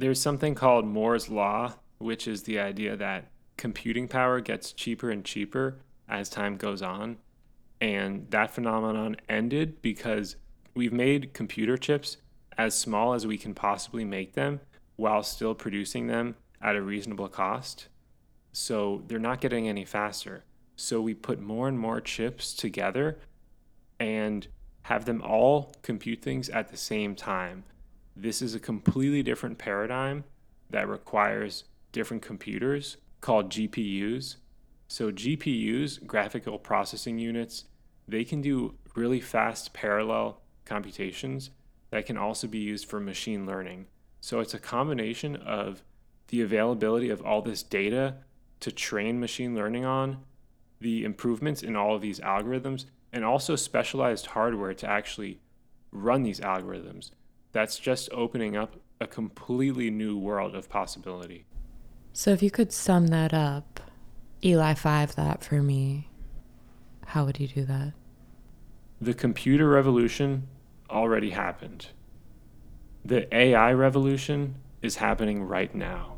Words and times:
There's 0.00 0.18
something 0.18 0.54
called 0.54 0.86
Moore's 0.86 1.28
Law, 1.28 1.74
which 1.98 2.26
is 2.26 2.44
the 2.44 2.58
idea 2.58 2.96
that 2.96 3.26
computing 3.58 4.08
power 4.08 4.40
gets 4.40 4.72
cheaper 4.72 5.10
and 5.10 5.22
cheaper 5.22 5.76
as 6.08 6.30
time 6.30 6.56
goes 6.56 6.80
on. 6.80 7.18
And 7.82 8.26
that 8.30 8.50
phenomenon 8.50 9.16
ended 9.28 9.82
because 9.82 10.36
we've 10.72 10.94
made 10.94 11.34
computer 11.34 11.76
chips 11.76 12.16
as 12.56 12.74
small 12.74 13.12
as 13.12 13.26
we 13.26 13.36
can 13.36 13.52
possibly 13.52 14.06
make 14.06 14.32
them 14.32 14.60
while 14.96 15.22
still 15.22 15.54
producing 15.54 16.06
them 16.06 16.34
at 16.62 16.76
a 16.76 16.80
reasonable 16.80 17.28
cost. 17.28 17.88
So 18.52 19.02
they're 19.06 19.18
not 19.18 19.42
getting 19.42 19.68
any 19.68 19.84
faster. 19.84 20.44
So 20.76 21.02
we 21.02 21.12
put 21.12 21.42
more 21.42 21.68
and 21.68 21.78
more 21.78 22.00
chips 22.00 22.54
together 22.54 23.18
and 23.98 24.48
have 24.84 25.04
them 25.04 25.20
all 25.20 25.74
compute 25.82 26.22
things 26.22 26.48
at 26.48 26.70
the 26.70 26.78
same 26.78 27.14
time. 27.14 27.64
This 28.20 28.42
is 28.42 28.54
a 28.54 28.60
completely 28.60 29.22
different 29.22 29.56
paradigm 29.56 30.24
that 30.68 30.86
requires 30.86 31.64
different 31.90 32.22
computers 32.22 32.98
called 33.22 33.48
GPUs. 33.48 34.36
So, 34.88 35.10
GPUs, 35.10 36.06
graphical 36.06 36.58
processing 36.58 37.18
units, 37.18 37.64
they 38.06 38.24
can 38.24 38.42
do 38.42 38.74
really 38.94 39.22
fast 39.22 39.72
parallel 39.72 40.42
computations 40.66 41.48
that 41.92 42.04
can 42.04 42.18
also 42.18 42.46
be 42.46 42.58
used 42.58 42.86
for 42.86 43.00
machine 43.00 43.46
learning. 43.46 43.86
So, 44.20 44.40
it's 44.40 44.52
a 44.52 44.58
combination 44.58 45.36
of 45.36 45.82
the 46.28 46.42
availability 46.42 47.08
of 47.08 47.22
all 47.22 47.40
this 47.40 47.62
data 47.62 48.16
to 48.60 48.70
train 48.70 49.18
machine 49.18 49.54
learning 49.54 49.86
on, 49.86 50.18
the 50.78 51.04
improvements 51.04 51.62
in 51.62 51.74
all 51.74 51.94
of 51.94 52.02
these 52.02 52.20
algorithms, 52.20 52.84
and 53.14 53.24
also 53.24 53.56
specialized 53.56 54.26
hardware 54.26 54.74
to 54.74 54.86
actually 54.86 55.40
run 55.90 56.22
these 56.22 56.40
algorithms. 56.40 57.12
That's 57.52 57.78
just 57.78 58.08
opening 58.12 58.56
up 58.56 58.76
a 59.00 59.06
completely 59.06 59.90
new 59.90 60.16
world 60.16 60.54
of 60.54 60.68
possibility. 60.68 61.46
So, 62.12 62.30
if 62.30 62.42
you 62.42 62.50
could 62.50 62.72
sum 62.72 63.08
that 63.08 63.32
up, 63.32 63.80
Eli 64.44 64.74
5 64.74 65.16
that 65.16 65.42
for 65.44 65.62
me, 65.62 66.08
how 67.06 67.24
would 67.24 67.40
you 67.40 67.48
do 67.48 67.64
that? 67.64 67.92
The 69.00 69.14
computer 69.14 69.68
revolution 69.68 70.48
already 70.88 71.30
happened. 71.30 71.88
The 73.04 73.34
AI 73.34 73.72
revolution 73.72 74.56
is 74.82 74.96
happening 74.96 75.42
right 75.42 75.74
now. 75.74 76.16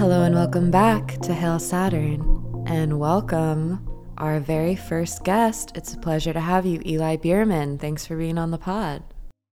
Hello 0.00 0.22
and 0.22 0.34
welcome 0.50 0.72
back 0.72 1.16
to 1.20 1.32
Hail 1.32 1.60
Saturn, 1.60 2.64
and 2.66 2.98
welcome 2.98 3.88
our 4.18 4.40
very 4.40 4.74
first 4.74 5.22
guest. 5.22 5.70
It's 5.76 5.94
a 5.94 5.98
pleasure 5.98 6.32
to 6.32 6.40
have 6.40 6.66
you, 6.66 6.82
Eli 6.84 7.18
Bierman. 7.18 7.78
Thanks 7.78 8.04
for 8.04 8.16
being 8.16 8.36
on 8.36 8.50
the 8.50 8.58
pod. 8.58 9.04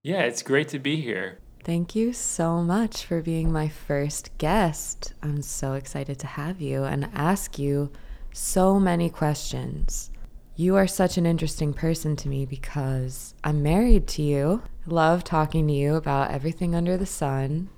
Yeah, 0.03 0.23
it's 0.23 0.43
great 0.43 0.67
to 0.67 0.77
be 0.77 0.97
here. 0.97 1.39
Thank 1.63 1.95
you 1.95 2.11
so 2.11 2.61
much 2.61 3.05
for 3.05 3.21
being 3.21 3.49
my 3.49 3.69
first 3.69 4.37
guest. 4.39 5.13
I'm 5.23 5.41
so 5.41 5.75
excited 5.75 6.19
to 6.19 6.27
have 6.27 6.59
you 6.59 6.83
and 6.83 7.09
ask 7.13 7.57
you 7.57 7.93
so 8.33 8.77
many 8.77 9.09
questions. 9.09 10.11
You 10.57 10.75
are 10.75 10.85
such 10.85 11.17
an 11.17 11.25
interesting 11.25 11.73
person 11.73 12.17
to 12.17 12.27
me 12.27 12.45
because 12.45 13.35
I'm 13.41 13.63
married 13.63 14.05
to 14.07 14.21
you. 14.21 14.63
Love 14.85 15.23
talking 15.23 15.65
to 15.67 15.73
you 15.73 15.95
about 15.95 16.31
everything 16.31 16.75
under 16.75 16.97
the 16.97 17.05
sun 17.05 17.69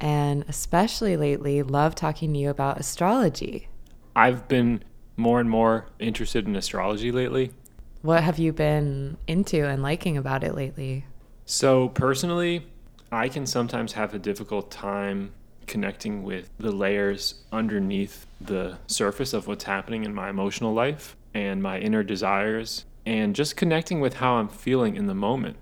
and 0.00 0.44
especially 0.48 1.16
lately, 1.16 1.62
love 1.62 1.94
talking 1.94 2.32
to 2.32 2.38
you 2.38 2.50
about 2.50 2.80
astrology. 2.80 3.68
I've 4.16 4.48
been 4.48 4.82
more 5.16 5.40
and 5.40 5.50
more 5.50 5.86
interested 5.98 6.46
in 6.46 6.56
astrology 6.56 7.12
lately. 7.12 7.52
What 8.02 8.22
have 8.22 8.38
you 8.38 8.52
been 8.52 9.18
into 9.26 9.66
and 9.66 9.82
liking 9.82 10.16
about 10.16 10.42
it 10.42 10.54
lately? 10.54 11.04
So, 11.44 11.88
personally, 11.90 12.66
I 13.12 13.28
can 13.28 13.44
sometimes 13.44 13.92
have 13.92 14.14
a 14.14 14.18
difficult 14.18 14.70
time 14.70 15.32
connecting 15.66 16.22
with 16.22 16.50
the 16.58 16.72
layers 16.72 17.42
underneath 17.52 18.26
the 18.40 18.78
surface 18.86 19.32
of 19.32 19.46
what's 19.46 19.64
happening 19.64 20.04
in 20.04 20.14
my 20.14 20.30
emotional 20.30 20.72
life 20.72 21.16
and 21.34 21.62
my 21.62 21.78
inner 21.78 22.02
desires, 22.02 22.84
and 23.06 23.36
just 23.36 23.56
connecting 23.56 24.00
with 24.00 24.14
how 24.14 24.34
I'm 24.34 24.48
feeling 24.48 24.96
in 24.96 25.06
the 25.06 25.14
moment. 25.14 25.56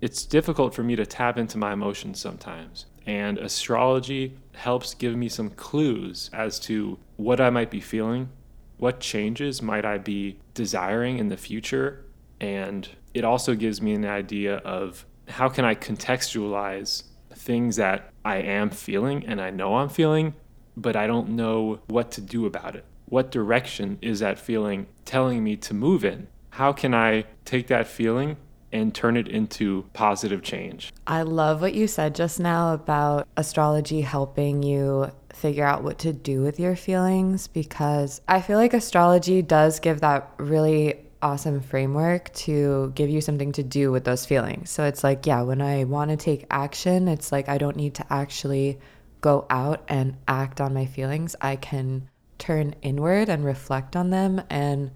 It's 0.00 0.24
difficult 0.24 0.74
for 0.74 0.82
me 0.82 0.96
to 0.96 1.06
tap 1.06 1.38
into 1.38 1.58
my 1.58 1.72
emotions 1.72 2.18
sometimes. 2.18 2.86
And 3.06 3.38
astrology 3.38 4.36
helps 4.54 4.94
give 4.94 5.16
me 5.16 5.28
some 5.28 5.50
clues 5.50 6.30
as 6.32 6.60
to 6.60 6.98
what 7.16 7.40
I 7.40 7.50
might 7.50 7.70
be 7.70 7.80
feeling, 7.80 8.28
what 8.76 9.00
changes 9.00 9.62
might 9.62 9.84
I 9.84 9.98
be 9.98 10.38
desiring 10.54 11.18
in 11.18 11.28
the 11.28 11.36
future, 11.36 12.04
and 12.40 12.88
it 13.14 13.24
also 13.24 13.54
gives 13.54 13.80
me 13.80 13.94
an 13.94 14.04
idea 14.04 14.56
of 14.58 15.06
how 15.28 15.48
can 15.48 15.64
I 15.64 15.74
contextualize 15.74 17.04
things 17.34 17.76
that 17.76 18.12
I 18.24 18.36
am 18.38 18.70
feeling 18.70 19.24
and 19.26 19.40
I 19.40 19.50
know 19.50 19.76
I'm 19.76 19.88
feeling, 19.88 20.34
but 20.76 20.96
I 20.96 21.06
don't 21.06 21.30
know 21.30 21.80
what 21.86 22.10
to 22.12 22.20
do 22.20 22.46
about 22.46 22.76
it. 22.76 22.84
What 23.06 23.30
direction 23.30 23.98
is 24.00 24.20
that 24.20 24.38
feeling 24.38 24.86
telling 25.04 25.44
me 25.44 25.56
to 25.56 25.74
move 25.74 26.04
in? 26.04 26.28
How 26.50 26.72
can 26.72 26.94
I 26.94 27.24
take 27.44 27.68
that 27.68 27.86
feeling 27.86 28.36
and 28.72 28.94
turn 28.94 29.16
it 29.16 29.28
into 29.28 29.84
positive 29.92 30.42
change. 30.42 30.92
I 31.06 31.22
love 31.22 31.60
what 31.60 31.74
you 31.74 31.86
said 31.86 32.14
just 32.14 32.40
now 32.40 32.74
about 32.74 33.28
astrology 33.36 34.00
helping 34.00 34.62
you 34.62 35.10
figure 35.32 35.64
out 35.64 35.82
what 35.82 35.98
to 36.00 36.12
do 36.12 36.42
with 36.42 36.60
your 36.60 36.76
feelings 36.76 37.48
because 37.48 38.20
I 38.28 38.40
feel 38.40 38.58
like 38.58 38.74
astrology 38.74 39.42
does 39.42 39.80
give 39.80 40.00
that 40.00 40.30
really 40.38 41.06
awesome 41.22 41.60
framework 41.60 42.32
to 42.34 42.92
give 42.94 43.08
you 43.08 43.20
something 43.20 43.52
to 43.52 43.62
do 43.62 43.92
with 43.92 44.04
those 44.04 44.26
feelings. 44.26 44.70
So 44.70 44.84
it's 44.84 45.04
like, 45.04 45.24
yeah, 45.24 45.42
when 45.42 45.62
I 45.62 45.84
want 45.84 46.10
to 46.10 46.16
take 46.16 46.46
action, 46.50 47.08
it's 47.08 47.30
like 47.30 47.48
I 47.48 47.58
don't 47.58 47.76
need 47.76 47.94
to 47.94 48.12
actually 48.12 48.78
go 49.20 49.46
out 49.48 49.84
and 49.88 50.16
act 50.26 50.60
on 50.60 50.74
my 50.74 50.84
feelings. 50.84 51.36
I 51.40 51.56
can 51.56 52.10
turn 52.38 52.74
inward 52.82 53.28
and 53.28 53.44
reflect 53.44 53.94
on 53.94 54.10
them 54.10 54.42
and 54.50 54.90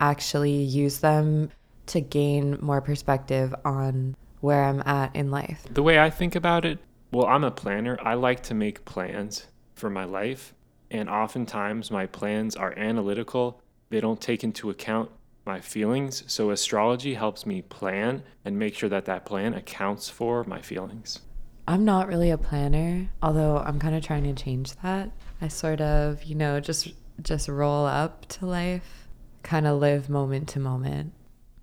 actually 0.00 0.62
use 0.62 0.98
them 0.98 1.50
to 1.88 2.00
gain 2.00 2.58
more 2.60 2.80
perspective 2.80 3.54
on 3.64 4.16
where 4.40 4.64
I'm 4.64 4.82
at 4.86 5.14
in 5.14 5.30
life. 5.30 5.66
The 5.70 5.82
way 5.82 5.98
I 5.98 6.10
think 6.10 6.34
about 6.34 6.64
it, 6.64 6.78
well, 7.10 7.26
I'm 7.26 7.44
a 7.44 7.50
planner. 7.50 7.98
I 8.02 8.14
like 8.14 8.42
to 8.44 8.54
make 8.54 8.84
plans 8.84 9.46
for 9.74 9.90
my 9.90 10.04
life. 10.04 10.54
And 10.90 11.08
oftentimes 11.08 11.90
my 11.90 12.06
plans 12.06 12.56
are 12.56 12.76
analytical, 12.78 13.60
they 13.90 14.00
don't 14.00 14.20
take 14.20 14.44
into 14.44 14.70
account 14.70 15.10
my 15.44 15.60
feelings. 15.60 16.24
So 16.26 16.50
astrology 16.50 17.14
helps 17.14 17.46
me 17.46 17.62
plan 17.62 18.22
and 18.44 18.58
make 18.58 18.74
sure 18.74 18.88
that 18.88 19.06
that 19.06 19.24
plan 19.24 19.54
accounts 19.54 20.08
for 20.08 20.44
my 20.44 20.60
feelings. 20.60 21.20
I'm 21.66 21.84
not 21.84 22.08
really 22.08 22.30
a 22.30 22.38
planner, 22.38 23.08
although 23.22 23.58
I'm 23.58 23.78
kind 23.78 23.94
of 23.94 24.02
trying 24.02 24.24
to 24.24 24.32
change 24.42 24.74
that. 24.76 25.10
I 25.40 25.48
sort 25.48 25.80
of, 25.80 26.24
you 26.24 26.34
know, 26.34 26.60
just 26.60 26.92
just 27.22 27.48
roll 27.48 27.84
up 27.84 28.26
to 28.28 28.46
life, 28.46 29.08
kind 29.42 29.66
of 29.66 29.78
live 29.80 30.08
moment 30.08 30.48
to 30.50 30.60
moment. 30.60 31.12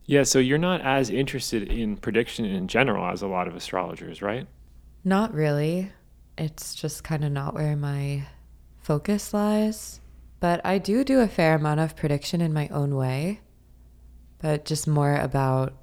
Yeah, 0.05 0.23
so 0.23 0.39
you're 0.39 0.57
not 0.57 0.81
as 0.81 1.09
interested 1.09 1.63
in 1.71 1.97
prediction 1.97 2.45
in 2.45 2.67
general 2.67 3.05
as 3.11 3.21
a 3.21 3.27
lot 3.27 3.47
of 3.47 3.55
astrologers, 3.55 4.21
right? 4.21 4.47
Not 5.03 5.33
really. 5.33 5.91
It's 6.37 6.75
just 6.75 7.03
kind 7.03 7.23
of 7.23 7.31
not 7.31 7.55
where 7.55 7.75
my 7.75 8.27
focus 8.81 9.33
lies. 9.33 9.99
But 10.39 10.61
I 10.63 10.77
do 10.77 11.03
do 11.03 11.21
a 11.21 11.27
fair 11.27 11.55
amount 11.55 11.79
of 11.79 11.95
prediction 11.95 12.39
in 12.39 12.53
my 12.53 12.67
own 12.67 12.95
way, 12.95 13.41
but 14.39 14.65
just 14.65 14.87
more 14.87 15.15
about 15.15 15.73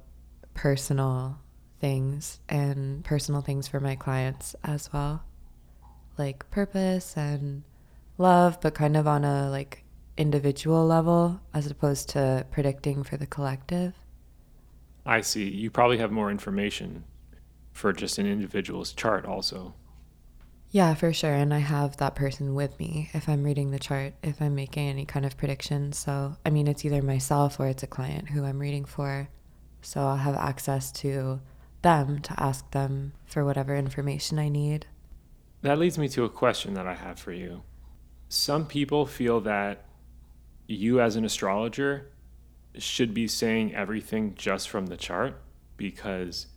personal 0.53 1.39
things 1.81 2.39
and 2.47 3.03
personal 3.03 3.41
things 3.41 3.67
for 3.67 3.81
my 3.81 3.95
clients 3.95 4.55
as 4.63 4.93
well. 4.93 5.23
Like 6.17 6.49
purpose 6.49 7.17
and 7.17 7.63
love, 8.17 8.61
but 8.61 8.73
kind 8.73 8.95
of 8.95 9.05
on 9.05 9.25
a 9.25 9.49
like 9.49 9.83
individual 10.15 10.85
level 10.85 11.41
as 11.53 11.67
opposed 11.67 12.09
to 12.09 12.45
predicting 12.51 13.03
for 13.03 13.17
the 13.17 13.25
collective. 13.25 13.93
I 15.05 15.21
see. 15.21 15.49
You 15.49 15.69
probably 15.69 15.97
have 15.97 16.11
more 16.11 16.31
information 16.31 17.03
for 17.71 17.91
just 17.91 18.17
an 18.17 18.25
individual's 18.25 18.93
chart, 18.93 19.25
also. 19.25 19.73
Yeah, 20.71 20.95
for 20.95 21.13
sure. 21.13 21.33
And 21.33 21.53
I 21.53 21.59
have 21.59 21.97
that 21.97 22.15
person 22.15 22.55
with 22.55 22.79
me 22.79 23.09
if 23.13 23.29
I'm 23.29 23.43
reading 23.43 23.71
the 23.71 23.79
chart, 23.79 24.13
if 24.23 24.41
I'm 24.41 24.55
making 24.55 24.87
any 24.89 25.05
kind 25.05 25.25
of 25.25 25.37
prediction. 25.37 25.93
So, 25.93 26.35
I 26.45 26.49
mean, 26.49 26.67
it's 26.67 26.83
either 26.83 27.01
myself 27.01 27.59
or 27.59 27.67
it's 27.67 27.83
a 27.83 27.87
client 27.87 28.29
who 28.29 28.43
I'm 28.43 28.59
reading 28.59 28.85
for. 28.85 29.29
So 29.81 30.01
I'll 30.01 30.17
have 30.17 30.35
access 30.35 30.91
to 30.93 31.41
them 31.83 32.19
to 32.21 32.41
ask 32.41 32.71
them 32.71 33.13
for 33.25 33.45
whatever 33.45 33.75
information 33.75 34.39
I 34.39 34.49
need. 34.49 34.87
That 35.61 35.77
leads 35.77 35.97
me 35.97 36.09
to 36.09 36.23
a 36.23 36.29
question 36.29 36.73
that 36.73 36.87
I 36.87 36.95
have 36.95 37.19
for 37.19 37.33
you. 37.33 37.61
Some 38.29 38.65
people 38.65 39.05
feel 39.05 39.41
that 39.41 39.85
you, 40.65 40.99
as 40.99 41.15
an 41.15 41.23
astrologer, 41.23 42.09
should 42.77 43.13
be 43.13 43.27
saying 43.27 43.75
everything 43.75 44.35
just 44.35 44.69
from 44.69 44.87
the 44.87 44.97
chart 44.97 45.39
because, 45.77 46.47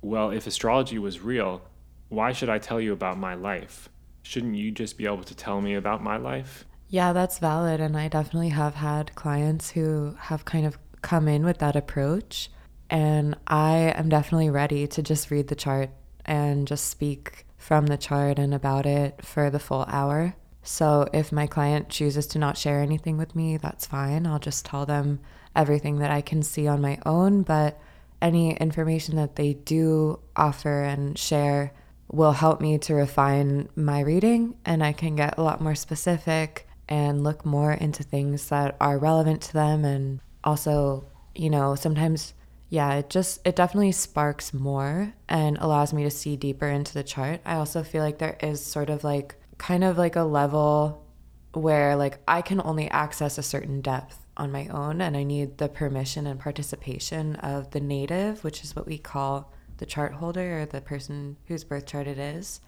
well, 0.00 0.30
if 0.30 0.46
astrology 0.46 0.98
was 0.98 1.20
real, 1.20 1.62
why 2.08 2.32
should 2.32 2.48
I 2.48 2.58
tell 2.58 2.80
you 2.80 2.92
about 2.92 3.18
my 3.18 3.34
life? 3.34 3.88
Shouldn't 4.22 4.56
you 4.56 4.70
just 4.70 4.98
be 4.98 5.06
able 5.06 5.24
to 5.24 5.34
tell 5.34 5.60
me 5.60 5.74
about 5.74 6.02
my 6.02 6.16
life? 6.16 6.64
Yeah, 6.88 7.12
that's 7.12 7.38
valid. 7.38 7.80
And 7.80 7.96
I 7.96 8.08
definitely 8.08 8.50
have 8.50 8.76
had 8.76 9.14
clients 9.14 9.70
who 9.70 10.16
have 10.18 10.44
kind 10.44 10.66
of 10.66 10.78
come 11.02 11.28
in 11.28 11.44
with 11.44 11.58
that 11.58 11.76
approach. 11.76 12.50
And 12.88 13.36
I 13.46 13.92
am 13.96 14.08
definitely 14.08 14.50
ready 14.50 14.86
to 14.86 15.02
just 15.02 15.30
read 15.30 15.48
the 15.48 15.56
chart 15.56 15.90
and 16.24 16.66
just 16.68 16.86
speak 16.86 17.46
from 17.56 17.86
the 17.86 17.96
chart 17.96 18.38
and 18.38 18.54
about 18.54 18.86
it 18.86 19.24
for 19.24 19.50
the 19.50 19.58
full 19.58 19.84
hour. 19.88 20.34
So 20.62 21.08
if 21.12 21.32
my 21.32 21.46
client 21.46 21.88
chooses 21.88 22.26
to 22.28 22.38
not 22.38 22.58
share 22.58 22.80
anything 22.80 23.16
with 23.16 23.34
me, 23.34 23.56
that's 23.56 23.86
fine. 23.86 24.26
I'll 24.26 24.38
just 24.38 24.64
tell 24.64 24.86
them 24.86 25.20
everything 25.56 25.98
that 25.98 26.10
I 26.10 26.20
can 26.20 26.42
see 26.42 26.68
on 26.68 26.80
my 26.80 26.98
own. 27.04 27.42
But 27.42 27.80
any 28.20 28.56
information 28.56 29.16
that 29.16 29.36
they 29.36 29.54
do 29.54 30.20
offer 30.36 30.82
and 30.82 31.18
share 31.18 31.72
will 32.10 32.32
help 32.32 32.60
me 32.60 32.78
to 32.78 32.94
refine 32.94 33.68
my 33.74 34.00
reading 34.00 34.56
and 34.64 34.84
I 34.84 34.92
can 34.92 35.16
get 35.16 35.38
a 35.38 35.42
lot 35.42 35.60
more 35.60 35.74
specific 35.74 36.68
and 36.88 37.24
look 37.24 37.44
more 37.44 37.72
into 37.72 38.04
things 38.04 38.48
that 38.48 38.76
are 38.80 38.96
relevant 38.96 39.42
to 39.42 39.52
them 39.52 39.84
and 39.84 40.20
also, 40.44 41.04
you 41.34 41.50
know, 41.50 41.74
sometimes 41.74 42.32
yeah, 42.68 42.94
it 42.94 43.10
just 43.10 43.40
it 43.46 43.54
definitely 43.54 43.92
sparks 43.92 44.52
more 44.52 45.12
and 45.28 45.56
allows 45.58 45.92
me 45.92 46.02
to 46.02 46.10
see 46.10 46.36
deeper 46.36 46.66
into 46.66 46.94
the 46.94 47.04
chart. 47.04 47.40
I 47.44 47.56
also 47.56 47.82
feel 47.82 48.02
like 48.02 48.18
there 48.18 48.36
is 48.40 48.64
sort 48.64 48.90
of 48.90 49.04
like 49.04 49.36
kind 49.58 49.84
of 49.84 49.98
like 49.98 50.16
a 50.16 50.22
level 50.22 51.04
where 51.52 51.96
like 51.96 52.18
I 52.26 52.42
can 52.42 52.60
only 52.60 52.90
access 52.90 53.38
a 53.38 53.42
certain 53.42 53.80
depth 53.80 54.25
on 54.36 54.52
my 54.52 54.66
own 54.68 55.00
and 55.00 55.16
I 55.16 55.22
need 55.22 55.58
the 55.58 55.68
permission 55.68 56.26
and 56.26 56.38
participation 56.38 57.36
of 57.36 57.70
the 57.70 57.80
native, 57.80 58.44
which 58.44 58.62
is 58.62 58.76
what 58.76 58.86
we 58.86 58.98
call 58.98 59.52
the 59.78 59.86
chart 59.86 60.14
holder 60.14 60.60
or 60.60 60.66
the 60.66 60.80
person 60.80 61.36
whose 61.46 61.64
birth 61.64 61.86
chart 61.86 62.06
it 62.06 62.18
is. 62.18 62.60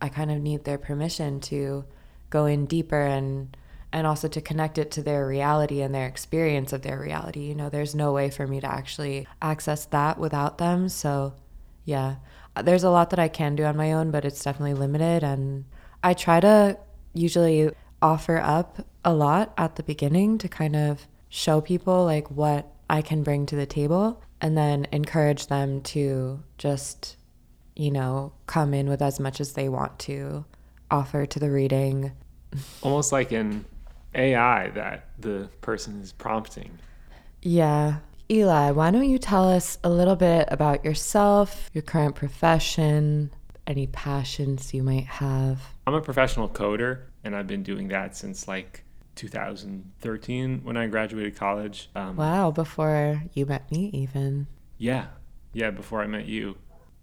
I 0.00 0.08
kind 0.08 0.30
of 0.30 0.40
need 0.40 0.64
their 0.64 0.78
permission 0.78 1.40
to 1.40 1.84
go 2.30 2.46
in 2.46 2.66
deeper 2.66 3.00
and 3.00 3.56
and 3.92 4.08
also 4.08 4.26
to 4.26 4.40
connect 4.40 4.76
it 4.76 4.90
to 4.90 5.02
their 5.04 5.24
reality 5.24 5.80
and 5.80 5.94
their 5.94 6.08
experience 6.08 6.72
of 6.72 6.82
their 6.82 6.98
reality. 6.98 7.42
You 7.42 7.54
know, 7.54 7.68
there's 7.68 7.94
no 7.94 8.12
way 8.12 8.28
for 8.28 8.44
me 8.44 8.60
to 8.60 8.66
actually 8.66 9.28
access 9.40 9.84
that 9.86 10.18
without 10.18 10.58
them. 10.58 10.88
So, 10.88 11.34
yeah, 11.84 12.16
there's 12.60 12.82
a 12.82 12.90
lot 12.90 13.10
that 13.10 13.20
I 13.20 13.28
can 13.28 13.54
do 13.54 13.62
on 13.62 13.76
my 13.76 13.92
own, 13.92 14.10
but 14.10 14.24
it's 14.24 14.42
definitely 14.42 14.74
limited. 14.74 15.22
And 15.22 15.66
I 16.02 16.12
try 16.12 16.40
to 16.40 16.76
usually 17.12 17.70
offer 18.02 18.38
up 18.38 18.84
a 19.04 19.12
lot 19.12 19.52
at 19.56 19.76
the 19.76 19.82
beginning 19.82 20.38
to 20.38 20.48
kind 20.48 20.76
of 20.76 21.06
show 21.28 21.60
people 21.60 22.04
like 22.04 22.30
what 22.30 22.72
I 22.88 23.02
can 23.02 23.22
bring 23.22 23.46
to 23.46 23.56
the 23.56 23.66
table 23.66 24.22
and 24.40 24.56
then 24.56 24.86
encourage 24.92 25.46
them 25.46 25.80
to 25.82 26.42
just, 26.58 27.16
you 27.74 27.90
know, 27.90 28.32
come 28.46 28.74
in 28.74 28.88
with 28.88 29.02
as 29.02 29.18
much 29.18 29.40
as 29.40 29.54
they 29.54 29.68
want 29.68 29.98
to 30.00 30.44
offer 30.90 31.26
to 31.26 31.38
the 31.38 31.50
reading. 31.50 32.12
Almost 32.82 33.10
like 33.10 33.32
an 33.32 33.64
AI 34.14 34.68
that 34.70 35.08
the 35.18 35.48
person 35.60 36.00
is 36.00 36.12
prompting. 36.12 36.78
Yeah. 37.42 37.98
Eli, 38.30 38.70
why 38.70 38.90
don't 38.90 39.08
you 39.08 39.18
tell 39.18 39.48
us 39.48 39.78
a 39.84 39.90
little 39.90 40.16
bit 40.16 40.48
about 40.50 40.84
yourself, 40.84 41.68
your 41.74 41.82
current 41.82 42.14
profession, 42.14 43.30
any 43.66 43.86
passions 43.86 44.72
you 44.72 44.82
might 44.82 45.06
have? 45.06 45.60
I'm 45.86 45.94
a 45.94 46.00
professional 46.00 46.48
coder, 46.48 47.02
and 47.22 47.34
I've 47.34 47.46
been 47.46 47.62
doing 47.62 47.88
that 47.88 48.16
since 48.16 48.46
like 48.48 48.83
2013 49.14 50.60
when 50.62 50.76
I 50.76 50.86
graduated 50.86 51.36
college. 51.36 51.90
Um, 51.94 52.16
wow, 52.16 52.50
before 52.50 53.22
you 53.32 53.46
met 53.46 53.70
me, 53.70 53.90
even. 53.92 54.46
Yeah, 54.78 55.06
yeah, 55.52 55.70
before 55.70 56.02
I 56.02 56.06
met 56.06 56.26
you. 56.26 56.56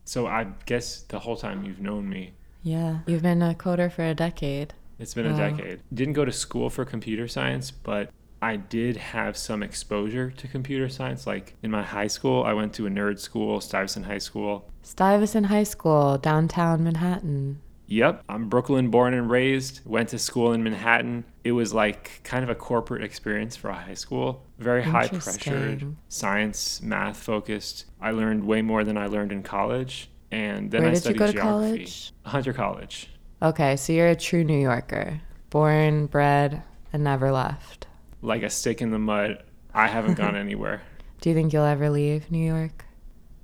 So 0.03 0.27
I 0.27 0.47
guess 0.65 1.01
the 1.01 1.19
whole 1.19 1.37
time 1.37 1.63
you've 1.63 1.79
known 1.79 2.09
me. 2.09 2.33
Yeah, 2.63 2.99
you've 3.07 3.23
been 3.23 3.41
a 3.41 3.53
coder 3.53 3.91
for 3.91 4.03
a 4.03 4.13
decade. 4.13 4.73
It's 4.99 5.13
been 5.13 5.31
wow. 5.31 5.47
a 5.47 5.51
decade. 5.51 5.81
Didn't 5.93 6.13
go 6.13 6.25
to 6.25 6.31
school 6.31 6.69
for 6.69 6.85
computer 6.85 7.27
science, 7.27 7.71
but 7.71 8.11
I 8.41 8.55
did 8.55 8.97
have 8.97 9.37
some 9.37 9.61
exposure 9.61 10.31
to 10.31 10.47
computer 10.47 10.89
science. 10.89 11.27
Like 11.27 11.55
in 11.61 11.71
my 11.71 11.83
high 11.83 12.07
school, 12.07 12.43
I 12.43 12.53
went 12.53 12.73
to 12.73 12.87
a 12.87 12.89
nerd 12.89 13.19
school, 13.19 13.61
Stuyvesant 13.61 14.05
High 14.05 14.17
School. 14.17 14.69
Stuyvesant 14.81 15.47
High 15.47 15.63
School, 15.63 16.17
downtown 16.17 16.83
Manhattan. 16.83 17.61
Yep, 17.91 18.23
I'm 18.29 18.47
Brooklyn 18.47 18.89
born 18.89 19.13
and 19.13 19.29
raised, 19.29 19.81
went 19.85 20.07
to 20.09 20.17
school 20.17 20.53
in 20.53 20.63
Manhattan. 20.63 21.25
It 21.43 21.51
was 21.51 21.73
like 21.73 22.21
kind 22.23 22.41
of 22.41 22.49
a 22.49 22.55
corporate 22.55 23.03
experience 23.03 23.57
for 23.57 23.67
a 23.67 23.73
high 23.73 23.95
school. 23.95 24.45
Very 24.59 24.81
high 24.81 25.09
pressured, 25.09 25.97
science, 26.07 26.81
math 26.81 27.17
focused. 27.17 27.87
I 27.99 28.11
learned 28.11 28.47
way 28.47 28.61
more 28.61 28.85
than 28.85 28.95
I 28.95 29.07
learned 29.07 29.33
in 29.33 29.43
college. 29.43 30.09
And 30.31 30.71
then 30.71 30.83
Where 30.83 30.91
I 30.91 30.93
studied 30.93 31.17
geography. 31.17 31.41
College? 31.41 32.13
Hunter 32.25 32.53
College. 32.53 33.09
Okay, 33.41 33.75
so 33.75 33.91
you're 33.91 34.07
a 34.07 34.15
true 34.15 34.45
New 34.45 34.61
Yorker, 34.61 35.19
born, 35.49 36.05
bred, 36.05 36.63
and 36.93 37.03
never 37.03 37.29
left. 37.29 37.87
Like 38.21 38.43
a 38.43 38.49
stick 38.49 38.81
in 38.81 38.91
the 38.91 38.99
mud. 38.99 39.43
I 39.73 39.87
haven't 39.89 40.13
gone 40.13 40.35
anywhere. 40.47 40.81
Do 41.19 41.29
you 41.29 41.35
think 41.35 41.51
you'll 41.51 41.65
ever 41.65 41.89
leave 41.89 42.31
New 42.31 42.45
York? 42.45 42.85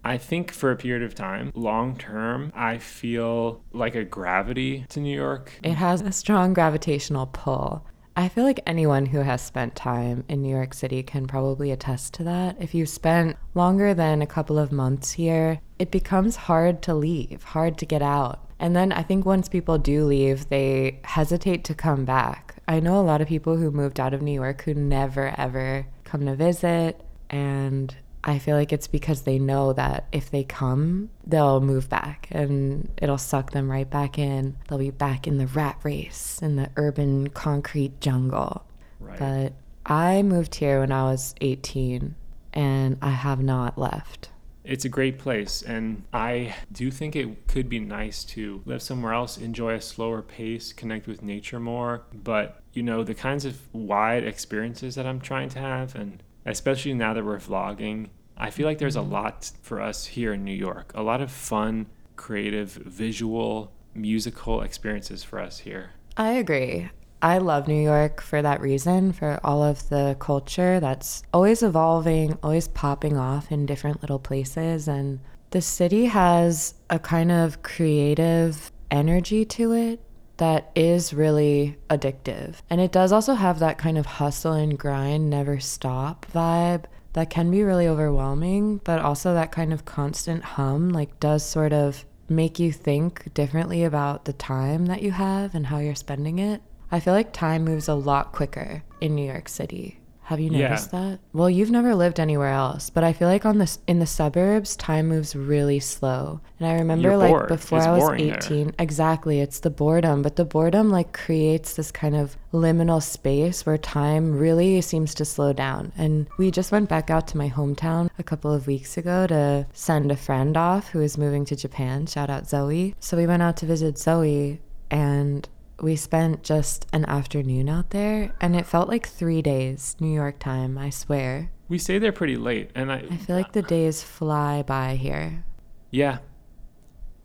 I 0.08 0.18
think 0.18 0.54
for 0.54 0.72
a 0.72 0.78
period 0.78 1.04
of 1.04 1.16
time, 1.16 1.52
long 1.54 1.98
term, 1.98 2.54
I 2.56 2.78
feel 2.78 3.62
like 3.74 3.96
a 3.96 4.06
gravity 4.06 4.86
to 4.90 5.02
New 5.02 5.14
York. 5.14 5.52
It 5.64 5.74
has 5.74 6.02
a 6.02 6.14
strong 6.14 6.54
gravitational 6.54 7.28
pull. 7.28 7.86
I 8.16 8.30
feel 8.30 8.46
like 8.46 8.62
anyone 8.66 9.06
who 9.06 9.20
has 9.20 9.42
spent 9.42 9.76
time 9.76 10.24
in 10.30 10.42
New 10.42 10.50
York 10.50 10.74
City 10.74 11.04
can 11.04 11.28
probably 11.28 11.72
attest 11.72 12.14
to 12.16 12.24
that. 12.24 12.56
If 12.58 12.74
you 12.74 12.86
spent 12.86 13.36
longer 13.54 13.94
than 13.94 14.22
a 14.22 14.26
couple 14.26 14.58
of 14.58 14.72
months 14.72 15.12
here, 15.12 15.60
it 15.78 15.92
becomes 15.92 16.36
hard 16.38 16.82
to 16.84 16.96
leave, 16.96 17.44
hard 17.44 17.78
to 17.80 17.86
get 17.86 18.02
out. 18.02 18.50
And 18.60 18.76
then 18.76 18.94
I 18.94 19.04
think 19.04 19.26
once 19.26 19.50
people 19.50 19.78
do 19.78 20.06
leave, 20.06 20.48
they 20.48 21.02
hesitate 21.04 21.64
to 21.66 21.76
come 21.76 22.06
back. 22.06 22.56
I 22.68 22.80
know 22.80 23.00
a 23.00 23.04
lot 23.04 23.22
of 23.22 23.28
people 23.28 23.58
who 23.58 23.72
moved 23.72 24.00
out 24.00 24.14
of 24.14 24.22
New 24.22 24.32
York 24.32 24.64
who 24.64 24.74
never 24.74 25.36
ever 25.38 25.86
come 26.06 26.26
to 26.26 26.36
visit. 26.36 27.04
And 27.30 27.94
I 28.28 28.40
feel 28.40 28.58
like 28.58 28.74
it's 28.74 28.88
because 28.88 29.22
they 29.22 29.40
know 29.40 29.72
that 29.74 30.06
if 30.12 30.30
they 30.30 30.44
come, 30.44 31.10
they'll 31.26 31.62
move 31.62 31.88
back 31.88 32.28
and 32.30 32.92
it'll 33.02 33.18
suck 33.18 33.52
them 33.52 33.72
right 33.72 33.90
back 33.90 34.20
in. 34.20 34.58
They'll 34.68 34.78
be 34.78 34.92
back 34.92 35.28
in 35.28 35.38
the 35.38 35.48
rat 35.48 35.80
race, 35.84 36.42
in 36.42 36.58
the 36.58 36.70
urban 36.76 37.30
concrete 37.30 38.02
jungle. 38.02 38.66
Right. 39.00 39.18
But 39.18 39.54
I 39.86 40.24
moved 40.24 40.56
here 40.56 40.82
when 40.82 40.92
I 40.92 41.04
was 41.04 41.36
18 41.40 42.16
and 42.52 42.98
I 43.02 43.12
have 43.12 43.42
not 43.42 43.78
left 43.78 44.30
it's 44.68 44.84
a 44.84 44.90
great 44.90 45.18
place 45.18 45.62
and 45.62 46.04
i 46.12 46.54
do 46.72 46.92
think 46.92 47.16
it 47.16 47.48
could 47.48 47.70
be 47.70 47.80
nice 47.80 48.26
to 48.26 48.62
live 48.66 48.82
somewhere 48.82 49.14
else 49.14 49.38
enjoy 49.38 49.74
a 49.74 49.82
slower 49.82 50.22
pace 50.22 50.74
connect 50.74 51.08
with 51.08 51.24
nature 51.24 51.60
more 51.60 52.04
but 52.14 52.62
you 52.74 52.84
know 52.84 53.02
the 53.02 53.16
kinds 53.16 53.46
of 53.46 53.74
wide 53.74 54.26
experiences 54.26 54.96
that 54.96 55.06
i'm 55.06 55.22
trying 55.22 55.48
to 55.48 55.58
have 55.58 55.96
and 55.96 56.22
especially 56.46 56.94
now 56.94 57.14
that 57.14 57.24
we're 57.24 57.38
vlogging 57.38 58.10
i 58.38 58.50
feel 58.50 58.66
like 58.66 58.78
there's 58.78 58.96
a 58.96 59.02
lot 59.02 59.52
for 59.62 59.82
us 59.82 60.06
here 60.06 60.34
in 60.34 60.44
new 60.44 60.54
york 60.54 60.92
a 60.96 61.02
lot 61.02 61.22
of 61.22 61.32
fun 61.32 61.86
creative 62.16 62.70
visual 62.72 63.72
musical 63.94 64.62
experiences 64.62 65.24
for 65.24 65.40
us 65.40 65.60
here 65.60 65.92
i 66.16 66.32
agree 66.32 66.90
I 67.20 67.40
love 67.40 67.68
New 67.68 67.82
York 67.82 68.22
for 68.22 68.44
that 68.44 68.62
reason, 68.62 69.12
for 69.12 69.40
all 69.44 69.64
of 69.64 69.90
the 69.90 70.16
culture 70.20 70.80
that's 70.80 71.24
always 71.34 71.64
evolving, 71.64 72.38
always 72.44 72.68
popping 72.68 73.18
off 73.18 73.52
in 73.52 73.66
different 73.66 74.02
little 74.02 74.20
places. 74.20 74.88
And 74.88 75.20
the 75.50 75.62
city 75.62 76.06
has 76.06 76.76
a 76.92 77.00
kind 77.00 77.32
of 77.32 77.64
creative 77.64 78.72
energy 78.92 79.46
to 79.46 79.74
it 79.74 80.00
that 80.38 80.72
is 80.76 81.14
really 81.14 81.78
addictive. 81.90 82.58
And 82.70 82.80
it 82.80 82.92
does 82.92 83.12
also 83.12 83.34
have 83.34 83.58
that 83.60 83.80
kind 83.80 83.98
of 83.98 84.06
hustle 84.06 84.54
and 84.54 84.78
grind, 84.78 85.30
never 85.30 85.60
stop 85.60 86.28
vibe 86.32 86.84
that 87.18 87.32
can 87.32 87.50
be 87.50 87.64
really 87.64 87.88
overwhelming, 87.88 88.80
but 88.84 89.00
also 89.00 89.34
that 89.34 89.52
kind 89.52 89.74
of 89.74 89.86
constant 89.86 90.44
hum, 90.44 90.90
like, 90.90 91.20
does 91.20 91.44
sort 91.44 91.74
of 91.74 92.06
make 92.30 92.60
you 92.60 92.72
think 92.72 93.34
differently 93.34 93.84
about 93.84 94.26
the 94.26 94.34
time 94.34 94.86
that 94.86 95.02
you 95.02 95.10
have 95.10 95.56
and 95.56 95.66
how 95.66 95.80
you're 95.80 95.96
spending 95.96 96.38
it. 96.38 96.62
I 96.92 97.00
feel 97.00 97.16
like 97.16 97.34
time 97.34 97.64
moves 97.64 97.88
a 97.88 97.96
lot 97.96 98.34
quicker 98.34 98.84
in 99.02 99.16
New 99.16 99.26
York 99.26 99.50
City. 99.50 99.97
Have 100.28 100.42
you 100.42 100.50
noticed 100.50 100.90
yeah. 100.92 101.00
that? 101.12 101.20
Well, 101.32 101.50
you've 101.50 101.72
never 101.72 101.96
lived 101.96 102.20
anywhere 102.20 102.50
else, 102.50 102.90
but 102.90 103.02
I 103.06 103.14
feel 103.14 103.30
like 103.30 103.46
on 103.46 103.60
this 103.60 103.80
in 103.88 104.00
the 104.00 104.06
suburbs, 104.06 104.76
time 104.76 105.08
moves 105.08 105.38
really 105.38 105.80
slow. 105.80 106.42
And 106.60 106.68
I 106.68 106.74
remember 106.74 107.08
You're 107.08 107.18
like 107.18 107.30
bored. 107.30 107.48
before 107.48 107.78
it's 107.78 107.88
I 107.88 107.98
was 107.98 108.10
18, 108.20 108.66
there. 108.66 108.74
exactly, 108.78 109.40
it's 109.40 109.62
the 109.62 109.70
boredom, 109.70 110.22
but 110.22 110.36
the 110.36 110.44
boredom 110.44 110.90
like 110.90 111.14
creates 111.14 111.78
this 111.78 111.92
kind 111.92 112.14
of 112.14 112.36
liminal 112.52 113.02
space 113.02 113.66
where 113.66 113.78
time 113.78 114.38
really 114.38 114.82
seems 114.82 115.16
to 115.16 115.24
slow 115.24 115.54
down. 115.54 115.94
And 115.98 116.28
we 116.38 116.52
just 116.52 116.74
went 116.74 116.90
back 116.90 117.10
out 117.10 117.30
to 117.30 117.38
my 117.38 117.50
hometown 117.50 118.10
a 118.20 118.24
couple 118.24 118.52
of 118.52 118.68
weeks 118.68 118.98
ago 118.98 119.28
to 119.28 119.66
send 119.72 120.12
a 120.12 120.18
friend 120.18 120.58
off 120.58 120.90
who 120.90 121.00
is 121.00 121.18
moving 121.18 121.46
to 121.46 121.56
Japan. 121.56 122.06
Shout 122.06 122.30
out 122.30 122.50
Zoe. 122.50 122.96
So 123.00 123.16
we 123.16 123.28
went 123.28 123.44
out 123.44 123.56
to 123.58 123.66
visit 123.66 123.98
Zoe 123.98 124.60
and 124.92 125.48
we 125.82 125.96
spent 125.96 126.44
just 126.44 126.86
an 126.94 127.06
afternoon 127.06 127.70
out 127.70 127.92
there 127.92 128.32
and 128.42 128.56
it 128.56 128.66
felt 128.66 128.88
like 128.88 129.08
three 129.08 129.42
days 129.42 129.96
new 130.00 130.14
york 130.14 130.40
time 130.40 130.78
i 130.78 130.90
swear 130.90 131.52
we 131.70 131.78
stay 131.78 132.00
there 132.00 132.12
pretty 132.12 132.36
late 132.36 132.72
and 132.76 132.92
i 132.92 133.04
i 133.12 133.18
feel 133.18 133.36
like 133.36 133.52
the 133.54 133.62
days 133.62 134.02
fly 134.02 134.62
by 134.64 134.96
here 134.96 135.44
yeah 135.92 136.18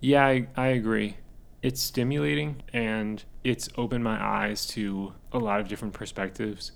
yeah 0.00 0.24
i, 0.26 0.46
I 0.56 0.68
agree 0.68 1.16
it's 1.62 1.80
stimulating 1.80 2.62
and 2.72 3.22
it's 3.44 3.68
opened 3.76 4.02
my 4.02 4.20
eyes 4.20 4.66
to 4.66 5.14
a 5.32 5.38
lot 5.38 5.60
of 5.60 5.68
different 5.68 5.94
perspectives 5.94 6.72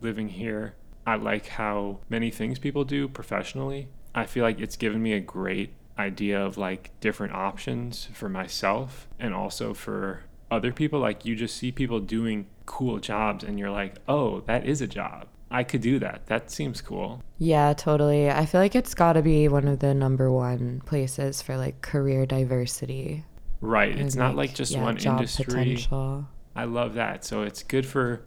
living 0.00 0.28
here. 0.28 0.74
I 1.06 1.16
like 1.16 1.46
how 1.46 2.00
many 2.08 2.30
things 2.30 2.58
people 2.58 2.84
do 2.84 3.08
professionally. 3.08 3.88
I 4.14 4.26
feel 4.26 4.42
like 4.42 4.60
it's 4.60 4.76
given 4.76 5.02
me 5.02 5.12
a 5.12 5.20
great 5.20 5.74
idea 5.96 6.44
of 6.44 6.58
like 6.58 6.90
different 7.00 7.32
options 7.32 8.08
for 8.12 8.28
myself 8.28 9.08
and 9.20 9.32
also 9.32 9.72
for 9.72 10.24
other 10.50 10.72
people. 10.72 11.00
Like 11.00 11.24
you 11.24 11.36
just 11.36 11.56
see 11.56 11.72
people 11.72 12.00
doing 12.00 12.46
cool 12.66 12.98
jobs 12.98 13.44
and 13.44 13.58
you're 13.58 13.70
like, 13.70 13.96
oh, 14.08 14.40
that 14.42 14.66
is 14.66 14.80
a 14.80 14.86
job. 14.86 15.28
I 15.50 15.62
could 15.62 15.82
do 15.82 15.98
that. 16.00 16.26
That 16.26 16.50
seems 16.50 16.80
cool. 16.80 17.22
Yeah, 17.38 17.74
totally. 17.74 18.30
I 18.30 18.44
feel 18.46 18.60
like 18.60 18.74
it's 18.74 18.94
got 18.94 19.12
to 19.12 19.22
be 19.22 19.46
one 19.46 19.68
of 19.68 19.78
the 19.78 19.94
number 19.94 20.30
one 20.30 20.82
places 20.84 21.42
for 21.42 21.56
like 21.56 21.80
career 21.80 22.26
diversity. 22.26 23.24
Right. 23.60 23.96
It's 23.96 24.16
not 24.16 24.34
like 24.34 24.54
just 24.54 24.72
yeah, 24.72 24.82
one 24.82 24.96
job 24.96 25.18
industry. 25.18 25.44
Potential. 25.44 26.28
I 26.56 26.64
love 26.64 26.94
that. 26.94 27.24
So 27.24 27.42
it's 27.42 27.62
good 27.62 27.86
for 27.86 28.24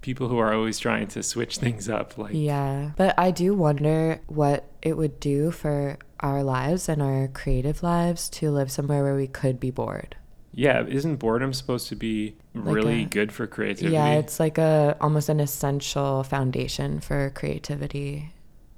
people 0.00 0.28
who 0.28 0.38
are 0.38 0.52
always 0.52 0.78
trying 0.78 1.08
to 1.08 1.22
switch 1.22 1.56
things 1.58 1.88
up. 1.88 2.18
Like 2.18 2.34
Yeah, 2.34 2.92
but 2.96 3.18
I 3.18 3.30
do 3.30 3.54
wonder 3.54 4.20
what 4.26 4.70
it 4.82 4.96
would 4.96 5.20
do 5.20 5.50
for 5.50 5.98
our 6.20 6.42
lives 6.42 6.88
and 6.88 7.00
our 7.00 7.28
creative 7.28 7.82
lives 7.82 8.28
to 8.28 8.50
live 8.50 8.70
somewhere 8.70 9.02
where 9.02 9.16
we 9.16 9.26
could 9.26 9.60
be 9.60 9.70
bored. 9.70 10.16
Yeah, 10.52 10.84
isn't 10.86 11.16
boredom 11.16 11.52
supposed 11.52 11.88
to 11.88 11.96
be 11.96 12.36
really 12.54 13.02
a- 13.02 13.04
good 13.04 13.32
for 13.32 13.46
creativity? 13.46 13.92
Yeah, 13.92 14.14
it's 14.14 14.40
like 14.40 14.58
a 14.58 14.96
almost 15.00 15.28
an 15.28 15.40
essential 15.40 16.22
foundation 16.22 17.00
for 17.00 17.30
creativity. 17.34 18.32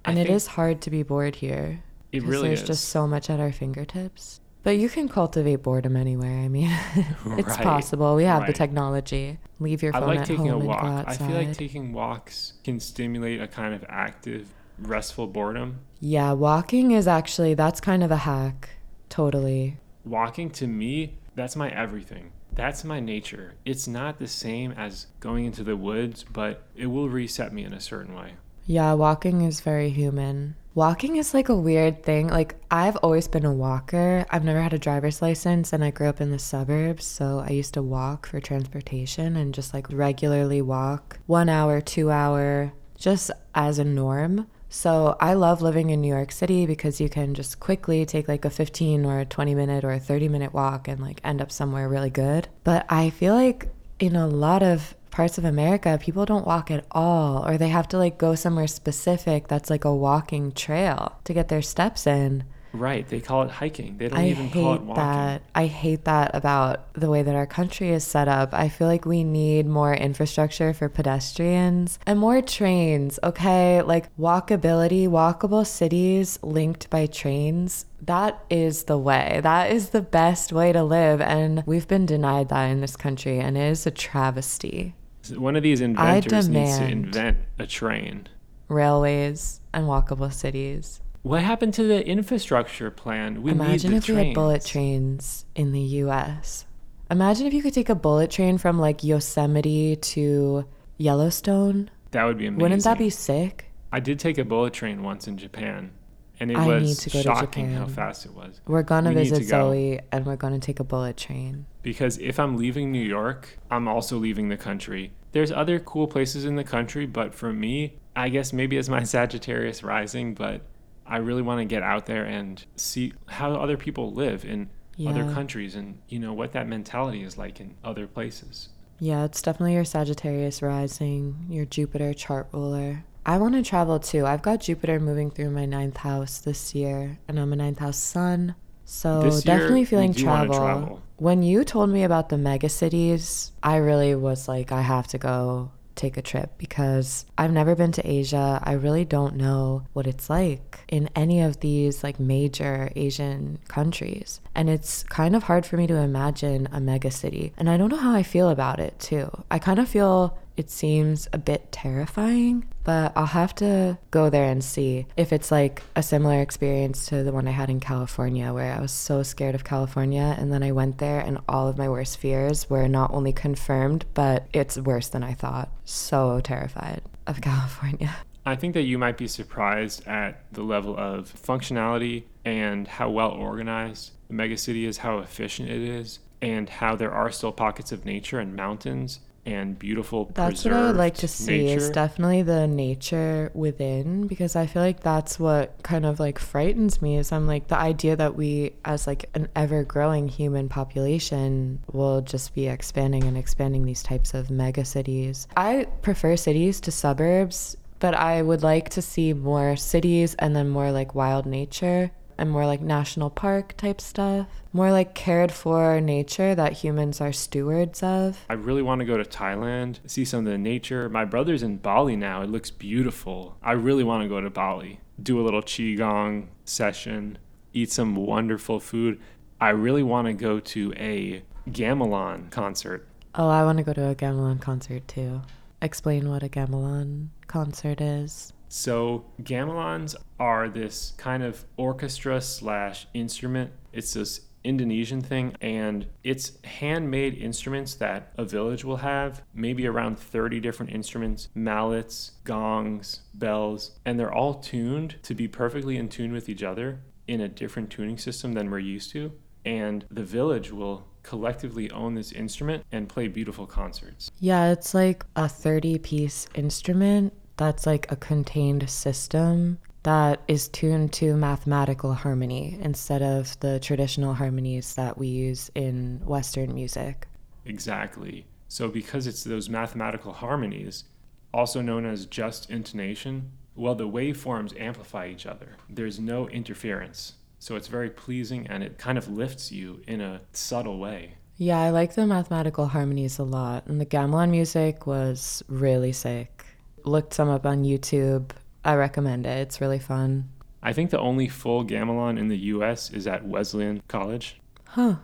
And 0.04 0.18
it 0.18 0.28
is 0.30 0.46
hard 0.48 0.80
to 0.82 0.90
be 0.90 1.02
bored 1.02 1.36
here. 1.36 1.82
it 2.12 2.22
really 2.24 2.48
there's 2.48 2.62
is. 2.62 2.62
just 2.62 2.88
so 2.88 3.06
much 3.06 3.30
at 3.30 3.40
our 3.40 3.52
fingertips. 3.52 4.40
But 4.62 4.76
you 4.78 4.88
can 4.90 5.08
cultivate 5.08 5.56
boredom 5.62 5.96
anywhere. 5.96 6.38
I 6.40 6.48
mean, 6.48 6.70
it's 7.36 7.56
Right, 7.56 7.58
possible. 7.58 8.14
We 8.14 8.24
have 8.24 8.46
the 8.46 8.52
technology. 8.52 9.38
Leave 9.58 9.82
your 9.82 9.94
phone 9.94 10.16
I 10.16 10.18
like 10.18 10.22
at 10.22 10.26
taking 10.26 10.48
a 10.50 10.54
home 10.54 10.60
and 10.60 10.68
walk. 10.68 10.80
go 10.80 10.86
I 11.06 11.16
outside. 11.16 11.26
feel 11.26 11.36
like 11.36 11.52
taking 11.52 11.92
walks 11.92 12.54
can 12.64 12.78
stimulate 12.80 13.40
a 13.40 13.48
kind 13.48 13.74
of 13.74 13.84
active, 13.88 14.54
restful 14.78 15.26
boredom. 15.26 15.80
yeah, 16.00 16.32
walking 16.32 16.90
is 16.92 17.06
actually 17.08 17.54
that's 17.54 17.80
kind 17.80 18.02
of 18.02 18.10
a 18.10 18.16
hack. 18.18 18.70
Totally. 19.08 19.78
Walking 20.04 20.50
to 20.52 20.66
me, 20.66 21.18
that's 21.34 21.56
my 21.56 21.70
everything. 21.70 22.32
That's 22.52 22.84
my 22.84 23.00
nature. 23.00 23.54
It's 23.64 23.86
not 23.86 24.18
the 24.18 24.26
same 24.26 24.72
as 24.72 25.06
going 25.20 25.44
into 25.44 25.62
the 25.62 25.76
woods, 25.76 26.24
but 26.24 26.62
it 26.74 26.86
will 26.86 27.08
reset 27.08 27.52
me 27.52 27.64
in 27.64 27.72
a 27.72 27.80
certain 27.80 28.14
way. 28.14 28.34
Yeah, 28.66 28.92
walking 28.94 29.42
is 29.42 29.60
very 29.60 29.90
human. 29.90 30.56
Walking 30.74 31.16
is 31.16 31.34
like 31.34 31.48
a 31.48 31.56
weird 31.56 32.04
thing. 32.04 32.28
Like, 32.28 32.54
I've 32.70 32.96
always 32.98 33.26
been 33.26 33.44
a 33.44 33.52
walker. 33.52 34.24
I've 34.30 34.44
never 34.44 34.60
had 34.60 34.72
a 34.72 34.78
driver's 34.78 35.20
license, 35.20 35.72
and 35.72 35.82
I 35.82 35.90
grew 35.90 36.08
up 36.08 36.20
in 36.20 36.30
the 36.30 36.38
suburbs. 36.38 37.04
So 37.04 37.44
I 37.44 37.50
used 37.50 37.74
to 37.74 37.82
walk 37.82 38.26
for 38.26 38.40
transportation 38.40 39.36
and 39.36 39.52
just 39.52 39.74
like 39.74 39.86
regularly 39.90 40.62
walk 40.62 41.18
one 41.26 41.48
hour, 41.48 41.80
two 41.80 42.10
hour, 42.10 42.72
just 42.96 43.32
as 43.54 43.78
a 43.78 43.84
norm. 43.84 44.46
So 44.72 45.16
I 45.18 45.34
love 45.34 45.62
living 45.62 45.90
in 45.90 46.00
New 46.00 46.14
York 46.14 46.30
City 46.30 46.64
because 46.64 47.00
you 47.00 47.08
can 47.08 47.34
just 47.34 47.58
quickly 47.58 48.06
take 48.06 48.28
like 48.28 48.44
a 48.44 48.50
15 48.50 49.04
or 49.04 49.18
a 49.18 49.24
20 49.24 49.54
minute 49.56 49.84
or 49.84 49.90
a 49.90 49.98
30 49.98 50.28
minute 50.28 50.54
walk 50.54 50.86
and 50.86 51.00
like 51.00 51.20
end 51.24 51.42
up 51.42 51.50
somewhere 51.50 51.88
really 51.88 52.08
good. 52.08 52.46
But 52.62 52.86
I 52.88 53.10
feel 53.10 53.34
like 53.34 53.68
in 53.98 54.14
a 54.14 54.28
lot 54.28 54.62
of 54.62 54.94
parts 55.10 55.38
of 55.38 55.44
America, 55.44 55.98
people 56.00 56.24
don't 56.24 56.46
walk 56.46 56.70
at 56.70 56.86
all, 56.92 57.44
or 57.46 57.58
they 57.58 57.68
have 57.68 57.88
to 57.88 57.98
like 57.98 58.16
go 58.16 58.36
somewhere 58.36 58.68
specific 58.68 59.48
that's 59.48 59.70
like 59.70 59.84
a 59.84 59.94
walking 59.94 60.52
trail 60.52 61.18
to 61.24 61.34
get 61.34 61.48
their 61.48 61.62
steps 61.62 62.06
in. 62.06 62.44
Right. 62.72 63.06
They 63.06 63.20
call 63.20 63.42
it 63.42 63.50
hiking. 63.50 63.98
They 63.98 64.08
don't 64.08 64.18
I 64.18 64.28
even 64.28 64.50
call 64.50 64.74
it 64.74 64.78
hate 64.78 64.86
walking. 64.86 65.02
that. 65.02 65.42
I 65.54 65.66
hate 65.66 66.04
that 66.04 66.34
about 66.34 66.92
the 66.94 67.10
way 67.10 67.22
that 67.22 67.34
our 67.34 67.46
country 67.46 67.90
is 67.90 68.04
set 68.04 68.28
up. 68.28 68.54
I 68.54 68.68
feel 68.68 68.86
like 68.86 69.04
we 69.04 69.24
need 69.24 69.66
more 69.66 69.94
infrastructure 69.94 70.72
for 70.72 70.88
pedestrians 70.88 71.98
and 72.06 72.18
more 72.18 72.40
trains, 72.42 73.18
okay? 73.24 73.82
Like 73.82 74.14
walkability, 74.16 75.08
walkable 75.08 75.66
cities 75.66 76.38
linked 76.42 76.88
by 76.90 77.06
trains. 77.06 77.86
That 78.02 78.42
is 78.48 78.84
the 78.84 78.98
way. 78.98 79.40
That 79.42 79.72
is 79.72 79.90
the 79.90 80.02
best 80.02 80.52
way 80.52 80.72
to 80.72 80.82
live. 80.82 81.20
And 81.20 81.64
we've 81.66 81.88
been 81.88 82.06
denied 82.06 82.48
that 82.48 82.66
in 82.66 82.80
this 82.80 82.96
country, 82.96 83.38
and 83.38 83.56
it 83.58 83.70
is 83.70 83.86
a 83.86 83.90
travesty. 83.90 84.94
One 85.34 85.54
of 85.54 85.62
these 85.62 85.80
inventors 85.80 86.48
needs 86.48 86.78
to 86.78 86.84
invent 86.86 87.38
a 87.58 87.66
train. 87.66 88.26
Railways 88.68 89.60
and 89.74 89.86
walkable 89.86 90.32
cities. 90.32 91.00
What 91.22 91.42
happened 91.42 91.74
to 91.74 91.82
the 91.84 92.06
infrastructure 92.06 92.90
plan? 92.90 93.42
We 93.42 93.50
Imagine 93.50 93.92
need 93.92 94.02
the 94.02 94.12
if 94.12 94.16
we 94.18 94.24
had 94.26 94.34
bullet 94.34 94.64
trains. 94.64 94.70
trains 94.70 95.44
in 95.54 95.72
the 95.72 95.80
US. 95.80 96.64
Imagine 97.10 97.46
if 97.46 97.52
you 97.52 97.62
could 97.62 97.74
take 97.74 97.88
a 97.90 97.94
bullet 97.94 98.30
train 98.30 98.56
from 98.56 98.78
like 98.78 99.04
Yosemite 99.04 99.96
to 99.96 100.64
Yellowstone. 100.96 101.90
That 102.12 102.24
would 102.24 102.38
be 102.38 102.46
amazing. 102.46 102.62
Wouldn't 102.62 102.84
that 102.84 102.98
be 102.98 103.10
sick? 103.10 103.66
I 103.92 104.00
did 104.00 104.18
take 104.18 104.38
a 104.38 104.44
bullet 104.44 104.72
train 104.72 105.02
once 105.02 105.26
in 105.28 105.36
Japan, 105.36 105.90
and 106.38 106.50
it 106.50 106.56
I 106.56 106.66
was 106.66 106.82
need 106.88 106.96
to 106.98 107.10
go 107.10 107.18
to 107.18 107.22
shocking 107.22 107.72
how 107.72 107.86
fast 107.86 108.24
it 108.24 108.32
was. 108.32 108.60
We're 108.66 108.82
gonna 108.82 109.10
We 109.10 109.16
need 109.16 109.24
to 109.24 109.30
visit 109.36 109.50
go. 109.50 109.70
Zoe 109.72 110.00
and 110.12 110.24
we're 110.24 110.36
gonna 110.36 110.60
take 110.60 110.80
a 110.80 110.84
bullet 110.84 111.16
train. 111.16 111.66
Because 111.82 112.16
if 112.18 112.38
I'm 112.38 112.56
leaving 112.56 112.92
New 112.92 113.02
York, 113.04 113.58
I'm 113.70 113.88
also 113.88 114.16
leaving 114.16 114.48
the 114.48 114.56
country. 114.56 115.12
There's 115.32 115.52
other 115.52 115.78
cool 115.80 116.06
places 116.06 116.44
in 116.44 116.56
the 116.56 116.64
country, 116.64 117.04
but 117.06 117.34
for 117.34 117.52
me, 117.52 117.98
I 118.16 118.28
guess 118.30 118.52
maybe 118.52 118.76
it's 118.78 118.88
my 118.88 119.02
Sagittarius 119.14 119.82
rising, 119.82 120.34
but 120.34 120.62
I 121.10 121.18
really 121.18 121.42
want 121.42 121.58
to 121.60 121.64
get 121.64 121.82
out 121.82 122.06
there 122.06 122.24
and 122.24 122.64
see 122.76 123.12
how 123.26 123.52
other 123.54 123.76
people 123.76 124.12
live 124.12 124.44
in 124.44 124.70
other 125.06 125.24
countries 125.32 125.74
and 125.74 125.98
you 126.08 126.18
know 126.18 126.32
what 126.32 126.52
that 126.52 126.68
mentality 126.68 127.22
is 127.22 127.38
like 127.38 127.58
in 127.58 127.74
other 127.82 128.06
places. 128.06 128.68
Yeah, 128.98 129.24
it's 129.24 129.40
definitely 129.40 129.74
your 129.74 129.84
Sagittarius 129.84 130.60
rising, 130.60 131.46
your 131.48 131.64
Jupiter 131.64 132.12
chart 132.12 132.48
ruler. 132.52 133.04
I 133.24 133.38
want 133.38 133.54
to 133.54 133.62
travel 133.62 133.98
too. 133.98 134.26
I've 134.26 134.42
got 134.42 134.60
Jupiter 134.60 135.00
moving 135.00 135.30
through 135.30 135.50
my 135.50 135.64
ninth 135.64 135.96
house 135.98 136.38
this 136.38 136.74
year, 136.74 137.18
and 137.26 137.38
I'm 137.40 137.52
a 137.52 137.56
ninth 137.56 137.78
house 137.78 137.96
sun. 137.96 138.54
So 138.84 139.22
This 139.22 139.42
definitely 139.42 139.80
we 139.80 139.84
feeling 139.86 140.12
travel. 140.12 140.54
travel. 140.54 141.02
When 141.16 141.42
you 141.42 141.64
told 141.64 141.90
me 141.90 142.02
about 142.02 142.28
the 142.28 142.36
mega 142.38 142.68
cities, 142.68 143.52
I 143.62 143.76
really 143.76 144.14
was 144.14 144.48
like, 144.48 144.72
I 144.72 144.82
have 144.82 145.06
to 145.08 145.18
go 145.18 145.70
take 146.00 146.16
a 146.16 146.22
trip 146.22 146.56
because 146.58 147.26
I've 147.36 147.52
never 147.52 147.74
been 147.74 147.92
to 147.92 148.10
Asia. 148.10 148.60
I 148.62 148.72
really 148.72 149.04
don't 149.04 149.36
know 149.36 149.84
what 149.92 150.06
it's 150.06 150.30
like 150.30 150.80
in 150.88 151.10
any 151.14 151.40
of 151.42 151.60
these 151.60 152.02
like 152.02 152.18
major 152.18 152.90
Asian 152.96 153.58
countries. 153.68 154.40
And 154.54 154.70
it's 154.70 155.02
kind 155.04 155.36
of 155.36 155.44
hard 155.44 155.66
for 155.66 155.76
me 155.76 155.86
to 155.86 155.96
imagine 155.96 156.68
a 156.72 156.80
mega 156.80 157.10
city. 157.10 157.52
And 157.56 157.68
I 157.68 157.76
don't 157.76 157.90
know 157.90 157.96
how 157.96 158.14
I 158.14 158.22
feel 158.22 158.48
about 158.48 158.80
it 158.80 158.98
too. 158.98 159.30
I 159.50 159.58
kind 159.58 159.78
of 159.78 159.88
feel 159.88 160.38
it 160.56 160.70
seems 160.70 161.28
a 161.32 161.38
bit 161.38 161.72
terrifying, 161.72 162.66
but 162.84 163.12
I'll 163.16 163.26
have 163.26 163.54
to 163.56 163.98
go 164.10 164.30
there 164.30 164.44
and 164.44 164.62
see 164.62 165.06
if 165.16 165.32
it's 165.32 165.50
like 165.50 165.82
a 165.96 166.02
similar 166.02 166.40
experience 166.40 167.06
to 167.06 167.22
the 167.22 167.32
one 167.32 167.46
I 167.46 167.52
had 167.52 167.70
in 167.70 167.80
California, 167.80 168.52
where 168.52 168.72
I 168.72 168.80
was 168.80 168.92
so 168.92 169.22
scared 169.22 169.54
of 169.54 169.64
California. 169.64 170.34
And 170.38 170.52
then 170.52 170.62
I 170.62 170.72
went 170.72 170.98
there, 170.98 171.20
and 171.20 171.38
all 171.48 171.68
of 171.68 171.78
my 171.78 171.88
worst 171.88 172.18
fears 172.18 172.68
were 172.70 172.88
not 172.88 173.12
only 173.12 173.32
confirmed, 173.32 174.04
but 174.14 174.46
it's 174.52 174.78
worse 174.78 175.08
than 175.08 175.22
I 175.22 175.34
thought. 175.34 175.70
So 175.84 176.40
terrified 176.40 177.02
of 177.26 177.40
California. 177.42 178.14
I 178.46 178.56
think 178.56 178.74
that 178.74 178.82
you 178.82 178.98
might 178.98 179.18
be 179.18 179.28
surprised 179.28 180.06
at 180.06 180.42
the 180.52 180.62
level 180.62 180.96
of 180.96 181.32
functionality 181.32 182.24
and 182.44 182.88
how 182.88 183.10
well 183.10 183.30
organized 183.30 184.12
the 184.28 184.34
megacity 184.34 184.84
is, 184.84 184.98
how 184.98 185.18
efficient 185.18 185.68
it 185.68 185.82
is, 185.82 186.20
and 186.40 186.68
how 186.68 186.96
there 186.96 187.12
are 187.12 187.30
still 187.30 187.52
pockets 187.52 187.92
of 187.92 188.06
nature 188.06 188.38
and 188.38 188.56
mountains 188.56 189.20
and 189.46 189.78
beautiful 189.78 190.30
That's 190.34 190.64
what 190.64 190.74
I 190.74 190.86
would 190.86 190.96
like 190.96 191.14
to 191.16 191.28
see 191.28 191.68
is 191.68 191.90
definitely 191.90 192.42
the 192.42 192.66
nature 192.66 193.50
within 193.54 194.26
because 194.26 194.54
I 194.54 194.66
feel 194.66 194.82
like 194.82 195.00
that's 195.00 195.40
what 195.40 195.82
kind 195.82 196.04
of 196.04 196.20
like 196.20 196.38
frightens 196.38 197.00
me 197.00 197.16
is 197.16 197.32
I'm 197.32 197.46
like 197.46 197.68
the 197.68 197.78
idea 197.78 198.16
that 198.16 198.36
we 198.36 198.74
as 198.84 199.06
like 199.06 199.30
an 199.34 199.48
ever 199.56 199.84
growing 199.84 200.28
human 200.28 200.68
population 200.68 201.80
will 201.92 202.20
just 202.20 202.54
be 202.54 202.68
expanding 202.68 203.24
and 203.24 203.36
expanding 203.36 203.84
these 203.84 204.02
types 204.02 204.34
of 204.34 204.50
mega 204.50 204.84
cities. 204.84 205.48
I 205.56 205.86
prefer 206.02 206.36
cities 206.36 206.80
to 206.82 206.90
suburbs, 206.90 207.76
but 207.98 208.14
I 208.14 208.42
would 208.42 208.62
like 208.62 208.90
to 208.90 209.02
see 209.02 209.32
more 209.32 209.76
cities 209.76 210.34
and 210.38 210.54
then 210.54 210.68
more 210.68 210.92
like 210.92 211.14
wild 211.14 211.46
nature 211.46 212.10
and 212.40 212.50
more 212.50 212.64
like 212.64 212.80
national 212.80 213.28
park 213.28 213.76
type 213.76 214.00
stuff. 214.00 214.46
More 214.72 214.90
like 214.90 215.14
cared 215.14 215.52
for 215.52 216.00
nature 216.00 216.54
that 216.54 216.72
humans 216.72 217.20
are 217.20 217.32
stewards 217.32 218.02
of. 218.02 218.46
I 218.48 218.54
really 218.54 218.80
want 218.80 219.00
to 219.00 219.04
go 219.04 219.18
to 219.18 219.24
Thailand, 219.24 219.98
see 220.06 220.24
some 220.24 220.40
of 220.40 220.44
the 220.46 220.56
nature. 220.56 221.10
My 221.10 221.26
brother's 221.26 221.62
in 221.62 221.76
Bali 221.76 222.16
now. 222.16 222.40
It 222.40 222.48
looks 222.48 222.70
beautiful. 222.70 223.58
I 223.62 223.72
really 223.72 224.04
want 224.04 224.22
to 224.22 224.28
go 224.28 224.40
to 224.40 224.48
Bali, 224.48 225.00
do 225.22 225.38
a 225.38 225.42
little 225.42 225.60
Qigong 225.60 226.46
session, 226.64 227.36
eat 227.74 227.92
some 227.92 228.16
wonderful 228.16 228.80
food. 228.80 229.20
I 229.60 229.68
really 229.68 230.02
want 230.02 230.26
to 230.26 230.32
go 230.32 230.60
to 230.60 230.94
a 230.96 231.42
gamelan 231.68 232.50
concert. 232.50 233.06
Oh, 233.34 233.50
I 233.50 233.64
want 233.64 233.76
to 233.78 233.84
go 233.84 233.92
to 233.92 234.08
a 234.08 234.14
gamelan 234.14 234.62
concert 234.62 235.06
too. 235.06 235.42
Explain 235.82 236.30
what 236.30 236.42
a 236.42 236.48
gamelan 236.48 237.28
concert 237.48 238.00
is. 238.00 238.54
So, 238.72 239.24
gamelans 239.42 240.14
are 240.38 240.68
this 240.68 241.12
kind 241.16 241.42
of 241.42 241.64
orchestra 241.76 242.40
slash 242.40 243.08
instrument. 243.14 243.72
It's 243.92 244.12
this 244.12 244.42
Indonesian 244.62 245.22
thing, 245.22 245.56
and 245.60 246.06
it's 246.22 246.52
handmade 246.62 247.34
instruments 247.34 247.94
that 247.96 248.32
a 248.38 248.44
village 248.44 248.84
will 248.84 248.98
have, 248.98 249.42
maybe 249.52 249.88
around 249.88 250.20
30 250.20 250.60
different 250.60 250.92
instruments 250.92 251.48
mallets, 251.52 252.32
gongs, 252.44 253.22
bells, 253.34 253.98
and 254.04 254.20
they're 254.20 254.32
all 254.32 254.54
tuned 254.54 255.16
to 255.24 255.34
be 255.34 255.48
perfectly 255.48 255.96
in 255.96 256.08
tune 256.08 256.32
with 256.32 256.48
each 256.48 256.62
other 256.62 257.00
in 257.26 257.40
a 257.40 257.48
different 257.48 257.90
tuning 257.90 258.18
system 258.18 258.52
than 258.52 258.70
we're 258.70 258.78
used 258.78 259.10
to. 259.10 259.32
And 259.64 260.04
the 260.12 260.24
village 260.24 260.70
will 260.70 261.08
collectively 261.22 261.90
own 261.90 262.14
this 262.14 262.32
instrument 262.32 262.84
and 262.92 263.08
play 263.08 263.28
beautiful 263.28 263.66
concerts. 263.66 264.30
Yeah, 264.38 264.70
it's 264.70 264.94
like 264.94 265.24
a 265.36 265.48
30 265.48 265.98
piece 265.98 266.46
instrument 266.54 267.32
that's 267.60 267.84
like 267.84 268.10
a 268.10 268.16
contained 268.16 268.88
system 268.88 269.78
that 270.02 270.40
is 270.48 270.68
tuned 270.68 271.12
to 271.12 271.36
mathematical 271.36 272.14
harmony 272.14 272.78
instead 272.80 273.20
of 273.20 273.60
the 273.60 273.78
traditional 273.80 274.32
harmonies 274.32 274.94
that 274.94 275.18
we 275.18 275.26
use 275.26 275.70
in 275.74 276.22
Western 276.24 276.74
music. 276.74 277.28
Exactly. 277.66 278.46
So, 278.68 278.88
because 278.88 279.26
it's 279.26 279.44
those 279.44 279.68
mathematical 279.68 280.32
harmonies, 280.32 281.04
also 281.52 281.82
known 281.82 282.06
as 282.06 282.24
just 282.24 282.70
intonation, 282.70 283.50
well, 283.76 283.94
the 283.94 284.08
waveforms 284.08 284.80
amplify 284.80 285.28
each 285.28 285.44
other. 285.44 285.76
There's 285.90 286.18
no 286.18 286.48
interference. 286.48 287.34
So, 287.58 287.76
it's 287.76 287.88
very 287.88 288.08
pleasing 288.08 288.66
and 288.68 288.82
it 288.82 288.96
kind 288.96 289.18
of 289.18 289.28
lifts 289.28 289.70
you 289.70 290.00
in 290.06 290.22
a 290.22 290.40
subtle 290.52 290.98
way. 290.98 291.34
Yeah, 291.58 291.78
I 291.78 291.90
like 291.90 292.14
the 292.14 292.26
mathematical 292.26 292.86
harmonies 292.86 293.38
a 293.38 293.44
lot. 293.44 293.86
And 293.86 294.00
the 294.00 294.06
gamelan 294.06 294.48
music 294.48 295.06
was 295.06 295.62
really 295.68 296.12
sick. 296.12 296.64
Looked 297.04 297.34
some 297.34 297.48
up 297.48 297.66
on 297.66 297.84
YouTube 297.84 298.50
I 298.84 298.94
recommend 298.94 299.46
it. 299.46 299.58
It's 299.58 299.80
really 299.80 299.98
fun. 299.98 300.48
I 300.82 300.92
think 300.92 301.10
the 301.10 301.18
only 301.18 301.48
full 301.48 301.84
gamelan 301.84 302.38
in 302.38 302.48
the 302.48 302.56
US 302.56 303.10
is 303.10 303.26
at 303.26 303.44
Wesleyan 303.44 304.02
College. 304.08 304.58
Huh. 304.86 305.16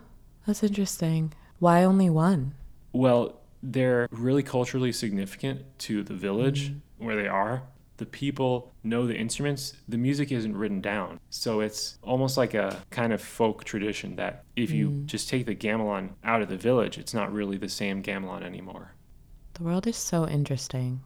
That's 0.45 0.63
interesting. 0.63 1.33
Why 1.59 1.83
only 1.83 2.09
one? 2.09 2.53
Well, 2.93 3.41
they're 3.63 4.07
really 4.11 4.43
culturally 4.43 4.91
significant 4.91 5.63
to 5.79 6.03
the 6.03 6.13
village 6.13 6.69
mm. 6.69 6.79
where 6.99 7.15
they 7.15 7.27
are. 7.27 7.63
The 7.97 8.05
people 8.05 8.71
know 8.83 9.07
the 9.07 9.17
instruments. 9.17 9.73
The 9.87 9.97
music 9.97 10.31
isn't 10.31 10.55
written 10.55 10.81
down. 10.81 11.19
So 11.31 11.61
it's 11.61 11.97
almost 12.03 12.37
like 12.37 12.53
a 12.53 12.77
kind 12.91 13.11
of 13.11 13.19
folk 13.19 13.63
tradition 13.63 14.15
that 14.17 14.43
if 14.55 14.69
you 14.69 14.91
mm. 14.91 15.05
just 15.07 15.27
take 15.27 15.47
the 15.47 15.55
gamelan 15.55 16.11
out 16.23 16.43
of 16.43 16.49
the 16.49 16.57
village, 16.57 16.99
it's 16.99 17.15
not 17.15 17.33
really 17.33 17.57
the 17.57 17.67
same 17.67 18.03
gamelan 18.03 18.43
anymore. 18.43 18.91
The 19.55 19.63
world 19.63 19.87
is 19.87 19.97
so 19.97 20.27
interesting. 20.27 21.01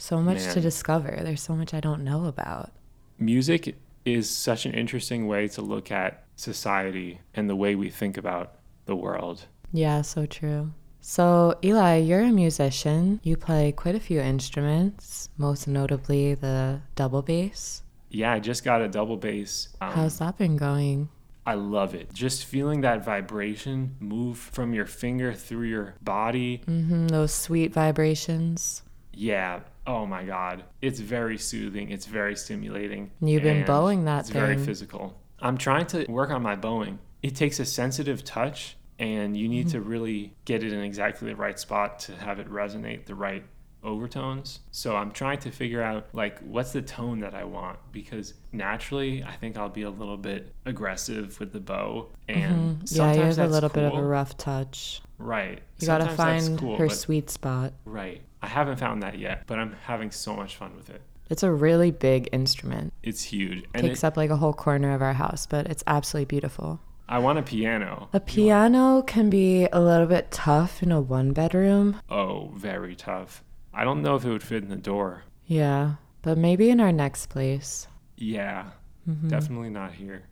So 0.00 0.22
much 0.22 0.38
Man. 0.38 0.54
to 0.54 0.60
discover. 0.62 1.20
There's 1.22 1.42
so 1.42 1.54
much 1.54 1.74
I 1.74 1.80
don't 1.80 2.02
know 2.02 2.24
about. 2.24 2.72
Music 3.18 3.76
is 4.06 4.30
such 4.30 4.64
an 4.64 4.72
interesting 4.72 5.26
way 5.26 5.46
to 5.48 5.60
look 5.60 5.90
at 5.90 6.24
society 6.36 7.20
and 7.34 7.50
the 7.50 7.54
way 7.54 7.74
we 7.74 7.90
think 7.90 8.16
about 8.16 8.54
the 8.86 8.96
world. 8.96 9.44
Yeah, 9.72 10.00
so 10.00 10.24
true. 10.24 10.72
So, 11.02 11.54
Eli, 11.62 11.96
you're 11.98 12.22
a 12.22 12.32
musician. 12.32 13.20
You 13.22 13.36
play 13.36 13.72
quite 13.72 13.94
a 13.94 14.00
few 14.00 14.20
instruments, 14.20 15.28
most 15.36 15.68
notably 15.68 16.34
the 16.34 16.80
double 16.94 17.20
bass. 17.20 17.82
Yeah, 18.08 18.32
I 18.32 18.40
just 18.40 18.64
got 18.64 18.80
a 18.80 18.88
double 18.88 19.18
bass. 19.18 19.68
Um, 19.82 19.92
How's 19.92 20.18
that 20.18 20.38
been 20.38 20.56
going? 20.56 21.10
I 21.46 21.54
love 21.54 21.94
it. 21.94 22.12
Just 22.14 22.46
feeling 22.46 22.80
that 22.82 23.04
vibration 23.04 23.96
move 24.00 24.38
from 24.38 24.72
your 24.72 24.86
finger 24.86 25.34
through 25.34 25.68
your 25.68 25.94
body. 26.00 26.62
Mm-hmm, 26.66 27.08
those 27.08 27.34
sweet 27.34 27.72
vibrations. 27.72 28.82
Yeah, 29.12 29.60
oh 29.86 30.06
my 30.06 30.24
god, 30.24 30.64
it's 30.80 31.00
very 31.00 31.38
soothing. 31.38 31.90
It's 31.90 32.06
very 32.06 32.36
stimulating. 32.36 33.10
You've 33.20 33.42
been 33.42 33.64
bowing 33.64 34.04
that 34.04 34.20
it's 34.20 34.30
thing. 34.30 34.40
very 34.40 34.58
physical. 34.58 35.20
I'm 35.40 35.56
trying 35.56 35.86
to 35.86 36.04
work 36.10 36.30
on 36.30 36.42
my 36.42 36.56
bowing. 36.56 36.98
It 37.22 37.34
takes 37.36 37.60
a 37.60 37.64
sensitive 37.64 38.24
touch, 38.24 38.76
and 38.98 39.36
you 39.36 39.48
need 39.48 39.66
mm-hmm. 39.66 39.78
to 39.78 39.80
really 39.80 40.34
get 40.44 40.62
it 40.62 40.72
in 40.72 40.80
exactly 40.80 41.28
the 41.28 41.36
right 41.36 41.58
spot 41.58 41.98
to 42.00 42.16
have 42.16 42.38
it 42.38 42.48
resonate 42.50 43.06
the 43.06 43.14
right 43.14 43.44
overtones. 43.82 44.60
So 44.72 44.96
I'm 44.96 45.10
trying 45.10 45.38
to 45.40 45.50
figure 45.50 45.82
out 45.82 46.08
like 46.12 46.38
what's 46.40 46.72
the 46.72 46.82
tone 46.82 47.20
that 47.20 47.34
I 47.34 47.44
want 47.44 47.78
because 47.92 48.34
naturally 48.52 49.24
I 49.24 49.32
think 49.36 49.56
I'll 49.56 49.68
be 49.68 49.82
a 49.82 49.90
little 49.90 50.16
bit 50.16 50.54
aggressive 50.66 51.38
with 51.40 51.52
the 51.52 51.60
bow 51.60 52.08
and 52.28 52.82
mm-hmm. 52.82 52.96
yeah, 52.96 53.14
you 53.14 53.20
have 53.22 53.38
a 53.38 53.46
little 53.46 53.70
cool. 53.70 53.82
bit 53.82 53.92
of 53.92 53.98
a 53.98 54.02
rough 54.02 54.36
touch. 54.36 55.00
Right. 55.18 55.60
You 55.78 55.86
got 55.86 55.98
to 55.98 56.08
find 56.10 56.58
cool, 56.58 56.76
her 56.76 56.88
sweet 56.88 57.30
spot. 57.30 57.72
Right. 57.84 58.22
I 58.42 58.46
haven't 58.46 58.76
found 58.78 59.02
that 59.02 59.18
yet, 59.18 59.44
but 59.46 59.58
I'm 59.58 59.76
having 59.84 60.10
so 60.10 60.34
much 60.34 60.56
fun 60.56 60.74
with 60.76 60.90
it. 60.90 61.02
It's 61.28 61.42
a 61.42 61.52
really 61.52 61.90
big 61.90 62.28
instrument. 62.32 62.92
It's 63.02 63.22
huge. 63.22 63.64
And 63.74 63.86
Takes 63.86 64.02
it, 64.02 64.06
up 64.06 64.16
like 64.16 64.30
a 64.30 64.36
whole 64.36 64.52
corner 64.52 64.92
of 64.94 65.02
our 65.02 65.12
house, 65.12 65.46
but 65.46 65.66
it's 65.66 65.84
absolutely 65.86 66.24
beautiful. 66.24 66.80
I 67.08 67.18
want 67.18 67.38
a 67.38 67.42
piano. 67.42 68.08
A 68.12 68.20
piano 68.20 69.02
can 69.02 69.30
be 69.30 69.66
a 69.72 69.80
little 69.80 70.06
bit 70.06 70.30
tough 70.30 70.82
in 70.82 70.92
a 70.92 71.00
one 71.00 71.32
bedroom. 71.32 72.00
Oh, 72.08 72.52
very 72.54 72.94
tough. 72.94 73.44
I 73.74 73.84
don't 73.84 74.02
know 74.02 74.16
if 74.16 74.24
it 74.24 74.30
would 74.30 74.42
fit 74.42 74.62
in 74.62 74.70
the 74.70 74.76
door. 74.76 75.24
Yeah, 75.46 75.94
but 76.22 76.38
maybe 76.38 76.70
in 76.70 76.80
our 76.80 76.92
next 76.92 77.26
place. 77.26 77.86
Yeah, 78.16 78.70
mm-hmm. 79.08 79.28
definitely 79.28 79.70
not 79.70 79.92
here. 79.92 80.22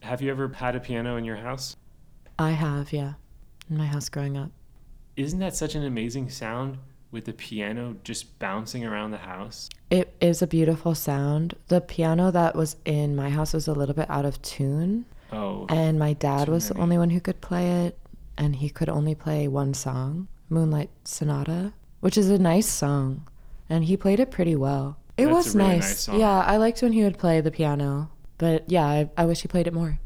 Have 0.00 0.22
you 0.22 0.30
ever 0.30 0.48
had 0.48 0.76
a 0.76 0.80
piano 0.80 1.16
in 1.16 1.24
your 1.24 1.36
house? 1.36 1.76
I 2.38 2.50
have, 2.50 2.92
yeah, 2.92 3.14
in 3.70 3.78
my 3.78 3.86
house 3.86 4.08
growing 4.08 4.36
up. 4.36 4.50
Isn't 5.16 5.38
that 5.38 5.54
such 5.54 5.74
an 5.74 5.84
amazing 5.84 6.30
sound? 6.30 6.78
With 7.14 7.24
the 7.24 7.32
piano 7.32 7.96
just 8.04 8.38
bouncing 8.40 8.84
around 8.84 9.12
the 9.12 9.18
house. 9.18 9.70
It 9.88 10.14
is 10.20 10.42
a 10.42 10.46
beautiful 10.46 10.94
sound. 10.94 11.54
The 11.68 11.80
piano 11.80 12.30
that 12.32 12.56
was 12.56 12.76
in 12.84 13.14
my 13.14 13.30
house 13.30 13.54
was 13.54 13.68
a 13.68 13.72
little 13.72 13.94
bit 13.94 14.10
out 14.10 14.24
of 14.26 14.42
tune. 14.42 15.06
Oh. 15.32 15.64
And 15.70 15.98
my 15.98 16.12
dad 16.12 16.48
was 16.48 16.64
many. 16.64 16.74
the 16.74 16.82
only 16.82 16.98
one 16.98 17.10
who 17.10 17.20
could 17.20 17.40
play 17.40 17.86
it, 17.86 17.98
and 18.36 18.56
he 18.56 18.68
could 18.68 18.88
only 18.88 19.14
play 19.14 19.48
one 19.48 19.72
song, 19.74 20.26
Moonlight 20.50 20.90
Sonata, 21.04 21.72
which 22.00 22.18
is 22.18 22.28
a 22.28 22.38
nice 22.38 22.68
song, 22.68 23.26
and 23.70 23.84
he 23.84 23.96
played 23.96 24.20
it 24.20 24.32
pretty 24.32 24.56
well. 24.56 24.98
It 25.16 25.26
That's 25.26 25.34
was 25.36 25.56
really 25.56 25.68
nice. 25.68 26.08
nice 26.08 26.18
yeah, 26.18 26.40
I 26.40 26.56
liked 26.56 26.82
when 26.82 26.92
he 26.92 27.04
would 27.04 27.18
play 27.18 27.40
the 27.40 27.52
piano, 27.52 28.10
but 28.38 28.64
yeah, 28.68 28.84
I, 28.84 29.10
I 29.16 29.24
wish 29.24 29.42
he 29.42 29.48
played 29.48 29.68
it 29.68 29.72
more. 29.72 30.00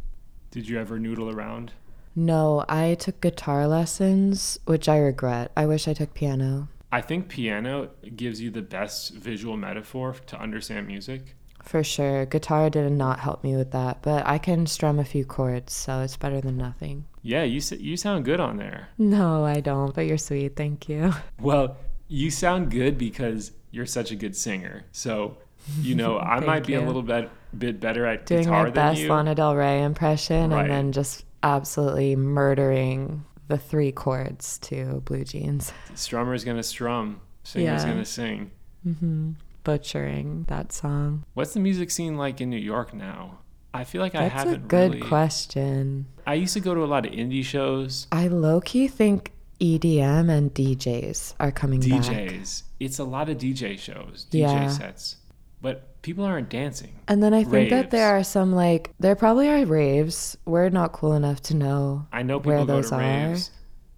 Did 0.51 0.69
you 0.69 0.79
ever 0.79 0.99
noodle 0.99 1.31
around? 1.31 1.73
No, 2.15 2.65
I 2.69 2.95
took 2.95 3.21
guitar 3.23 3.67
lessons, 3.67 4.59
which 4.67 4.89
I 4.89 4.99
regret. 4.99 5.51
I 5.57 5.65
wish 5.65 5.89
I 5.89 5.95
took 5.95 6.13
piano. 6.13 6.69
I 6.91 7.01
think 7.01 7.29
piano 7.29 7.91
gives 8.17 8.41
you 8.41 8.51
the 8.51 8.63
best 8.63 9.15
visual 9.15 9.57
metaphor 9.57 10.15
to 10.27 10.41
understand 10.41 10.87
music. 10.87 11.37
For 11.63 11.85
sure. 11.85 12.25
Guitar 12.25 12.71
did 12.71 12.91
not 12.93 13.19
help 13.19 13.45
me 13.45 13.57
with 13.57 13.73
that, 13.73 14.01
but 14.01 14.27
I 14.27 14.39
can 14.39 14.67
strum 14.67 14.99
a 14.99 15.05
few 15.05 15.25
chords, 15.25 15.75
so 15.75 16.01
it's 16.01 16.17
better 16.17 16.41
than 16.41 16.57
nothing. 16.57 17.05
Yeah, 17.23 17.43
you 17.43 17.61
you 17.79 17.97
sound 17.97 18.25
good 18.25 18.41
on 18.41 18.57
there. 18.57 18.89
No, 18.97 19.45
I 19.45 19.61
don't, 19.61 19.95
but 19.95 20.07
you're 20.07 20.19
sweet. 20.19 20.57
Thank 20.57 20.89
you. 20.89 21.13
Well, 21.41 21.77
you 22.09 22.31
sound 22.31 22.71
good 22.71 22.97
because 22.97 23.53
you're 23.71 23.87
such 23.87 24.11
a 24.11 24.17
good 24.17 24.35
singer. 24.35 24.85
So, 24.93 25.37
you 25.81 25.95
know, 25.95 26.19
I 26.37 26.41
might 26.41 26.67
be 26.67 26.73
you. 26.73 26.81
a 26.81 26.87
little 26.87 27.03
bit 27.03 27.31
bit 27.57 27.81
better 27.81 28.07
at 28.07 28.27
doing 28.27 28.45
guitar 28.45 28.65
my 28.65 28.71
best 28.71 29.01
you. 29.01 29.09
Lana 29.09 29.35
Del 29.35 29.55
Rey 29.55 29.83
impression 29.83 30.51
right. 30.51 30.63
and 30.63 30.71
then 30.71 30.93
just 30.93 31.25
absolutely 31.43 32.17
murdering 32.17 33.25
the 33.49 33.59
three 33.59 33.93
chords 33.93 34.59
to 34.59 35.03
Blue 35.05 35.25
Jeans. 35.25 35.73
Strummer's 35.95 36.45
gonna 36.45 36.63
strum, 36.63 37.21
singer's 37.43 37.83
yeah. 37.83 37.91
gonna 37.91 38.05
sing. 38.05 38.51
Mm-hmm. 38.87 39.33
Butchering 39.65 40.45
that 40.49 40.73
song. 40.73 41.25
What's 41.35 41.55
the 41.55 41.61
music 41.61 41.91
scene 41.91 42.17
like 42.17 42.41
in 42.41 42.51
New 42.51 42.57
York 42.57 42.95
now? 42.95 43.39
I 43.75 43.85
feel 43.85 44.01
like 44.01 44.13
That's 44.13 44.35
I 44.35 44.39
haven't. 44.39 44.53
That's 44.53 44.65
a 44.65 44.69
good 44.69 44.95
really... 44.95 45.09
question. 45.09 46.07
I 46.27 46.35
used 46.35 46.55
to 46.55 46.61
go 46.61 46.75
to 46.75 46.85
a 46.85 46.87
lot 46.87 47.05
of 47.05 47.13
indie 47.13 47.45
shows. 47.45 48.07
I 48.13 48.29
low 48.29 48.61
key 48.61 48.89
think 48.89 49.33
EDM 49.61 50.31
and 50.31 50.55
DJs 50.55 51.35
are 51.41 51.51
coming 51.51 51.81
DJs. 51.81 52.09
back. 52.09 52.17
DJs. 52.17 52.63
It's 52.81 52.99
a 52.99 53.05
lot 53.05 53.29
of 53.29 53.39
DJ 53.39 53.79
shows, 53.79 54.27
DJ 54.31 54.41
yeah. 54.41 54.69
sets. 54.69 55.17
But 55.61 55.98
people 56.09 56.25
aren't 56.25 56.49
dancing. 56.49 56.95
And 57.07 57.23
then 57.23 57.35
I 57.35 57.43
think 57.43 57.53
raves. 57.53 57.71
that 57.71 57.91
there 57.91 58.17
are 58.17 58.25
some 58.25 58.55
like 58.55 58.95
there 58.99 59.15
probably 59.15 59.47
are 59.47 59.67
raves. 59.67 60.39
We're 60.47 60.71
not 60.71 60.93
cool 60.93 61.13
enough 61.13 61.43
to 61.43 61.55
know. 61.55 62.07
I 62.11 62.23
know 62.23 62.39
where 62.39 62.65
those 62.65 62.91
are. 62.93 62.99
Raves, 62.99 63.51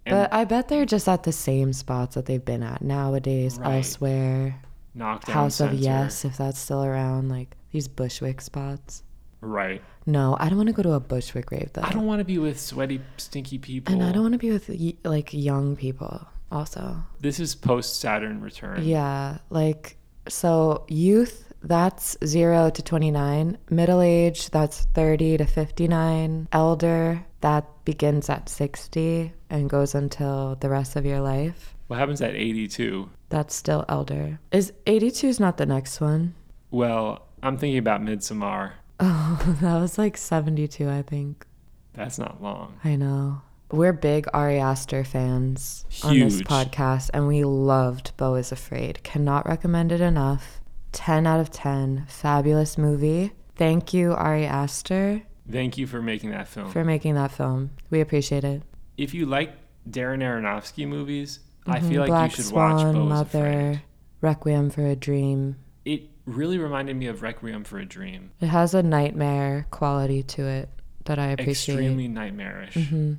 but 0.05 0.33
I 0.33 0.43
bet 0.43 0.67
they're 0.67 0.85
just 0.85 1.07
at 1.07 1.23
the 1.23 1.31
same 1.31 1.71
spots 1.71 2.15
that 2.15 2.25
they've 2.25 2.43
been 2.43 2.63
at 2.63 2.81
nowadays, 2.81 3.57
right. 3.57 3.77
elsewhere. 3.77 4.59
Knockdown 4.93 5.33
House 5.33 5.55
Center. 5.55 5.71
of 5.71 5.79
Yes, 5.79 6.25
if 6.25 6.35
that's 6.35 6.59
still 6.59 6.83
around, 6.83 7.29
like 7.29 7.55
these 7.71 7.87
Bushwick 7.87 8.41
spots. 8.41 9.03
Right. 9.39 9.81
No, 10.05 10.35
I 10.37 10.49
don't 10.49 10.57
want 10.57 10.67
to 10.67 10.73
go 10.73 10.83
to 10.83 10.91
a 10.91 10.99
Bushwick 10.99 11.49
rave 11.49 11.69
though. 11.71 11.83
I 11.83 11.93
don't 11.93 12.05
want 12.05 12.19
to 12.19 12.25
be 12.25 12.39
with 12.39 12.59
sweaty, 12.59 12.99
stinky 13.15 13.57
people. 13.57 13.93
And 13.93 14.03
I 14.03 14.11
don't 14.11 14.23
want 14.23 14.33
to 14.33 14.37
be 14.37 14.51
with 14.51 14.69
like 15.05 15.33
young 15.33 15.77
people 15.77 16.27
also. 16.51 16.97
This 17.21 17.39
is 17.39 17.55
post 17.55 18.01
Saturn 18.01 18.41
return. 18.41 18.83
Yeah, 18.83 19.37
like 19.49 19.95
so 20.27 20.83
youth 20.89 21.50
that's 21.63 22.17
0 22.25 22.69
to 22.71 22.81
29. 22.81 23.57
Middle 23.69 24.01
age, 24.01 24.49
that's 24.49 24.85
30 24.93 25.37
to 25.37 25.45
59. 25.45 26.47
Elder, 26.51 27.25
that 27.41 27.65
begins 27.85 28.29
at 28.29 28.49
60 28.49 29.33
and 29.49 29.69
goes 29.69 29.95
until 29.95 30.55
the 30.59 30.69
rest 30.69 30.95
of 30.95 31.05
your 31.05 31.21
life. 31.21 31.75
What 31.87 31.99
happens 31.99 32.21
at 32.21 32.35
82? 32.35 33.09
That's 33.29 33.53
still 33.53 33.85
elder. 33.89 34.39
Is 34.51 34.71
82 34.87 35.27
is 35.27 35.39
not 35.39 35.57
the 35.57 35.65
next 35.65 35.99
one? 35.99 36.35
Well, 36.69 37.27
I'm 37.43 37.57
thinking 37.57 37.79
about 37.79 38.01
Midsommar. 38.01 38.73
Oh, 39.03 39.57
that 39.61 39.79
was 39.79 39.97
like 39.97 40.15
72, 40.15 40.87
I 40.87 41.01
think. 41.01 41.47
That's 41.93 42.19
not 42.19 42.41
long. 42.41 42.79
I 42.83 42.95
know. 42.95 43.41
We're 43.71 43.93
big 43.93 44.27
Ari 44.31 44.59
Aster 44.59 45.03
fans 45.03 45.85
on 46.03 46.19
this 46.19 46.43
podcast, 46.43 47.09
and 47.11 47.27
we 47.27 47.43
loved 47.43 48.15
Beau 48.17 48.35
is 48.35 48.51
Afraid. 48.51 49.01
Cannot 49.01 49.47
recommend 49.47 49.91
it 49.91 50.01
enough. 50.01 50.60
10 50.91 51.25
out 51.27 51.39
of 51.39 51.49
10. 51.51 52.05
Fabulous 52.07 52.77
movie. 52.77 53.31
Thank 53.55 53.93
you, 53.93 54.13
Ari 54.13 54.45
Aster, 54.45 55.21
Thank 55.49 55.77
you 55.77 55.85
for 55.87 56.01
making 56.01 56.31
that 56.31 56.47
film. 56.47 56.71
for 56.71 56.83
making 56.85 57.15
that 57.15 57.31
film. 57.31 57.71
We 57.89 57.99
appreciate 58.01 58.43
it. 58.43 58.63
if 58.97 59.13
you 59.13 59.25
like 59.25 59.53
Darren 59.89 60.19
Aronofsky 60.21 60.87
movies, 60.87 61.39
I 61.65 61.79
Mhm. 61.79 61.89
feel 61.89 62.01
like 62.01 62.07
Black 62.09 62.29
you 62.31 62.35
should 62.35 62.45
Swan, 62.45 62.75
watch 62.85 62.93
Beau 62.93 63.05
Mother. 63.05 63.81
Requiem 64.21 64.69
for 64.69 64.85
a 64.85 64.95
Dream. 64.95 65.55
It 65.85 66.03
really 66.25 66.57
reminded 66.59 66.95
me 66.97 67.07
of 67.07 67.21
Requiem 67.23 67.63
for 67.63 67.79
a 67.79 67.85
Dream. 67.85 68.29
It 68.39 68.47
has 68.47 68.73
a 68.75 68.83
nightmare 68.83 69.65
quality 69.71 70.21
to 70.23 70.43
it 70.47 70.69
that 71.05 71.17
I 71.17 71.27
appreciate. 71.27 71.75
Extremely 71.75 72.07
nightmarish 72.07 72.75
hmm 72.75 73.13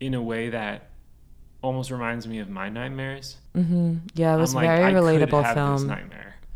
in 0.00 0.14
a 0.14 0.22
way 0.22 0.48
that 0.48 0.88
almost 1.62 1.90
reminds 1.90 2.26
me 2.26 2.38
of 2.38 2.48
my 2.48 2.68
nightmares. 2.70 3.36
hmm 3.54 3.96
Yeah, 4.14 4.34
it 4.34 4.38
was 4.38 4.52
I'm 4.54 4.56
like, 4.62 4.68
very 4.68 4.84
I 4.84 4.92
could 4.92 5.02
relatable 5.02 5.54
film. 5.54 5.88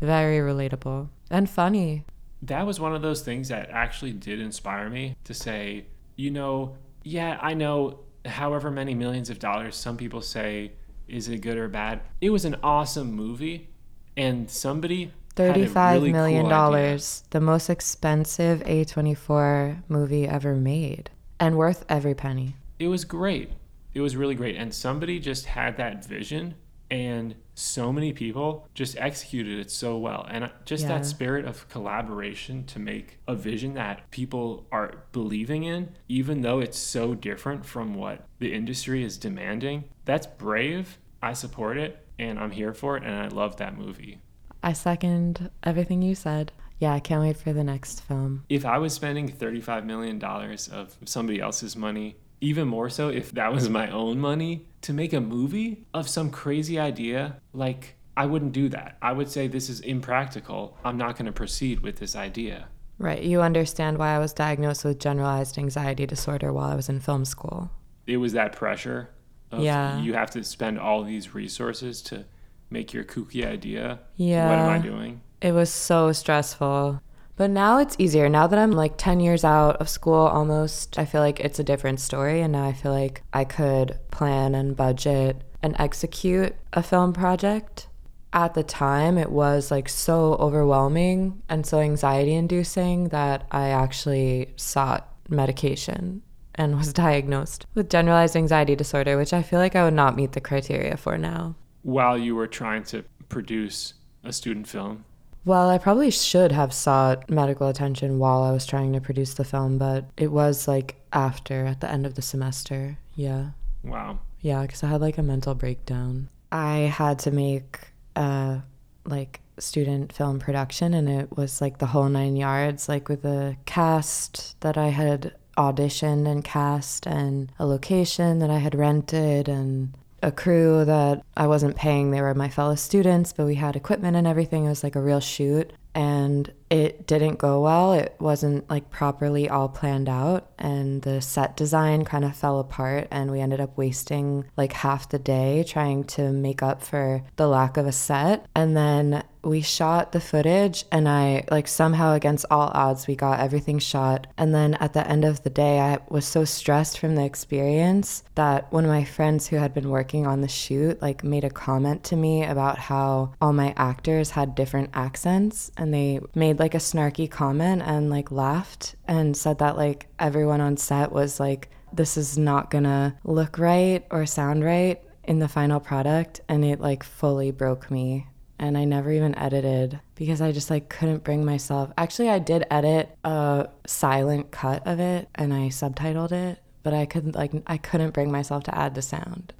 Very 0.01 0.37
relatable 0.39 1.09
and 1.29 1.49
funny. 1.49 2.05
that 2.41 2.65
was 2.65 2.79
one 2.79 2.93
of 2.93 3.01
those 3.01 3.21
things 3.21 3.47
that 3.49 3.69
actually 3.69 4.11
did 4.11 4.39
inspire 4.39 4.89
me 4.89 5.15
to 5.23 5.33
say, 5.33 5.85
you 6.15 6.29
know, 6.29 6.75
yeah, 7.03 7.37
I 7.41 7.53
know 7.53 7.99
however 8.25 8.69
many 8.71 8.93
millions 8.93 9.29
of 9.29 9.39
dollars 9.39 9.75
some 9.75 9.97
people 9.97 10.21
say 10.21 10.73
is 11.07 11.27
it 11.29 11.39
good 11.39 11.57
or 11.57 11.67
bad. 11.67 12.01
It 12.21 12.29
was 12.29 12.45
an 12.45 12.55
awesome 12.63 13.11
movie 13.13 13.69
and 14.15 14.49
somebody 14.49 15.11
Thirty-five 15.35 16.01
really 16.01 16.11
million 16.11 16.41
cool 16.43 16.49
dollars, 16.49 17.23
the 17.31 17.41
most 17.41 17.67
expensive 17.69 18.59
A24 18.61 19.81
movie 19.89 20.27
ever 20.27 20.55
made, 20.55 21.09
and 21.39 21.57
worth 21.57 21.83
every 21.89 22.13
penny. 22.13 22.55
It 22.77 22.87
was 22.87 23.03
great. 23.03 23.49
It 23.95 24.01
was 24.01 24.15
really 24.15 24.35
great 24.35 24.55
and 24.55 24.73
somebody 24.73 25.19
just 25.19 25.45
had 25.45 25.77
that 25.77 26.05
vision 26.05 26.55
and 26.91 27.35
so 27.55 27.93
many 27.93 28.11
people 28.13 28.67
just 28.73 28.97
executed 28.97 29.59
it 29.59 29.69
so 29.69 29.97
well 29.97 30.25
and 30.29 30.49
just 30.65 30.83
Yeah. 30.83 30.89
that 30.89 31.05
spirit 31.05 31.45
of 31.45 31.67
collaboration 31.69 32.65
to 32.65 32.79
make 32.79 33.19
a 33.27 33.35
vision 33.35 33.73
that 33.75 34.09
people 34.11 34.65
are 34.71 35.03
believing 35.11 35.63
in 35.63 35.89
even 36.09 36.41
though 36.41 36.59
it's 36.59 36.77
so 36.79 37.13
different 37.13 37.65
from 37.65 37.93
what 37.93 38.25
the 38.39 38.53
industry 38.53 39.03
is 39.03 39.17
demanding 39.17 39.83
that's 40.05 40.25
brave 40.25 40.97
i 41.21 41.31
support 41.33 41.77
it 41.77 42.05
and 42.17 42.39
i'm 42.39 42.51
here 42.51 42.73
for 42.73 42.97
it 42.97 43.03
and 43.03 43.15
i 43.15 43.27
love 43.27 43.57
that 43.57 43.77
movie 43.77 44.19
I 44.65 44.71
second 44.71 45.49
everything 45.63 46.01
you 46.01 46.15
said. 46.15 46.53
Yeah, 46.79 46.93
I 46.93 47.01
can't 47.01 47.19
wait 47.21 47.35
for 47.35 47.51
the 47.51 47.65
next 47.65 47.99
film. 48.01 48.45
if 48.49 48.65
i 48.65 48.77
was 48.77 48.93
spending 48.93 49.27
35 49.27 49.85
million 49.85 50.19
dollars 50.19 50.67
of 50.69 50.95
somebody 51.05 51.39
else's 51.41 51.75
money 51.75 52.15
even 52.43 52.67
more 52.67 52.89
so 52.89 53.07
if 53.09 53.31
that 53.31 53.51
was 53.53 53.69
my 53.69 53.89
own 53.89 54.19
money 54.19 54.65
to 54.81 54.91
make 54.93 55.13
a 55.13 55.21
movie 55.21 55.85
of 55.93 56.07
some 56.09 56.29
crazy 56.29 56.77
idea 56.77 57.37
like 57.53 57.95
i 58.17 58.25
wouldn't 58.25 58.51
do 58.51 58.67
that 58.69 58.97
i 59.01 59.11
would 59.13 59.29
say 59.29 59.47
this 59.47 59.69
is 59.69 59.79
impractical 59.79 60.77
i'm 60.83 60.97
not 60.97 61.15
going 61.15 61.25
to 61.25 61.31
proceed 61.31 61.79
with 61.79 61.97
this 61.97 62.15
idea 62.15 62.67
Right, 62.99 63.23
you 63.23 63.41
understand 63.41 63.97
why 63.97 64.09
I 64.15 64.19
was 64.19 64.33
diagnosed 64.33 64.85
with 64.85 64.99
generalized 64.99 65.57
anxiety 65.57 66.05
disorder 66.05 66.53
while 66.53 66.69
I 66.71 66.75
was 66.75 66.89
in 66.89 66.99
film 66.99 67.25
school. 67.25 67.71
it 68.05 68.17
was 68.17 68.33
that 68.33 68.51
pressure 68.53 69.09
of 69.51 69.59
Yeah. 69.61 69.99
you 69.99 70.13
have 70.13 70.29
to 70.31 70.43
spend 70.43 70.79
all 70.79 71.03
these 71.03 71.33
resources 71.33 72.01
to 72.03 72.25
make 72.69 72.93
your 72.93 73.03
kooky 73.03 73.45
idea 73.45 73.99
Yeah. 74.15 74.47
what 74.49 74.59
am 74.59 74.69
i 74.69 74.77
doing 74.77 75.21
It 75.41 75.53
was 75.53 75.71
so 75.71 76.11
stressful. 76.11 77.01
But 77.35 77.49
now 77.49 77.79
it's 77.79 77.95
easier. 77.97 78.29
Now 78.29 78.47
that 78.47 78.59
I'm 78.59 78.71
like 78.71 78.93
10 78.97 79.19
years 79.19 79.43
out 79.43 79.77
of 79.77 79.89
school 79.89 80.13
almost, 80.13 80.99
I 80.99 81.05
feel 81.05 81.21
like 81.21 81.39
it's 81.39 81.59
a 81.59 81.63
different 81.63 81.99
story. 81.99 82.41
And 82.41 82.53
now 82.53 82.65
I 82.67 82.73
feel 82.73 82.91
like 82.91 83.23
I 83.33 83.43
could 83.43 83.99
plan 84.11 84.53
and 84.53 84.75
budget 84.75 85.41
and 85.61 85.75
execute 85.79 86.55
a 86.73 86.83
film 86.83 87.13
project. 87.13 87.87
At 88.33 88.53
the 88.53 88.63
time, 88.63 89.17
it 89.17 89.31
was 89.31 89.71
like 89.71 89.87
so 89.89 90.33
overwhelming 90.35 91.41
and 91.49 91.65
so 91.65 91.79
anxiety 91.79 92.33
inducing 92.33 93.09
that 93.09 93.45
I 93.51 93.69
actually 93.69 94.53
sought 94.55 95.07
medication 95.29 96.21
and 96.55 96.77
was 96.77 96.93
diagnosed 97.05 97.65
with 97.73 97.89
generalized 97.89 98.35
anxiety 98.35 98.75
disorder, 98.75 99.17
which 99.17 99.33
I 99.33 99.41
feel 99.43 99.59
like 99.59 99.75
I 99.75 99.83
would 99.83 99.93
not 99.93 100.15
meet 100.15 100.33
the 100.33 100.41
criteria 100.41 100.97
for 100.97 101.17
now. 101.17 101.55
while 101.83 102.17
you 102.17 102.33
were 102.33 102.47
trying 102.47 102.81
to 102.81 103.03
produce 103.27 103.93
a 104.23 104.31
student 104.31 104.67
film 104.67 105.03
Well, 105.45 105.69
I 105.69 105.77
probably 105.77 106.09
should 106.09 106.51
have 106.53 106.73
sought 106.73 107.29
medical 107.29 107.67
attention 107.67 108.17
while 108.17 108.43
I 108.43 108.51
was 108.51 108.65
trying 108.65 108.93
to 108.93 109.01
produce 109.01 109.33
the 109.33 109.43
film, 109.43 109.77
but 109.77 110.05
it 110.15 110.31
was 110.31 110.67
like 110.67 110.95
after, 111.11 111.65
at 111.65 111.81
the 111.81 111.91
end 111.91 112.05
of 112.05 112.15
the 112.15 112.21
semester. 112.21 112.97
Yeah. 113.15 113.47
wow 113.83 114.19
Yeah, 114.41 114.61
because 114.61 114.83
I 114.83 114.87
had 114.87 115.01
like 115.01 115.17
a 115.17 115.23
mental 115.23 115.53
breakdown. 115.53 116.29
I 116.51 116.77
had 116.77 117.19
to 117.19 117.31
make 117.31 117.79
a 118.15 118.61
like 119.05 119.41
student 119.59 120.13
film 120.13 120.39
production, 120.39 120.93
and 120.93 121.09
it 121.09 121.35
was 121.35 121.61
like 121.61 121.77
the 121.79 121.87
whole 121.87 122.09
nine 122.09 122.35
yards, 122.35 122.87
like 122.87 123.09
with 123.09 123.25
a 123.25 123.57
cast 123.65 124.59
that 124.61 124.77
I 124.77 124.89
had 124.89 125.33
auditioned 125.57 126.27
and 126.27 126.43
cast, 126.43 127.05
and 127.05 127.51
a 127.59 127.65
location 127.65 128.39
that 128.39 128.49
I 128.49 128.59
had 128.59 128.75
rented, 128.75 129.47
and 129.49 129.93
a 130.23 130.31
crew 130.31 130.85
that 130.85 131.21
I 131.35 131.47
wasn't 131.47 131.75
paying. 131.75 132.11
They 132.11 132.21
were 132.21 132.33
my 132.33 132.49
fellow 132.49 132.75
students, 132.75 133.33
but 133.33 133.45
we 133.45 133.55
had 133.55 133.75
equipment 133.75 134.15
and 134.15 134.25
everything. 134.25 134.65
It 134.65 134.69
was 134.69 134.83
like 134.83 134.95
a 134.95 135.01
real 135.01 135.19
shoot. 135.19 135.73
And 135.93 136.51
it 136.73 137.05
didn't 137.05 137.37
go 137.37 137.61
well. 137.61 137.93
It 137.93 138.15
wasn't 138.17 138.67
like 138.67 138.89
properly 138.89 139.47
all 139.47 139.69
planned 139.69 140.09
out. 140.09 140.49
And 140.57 141.03
the 141.03 141.21
set 141.21 141.55
design 141.55 142.03
kind 142.03 142.25
of 142.25 142.35
fell 142.35 142.59
apart. 142.59 143.07
And 143.11 143.29
we 143.29 143.41
ended 143.41 143.61
up 143.61 143.77
wasting 143.77 144.45
like 144.57 144.73
half 144.73 145.07
the 145.07 145.19
day 145.19 145.63
trying 145.67 146.03
to 146.05 146.31
make 146.31 146.63
up 146.63 146.81
for 146.81 147.23
the 147.35 147.47
lack 147.47 147.77
of 147.77 147.85
a 147.85 147.91
set. 147.91 148.47
And 148.55 148.75
then 148.75 149.23
we 149.43 149.61
shot 149.61 150.11
the 150.11 150.21
footage 150.21 150.85
and 150.91 151.07
I 151.07 151.43
like 151.51 151.67
somehow 151.67 152.13
against 152.13 152.45
all 152.49 152.71
odds 152.73 153.07
we 153.07 153.15
got 153.15 153.41
everything 153.41 153.77
shot 153.77 154.27
and 154.37 154.55
then 154.55 154.75
at 154.75 154.93
the 154.93 155.05
end 155.07 155.25
of 155.25 155.43
the 155.43 155.49
day 155.49 155.79
I 155.79 155.99
was 156.09 156.25
so 156.25 156.45
stressed 156.45 156.97
from 156.97 157.15
the 157.15 157.25
experience 157.25 158.23
that 158.35 158.71
one 158.71 158.85
of 158.85 158.89
my 158.89 159.03
friends 159.03 159.47
who 159.47 159.57
had 159.57 159.73
been 159.73 159.89
working 159.89 160.25
on 160.25 160.41
the 160.41 160.47
shoot 160.47 161.01
like 161.01 161.23
made 161.23 161.43
a 161.43 161.49
comment 161.49 162.05
to 162.05 162.15
me 162.15 162.45
about 162.45 162.77
how 162.77 163.33
all 163.41 163.51
my 163.51 163.73
actors 163.75 164.31
had 164.31 164.55
different 164.55 164.91
accents 164.93 165.71
and 165.77 165.93
they 165.93 166.21
made 166.33 166.59
like 166.59 166.62
a 166.73 166.77
snarky 166.77 167.29
comment 167.29 167.81
and 167.83 168.09
like 168.09 168.31
laughed 168.31 168.95
and 169.07 169.35
said 169.35 169.59
that 169.59 169.77
like 169.77 170.07
everyone 170.19 170.61
on 170.61 170.77
set 170.77 171.11
was 171.11 171.39
like 171.39 171.69
this 171.91 172.17
is 172.17 172.37
not 172.37 172.71
gonna 172.71 173.17
look 173.23 173.57
right 173.57 174.05
or 174.09 174.25
sound 174.25 174.63
right 174.63 175.01
in 175.23 175.39
the 175.39 175.47
final 175.47 175.79
product 175.79 176.41
and 176.47 176.65
it 176.65 176.79
like 176.79 177.03
fully 177.03 177.51
broke 177.51 177.91
me 177.91 178.27
and 178.59 178.77
I 178.77 178.85
never 178.85 179.11
even 179.11 179.37
edited 179.37 179.99
because 180.15 180.41
I 180.41 180.51
just 180.51 180.69
like 180.69 180.87
couldn't 180.87 181.23
bring 181.23 181.43
myself. 181.43 181.91
Actually, 181.97 182.29
I 182.29 182.39
did 182.39 182.65
edit 182.71 183.15
a 183.23 183.67
silent 183.85 184.51
cut 184.51 184.85
of 184.87 184.99
it 184.99 185.27
and 185.35 185.53
I 185.53 185.67
subtitled 185.67 186.31
it, 186.31 186.59
but 186.81 186.93
I 186.93 187.05
couldn't 187.05 187.35
like 187.35 187.51
I 187.67 187.77
couldn't 187.77 188.11
bring 188.11 188.31
myself 188.31 188.63
to 188.63 188.77
add 188.77 188.95
the 188.95 189.01
sound. 189.01 189.53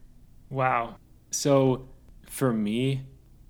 Wow. 0.49 0.95
So 1.31 1.87
for 2.29 2.53
me, 2.53 3.01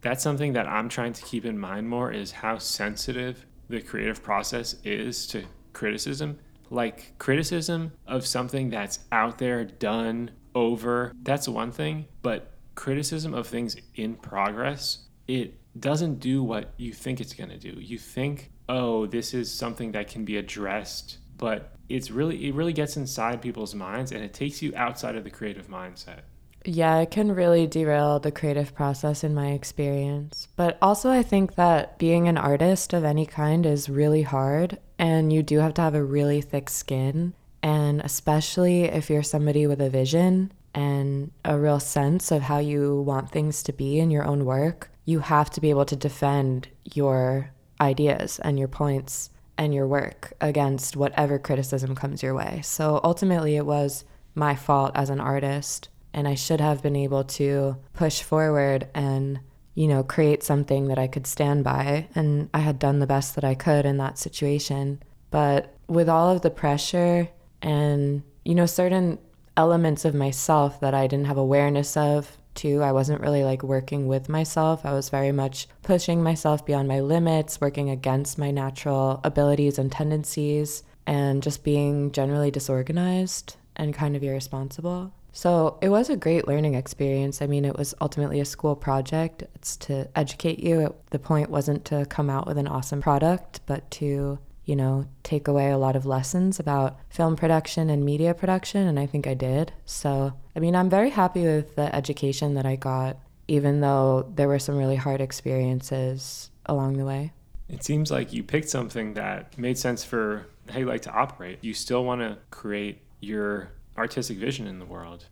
that's 0.03 0.21
something 0.21 0.53
that 0.53 0.67
I'm 0.67 0.89
trying 0.89 1.13
to 1.13 1.23
keep 1.23 1.45
in 1.45 1.57
mind 1.57 1.89
more 1.89 2.11
is 2.11 2.31
how 2.31 2.57
sensitive 2.57 3.45
the 3.69 3.81
creative 3.81 4.21
process 4.21 4.75
is 4.83 5.25
to 5.27 5.43
criticism. 5.73 6.39
Like 6.69 7.17
criticism 7.17 7.93
of 8.07 8.25
something 8.25 8.69
that's 8.69 8.99
out 9.11 9.37
there, 9.37 9.63
done, 9.63 10.31
over, 10.55 11.13
that's 11.23 11.47
one 11.47 11.71
thing, 11.71 12.05
but 12.21 12.51
criticism 12.75 13.33
of 13.33 13.47
things 13.47 13.75
in 13.95 14.15
progress, 14.15 15.07
it 15.27 15.59
doesn't 15.79 16.19
do 16.19 16.43
what 16.43 16.73
you 16.77 16.93
think 16.93 17.19
it's 17.19 17.33
going 17.33 17.49
to 17.49 17.57
do. 17.57 17.79
You 17.79 17.97
think, 17.97 18.51
"Oh, 18.69 19.05
this 19.05 19.33
is 19.33 19.51
something 19.51 19.91
that 19.93 20.07
can 20.07 20.25
be 20.25 20.37
addressed." 20.37 21.17
But 21.37 21.75
it's 21.89 22.11
really 22.11 22.47
it 22.47 22.53
really 22.53 22.73
gets 22.73 22.97
inside 22.97 23.41
people's 23.41 23.75
minds 23.75 24.11
and 24.11 24.23
it 24.23 24.33
takes 24.33 24.61
you 24.61 24.73
outside 24.75 25.15
of 25.15 25.23
the 25.23 25.29
creative 25.29 25.67
mindset. 25.67 26.21
Yeah, 26.65 26.99
it 26.99 27.11
can 27.11 27.33
really 27.33 27.67
derail 27.67 28.19
the 28.19 28.31
creative 28.31 28.73
process 28.73 29.23
in 29.23 29.33
my 29.33 29.51
experience. 29.51 30.47
But 30.55 30.77
also, 30.81 31.09
I 31.09 31.21
think 31.21 31.55
that 31.55 31.97
being 31.97 32.27
an 32.27 32.37
artist 32.37 32.93
of 32.93 33.03
any 33.03 33.25
kind 33.25 33.65
is 33.65 33.89
really 33.89 34.21
hard, 34.21 34.79
and 34.97 35.33
you 35.33 35.43
do 35.43 35.59
have 35.59 35.73
to 35.75 35.81
have 35.81 35.95
a 35.95 36.03
really 36.03 36.41
thick 36.41 36.69
skin. 36.69 37.33
And 37.61 38.01
especially 38.01 38.83
if 38.83 39.09
you're 39.09 39.23
somebody 39.23 39.67
with 39.67 39.81
a 39.81 39.89
vision 39.89 40.51
and 40.73 41.31
a 41.43 41.59
real 41.59 41.79
sense 41.79 42.31
of 42.31 42.43
how 42.43 42.59
you 42.59 43.01
want 43.01 43.29
things 43.29 43.61
to 43.63 43.73
be 43.73 43.99
in 43.99 44.09
your 44.09 44.25
own 44.25 44.45
work, 44.45 44.89
you 45.05 45.19
have 45.19 45.49
to 45.51 45.61
be 45.61 45.69
able 45.69 45.85
to 45.85 45.95
defend 45.95 46.69
your 46.83 47.51
ideas 47.81 48.39
and 48.39 48.57
your 48.57 48.67
points 48.67 49.29
and 49.57 49.73
your 49.73 49.87
work 49.87 50.33
against 50.41 50.95
whatever 50.95 51.37
criticism 51.37 51.95
comes 51.95 52.23
your 52.23 52.33
way. 52.33 52.61
So 52.63 53.01
ultimately, 53.03 53.55
it 53.55 53.65
was 53.65 54.05
my 54.35 54.55
fault 54.55 54.91
as 54.95 55.09
an 55.09 55.19
artist 55.19 55.89
and 56.13 56.27
I 56.27 56.35
should 56.35 56.61
have 56.61 56.83
been 56.83 56.95
able 56.95 57.23
to 57.23 57.77
push 57.93 58.21
forward 58.21 58.87
and 58.93 59.39
you 59.75 59.87
know 59.87 60.03
create 60.03 60.43
something 60.43 60.87
that 60.87 60.99
I 60.99 61.07
could 61.07 61.25
stand 61.25 61.63
by 61.63 62.07
and 62.15 62.49
I 62.53 62.59
had 62.59 62.79
done 62.79 62.99
the 62.99 63.07
best 63.07 63.35
that 63.35 63.43
I 63.43 63.55
could 63.55 63.85
in 63.85 63.97
that 63.97 64.19
situation 64.19 65.01
but 65.31 65.75
with 65.87 66.07
all 66.07 66.29
of 66.29 66.41
the 66.41 66.51
pressure 66.51 67.29
and 67.61 68.23
you 68.45 68.55
know, 68.55 68.65
certain 68.65 69.19
elements 69.55 70.05
of 70.05 70.13
myself 70.13 70.79
that 70.81 70.93
I 70.93 71.07
didn't 71.07 71.27
have 71.27 71.37
awareness 71.37 71.95
of 71.95 72.37
too. 72.55 72.83
I 72.83 72.91
wasn't 72.91 73.21
really 73.21 73.43
like 73.43 73.63
working 73.63 74.07
with 74.07 74.29
myself. 74.29 74.85
I 74.85 74.93
was 74.93 75.09
very 75.09 75.31
much 75.31 75.67
pushing 75.81 76.21
myself 76.21 76.65
beyond 76.65 76.87
my 76.87 76.99
limits, 76.99 77.59
working 77.59 77.89
against 77.89 78.37
my 78.37 78.51
natural 78.51 79.21
abilities 79.23 79.79
and 79.79 79.91
tendencies, 79.91 80.83
and 81.07 81.41
just 81.41 81.63
being 81.63 82.11
generally 82.11 82.51
disorganized 82.51 83.55
and 83.75 83.93
kind 83.93 84.15
of 84.15 84.23
irresponsible. 84.23 85.13
So 85.33 85.77
it 85.81 85.89
was 85.89 86.09
a 86.09 86.15
great 86.15 86.47
learning 86.47 86.75
experience. 86.75 87.41
I 87.41 87.47
mean, 87.47 87.65
it 87.65 87.75
was 87.75 87.93
ultimately 87.99 88.39
a 88.39 88.45
school 88.45 88.75
project. 88.75 89.43
It's 89.55 89.75
to 89.77 90.07
educate 90.15 90.59
you. 90.59 90.95
The 91.09 91.19
point 91.19 91.49
wasn't 91.49 91.83
to 91.85 92.05
come 92.05 92.29
out 92.29 92.47
with 92.47 92.57
an 92.57 92.67
awesome 92.67 93.01
product, 93.01 93.59
but 93.65 93.89
to 93.91 94.39
you 94.65 94.75
know, 94.75 95.05
take 95.23 95.47
away 95.47 95.71
a 95.71 95.77
lot 95.77 95.95
of 95.95 96.05
lessons 96.05 96.59
about 96.59 96.97
film 97.09 97.35
production 97.35 97.89
and 97.89 98.05
media 98.05 98.33
production, 98.33 98.87
and 98.87 98.99
I 98.99 99.05
think 99.05 99.27
I 99.27 99.33
did. 99.33 99.73
So, 99.85 100.33
I 100.55 100.59
mean, 100.59 100.75
I'm 100.75 100.89
very 100.89 101.09
happy 101.09 101.43
with 101.43 101.75
the 101.75 101.93
education 101.93 102.53
that 102.53 102.65
I 102.65 102.75
got, 102.75 103.17
even 103.47 103.81
though 103.81 104.31
there 104.33 104.47
were 104.47 104.59
some 104.59 104.77
really 104.77 104.95
hard 104.95 105.19
experiences 105.19 106.49
along 106.65 106.97
the 106.97 107.05
way. 107.05 107.33
It 107.67 107.83
seems 107.83 108.11
like 108.11 108.31
you 108.31 108.43
picked 108.43 108.69
something 108.69 109.15
that 109.15 109.57
made 109.57 109.77
sense 109.77 110.03
for 110.03 110.45
how 110.69 110.79
you 110.79 110.85
like 110.85 111.01
to 111.01 111.11
operate. 111.11 111.59
You 111.61 111.73
still 111.73 112.05
want 112.05 112.21
to 112.21 112.37
create 112.51 112.99
your 113.19 113.69
artistic 113.97 114.37
vision 114.37 114.67
in 114.67 114.79
the 114.79 114.85
world. 114.85 115.25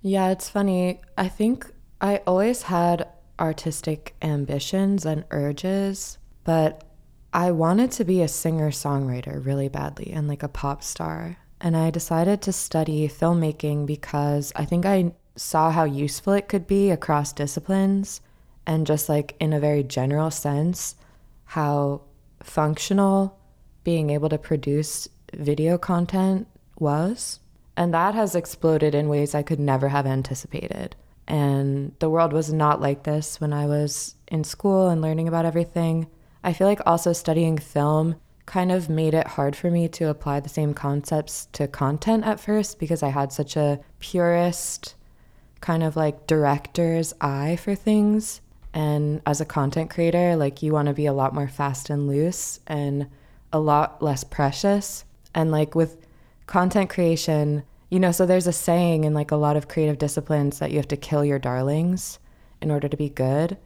Yeah, 0.00 0.30
it's 0.30 0.48
funny. 0.48 1.00
I 1.16 1.28
think 1.28 1.70
I 2.00 2.18
always 2.26 2.62
had 2.62 3.08
artistic 3.38 4.14
ambitions 4.22 5.06
and 5.06 5.24
urges, 5.30 6.18
but 6.44 6.84
I 7.32 7.50
wanted 7.52 7.92
to 7.92 8.04
be 8.04 8.20
a 8.20 8.28
singer 8.28 8.70
songwriter 8.70 9.44
really 9.44 9.68
badly 9.68 10.12
and 10.12 10.28
like 10.28 10.42
a 10.42 10.48
pop 10.48 10.82
star. 10.82 11.38
And 11.60 11.76
I 11.76 11.90
decided 11.90 12.42
to 12.42 12.52
study 12.52 13.08
filmmaking 13.08 13.86
because 13.86 14.52
I 14.56 14.64
think 14.64 14.84
I 14.84 15.12
saw 15.36 15.70
how 15.70 15.84
useful 15.84 16.34
it 16.34 16.48
could 16.48 16.66
be 16.66 16.90
across 16.90 17.32
disciplines 17.32 18.20
and 18.66 18.86
just 18.86 19.08
like 19.08 19.34
in 19.40 19.52
a 19.52 19.60
very 19.60 19.82
general 19.82 20.30
sense, 20.30 20.96
how 21.44 22.02
functional 22.42 23.38
being 23.84 24.10
able 24.10 24.28
to 24.28 24.38
produce 24.38 25.08
video 25.32 25.78
content 25.78 26.46
was. 26.78 27.40
And 27.82 27.92
that 27.94 28.14
has 28.14 28.36
exploded 28.36 28.94
in 28.94 29.08
ways 29.08 29.34
I 29.34 29.42
could 29.42 29.58
never 29.58 29.88
have 29.88 30.06
anticipated. 30.06 30.94
And 31.26 31.96
the 31.98 32.08
world 32.08 32.32
was 32.32 32.52
not 32.52 32.80
like 32.80 33.02
this 33.02 33.40
when 33.40 33.52
I 33.52 33.66
was 33.66 34.14
in 34.28 34.44
school 34.44 34.88
and 34.88 35.02
learning 35.02 35.26
about 35.26 35.46
everything. 35.46 36.06
I 36.44 36.52
feel 36.52 36.68
like 36.68 36.80
also 36.86 37.12
studying 37.12 37.58
film 37.58 38.14
kind 38.46 38.70
of 38.70 38.88
made 38.88 39.14
it 39.14 39.26
hard 39.26 39.56
for 39.56 39.68
me 39.68 39.88
to 39.88 40.08
apply 40.08 40.38
the 40.38 40.48
same 40.48 40.74
concepts 40.74 41.48
to 41.54 41.66
content 41.66 42.24
at 42.24 42.38
first 42.38 42.78
because 42.78 43.02
I 43.02 43.08
had 43.08 43.32
such 43.32 43.56
a 43.56 43.80
purist 43.98 44.94
kind 45.60 45.82
of 45.82 45.96
like 45.96 46.28
director's 46.28 47.12
eye 47.20 47.56
for 47.56 47.74
things. 47.74 48.42
And 48.72 49.22
as 49.26 49.40
a 49.40 49.44
content 49.44 49.90
creator, 49.90 50.36
like 50.36 50.62
you 50.62 50.72
want 50.72 50.86
to 50.86 50.94
be 50.94 51.06
a 51.06 51.12
lot 51.12 51.34
more 51.34 51.48
fast 51.48 51.90
and 51.90 52.06
loose 52.06 52.60
and 52.64 53.08
a 53.52 53.58
lot 53.58 54.00
less 54.00 54.22
precious. 54.22 55.04
And 55.34 55.50
like 55.50 55.74
with 55.74 56.06
content 56.46 56.90
creation, 56.90 57.64
you 57.92 58.00
know, 58.00 58.10
so 58.10 58.24
there's 58.24 58.46
a 58.46 58.54
saying 58.54 59.04
in 59.04 59.12
like 59.12 59.32
a 59.32 59.36
lot 59.36 59.54
of 59.54 59.68
creative 59.68 59.98
disciplines 59.98 60.60
that 60.60 60.70
you 60.70 60.78
have 60.78 60.88
to 60.88 60.96
kill 60.96 61.26
your 61.26 61.38
darlings 61.38 62.18
in 62.62 62.70
order 62.70 62.88
to 62.88 62.96
be 62.96 63.10
good. 63.10 63.58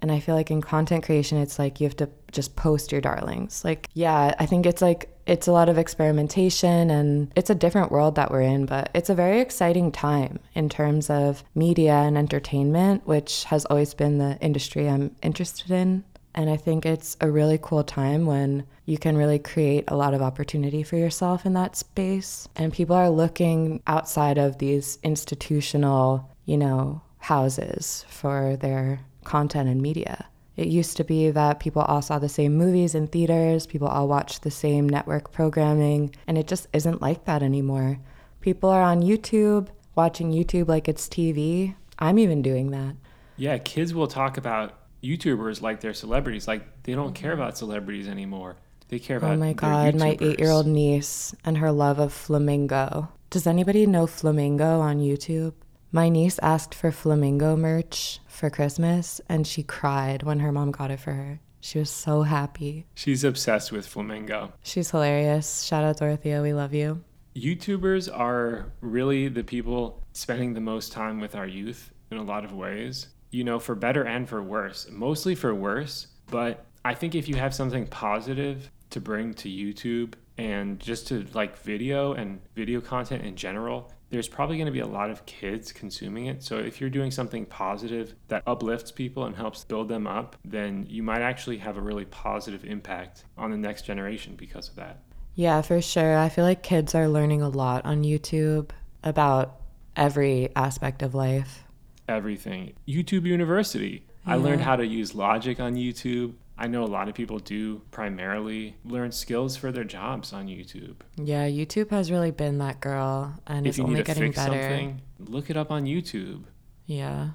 And 0.00 0.12
I 0.12 0.20
feel 0.20 0.36
like 0.36 0.52
in 0.52 0.60
content 0.60 1.02
creation, 1.02 1.36
it's 1.36 1.58
like 1.58 1.80
you 1.80 1.88
have 1.88 1.96
to 1.96 2.08
just 2.30 2.54
post 2.54 2.92
your 2.92 3.00
darlings. 3.00 3.64
Like, 3.64 3.88
yeah, 3.94 4.36
I 4.38 4.46
think 4.46 4.66
it's 4.66 4.82
like 4.82 5.12
it's 5.26 5.48
a 5.48 5.52
lot 5.52 5.68
of 5.68 5.78
experimentation 5.78 6.90
and 6.90 7.32
it's 7.34 7.50
a 7.50 7.56
different 7.56 7.90
world 7.90 8.14
that 8.14 8.30
we're 8.30 8.42
in, 8.42 8.66
but 8.66 8.88
it's 8.94 9.10
a 9.10 9.16
very 9.16 9.40
exciting 9.40 9.90
time 9.90 10.38
in 10.54 10.68
terms 10.68 11.10
of 11.10 11.42
media 11.56 11.94
and 11.94 12.16
entertainment, 12.16 13.04
which 13.04 13.42
has 13.44 13.64
always 13.64 13.94
been 13.94 14.18
the 14.18 14.38
industry 14.40 14.88
I'm 14.88 15.16
interested 15.22 15.72
in. 15.72 16.04
And 16.34 16.48
I 16.48 16.56
think 16.56 16.86
it's 16.86 17.16
a 17.20 17.30
really 17.30 17.58
cool 17.60 17.84
time 17.84 18.26
when 18.26 18.64
you 18.86 18.98
can 18.98 19.16
really 19.16 19.38
create 19.38 19.84
a 19.88 19.96
lot 19.96 20.14
of 20.14 20.22
opportunity 20.22 20.82
for 20.82 20.96
yourself 20.96 21.44
in 21.44 21.52
that 21.54 21.76
space. 21.76 22.48
And 22.56 22.72
people 22.72 22.96
are 22.96 23.10
looking 23.10 23.82
outside 23.86 24.38
of 24.38 24.58
these 24.58 24.98
institutional, 25.02 26.30
you 26.46 26.56
know, 26.56 27.02
houses 27.18 28.04
for 28.08 28.56
their 28.56 29.00
content 29.24 29.68
and 29.68 29.80
media. 29.80 30.26
It 30.56 30.68
used 30.68 30.96
to 30.98 31.04
be 31.04 31.30
that 31.30 31.60
people 31.60 31.82
all 31.82 32.02
saw 32.02 32.18
the 32.18 32.28
same 32.28 32.56
movies 32.56 32.94
in 32.94 33.06
theaters, 33.06 33.66
people 33.66 33.88
all 33.88 34.08
watched 34.08 34.42
the 34.42 34.50
same 34.50 34.88
network 34.88 35.32
programming, 35.32 36.14
and 36.26 36.36
it 36.36 36.46
just 36.46 36.66
isn't 36.72 37.00
like 37.00 37.24
that 37.24 37.42
anymore. 37.42 37.98
People 38.40 38.68
are 38.68 38.82
on 38.82 39.02
YouTube, 39.02 39.68
watching 39.94 40.32
YouTube 40.32 40.68
like 40.68 40.88
it's 40.88 41.08
TV. 41.08 41.74
I'm 41.98 42.18
even 42.18 42.42
doing 42.42 42.70
that. 42.72 42.96
Yeah, 43.36 43.58
kids 43.58 43.94
will 43.94 44.08
talk 44.08 44.36
about 44.36 44.81
YouTubers 45.02 45.60
like 45.62 45.80
they're 45.80 45.94
celebrities. 45.94 46.46
Like 46.46 46.82
they 46.84 46.94
don't 46.94 47.14
care 47.14 47.32
mm-hmm. 47.32 47.42
about 47.42 47.58
celebrities 47.58 48.08
anymore. 48.08 48.56
They 48.88 48.98
care 48.98 49.16
oh 49.16 49.18
about. 49.18 49.32
Oh 49.32 49.36
my 49.36 49.52
god, 49.52 49.94
my 49.94 50.16
eight-year-old 50.20 50.66
niece 50.66 51.34
and 51.44 51.58
her 51.58 51.72
love 51.72 51.98
of 51.98 52.12
flamingo. 52.12 53.08
Does 53.30 53.46
anybody 53.46 53.86
know 53.86 54.06
flamingo 54.06 54.80
on 54.80 54.98
YouTube? 54.98 55.54
My 55.90 56.08
niece 56.08 56.38
asked 56.40 56.74
for 56.74 56.90
flamingo 56.90 57.56
merch 57.56 58.20
for 58.26 58.50
Christmas 58.50 59.20
and 59.28 59.46
she 59.46 59.62
cried 59.62 60.22
when 60.22 60.40
her 60.40 60.52
mom 60.52 60.70
got 60.70 60.90
it 60.90 61.00
for 61.00 61.12
her. 61.12 61.40
She 61.60 61.78
was 61.78 61.90
so 61.90 62.22
happy. 62.22 62.86
She's 62.94 63.24
obsessed 63.24 63.72
with 63.72 63.86
flamingo. 63.86 64.52
She's 64.62 64.90
hilarious. 64.90 65.62
Shout 65.62 65.84
out 65.84 65.98
Dorothea, 65.98 66.42
we 66.42 66.52
love 66.52 66.74
you. 66.74 67.04
YouTubers 67.36 68.10
are 68.12 68.72
really 68.80 69.28
the 69.28 69.44
people 69.44 70.02
spending 70.12 70.54
the 70.54 70.60
most 70.60 70.92
time 70.92 71.20
with 71.20 71.34
our 71.34 71.46
youth 71.46 71.92
in 72.10 72.16
a 72.18 72.22
lot 72.22 72.44
of 72.44 72.52
ways. 72.52 73.08
You 73.32 73.42
know, 73.42 73.58
for 73.58 73.74
better 73.74 74.04
and 74.04 74.28
for 74.28 74.40
worse. 74.40 74.88
Mostly 74.90 75.34
for 75.34 75.52
worse, 75.52 76.06
but 76.30 76.64
I 76.84 76.94
think 76.94 77.16
if 77.16 77.28
you 77.28 77.34
have 77.34 77.52
something 77.54 77.86
positive 77.88 78.70
to 78.90 79.00
bring 79.00 79.34
to 79.34 79.48
YouTube 79.48 80.14
and 80.38 80.78
just 80.78 81.08
to 81.08 81.26
like 81.34 81.58
video 81.58 82.12
and 82.12 82.40
video 82.54 82.80
content 82.80 83.24
in 83.24 83.34
general, 83.36 83.90
there's 84.10 84.28
probably 84.28 84.56
going 84.56 84.66
to 84.66 84.72
be 84.72 84.80
a 84.80 84.86
lot 84.86 85.10
of 85.10 85.24
kids 85.24 85.72
consuming 85.72 86.26
it. 86.26 86.42
So 86.42 86.58
if 86.58 86.80
you're 86.80 86.90
doing 86.90 87.10
something 87.10 87.46
positive 87.46 88.14
that 88.28 88.42
uplifts 88.46 88.92
people 88.92 89.24
and 89.24 89.34
helps 89.34 89.64
build 89.64 89.88
them 89.88 90.06
up, 90.06 90.36
then 90.44 90.86
you 90.88 91.02
might 91.02 91.22
actually 91.22 91.56
have 91.58 91.78
a 91.78 91.80
really 91.80 92.04
positive 92.04 92.64
impact 92.64 93.24
on 93.38 93.50
the 93.50 93.56
next 93.56 93.82
generation 93.82 94.34
because 94.36 94.68
of 94.68 94.76
that. 94.76 95.02
Yeah, 95.34 95.62
for 95.62 95.80
sure. 95.80 96.18
I 96.18 96.28
feel 96.28 96.44
like 96.44 96.62
kids 96.62 96.94
are 96.94 97.08
learning 97.08 97.40
a 97.40 97.48
lot 97.48 97.86
on 97.86 98.04
YouTube 98.04 98.70
about 99.02 99.62
every 99.96 100.50
aspect 100.54 101.02
of 101.02 101.14
life. 101.14 101.64
Everything. 102.12 102.74
YouTube 102.86 103.24
University. 103.24 104.06
Yeah. 104.26 104.34
I 104.34 104.36
learned 104.36 104.62
how 104.62 104.76
to 104.76 104.86
use 104.86 105.14
Logic 105.14 105.58
on 105.58 105.74
YouTube. 105.74 106.34
I 106.56 106.66
know 106.68 106.84
a 106.84 106.86
lot 106.86 107.08
of 107.08 107.14
people 107.14 107.38
do 107.38 107.82
primarily 107.90 108.76
learn 108.84 109.10
skills 109.10 109.56
for 109.56 109.72
their 109.72 109.84
jobs 109.84 110.32
on 110.32 110.46
YouTube. 110.46 110.96
Yeah, 111.16 111.48
YouTube 111.48 111.90
has 111.90 112.10
really 112.10 112.30
been 112.30 112.58
that 112.58 112.80
girl 112.80 113.34
and 113.46 113.66
if 113.66 113.70
it's 113.70 113.80
only 113.80 114.02
getting 114.02 114.32
better. 114.32 114.94
look 115.18 115.50
it 115.50 115.56
up 115.56 115.70
on 115.70 115.86
YouTube. 115.86 116.44
Yeah. 116.86 117.30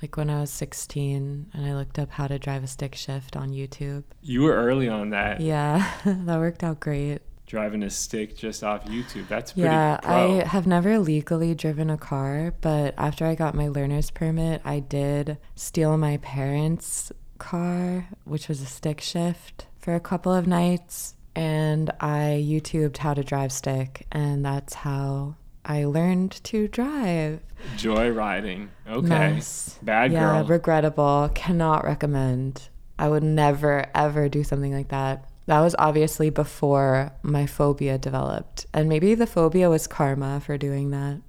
Like 0.00 0.16
when 0.16 0.30
I 0.30 0.40
was 0.40 0.50
16 0.50 1.50
and 1.52 1.66
I 1.66 1.74
looked 1.74 1.98
up 1.98 2.10
how 2.10 2.26
to 2.26 2.38
drive 2.38 2.64
a 2.64 2.66
stick 2.66 2.94
shift 2.94 3.36
on 3.36 3.50
YouTube. 3.50 4.04
You 4.22 4.42
were 4.42 4.54
early 4.54 4.88
on 4.88 5.10
that. 5.10 5.40
Yeah, 5.42 5.90
that 6.06 6.38
worked 6.38 6.64
out 6.64 6.80
great. 6.80 7.20
Driving 7.50 7.82
a 7.82 7.90
stick 7.90 8.36
just 8.36 8.62
off 8.62 8.84
YouTube. 8.84 9.26
That's 9.26 9.54
pretty 9.54 9.66
Yeah, 9.66 9.98
pro. 10.00 10.40
I 10.40 10.44
have 10.44 10.68
never 10.68 11.00
legally 11.00 11.52
driven 11.52 11.90
a 11.90 11.98
car, 11.98 12.54
but 12.60 12.94
after 12.96 13.26
I 13.26 13.34
got 13.34 13.56
my 13.56 13.66
learner's 13.66 14.08
permit, 14.08 14.62
I 14.64 14.78
did 14.78 15.36
steal 15.56 15.96
my 15.96 16.18
parents' 16.18 17.10
car, 17.38 18.06
which 18.22 18.46
was 18.46 18.62
a 18.62 18.66
stick 18.66 19.00
shift, 19.00 19.66
for 19.80 19.96
a 19.96 20.00
couple 20.00 20.32
of 20.32 20.46
nights. 20.46 21.16
And 21.34 21.90
I 21.98 22.40
YouTubed 22.46 22.98
how 22.98 23.14
to 23.14 23.24
drive 23.24 23.50
stick, 23.50 24.06
and 24.12 24.44
that's 24.44 24.74
how 24.74 25.34
I 25.64 25.86
learned 25.86 26.30
to 26.44 26.68
drive. 26.68 27.40
Joy 27.76 28.10
riding. 28.10 28.70
Okay. 28.88 29.08
Mess. 29.08 29.76
Bad 29.82 30.12
girl. 30.12 30.20
Yeah, 30.20 30.44
regrettable. 30.46 31.32
Cannot 31.34 31.82
recommend. 31.82 32.68
I 32.96 33.08
would 33.08 33.24
never, 33.24 33.86
ever 33.92 34.28
do 34.28 34.44
something 34.44 34.72
like 34.72 34.90
that. 34.90 35.29
That 35.50 35.62
was 35.62 35.74
obviously 35.80 36.30
before 36.30 37.10
my 37.24 37.44
phobia 37.44 37.98
developed. 37.98 38.66
And 38.72 38.88
maybe 38.88 39.16
the 39.16 39.26
phobia 39.26 39.68
was 39.68 39.88
karma 39.88 40.38
for 40.38 40.56
doing 40.56 40.92
that. 40.92 41.22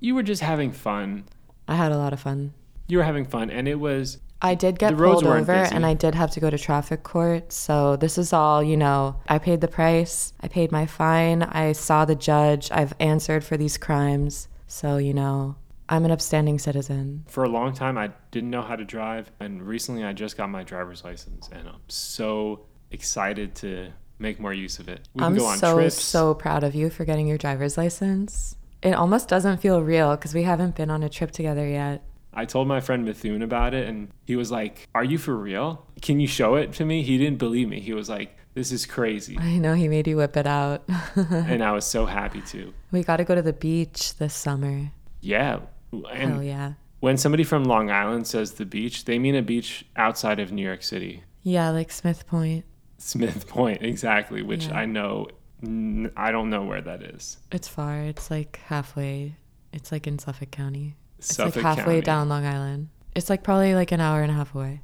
You 0.00 0.14
were 0.14 0.22
just 0.22 0.40
having 0.40 0.72
fun. 0.72 1.24
I 1.68 1.74
had 1.74 1.92
a 1.92 1.98
lot 1.98 2.14
of 2.14 2.20
fun. 2.20 2.54
You 2.86 2.96
were 2.96 3.04
having 3.04 3.26
fun, 3.26 3.50
and 3.50 3.68
it 3.68 3.74
was 3.74 4.20
I 4.40 4.54
did 4.54 4.78
get 4.78 4.96
pulled 4.96 5.26
over 5.26 5.52
and 5.52 5.84
I 5.84 5.92
did 5.92 6.14
have 6.14 6.30
to 6.30 6.40
go 6.40 6.48
to 6.48 6.56
traffic 6.56 7.02
court. 7.02 7.52
So 7.52 7.96
this 7.96 8.16
is 8.16 8.32
all, 8.32 8.62
you 8.62 8.78
know, 8.78 9.20
I 9.28 9.36
paid 9.36 9.60
the 9.60 9.68
price, 9.68 10.32
I 10.40 10.48
paid 10.48 10.72
my 10.72 10.86
fine, 10.86 11.42
I 11.42 11.72
saw 11.72 12.06
the 12.06 12.14
judge, 12.14 12.70
I've 12.70 12.94
answered 12.98 13.44
for 13.44 13.58
these 13.58 13.76
crimes. 13.76 14.48
So, 14.66 14.96
you 14.96 15.12
know, 15.12 15.56
I'm 15.90 16.04
an 16.04 16.10
upstanding 16.10 16.58
citizen. 16.58 17.24
For 17.28 17.44
a 17.44 17.48
long 17.48 17.72
time, 17.72 17.96
I 17.98 18.12
didn't 18.30 18.50
know 18.50 18.62
how 18.62 18.76
to 18.76 18.84
drive. 18.84 19.30
And 19.40 19.62
recently, 19.62 20.04
I 20.04 20.12
just 20.12 20.36
got 20.36 20.50
my 20.50 20.62
driver's 20.62 21.02
license. 21.02 21.48
And 21.50 21.68
I'm 21.68 21.80
so 21.88 22.66
excited 22.90 23.54
to 23.56 23.92
make 24.18 24.40
more 24.40 24.52
use 24.52 24.78
of 24.78 24.88
it. 24.88 25.08
We 25.14 25.22
I'm 25.22 25.38
so, 25.38 25.76
trips. 25.76 26.00
so 26.02 26.34
proud 26.34 26.64
of 26.64 26.74
you 26.74 26.90
for 26.90 27.04
getting 27.04 27.26
your 27.26 27.38
driver's 27.38 27.76
license. 27.76 28.56
It 28.82 28.92
almost 28.92 29.28
doesn't 29.28 29.58
feel 29.58 29.82
real 29.82 30.16
because 30.16 30.34
we 30.34 30.44
haven't 30.44 30.76
been 30.76 30.90
on 30.90 31.02
a 31.02 31.08
trip 31.08 31.30
together 31.30 31.66
yet. 31.66 32.02
I 32.32 32.44
told 32.44 32.68
my 32.68 32.80
friend 32.80 33.04
Methune 33.04 33.42
about 33.42 33.74
it 33.74 33.88
and 33.88 34.08
he 34.24 34.36
was 34.36 34.50
like, 34.50 34.86
Are 34.94 35.04
you 35.04 35.18
for 35.18 35.36
real? 35.36 35.86
Can 36.02 36.20
you 36.20 36.28
show 36.28 36.54
it 36.54 36.72
to 36.74 36.84
me? 36.84 37.02
He 37.02 37.18
didn't 37.18 37.38
believe 37.38 37.68
me. 37.68 37.80
He 37.80 37.92
was 37.92 38.08
like, 38.08 38.36
This 38.54 38.70
is 38.70 38.86
crazy. 38.86 39.36
I 39.38 39.58
know 39.58 39.74
he 39.74 39.88
made 39.88 40.06
you 40.06 40.18
whip 40.18 40.36
it 40.36 40.46
out. 40.46 40.84
and 41.16 41.64
I 41.64 41.72
was 41.72 41.84
so 41.84 42.06
happy 42.06 42.40
to. 42.42 42.72
We 42.92 43.02
got 43.02 43.16
to 43.16 43.24
go 43.24 43.34
to 43.34 43.42
the 43.42 43.52
beach 43.52 44.14
this 44.16 44.34
summer. 44.34 44.92
Yeah. 45.20 45.60
And 45.92 46.32
Hell 46.32 46.42
yeah. 46.42 46.74
when 47.00 47.16
somebody 47.16 47.44
from 47.44 47.64
Long 47.64 47.90
Island 47.90 48.26
says 48.26 48.52
the 48.52 48.66
beach, 48.66 49.06
they 49.06 49.18
mean 49.18 49.34
a 49.34 49.42
beach 49.42 49.86
outside 49.96 50.38
of 50.38 50.52
New 50.52 50.62
York 50.64 50.82
City. 50.82 51.24
Yeah, 51.42 51.70
like 51.70 51.90
Smith 51.90 52.26
Point. 52.26 52.64
Smith 52.98 53.46
Point, 53.48 53.82
exactly, 53.82 54.42
which 54.42 54.66
Yeah. 54.66 54.78
I 54.78 54.86
know, 54.86 55.28
n- 55.62 56.10
I 56.16 56.30
don't 56.32 56.50
know 56.50 56.64
where 56.64 56.80
that 56.82 57.02
is. 57.02 57.38
It's 57.52 57.68
far. 57.68 57.98
It's 58.00 58.30
like 58.30 58.60
halfway. 58.66 59.36
It's 59.72 59.90
like 59.92 60.06
in 60.06 60.18
Suffolk 60.18 60.50
County. 60.50 60.96
It's 61.18 61.34
Suffolk 61.34 61.56
like 61.56 61.64
halfway 61.64 61.84
County. 61.94 62.00
down 62.02 62.28
Long 62.28 62.44
Island. 62.44 62.88
It's 63.14 63.30
like 63.30 63.42
probably 63.42 63.74
like 63.74 63.92
an 63.92 64.00
hour 64.00 64.22
and 64.22 64.30
a 64.30 64.34
half 64.34 64.54
away. 64.54 64.80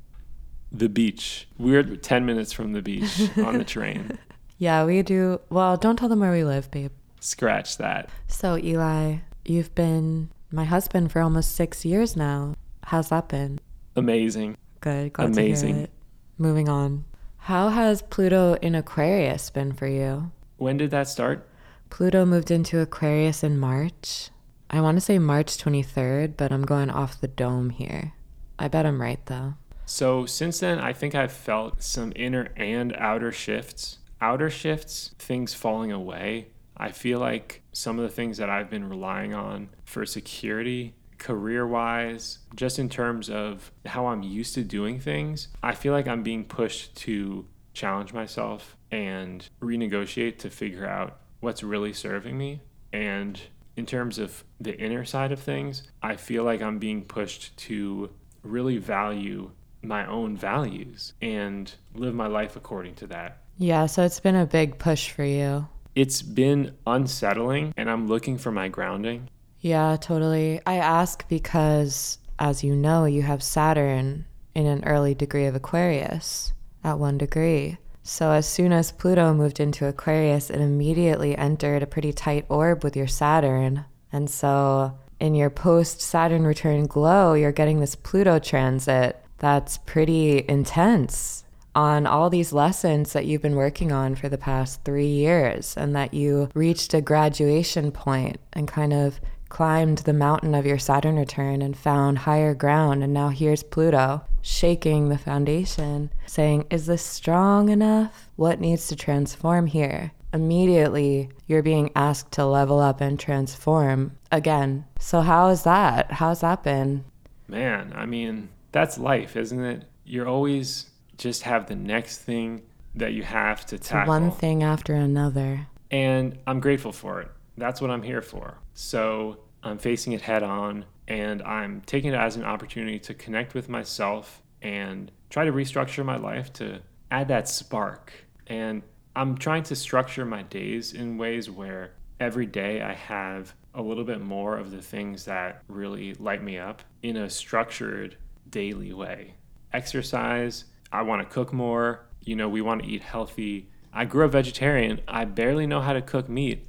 The 0.72 0.88
beach. 0.88 1.46
We're 1.58 1.82
10 1.84 2.26
minutes 2.26 2.52
from 2.52 2.72
the 2.72 2.82
beach 2.82 3.30
on 3.38 3.58
the 3.58 3.64
train. 3.64 4.18
Yeah, 4.58 4.84
we 4.84 5.02
do. 5.02 5.40
Well, 5.50 5.76
don't 5.76 5.96
tell 5.96 6.08
them 6.08 6.20
where 6.20 6.32
we 6.32 6.42
live, 6.44 6.70
babe. 6.70 6.90
Scratch 7.20 7.76
that. 7.78 8.08
So, 8.26 8.56
Eli, 8.58 9.18
you've 9.44 9.74
been 9.74 10.30
my 10.50 10.64
husband 10.64 11.10
for 11.12 11.20
almost 11.22 11.54
six 11.54 11.84
years 11.84 12.16
now. 12.16 12.54
How's 12.84 13.08
that 13.10 13.28
been? 13.28 13.60
Amazing. 13.96 14.56
Good. 14.80 15.12
Glad 15.12 15.28
Amazing. 15.30 15.68
To 15.70 15.74
hear 15.76 15.84
it. 15.84 15.90
Moving 16.38 16.68
on. 16.68 17.04
How 17.44 17.68
has 17.68 18.00
Pluto 18.00 18.54
in 18.54 18.74
Aquarius 18.74 19.50
been 19.50 19.74
for 19.74 19.86
you? 19.86 20.30
When 20.56 20.78
did 20.78 20.90
that 20.92 21.08
start? 21.08 21.46
Pluto 21.90 22.24
moved 22.24 22.50
into 22.50 22.80
Aquarius 22.80 23.44
in 23.44 23.58
March. 23.58 24.30
I 24.70 24.80
want 24.80 24.96
to 24.96 25.02
say 25.02 25.18
March 25.18 25.58
23rd, 25.58 26.38
but 26.38 26.50
I'm 26.50 26.64
going 26.64 26.88
off 26.88 27.20
the 27.20 27.28
dome 27.28 27.68
here. 27.68 28.14
I 28.58 28.68
bet 28.68 28.86
I'm 28.86 28.98
right 28.98 29.20
though. 29.26 29.56
So 29.84 30.24
since 30.24 30.60
then, 30.60 30.78
I 30.78 30.94
think 30.94 31.14
I've 31.14 31.34
felt 31.34 31.82
some 31.82 32.14
inner 32.16 32.48
and 32.56 32.96
outer 32.96 33.30
shifts. 33.30 33.98
Outer 34.22 34.48
shifts, 34.48 35.14
things 35.18 35.52
falling 35.52 35.92
away. 35.92 36.48
I 36.78 36.92
feel 36.92 37.18
like 37.18 37.60
some 37.72 37.98
of 37.98 38.04
the 38.04 38.14
things 38.14 38.38
that 38.38 38.48
I've 38.48 38.70
been 38.70 38.88
relying 38.88 39.34
on 39.34 39.68
for 39.84 40.06
security, 40.06 40.94
career 41.24 41.66
wise, 41.66 42.38
just 42.54 42.78
in 42.78 42.90
terms 42.90 43.30
of 43.30 43.72
how 43.86 44.06
I'm 44.06 44.22
used 44.22 44.54
to 44.56 44.62
doing 44.62 45.00
things, 45.00 45.48
I 45.62 45.74
feel 45.74 45.94
like 45.94 46.06
I'm 46.06 46.22
being 46.22 46.44
pushed 46.44 46.94
to 46.96 47.46
challenge 47.72 48.12
myself 48.12 48.76
and 48.90 49.48
renegotiate 49.62 50.36
to 50.40 50.50
figure 50.50 50.86
out 50.86 51.16
what's 51.40 51.62
really 51.62 51.94
serving 51.94 52.36
me. 52.36 52.60
And 52.92 53.40
in 53.74 53.86
terms 53.86 54.18
of 54.18 54.44
the 54.60 54.78
inner 54.78 55.06
side 55.06 55.32
of 55.32 55.40
things, 55.40 55.84
I 56.02 56.16
feel 56.16 56.44
like 56.44 56.60
I'm 56.60 56.78
being 56.78 57.02
pushed 57.02 57.56
to 57.68 58.10
really 58.42 58.76
value 58.76 59.50
my 59.80 60.06
own 60.06 60.36
values 60.36 61.14
and 61.22 61.72
live 61.94 62.14
my 62.14 62.26
life 62.26 62.54
according 62.54 62.96
to 62.96 63.06
that. 63.06 63.38
Yeah, 63.56 63.86
so 63.86 64.04
it's 64.04 64.20
been 64.20 64.36
a 64.36 64.46
big 64.46 64.78
push 64.78 65.10
for 65.10 65.24
you. 65.24 65.66
It's 65.94 66.20
been 66.20 66.74
unsettling 66.86 67.72
and 67.78 67.90
I'm 67.90 68.08
looking 68.08 68.36
for 68.36 68.52
my 68.52 68.68
grounding. 68.68 69.30
Yeah, 69.64 69.96
totally. 69.98 70.60
I 70.66 70.74
ask 70.74 71.26
because, 71.26 72.18
as 72.38 72.62
you 72.62 72.76
know, 72.76 73.06
you 73.06 73.22
have 73.22 73.42
Saturn 73.42 74.26
in 74.54 74.66
an 74.66 74.84
early 74.84 75.14
degree 75.14 75.46
of 75.46 75.54
Aquarius 75.54 76.52
at 76.84 76.98
one 76.98 77.16
degree. 77.16 77.78
So, 78.02 78.32
as 78.32 78.46
soon 78.46 78.74
as 78.74 78.92
Pluto 78.92 79.32
moved 79.32 79.60
into 79.60 79.86
Aquarius, 79.86 80.50
it 80.50 80.60
immediately 80.60 81.34
entered 81.38 81.82
a 81.82 81.86
pretty 81.86 82.12
tight 82.12 82.44
orb 82.50 82.84
with 82.84 82.94
your 82.94 83.06
Saturn. 83.06 83.86
And 84.12 84.28
so, 84.28 84.98
in 85.18 85.34
your 85.34 85.48
post 85.48 86.02
Saturn 86.02 86.46
return 86.46 86.86
glow, 86.86 87.32
you're 87.32 87.50
getting 87.50 87.80
this 87.80 87.94
Pluto 87.94 88.38
transit 88.38 89.24
that's 89.38 89.78
pretty 89.78 90.44
intense 90.46 91.44
on 91.74 92.06
all 92.06 92.28
these 92.28 92.52
lessons 92.52 93.14
that 93.14 93.24
you've 93.24 93.40
been 93.40 93.56
working 93.56 93.92
on 93.92 94.14
for 94.14 94.28
the 94.28 94.36
past 94.36 94.84
three 94.84 95.06
years, 95.06 95.74
and 95.74 95.96
that 95.96 96.12
you 96.12 96.50
reached 96.54 96.92
a 96.92 97.00
graduation 97.00 97.90
point 97.90 98.38
and 98.52 98.68
kind 98.68 98.92
of 98.92 99.18
climbed 99.54 99.98
the 99.98 100.12
mountain 100.12 100.52
of 100.52 100.66
your 100.66 100.80
Saturn 100.80 101.14
return 101.14 101.62
and 101.62 101.76
found 101.76 102.18
higher 102.18 102.54
ground. 102.54 103.04
And 103.04 103.14
now 103.14 103.28
here's 103.28 103.62
Pluto 103.62 104.24
shaking 104.42 105.10
the 105.10 105.16
foundation, 105.16 106.10
saying, 106.26 106.66
Is 106.70 106.86
this 106.86 107.02
strong 107.02 107.68
enough? 107.68 108.28
What 108.34 108.58
needs 108.58 108.88
to 108.88 108.96
transform 108.96 109.68
here? 109.68 110.10
Immediately, 110.32 111.30
you're 111.46 111.62
being 111.62 111.92
asked 111.94 112.32
to 112.32 112.44
level 112.44 112.80
up 112.80 113.00
and 113.00 113.16
transform 113.16 114.18
again. 114.32 114.86
So, 114.98 115.20
how 115.20 115.50
is 115.50 115.62
that? 115.62 116.10
How's 116.10 116.40
that 116.40 116.64
been? 116.64 117.04
Man, 117.46 117.92
I 117.94 118.06
mean, 118.06 118.48
that's 118.72 118.98
life, 118.98 119.36
isn't 119.36 119.64
it? 119.64 119.84
You're 120.04 120.26
always 120.26 120.90
just 121.16 121.42
have 121.42 121.68
the 121.68 121.76
next 121.76 122.18
thing 122.18 122.62
that 122.96 123.12
you 123.12 123.22
have 123.22 123.64
to 123.66 123.78
tackle. 123.78 124.12
One 124.12 124.32
thing 124.32 124.64
after 124.64 124.94
another. 124.94 125.68
And 125.92 126.38
I'm 126.44 126.58
grateful 126.58 126.90
for 126.90 127.20
it. 127.20 127.30
That's 127.56 127.80
what 127.80 127.92
I'm 127.92 128.02
here 128.02 128.20
for. 128.20 128.58
So 128.72 129.38
I'm 129.64 129.78
facing 129.78 130.12
it 130.12 130.20
head 130.20 130.42
on 130.42 130.84
and 131.08 131.42
I'm 131.42 131.82
taking 131.86 132.12
it 132.12 132.16
as 132.16 132.36
an 132.36 132.44
opportunity 132.44 132.98
to 133.00 133.14
connect 133.14 133.54
with 133.54 133.68
myself 133.68 134.42
and 134.62 135.10
try 135.30 135.44
to 135.44 135.52
restructure 135.52 136.04
my 136.04 136.16
life 136.16 136.52
to 136.54 136.80
add 137.10 137.28
that 137.28 137.48
spark. 137.48 138.12
And 138.46 138.82
I'm 139.16 139.36
trying 139.38 139.62
to 139.64 139.76
structure 139.76 140.24
my 140.24 140.42
days 140.42 140.92
in 140.92 141.18
ways 141.18 141.50
where 141.50 141.92
every 142.20 142.46
day 142.46 142.82
I 142.82 142.92
have 142.92 143.54
a 143.74 143.82
little 143.82 144.04
bit 144.04 144.20
more 144.20 144.56
of 144.56 144.70
the 144.70 144.82
things 144.82 145.24
that 145.24 145.62
really 145.68 146.14
light 146.14 146.42
me 146.42 146.58
up 146.58 146.82
in 147.02 147.16
a 147.16 147.28
structured 147.28 148.16
daily 148.48 148.92
way. 148.92 149.34
Exercise, 149.72 150.64
I 150.92 151.02
want 151.02 151.22
to 151.22 151.34
cook 151.34 151.52
more. 151.52 152.06
You 152.20 152.36
know, 152.36 152.48
we 152.48 152.60
want 152.60 152.82
to 152.82 152.88
eat 152.88 153.02
healthy. 153.02 153.68
I 153.92 154.04
grew 154.04 154.24
up 154.24 154.32
vegetarian. 154.32 155.00
I 155.08 155.24
barely 155.24 155.66
know 155.66 155.80
how 155.80 155.92
to 155.92 156.02
cook 156.02 156.28
meat, 156.28 156.66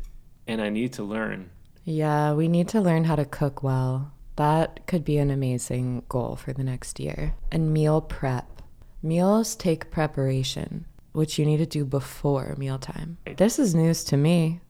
and 0.47 0.61
I 0.61 0.69
need 0.69 0.93
to 0.93 1.03
learn. 1.03 1.51
Yeah, 1.85 2.33
we 2.33 2.47
need 2.47 2.67
to 2.69 2.81
learn 2.81 3.03
how 3.03 3.15
to 3.15 3.25
cook 3.25 3.61
well. 3.61 4.11
That 4.37 4.85
could 4.87 5.05
be 5.05 5.17
an 5.17 5.29
amazing 5.29 6.03
goal 6.09 6.35
for 6.35 6.51
the 6.51 6.63
next 6.63 6.99
year. 6.99 7.35
And 7.51 7.71
meal 7.71 8.01
prep. 8.01 8.61
Meals 9.03 9.55
take 9.55 9.91
preparation, 9.91 10.85
which 11.11 11.37
you 11.37 11.45
need 11.45 11.57
to 11.57 11.65
do 11.67 11.85
before 11.85 12.55
mealtime. 12.57 13.17
This 13.37 13.59
is 13.59 13.75
news 13.75 14.03
to 14.05 14.17
me. 14.17 14.61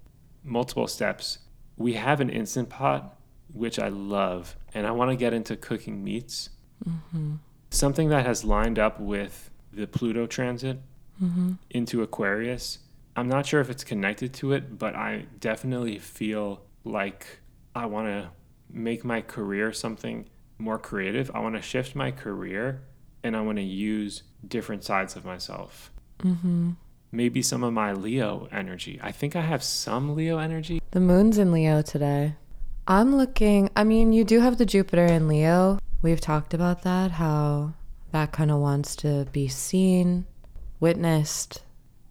Multiple 0.44 0.88
steps. 0.88 1.40
We 1.78 1.94
have 1.94 2.20
an 2.20 2.30
instant 2.30 2.70
pot, 2.70 3.18
which 3.54 3.80
I 3.80 3.88
love, 3.88 4.58
and 4.74 4.86
I 4.86 4.92
want 4.92 5.12
to 5.12 5.16
get 5.16 5.34
into 5.34 5.56
cooking 5.56 6.04
meats. 6.04 6.50
Mm-hmm. 6.88 7.36
Something 7.70 8.10
that 8.10 8.26
has 8.26 8.44
lined 8.44 8.78
up 8.78 9.00
with 9.00 9.50
the 9.72 9.88
Pluto 9.88 10.28
transit 10.28 10.82
mm-hmm. 11.22 11.54
into 11.70 12.04
Aquarius. 12.04 12.80
I'm 13.16 13.30
not 13.30 13.46
sure 13.46 13.62
if 13.62 13.70
it's 13.70 13.86
connected 13.86 14.34
to 14.36 14.52
it, 14.52 14.78
but 14.78 14.96
I 14.96 15.28
definitely 15.40 15.98
feel 16.00 16.65
like 16.86 17.40
I 17.76 17.88
want 17.88 18.08
to 18.08 18.30
make 18.70 19.04
my 19.04 19.22
career 19.22 19.74
something 19.74 20.30
more 20.58 20.80
creative. 20.80 21.30
I 21.34 21.40
want 21.40 21.56
to 21.56 21.62
shift 21.62 21.96
my 21.96 22.12
career 22.12 22.84
and 23.24 23.36
I 23.36 23.42
want 23.42 23.58
to 23.58 23.64
use 23.64 24.24
different 24.48 24.84
sides 24.84 25.16
of 25.16 25.26
myself. 25.26 25.92
Mm-hmm. 26.20 26.72
Maybe 27.12 27.42
some 27.42 27.64
of 27.64 27.74
my 27.74 27.92
Leo 27.92 28.48
energy. 28.52 29.00
I 29.02 29.12
think 29.12 29.36
I 29.36 29.42
have 29.42 29.64
some 29.64 30.16
Leo 30.16 30.38
energy. 30.38 30.82
The 30.92 31.00
moon's 31.00 31.38
in 31.38 31.52
Leo 31.52 31.82
today. 31.82 32.36
I'm 32.88 33.16
looking, 33.16 33.70
I 33.76 33.84
mean, 33.84 34.14
you 34.14 34.24
do 34.24 34.42
have 34.42 34.58
the 34.58 34.66
Jupiter 34.66 35.06
in 35.06 35.28
Leo. 35.28 35.80
We've 36.02 36.22
talked 36.22 36.54
about 36.54 36.84
that, 36.84 37.12
how 37.12 37.74
that 38.12 38.32
kind 38.32 38.52
of 38.52 38.60
wants 38.60 38.96
to 38.98 39.26
be 39.32 39.48
seen, 39.48 40.26
witnessed. 40.80 41.64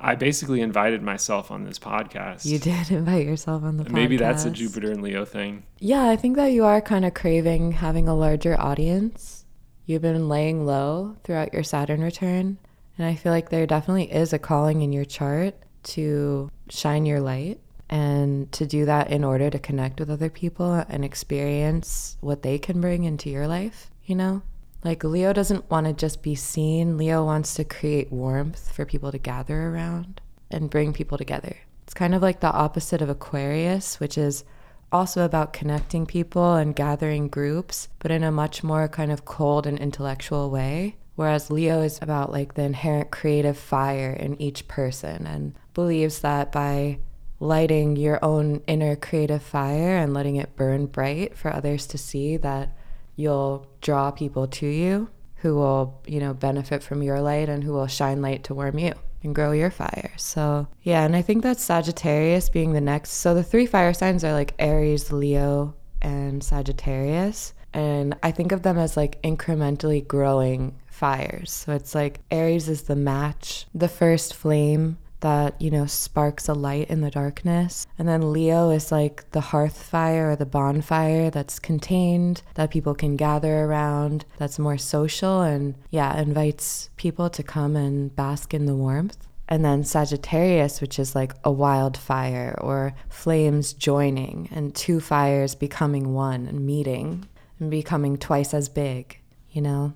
I 0.05 0.17
basically 0.17 0.61
invited 0.61 1.03
myself 1.03 1.51
on 1.51 1.65
this 1.65 1.79
podcast. 1.79 2.45
You 2.45 2.59
did 2.59 2.91
invite 2.91 3.25
yourself 3.25 3.65
on 3.65 3.79
the 3.79 3.85
podcast. 3.85 3.93
Maybe 3.93 4.17
that's 4.19 4.45
a 4.45 4.51
Jupiter 4.51 4.91
and 4.91 5.03
Leo 5.03 5.25
thing. 5.25 5.63
Yeah, 5.79 6.11
I 6.11 6.17
think 6.17 6.37
that 6.37 6.53
you 6.53 6.63
are 6.67 6.83
kind 6.83 7.07
of 7.07 7.15
craving 7.15 7.73
having 7.73 8.07
a 8.07 8.15
larger 8.15 8.61
audience. 8.61 9.47
You've 9.87 10.03
been 10.03 10.29
laying 10.29 10.67
low 10.67 11.17
throughout 11.25 11.55
your 11.55 11.63
Saturn 11.63 12.03
return, 12.03 12.59
and 12.99 13.07
I 13.07 13.15
feel 13.15 13.33
like 13.33 13.49
there 13.49 13.67
definitely 13.67 14.13
is 14.13 14.35
a 14.35 14.39
calling 14.39 14.83
in 14.83 14.93
your 14.93 15.07
chart 15.07 15.55
to 15.85 16.51
shine 16.69 17.07
your 17.07 17.21
light 17.21 17.61
and 17.89 18.53
to 18.53 18.67
do 18.67 18.85
that 18.85 19.11
in 19.11 19.25
order 19.25 19.49
to 19.49 19.59
connect 19.59 20.01
with 20.01 20.11
other 20.11 20.29
people 20.29 20.85
and 20.87 21.03
experience 21.03 22.19
what 22.21 22.43
they 22.43 22.59
can 22.59 22.81
bring 22.83 23.05
into 23.05 23.31
your 23.31 23.49
life, 23.49 23.91
you 24.05 24.15
know? 24.15 24.43
Like 24.85 25.03
Leo 25.03 25.33
doesn't 25.33 25.71
want 25.71 25.87
to 25.87 25.95
just 25.95 26.23
be 26.23 26.35
seen. 26.35 26.99
Leo 26.99 27.25
wants 27.25 27.55
to 27.55 27.65
create 27.65 28.13
warmth 28.13 28.71
for 28.71 28.85
people 28.85 29.11
to 29.11 29.19
gather 29.19 29.69
around 29.69 30.21
and 30.51 30.69
bring 30.69 30.93
people 30.93 31.17
together. 31.17 31.57
It's 31.85 31.95
kind 31.95 32.15
of 32.15 32.21
like 32.21 32.41
the 32.41 32.53
opposite 32.53 33.01
of 33.01 33.09
Aquarius, 33.09 33.99
which 33.99 34.19
is 34.19 34.45
also 34.93 35.25
about 35.25 35.55
connecting 35.55 36.05
people 36.05 36.55
and 36.55 36.77
gathering 36.77 37.29
groups, 37.29 37.89
but 37.99 38.11
in 38.11 38.23
a 38.23 38.31
much 38.31 38.63
more 38.63 38.87
kind 38.87 39.11
of 39.11 39.25
cold 39.25 39.67
and 39.67 39.79
intellectual 39.79 40.51
way. 40.51 40.97
Whereas 41.17 41.51
Leo 41.51 41.81
is 41.81 41.99
about 42.03 42.31
like 42.31 42.55
the 42.55 42.63
inherent 42.63 43.11
creative 43.11 43.57
fire 43.57 44.13
in 44.13 44.41
each 44.41 44.69
person 44.69 45.27
and 45.27 45.55
believes 45.73 46.21
that 46.21 46.53
by 46.53 46.99
lighting 47.41 47.97
your 47.97 48.23
own 48.25 48.63
inner 48.67 48.97
creative 48.97 49.43
fire 49.43 49.97
and 49.97 50.13
letting 50.13 50.37
it 50.37 50.57
burn 50.57 50.87
bright 50.87 51.37
for 51.37 51.53
others 51.53 51.87
to 51.87 51.99
see 51.99 52.37
that 52.39 52.77
you'll 53.17 53.67
draw 53.81 54.11
people 54.11 54.47
to 54.49 54.67
you 54.67 55.09
who 55.37 55.57
will, 55.57 56.01
you 56.07 56.21
know, 56.21 56.33
benefit 56.33 56.83
from 56.83 57.03
your 57.03 57.21
light 57.21 57.49
and 57.49 57.63
who 57.63 57.73
will 57.73 57.87
shine 57.87 58.23
light 58.23 58.45
to 58.45 58.55
warm 58.55 58.79
you 58.79 58.95
and 59.23 59.35
grow 59.35 59.53
your 59.53 59.71
fire. 59.71 60.13
So, 60.17 60.67
yeah, 60.83 61.05
and 61.05 61.15
I 61.15 61.23
think 61.23 61.43
that's 61.43 61.63
Sagittarius 61.63 62.49
being 62.49 62.73
the 62.73 62.81
next. 62.81 63.13
So, 63.13 63.35
the 63.35 63.43
three 63.43 63.67
fire 63.67 63.93
signs 63.93 64.25
are 64.25 64.33
like 64.33 64.55
Aries, 64.59 65.13
Leo, 65.13 65.75
and 66.01 66.43
Sagittarius. 66.43 67.53
And 67.73 68.17
I 68.23 68.31
think 68.31 68.53
of 68.53 68.63
them 68.63 68.79
as 68.79 68.97
like 68.97 69.21
incrementally 69.23 70.07
growing 70.07 70.77
fires. 70.87 71.51
So, 71.51 71.73
it's 71.73 71.95
like 71.95 72.21
Aries 72.31 72.69
is 72.69 72.83
the 72.83 72.97
match, 72.97 73.67
the 73.75 73.89
first 73.89 74.35
flame 74.35 74.99
that, 75.25 75.59
you 75.59 75.71
know, 75.71 75.87
sparks 75.87 76.49
a 76.49 76.53
light 76.53 76.91
in 76.91 77.01
the 77.01 77.11
darkness. 77.11 77.87
And 77.99 78.07
then 78.07 78.31
Leo 78.31 78.69
is 78.69 78.93
like 78.93 79.31
the 79.31 79.41
hearth 79.41 79.83
fire 79.83 80.33
or 80.33 80.37
the 80.37 80.45
bonfire 80.45 81.31
that's 81.31 81.59
contained, 81.59 82.43
that 82.57 82.71
people 82.71 82.95
can 82.95 83.17
gather 83.17 83.65
around, 83.65 84.27
that's 84.37 84.59
more 84.59 84.77
social 84.77 85.41
and, 85.41 85.77
yeah, 85.89 86.21
invites 86.21 86.91
people 86.99 87.31
to 87.31 87.43
come 87.43 87.75
and 87.75 88.15
bask 88.15 88.53
in 88.53 88.67
the 88.67 88.77
warmth. 88.77 89.17
And 89.49 89.65
then 89.65 89.83
Sagittarius, 89.83 90.83
which 90.83 90.99
is 90.99 91.15
like 91.15 91.33
a 91.43 91.51
wildfire 91.51 92.59
or 92.61 92.93
flames 93.09 93.73
joining 93.73 94.51
and 94.53 94.75
two 94.75 95.01
fires 95.01 95.55
becoming 95.55 96.13
one 96.13 96.47
and 96.47 96.67
meeting 96.67 97.27
and 97.59 97.71
becoming 97.71 98.19
twice 98.19 98.53
as 98.53 98.69
big, 98.69 99.19
you 99.51 99.63
know? 99.63 99.95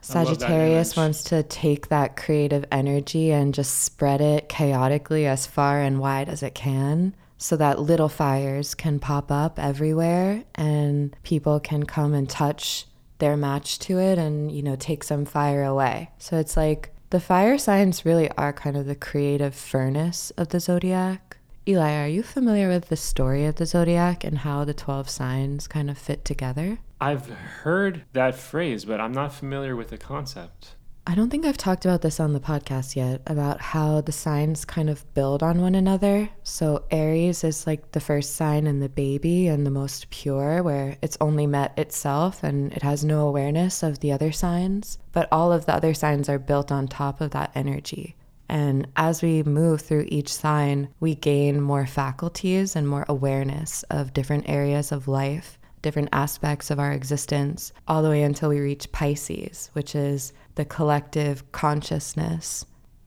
Sagittarius 0.00 0.96
wants 0.96 1.22
to 1.24 1.42
take 1.42 1.88
that 1.88 2.16
creative 2.16 2.64
energy 2.70 3.30
and 3.30 3.52
just 3.52 3.80
spread 3.80 4.20
it 4.20 4.48
chaotically 4.48 5.26
as 5.26 5.46
far 5.46 5.80
and 5.80 6.00
wide 6.00 6.28
as 6.28 6.42
it 6.42 6.54
can 6.54 7.14
so 7.36 7.56
that 7.56 7.80
little 7.80 8.08
fires 8.08 8.74
can 8.74 8.98
pop 8.98 9.30
up 9.30 9.58
everywhere 9.58 10.44
and 10.54 11.16
people 11.22 11.60
can 11.60 11.84
come 11.84 12.14
and 12.14 12.28
touch 12.28 12.86
their 13.18 13.36
match 13.36 13.78
to 13.80 13.98
it 13.98 14.18
and, 14.18 14.50
you 14.52 14.62
know, 14.62 14.76
take 14.76 15.04
some 15.04 15.24
fire 15.24 15.64
away. 15.64 16.10
So 16.18 16.36
it's 16.38 16.56
like 16.56 16.92
the 17.10 17.20
fire 17.20 17.58
signs 17.58 18.04
really 18.04 18.30
are 18.32 18.52
kind 18.52 18.76
of 18.76 18.86
the 18.86 18.94
creative 18.94 19.54
furnace 19.54 20.30
of 20.36 20.48
the 20.48 20.60
zodiac. 20.60 21.36
Eli, 21.66 21.94
are 22.02 22.08
you 22.08 22.22
familiar 22.22 22.68
with 22.68 22.88
the 22.88 22.96
story 22.96 23.44
of 23.44 23.56
the 23.56 23.66
zodiac 23.66 24.24
and 24.24 24.38
how 24.38 24.64
the 24.64 24.74
12 24.74 25.08
signs 25.08 25.66
kind 25.68 25.90
of 25.90 25.98
fit 25.98 26.24
together? 26.24 26.78
I've 27.00 27.28
heard 27.28 28.02
that 28.12 28.34
phrase, 28.34 28.84
but 28.84 29.00
I'm 29.00 29.12
not 29.12 29.32
familiar 29.32 29.76
with 29.76 29.90
the 29.90 29.98
concept. 29.98 30.74
I 31.06 31.14
don't 31.14 31.30
think 31.30 31.46
I've 31.46 31.56
talked 31.56 31.86
about 31.86 32.02
this 32.02 32.20
on 32.20 32.34
the 32.34 32.40
podcast 32.40 32.94
yet 32.94 33.22
about 33.26 33.62
how 33.62 34.02
the 34.02 34.12
signs 34.12 34.66
kind 34.66 34.90
of 34.90 35.14
build 35.14 35.42
on 35.42 35.62
one 35.62 35.74
another. 35.74 36.28
So, 36.42 36.84
Aries 36.90 37.44
is 37.44 37.66
like 37.66 37.92
the 37.92 38.00
first 38.00 38.34
sign 38.34 38.66
and 38.66 38.82
the 38.82 38.90
baby 38.90 39.46
and 39.46 39.64
the 39.64 39.70
most 39.70 40.10
pure, 40.10 40.62
where 40.62 40.98
it's 41.00 41.16
only 41.18 41.46
met 41.46 41.78
itself 41.78 42.44
and 42.44 42.74
it 42.74 42.82
has 42.82 43.06
no 43.06 43.26
awareness 43.26 43.82
of 43.82 44.00
the 44.00 44.12
other 44.12 44.32
signs. 44.32 44.98
But 45.12 45.28
all 45.32 45.50
of 45.50 45.64
the 45.64 45.74
other 45.74 45.94
signs 45.94 46.28
are 46.28 46.38
built 46.38 46.70
on 46.70 46.88
top 46.88 47.22
of 47.22 47.30
that 47.30 47.52
energy. 47.54 48.14
And 48.50 48.88
as 48.96 49.22
we 49.22 49.42
move 49.42 49.80
through 49.80 50.08
each 50.08 50.32
sign, 50.32 50.88
we 51.00 51.14
gain 51.14 51.60
more 51.60 51.86
faculties 51.86 52.76
and 52.76 52.86
more 52.86 53.06
awareness 53.08 53.82
of 53.84 54.12
different 54.12 54.48
areas 54.48 54.92
of 54.92 55.08
life 55.08 55.57
different 55.82 56.08
aspects 56.12 56.70
of 56.70 56.78
our 56.78 56.92
existence, 56.92 57.72
all 57.86 58.02
the 58.02 58.10
way 58.10 58.22
until 58.22 58.48
we 58.48 58.60
reach 58.60 58.90
Pisces, 58.92 59.70
which 59.72 59.94
is 59.94 60.32
the 60.54 60.64
collective 60.64 61.50
consciousness 61.52 62.64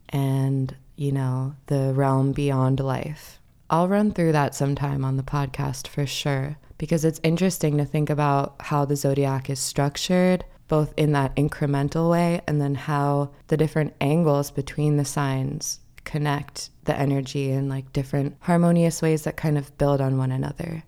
and, 0.10 0.76
you 0.96 1.12
know, 1.12 1.56
the 1.68 1.94
realm 1.94 2.32
beyond 2.32 2.80
life. 2.80 3.40
I'll 3.70 3.88
run 3.88 4.12
through 4.12 4.34
that 4.34 4.54
sometime 4.56 5.06
on 5.06 5.18
the 5.18 5.24
podcast 5.24 5.88
for 5.88 6.06
sure, 6.06 6.58
because 6.78 7.06
it's 7.06 7.22
interesting 7.24 7.78
to 7.78 7.86
think 7.86 8.10
about 8.10 8.56
how 8.60 8.86
the 8.86 8.96
zodiac 8.96 9.50
is 9.50 9.60
structured, 9.60 10.44
both 10.68 10.94
in 10.98 11.12
that 11.12 11.36
incremental 11.36 12.10
way 12.10 12.42
and 12.48 12.62
then 12.62 12.76
how 12.76 13.32
the 13.48 13.58
different 13.58 13.94
angles 14.02 14.52
between 14.52 14.98
the 14.98 15.06
signs 15.06 15.80
connect 16.04 16.70
the 16.86 16.98
energy 16.98 17.52
in 17.52 17.70
like 17.70 17.94
different 17.94 18.36
harmonious 18.40 19.02
ways 19.02 19.24
that 19.24 19.38
kind 19.38 19.58
of 19.58 19.78
build 19.78 20.02
on 20.02 20.18
one 20.18 20.32
another. 20.32 20.84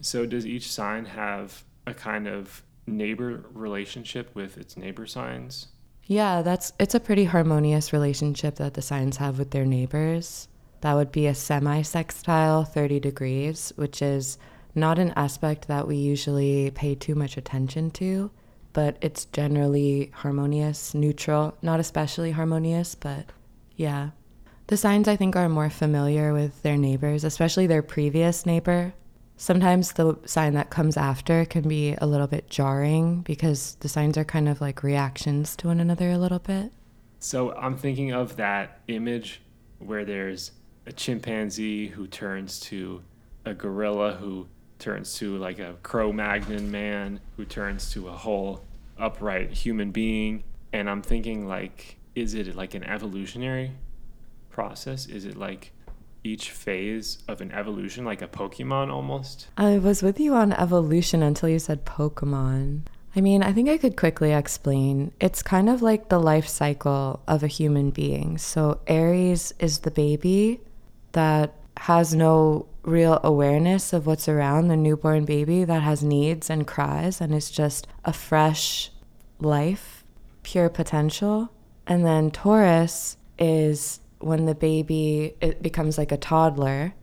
So 0.00 0.26
does 0.26 0.46
each 0.46 0.70
sign 0.70 1.04
have 1.06 1.64
a 1.86 1.94
kind 1.94 2.26
of 2.26 2.62
neighbor 2.86 3.44
relationship 3.52 4.34
with 4.34 4.56
its 4.58 4.76
neighbor 4.76 5.06
signs? 5.06 5.68
Yeah, 6.04 6.42
that's 6.42 6.72
it's 6.78 6.94
a 6.94 7.00
pretty 7.00 7.24
harmonious 7.24 7.92
relationship 7.92 8.56
that 8.56 8.74
the 8.74 8.82
signs 8.82 9.18
have 9.18 9.38
with 9.38 9.50
their 9.50 9.66
neighbors. 9.66 10.48
That 10.80 10.94
would 10.94 11.12
be 11.12 11.26
a 11.26 11.34
semi-sextile 11.34 12.64
30 12.64 13.00
degrees, 13.00 13.72
which 13.76 14.00
is 14.00 14.38
not 14.74 14.98
an 14.98 15.12
aspect 15.16 15.68
that 15.68 15.88
we 15.88 15.96
usually 15.96 16.70
pay 16.70 16.94
too 16.94 17.14
much 17.14 17.36
attention 17.36 17.90
to, 17.92 18.30
but 18.72 18.96
it's 19.00 19.24
generally 19.26 20.10
harmonious, 20.14 20.94
neutral, 20.94 21.56
not 21.62 21.80
especially 21.80 22.30
harmonious, 22.30 22.94
but 22.94 23.26
yeah. 23.76 24.10
The 24.68 24.76
signs 24.76 25.08
I 25.08 25.16
think 25.16 25.34
are 25.34 25.48
more 25.48 25.70
familiar 25.70 26.32
with 26.32 26.62
their 26.62 26.76
neighbors, 26.76 27.24
especially 27.24 27.66
their 27.66 27.82
previous 27.82 28.46
neighbor, 28.46 28.92
Sometimes 29.40 29.92
the 29.92 30.18
sign 30.24 30.54
that 30.54 30.68
comes 30.68 30.96
after 30.96 31.44
can 31.44 31.68
be 31.68 31.94
a 31.98 32.06
little 32.06 32.26
bit 32.26 32.50
jarring 32.50 33.22
because 33.22 33.76
the 33.78 33.88
signs 33.88 34.18
are 34.18 34.24
kind 34.24 34.48
of 34.48 34.60
like 34.60 34.82
reactions 34.82 35.54
to 35.56 35.68
one 35.68 35.78
another 35.78 36.10
a 36.10 36.18
little 36.18 36.40
bit. 36.40 36.72
So 37.20 37.52
I'm 37.52 37.76
thinking 37.76 38.12
of 38.12 38.34
that 38.36 38.80
image 38.88 39.40
where 39.78 40.04
there's 40.04 40.50
a 40.86 40.92
chimpanzee 40.92 41.86
who 41.86 42.08
turns 42.08 42.58
to 42.60 43.00
a 43.44 43.54
gorilla 43.54 44.14
who 44.14 44.48
turns 44.80 45.14
to 45.14 45.36
like 45.38 45.60
a 45.60 45.76
Cro 45.84 46.12
Magnon 46.12 46.68
man 46.72 47.20
who 47.36 47.44
turns 47.44 47.92
to 47.92 48.08
a 48.08 48.12
whole 48.12 48.64
upright 48.98 49.52
human 49.52 49.92
being. 49.92 50.42
And 50.72 50.90
I'm 50.90 51.00
thinking 51.00 51.46
like, 51.46 51.96
is 52.16 52.34
it 52.34 52.56
like 52.56 52.74
an 52.74 52.82
evolutionary 52.82 53.70
process? 54.50 55.06
Is 55.06 55.24
it 55.24 55.36
like 55.36 55.72
each 56.24 56.50
phase 56.50 57.18
of 57.28 57.40
an 57.40 57.52
evolution, 57.52 58.04
like 58.04 58.22
a 58.22 58.28
Pokemon 58.28 58.90
almost? 58.92 59.48
I 59.56 59.78
was 59.78 60.02
with 60.02 60.18
you 60.20 60.34
on 60.34 60.52
evolution 60.52 61.22
until 61.22 61.48
you 61.48 61.58
said 61.58 61.84
Pokemon. 61.84 62.82
I 63.16 63.20
mean, 63.20 63.42
I 63.42 63.52
think 63.52 63.68
I 63.68 63.78
could 63.78 63.96
quickly 63.96 64.32
explain. 64.32 65.12
It's 65.20 65.42
kind 65.42 65.68
of 65.68 65.82
like 65.82 66.08
the 66.08 66.20
life 66.20 66.46
cycle 66.46 67.22
of 67.26 67.42
a 67.42 67.48
human 67.48 67.90
being. 67.90 68.38
So, 68.38 68.80
Aries 68.86 69.52
is 69.58 69.80
the 69.80 69.90
baby 69.90 70.60
that 71.12 71.54
has 71.78 72.14
no 72.14 72.66
real 72.82 73.20
awareness 73.22 73.92
of 73.92 74.06
what's 74.06 74.28
around 74.28 74.68
the 74.68 74.76
newborn 74.76 75.24
baby 75.24 75.64
that 75.64 75.82
has 75.82 76.02
needs 76.02 76.50
and 76.50 76.66
cries 76.66 77.20
and 77.20 77.34
is 77.34 77.50
just 77.50 77.86
a 78.04 78.12
fresh 78.12 78.90
life, 79.40 80.04
pure 80.42 80.68
potential. 80.68 81.50
And 81.86 82.04
then 82.04 82.30
Taurus 82.30 83.16
is 83.38 84.00
when 84.18 84.46
the 84.46 84.54
baby 84.54 85.34
it 85.40 85.62
becomes 85.62 85.98
like 85.98 86.12
a 86.12 86.16
toddler 86.16 86.94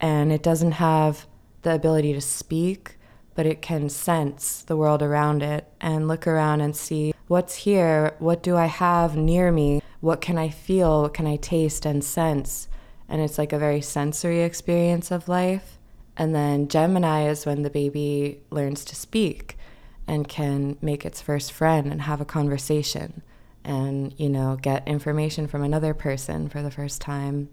and 0.00 0.32
it 0.32 0.42
doesn't 0.42 0.72
have 0.72 1.26
the 1.62 1.74
ability 1.74 2.12
to 2.12 2.20
speak 2.20 2.96
but 3.34 3.46
it 3.46 3.62
can 3.62 3.88
sense 3.88 4.62
the 4.62 4.76
world 4.76 5.02
around 5.02 5.42
it 5.42 5.66
and 5.80 6.08
look 6.08 6.26
around 6.26 6.60
and 6.60 6.76
see 6.76 7.14
what's 7.28 7.56
here 7.56 8.14
what 8.18 8.42
do 8.42 8.56
i 8.56 8.66
have 8.66 9.16
near 9.16 9.50
me 9.52 9.80
what 10.02 10.20
can 10.20 10.36
i 10.36 10.48
feel 10.48 11.02
what 11.02 11.14
can 11.14 11.26
i 11.26 11.36
taste 11.36 11.86
and 11.86 12.02
sense. 12.04 12.68
And 13.08 13.22
it's 13.22 13.38
like 13.38 13.52
a 13.52 13.58
very 13.58 13.80
sensory 13.80 14.42
experience 14.42 15.10
of 15.10 15.28
life. 15.28 15.78
And 16.16 16.34
then 16.34 16.68
gemini 16.68 17.28
is 17.28 17.46
when 17.46 17.62
the 17.62 17.70
baby 17.70 18.42
learns 18.50 18.84
to 18.86 18.96
speak 18.96 19.56
and 20.06 20.28
can 20.28 20.76
make 20.82 21.06
its 21.06 21.22
first 21.22 21.52
friend 21.52 21.90
and 21.90 22.02
have 22.02 22.20
a 22.20 22.26
conversation 22.26 23.22
and, 23.64 24.14
you 24.18 24.28
know, 24.28 24.58
get 24.60 24.86
information 24.86 25.46
from 25.46 25.62
another 25.62 25.94
person 25.94 26.48
for 26.48 26.62
the 26.62 26.70
first 26.70 27.00
time. 27.00 27.48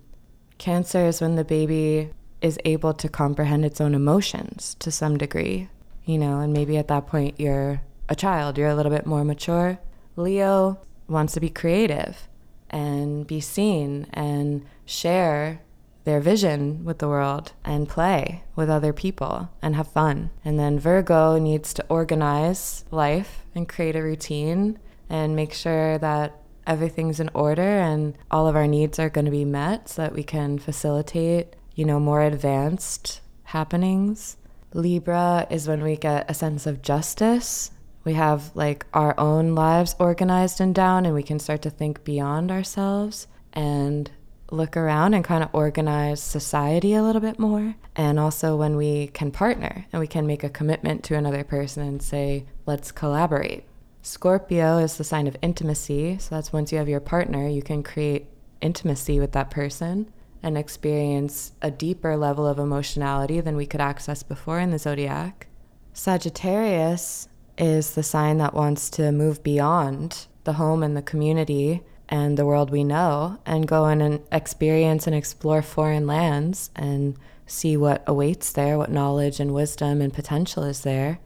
Cancer 0.58 1.06
is 1.06 1.22
when 1.22 1.36
the 1.36 1.46
baby 1.46 2.12
is 2.42 2.60
able 2.66 2.94
to 2.94 3.10
comprehend 3.10 3.66
its 3.66 3.82
own 3.82 3.94
emotions 3.94 4.76
to 4.80 4.92
some 4.92 5.18
degree, 5.18 5.70
you 6.06 6.18
know, 6.18 6.40
and 6.40 6.54
maybe 6.54 6.78
at 6.78 6.88
that 6.88 7.08
point 7.08 7.40
you're 7.40 7.82
a 8.08 8.16
child, 8.16 8.58
you're 8.58 8.70
a 8.70 8.76
little 8.76 8.92
bit 8.92 9.06
more 9.06 9.24
mature. 9.24 9.80
Leo 10.16 10.80
wants 11.08 11.34
to 11.34 11.40
be 11.40 11.50
creative 11.50 12.28
and 12.70 13.26
be 13.26 13.40
seen 13.40 14.08
and 14.14 14.66
share 14.86 15.62
their 16.06 16.20
vision 16.20 16.84
with 16.86 17.00
the 17.00 17.08
world 17.08 17.52
and 17.64 17.90
play 17.90 18.44
with 18.56 18.70
other 18.70 18.94
people 18.94 19.50
and 19.62 19.76
have 19.76 19.88
fun. 19.88 20.30
And 20.44 20.58
then 20.58 20.80
Virgo 20.80 21.38
needs 21.38 21.74
to 21.76 21.86
organize 21.90 22.86
life 22.90 23.46
and 23.54 23.68
create 23.68 23.96
a 23.96 24.04
routine 24.04 24.80
and 25.10 25.36
make 25.36 25.54
sure 25.54 25.98
that 25.98 26.36
everything's 26.68 27.20
in 27.20 27.30
order 27.34 27.80
and 27.80 28.18
all 28.30 28.48
of 28.48 28.56
our 28.56 28.68
needs 28.68 29.00
are 29.00 29.10
going 29.10 29.26
to 29.26 29.32
be 29.32 29.46
met 29.46 29.90
so 29.90 30.04
that 30.04 30.14
we 30.14 30.24
can 30.24 30.60
facilitate, 30.60 31.56
you 31.76 31.84
know, 31.84 32.00
more 32.00 32.22
advanced 32.22 33.22
happenings. 33.46 34.38
Libra 34.74 35.48
is 35.50 35.68
when 35.68 35.82
we 35.82 35.98
get 35.98 36.30
a 36.30 36.34
sense 36.34 36.68
of 36.68 36.82
justice. 36.82 37.72
We 38.04 38.14
have 38.14 38.52
like 38.56 38.86
our 38.94 39.20
own 39.20 39.56
lives 39.56 39.96
organized 40.00 40.62
and 40.62 40.74
down, 40.74 41.06
and 41.06 41.16
we 41.16 41.24
can 41.24 41.40
start 41.40 41.64
to 41.64 41.70
think 41.70 42.04
beyond 42.04 42.52
ourselves. 42.52 43.28
And 43.52 44.12
look 44.52 44.76
around 44.76 45.14
and 45.14 45.24
kind 45.24 45.44
of 45.44 45.50
organize 45.54 46.22
society 46.22 46.94
a 46.94 47.04
little 47.04 47.22
bit 47.22 47.40
more. 47.40 47.76
And 47.96 48.20
also 48.20 48.56
when 48.56 48.76
we 48.76 49.08
can 49.08 49.32
partner 49.32 49.86
and 49.92 50.00
we 50.00 50.08
can 50.08 50.26
make 50.26 50.44
a 50.44 50.50
commitment 50.50 51.04
to 51.06 51.16
another 51.16 51.44
person 51.44 51.84
and 51.84 52.02
say, 52.02 52.46
let's 52.66 52.92
collaborate. 52.92 53.66
Scorpio 54.02 54.78
is 54.78 54.98
the 54.98 55.04
sign 55.04 55.28
of 55.28 55.36
intimacy. 55.42 56.18
So 56.20 56.36
that's 56.36 56.54
once 56.54 56.72
you 56.72 56.78
have 56.78 56.90
your 56.90 57.00
partner, 57.00 57.48
you 57.48 57.62
can 57.62 57.84
create 57.84 58.28
intimacy 58.62 59.20
with 59.20 59.34
that 59.34 59.52
person 59.52 60.12
and 60.42 60.58
experience 60.58 61.52
a 61.62 61.70
deeper 61.70 62.16
level 62.16 62.48
of 62.48 62.60
emotionality 62.60 63.42
than 63.42 63.58
we 63.58 63.66
could 63.66 63.82
access 63.82 64.24
before 64.24 64.60
in 64.60 64.72
the 64.72 64.80
zodiac. 64.80 65.48
Sagittarius 65.94 67.28
is 67.58 67.92
the 67.92 68.04
sign 68.04 68.38
that 68.38 68.54
wants 68.54 68.90
to 68.92 69.12
move 69.12 69.44
beyond 69.44 70.28
the 70.46 70.54
home 70.54 70.82
and 70.82 70.96
the 70.96 71.02
community 71.02 71.82
and 72.08 72.38
the 72.38 72.46
world 72.46 72.72
we 72.72 72.84
know 72.84 73.38
and 73.46 73.68
go 73.68 73.86
in 73.88 74.02
and 74.02 74.22
experience 74.32 75.06
and 75.06 75.16
explore 75.16 75.62
foreign 75.62 76.08
lands 76.08 76.72
and 76.76 77.18
see 77.46 77.76
what 77.76 78.04
awaits 78.08 78.52
there, 78.54 78.78
what 78.78 78.92
knowledge 78.92 79.40
and 79.40 79.54
wisdom 79.54 80.02
and 80.02 80.14
potential 80.14 80.64
is 80.64 80.82
there. 80.82 81.20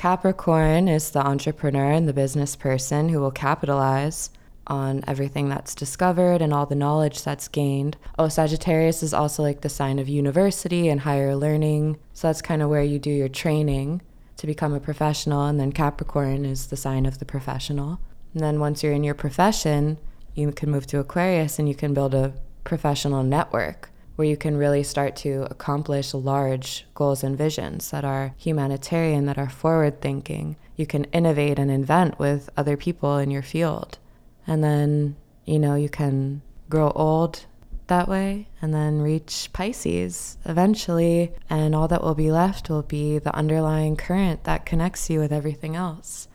Capricorn 0.00 0.88
is 0.88 1.10
the 1.10 1.20
entrepreneur 1.20 1.92
and 1.92 2.08
the 2.08 2.14
business 2.14 2.56
person 2.56 3.10
who 3.10 3.20
will 3.20 3.30
capitalize 3.30 4.30
on 4.66 5.04
everything 5.06 5.50
that's 5.50 5.74
discovered 5.74 6.40
and 6.40 6.54
all 6.54 6.64
the 6.64 6.74
knowledge 6.74 7.22
that's 7.22 7.48
gained. 7.48 7.98
Oh, 8.18 8.28
Sagittarius 8.28 9.02
is 9.02 9.12
also 9.12 9.42
like 9.42 9.60
the 9.60 9.68
sign 9.68 9.98
of 9.98 10.08
university 10.08 10.88
and 10.88 11.02
higher 11.02 11.36
learning. 11.36 11.98
So 12.14 12.28
that's 12.28 12.40
kind 12.40 12.62
of 12.62 12.70
where 12.70 12.82
you 12.82 12.98
do 12.98 13.10
your 13.10 13.28
training 13.28 14.00
to 14.38 14.46
become 14.46 14.72
a 14.72 14.80
professional. 14.80 15.44
And 15.44 15.60
then 15.60 15.70
Capricorn 15.70 16.46
is 16.46 16.68
the 16.68 16.78
sign 16.78 17.04
of 17.04 17.18
the 17.18 17.26
professional. 17.26 18.00
And 18.32 18.42
then 18.42 18.58
once 18.58 18.82
you're 18.82 18.94
in 18.94 19.04
your 19.04 19.12
profession, 19.12 19.98
you 20.34 20.50
can 20.50 20.70
move 20.70 20.86
to 20.86 20.98
Aquarius 20.98 21.58
and 21.58 21.68
you 21.68 21.74
can 21.74 21.92
build 21.92 22.14
a 22.14 22.32
professional 22.64 23.22
network 23.22 23.89
where 24.20 24.28
you 24.28 24.36
can 24.36 24.54
really 24.54 24.82
start 24.82 25.16
to 25.16 25.46
accomplish 25.50 26.12
large 26.12 26.84
goals 26.92 27.24
and 27.24 27.38
visions 27.38 27.90
that 27.90 28.04
are 28.04 28.34
humanitarian, 28.36 29.24
that 29.24 29.38
are 29.38 29.48
forward 29.48 30.02
thinking. 30.02 30.56
You 30.76 30.84
can 30.84 31.04
innovate 31.04 31.58
and 31.58 31.70
invent 31.70 32.18
with 32.18 32.50
other 32.54 32.76
people 32.76 33.16
in 33.16 33.30
your 33.30 33.40
field. 33.40 33.96
And 34.46 34.62
then, 34.62 35.16
you 35.46 35.58
know, 35.58 35.74
you 35.74 35.88
can 35.88 36.42
grow 36.68 36.90
old 36.90 37.46
that 37.86 38.08
way 38.08 38.48
and 38.60 38.74
then 38.74 39.00
reach 39.00 39.48
Pisces 39.54 40.36
eventually. 40.44 41.32
And 41.48 41.74
all 41.74 41.88
that 41.88 42.04
will 42.04 42.14
be 42.14 42.30
left 42.30 42.68
will 42.68 42.82
be 42.82 43.18
the 43.18 43.34
underlying 43.34 43.96
current 43.96 44.44
that 44.44 44.66
connects 44.66 45.08
you 45.08 45.18
with 45.18 45.32
everything 45.32 45.76
else 45.76 46.28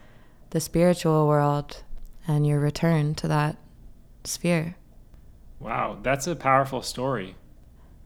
the 0.49 0.59
spiritual 0.59 1.27
world 1.27 1.83
and 2.27 2.47
your 2.47 2.59
return 2.59 3.13
to 3.13 3.27
that 3.27 3.57
sphere. 4.23 4.75
Wow, 5.59 5.99
that's 6.01 6.25
a 6.25 6.35
powerful 6.35 6.81
story. 6.81 7.35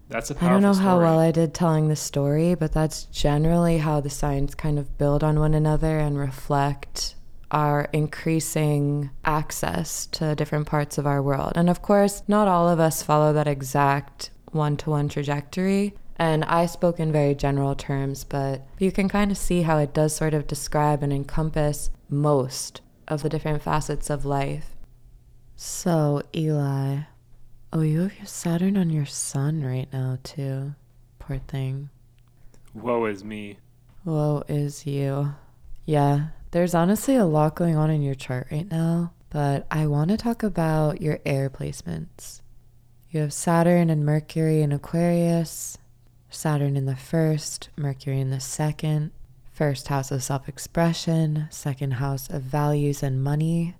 That's 0.10 0.32
a 0.32 0.36
powerful 0.36 0.48
I 0.48 0.52
don't 0.54 0.64
know 0.64 0.74
story. 0.74 0.86
how 0.86 1.00
well 1.00 1.20
I 1.20 1.32
did 1.32 1.54
telling 1.54 1.88
the 1.88 1.96
story, 1.96 2.56
but 2.56 2.74
that's 2.74 3.04
generally 3.06 3.78
how 3.78 4.02
the 4.02 4.10
signs 4.10 4.56
kind 4.56 4.80
of 4.80 4.98
build 4.98 5.24
on 5.24 5.40
one 5.40 5.54
another 5.54 6.00
and 6.00 6.18
reflect 6.18 7.16
our 7.52 7.90
increasing 7.94 9.12
access 9.24 10.08
to 10.08 10.36
different 10.36 10.68
parts 10.68 10.98
of 10.98 11.08
our 11.08 11.22
world. 11.22 11.54
And 11.56 11.70
of 11.70 11.82
course, 11.82 12.24
not 12.28 12.48
all 12.48 12.68
of 12.70 12.80
us 12.80 13.04
follow 13.04 13.34
that 13.34 13.48
exact 13.48 14.32
one 14.52 14.78
to 14.78 14.90
one 14.90 15.10
trajectory. 15.10 15.96
And 16.18 16.44
I 16.46 16.66
spoke 16.66 17.00
in 17.00 17.12
very 17.12 17.34
general 17.34 17.76
terms, 17.76 18.24
but 18.24 18.68
you 18.78 18.92
can 18.92 19.08
kind 19.10 19.32
of 19.32 19.38
see 19.38 19.62
how 19.62 19.78
it 19.78 19.94
does 19.94 20.16
sort 20.16 20.34
of 20.34 20.48
describe 20.48 21.02
and 21.02 21.14
encompass 21.14 21.92
most 22.10 22.82
of 23.08 23.24
the 23.24 23.30
different 23.30 23.62
facets 23.62 24.10
of 24.10 24.26
life. 24.26 24.76
So, 25.56 26.22
Eli, 26.36 27.04
oh, 27.72 27.82
you 27.82 28.02
have 28.02 28.18
your 28.18 28.26
Saturn 28.26 28.78
on 28.78 28.90
your 28.90 29.06
sun 29.06 29.64
right 29.64 29.88
now, 29.92 30.18
too. 30.24 30.74
Poor 31.20 31.40
thing. 31.48 31.90
Woe 32.74 33.06
is 33.06 33.24
me. 33.24 33.58
Woe 34.06 34.44
is 34.48 34.86
you. 34.86 35.34
Yeah, 35.86 36.28
there's 36.52 36.74
honestly 36.74 37.16
a 37.16 37.26
lot 37.26 37.56
going 37.56 37.76
on 37.76 37.90
in 37.90 38.02
your 38.02 38.16
chart 38.16 38.48
right 38.52 38.70
now, 38.70 39.14
but 39.30 39.68
I 39.70 39.88
want 39.88 40.12
to 40.12 40.18
talk 40.18 40.44
about 40.44 41.02
your 41.02 41.20
air 41.26 41.50
placements. 41.50 42.42
You 43.12 43.22
have 43.22 43.34
Saturn 43.34 43.90
and 43.90 44.06
Mercury 44.06 44.62
in 44.62 44.72
Aquarius, 44.72 45.78
Saturn 46.30 46.78
in 46.78 46.86
the 46.86 46.96
first, 46.96 47.70
Mercury 47.76 48.20
in 48.20 48.30
the 48.30 48.40
second, 48.40 49.12
first 49.52 49.88
house 49.88 50.12
of 50.12 50.24
self 50.24 50.48
expression, 50.48 51.48
second 51.50 51.94
house 51.94 52.30
of 52.30 52.44
values 52.44 53.02
and 53.02 53.24
money, 53.24 53.76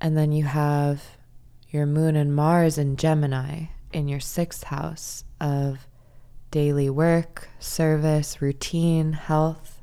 and 0.00 0.16
then 0.16 0.30
you 0.30 0.44
have 0.44 1.15
your 1.68 1.86
moon 1.86 2.16
and 2.16 2.34
Mars 2.34 2.78
in 2.78 2.96
Gemini 2.96 3.66
in 3.92 4.08
your 4.08 4.20
sixth 4.20 4.64
house 4.64 5.24
of 5.40 5.86
daily 6.50 6.88
work, 6.88 7.48
service, 7.58 8.40
routine, 8.40 9.12
health. 9.12 9.82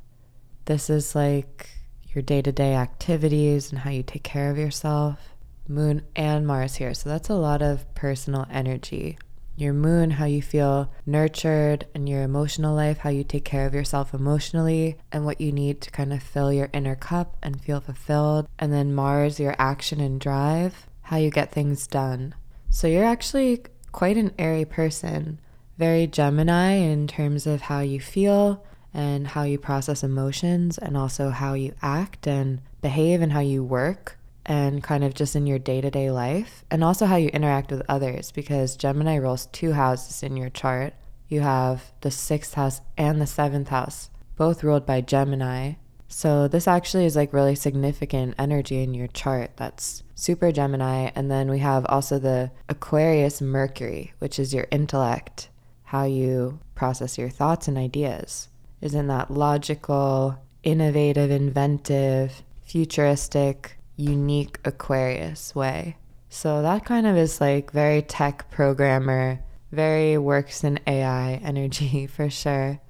This 0.64 0.88
is 0.88 1.14
like 1.14 1.68
your 2.08 2.22
day 2.22 2.42
to 2.42 2.52
day 2.52 2.74
activities 2.74 3.70
and 3.70 3.80
how 3.80 3.90
you 3.90 4.02
take 4.02 4.22
care 4.22 4.50
of 4.50 4.58
yourself. 4.58 5.34
Moon 5.68 6.02
and 6.14 6.46
Mars 6.46 6.76
here. 6.76 6.94
So 6.94 7.08
that's 7.08 7.28
a 7.28 7.34
lot 7.34 7.62
of 7.62 7.92
personal 7.94 8.46
energy. 8.50 9.18
Your 9.56 9.72
moon, 9.72 10.10
how 10.10 10.24
you 10.24 10.42
feel 10.42 10.92
nurtured, 11.06 11.86
and 11.94 12.08
your 12.08 12.22
emotional 12.22 12.74
life, 12.74 12.98
how 12.98 13.10
you 13.10 13.22
take 13.22 13.44
care 13.44 13.66
of 13.66 13.74
yourself 13.74 14.12
emotionally, 14.12 14.96
and 15.12 15.24
what 15.24 15.40
you 15.40 15.52
need 15.52 15.80
to 15.82 15.90
kind 15.92 16.12
of 16.12 16.22
fill 16.22 16.52
your 16.52 16.70
inner 16.72 16.96
cup 16.96 17.36
and 17.40 17.62
feel 17.62 17.80
fulfilled. 17.80 18.48
And 18.58 18.72
then 18.72 18.94
Mars, 18.94 19.38
your 19.38 19.54
action 19.58 20.00
and 20.00 20.20
drive, 20.20 20.88
how 21.04 21.16
you 21.16 21.30
get 21.30 21.52
things 21.52 21.86
done. 21.86 22.34
So 22.70 22.86
you're 22.86 23.04
actually 23.04 23.62
quite 23.92 24.16
an 24.16 24.32
airy 24.38 24.64
person, 24.64 25.40
very 25.78 26.06
Gemini 26.06 26.72
in 26.72 27.06
terms 27.06 27.46
of 27.46 27.62
how 27.62 27.80
you 27.80 28.00
feel 28.00 28.64
and 28.92 29.28
how 29.28 29.42
you 29.42 29.58
process 29.58 30.02
emotions, 30.04 30.78
and 30.78 30.96
also 30.96 31.30
how 31.30 31.54
you 31.54 31.74
act 31.82 32.26
and 32.26 32.60
behave 32.80 33.22
and 33.22 33.32
how 33.32 33.40
you 33.40 33.62
work 33.64 34.18
and 34.46 34.82
kind 34.82 35.02
of 35.02 35.14
just 35.14 35.34
in 35.34 35.46
your 35.46 35.58
day 35.58 35.80
to 35.80 35.90
day 35.90 36.10
life, 36.10 36.64
and 36.70 36.84
also 36.84 37.06
how 37.06 37.16
you 37.16 37.28
interact 37.28 37.70
with 37.70 37.82
others 37.88 38.30
because 38.30 38.76
Gemini 38.76 39.16
rules 39.16 39.46
two 39.46 39.72
houses 39.72 40.22
in 40.22 40.36
your 40.36 40.50
chart. 40.50 40.94
You 41.28 41.40
have 41.40 41.92
the 42.02 42.10
sixth 42.10 42.54
house 42.54 42.80
and 42.96 43.20
the 43.20 43.26
seventh 43.26 43.68
house, 43.68 44.10
both 44.36 44.62
ruled 44.62 44.86
by 44.86 45.00
Gemini. 45.00 45.74
So, 46.16 46.46
this 46.46 46.68
actually 46.68 47.06
is 47.06 47.16
like 47.16 47.32
really 47.32 47.56
significant 47.56 48.36
energy 48.38 48.84
in 48.84 48.94
your 48.94 49.08
chart 49.08 49.50
that's 49.56 50.04
super 50.14 50.52
Gemini. 50.52 51.10
And 51.16 51.28
then 51.28 51.50
we 51.50 51.58
have 51.58 51.84
also 51.86 52.20
the 52.20 52.52
Aquarius 52.68 53.40
Mercury, 53.40 54.12
which 54.20 54.38
is 54.38 54.54
your 54.54 54.68
intellect, 54.70 55.48
how 55.82 56.04
you 56.04 56.60
process 56.76 57.18
your 57.18 57.30
thoughts 57.30 57.66
and 57.66 57.76
ideas. 57.76 58.48
Isn't 58.80 59.08
that 59.08 59.32
logical, 59.32 60.38
innovative, 60.62 61.32
inventive, 61.32 62.44
futuristic, 62.62 63.76
unique 63.96 64.60
Aquarius 64.64 65.52
way? 65.52 65.96
So, 66.28 66.62
that 66.62 66.84
kind 66.84 67.08
of 67.08 67.16
is 67.16 67.40
like 67.40 67.72
very 67.72 68.02
tech 68.02 68.48
programmer, 68.52 69.40
very 69.72 70.16
works 70.16 70.62
in 70.62 70.78
AI 70.86 71.32
energy 71.42 72.06
for 72.06 72.30
sure. 72.30 72.80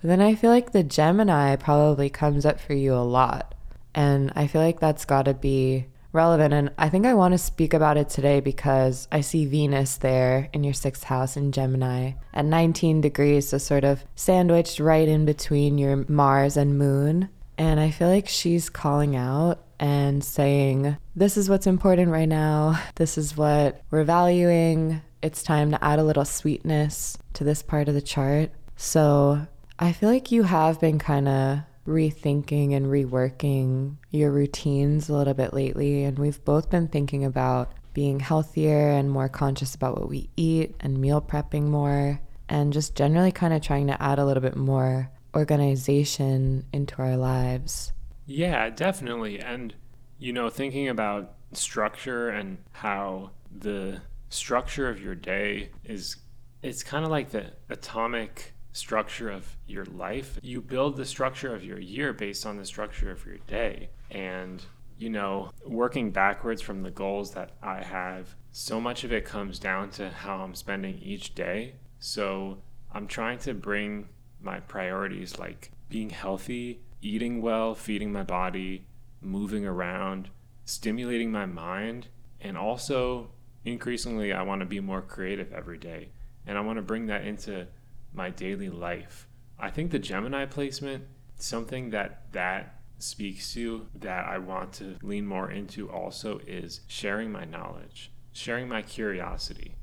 But 0.00 0.08
then 0.08 0.20
I 0.20 0.34
feel 0.34 0.50
like 0.50 0.72
the 0.72 0.82
Gemini 0.82 1.56
probably 1.56 2.08
comes 2.08 2.46
up 2.46 2.60
for 2.60 2.74
you 2.74 2.94
a 2.94 3.04
lot. 3.04 3.54
And 3.94 4.32
I 4.36 4.46
feel 4.46 4.62
like 4.62 4.80
that's 4.80 5.04
got 5.04 5.24
to 5.24 5.34
be 5.34 5.86
relevant. 6.12 6.54
And 6.54 6.70
I 6.78 6.88
think 6.88 7.06
I 7.06 7.14
want 7.14 7.32
to 7.32 7.38
speak 7.38 7.74
about 7.74 7.96
it 7.96 8.08
today 8.08 8.40
because 8.40 9.08
I 9.12 9.20
see 9.20 9.46
Venus 9.46 9.96
there 9.96 10.48
in 10.52 10.64
your 10.64 10.74
sixth 10.74 11.04
house 11.04 11.36
in 11.36 11.52
Gemini 11.52 12.12
at 12.34 12.44
19 12.44 13.00
degrees, 13.00 13.48
so 13.48 13.58
sort 13.58 13.84
of 13.84 14.04
sandwiched 14.14 14.80
right 14.80 15.06
in 15.06 15.24
between 15.24 15.78
your 15.78 16.04
Mars 16.08 16.56
and 16.56 16.78
Moon. 16.78 17.28
And 17.58 17.78
I 17.78 17.90
feel 17.90 18.08
like 18.08 18.28
she's 18.28 18.70
calling 18.70 19.16
out 19.16 19.62
and 19.78 20.24
saying, 20.24 20.96
This 21.14 21.36
is 21.36 21.48
what's 21.48 21.66
important 21.66 22.10
right 22.10 22.28
now. 22.28 22.80
This 22.94 23.18
is 23.18 23.36
what 23.36 23.82
we're 23.90 24.04
valuing. 24.04 25.02
It's 25.22 25.42
time 25.42 25.70
to 25.72 25.84
add 25.84 25.98
a 25.98 26.04
little 26.04 26.24
sweetness 26.24 27.18
to 27.34 27.44
this 27.44 27.62
part 27.62 27.88
of 27.88 27.94
the 27.94 28.00
chart. 28.00 28.50
So 28.76 29.46
I 29.82 29.92
feel 29.92 30.10
like 30.10 30.30
you 30.30 30.42
have 30.42 30.78
been 30.78 30.98
kind 30.98 31.26
of 31.26 31.60
rethinking 31.86 32.74
and 32.74 32.84
reworking 32.84 33.96
your 34.10 34.30
routines 34.30 35.08
a 35.08 35.14
little 35.14 35.32
bit 35.32 35.54
lately. 35.54 36.04
And 36.04 36.18
we've 36.18 36.44
both 36.44 36.68
been 36.68 36.86
thinking 36.86 37.24
about 37.24 37.72
being 37.94 38.20
healthier 38.20 38.90
and 38.90 39.10
more 39.10 39.30
conscious 39.30 39.74
about 39.74 39.98
what 39.98 40.10
we 40.10 40.28
eat 40.36 40.76
and 40.80 40.98
meal 40.98 41.22
prepping 41.22 41.62
more, 41.62 42.20
and 42.46 42.74
just 42.74 42.94
generally 42.94 43.32
kind 43.32 43.54
of 43.54 43.62
trying 43.62 43.86
to 43.86 44.00
add 44.02 44.18
a 44.18 44.24
little 44.26 44.42
bit 44.42 44.54
more 44.54 45.10
organization 45.34 46.66
into 46.74 46.96
our 46.98 47.16
lives. 47.16 47.94
Yeah, 48.26 48.68
definitely. 48.68 49.40
And, 49.40 49.74
you 50.18 50.34
know, 50.34 50.50
thinking 50.50 50.88
about 50.88 51.32
structure 51.52 52.28
and 52.28 52.58
how 52.72 53.30
the 53.50 54.02
structure 54.28 54.90
of 54.90 55.00
your 55.00 55.14
day 55.14 55.70
is, 55.84 56.16
it's 56.62 56.82
kind 56.82 57.06
of 57.06 57.10
like 57.10 57.30
the 57.30 57.46
atomic 57.70 58.52
structure 58.72 59.30
of 59.30 59.56
your 59.66 59.84
life. 59.86 60.38
You 60.42 60.60
build 60.60 60.96
the 60.96 61.04
structure 61.04 61.54
of 61.54 61.64
your 61.64 61.78
year 61.78 62.12
based 62.12 62.46
on 62.46 62.56
the 62.56 62.64
structure 62.64 63.10
of 63.10 63.24
your 63.26 63.38
day. 63.46 63.90
And, 64.10 64.62
you 64.98 65.10
know, 65.10 65.50
working 65.66 66.10
backwards 66.10 66.62
from 66.62 66.82
the 66.82 66.90
goals 66.90 67.32
that 67.32 67.52
I 67.62 67.82
have 67.82 68.34
so 68.52 68.80
much 68.80 69.04
of 69.04 69.12
it 69.12 69.24
comes 69.24 69.58
down 69.58 69.90
to 69.90 70.10
how 70.10 70.38
I'm 70.38 70.54
spending 70.54 70.98
each 70.98 71.34
day. 71.34 71.74
So 71.98 72.58
I'm 72.92 73.06
trying 73.06 73.38
to 73.40 73.54
bring 73.54 74.08
my 74.40 74.60
priorities 74.60 75.38
like 75.38 75.70
being 75.88 76.10
healthy, 76.10 76.80
eating 77.02 77.42
well, 77.42 77.74
feeding 77.74 78.12
my 78.12 78.22
body, 78.22 78.86
moving 79.20 79.66
around, 79.66 80.30
stimulating 80.64 81.30
my 81.30 81.46
mind, 81.46 82.08
and 82.40 82.56
also 82.56 83.30
increasingly 83.64 84.32
I 84.32 84.42
want 84.42 84.60
to 84.60 84.66
be 84.66 84.80
more 84.80 85.02
creative 85.02 85.52
every 85.52 85.78
day. 85.78 86.08
And 86.46 86.56
I 86.56 86.62
want 86.62 86.78
to 86.78 86.82
bring 86.82 87.06
that 87.06 87.24
into 87.24 87.66
my 88.12 88.30
daily 88.30 88.68
life. 88.68 89.26
I 89.58 89.70
think 89.70 89.90
the 89.90 89.98
Gemini 89.98 90.46
placement, 90.46 91.04
something 91.36 91.90
that 91.90 92.32
that 92.32 92.80
speaks 92.98 93.52
to 93.54 93.86
that 93.94 94.26
I 94.26 94.38
want 94.38 94.72
to 94.74 94.96
lean 95.02 95.26
more 95.26 95.50
into 95.50 95.90
also 95.90 96.38
is 96.46 96.80
sharing 96.86 97.32
my 97.32 97.44
knowledge, 97.44 98.12
sharing 98.32 98.68
my 98.68 98.82
curiosity. 98.82 99.76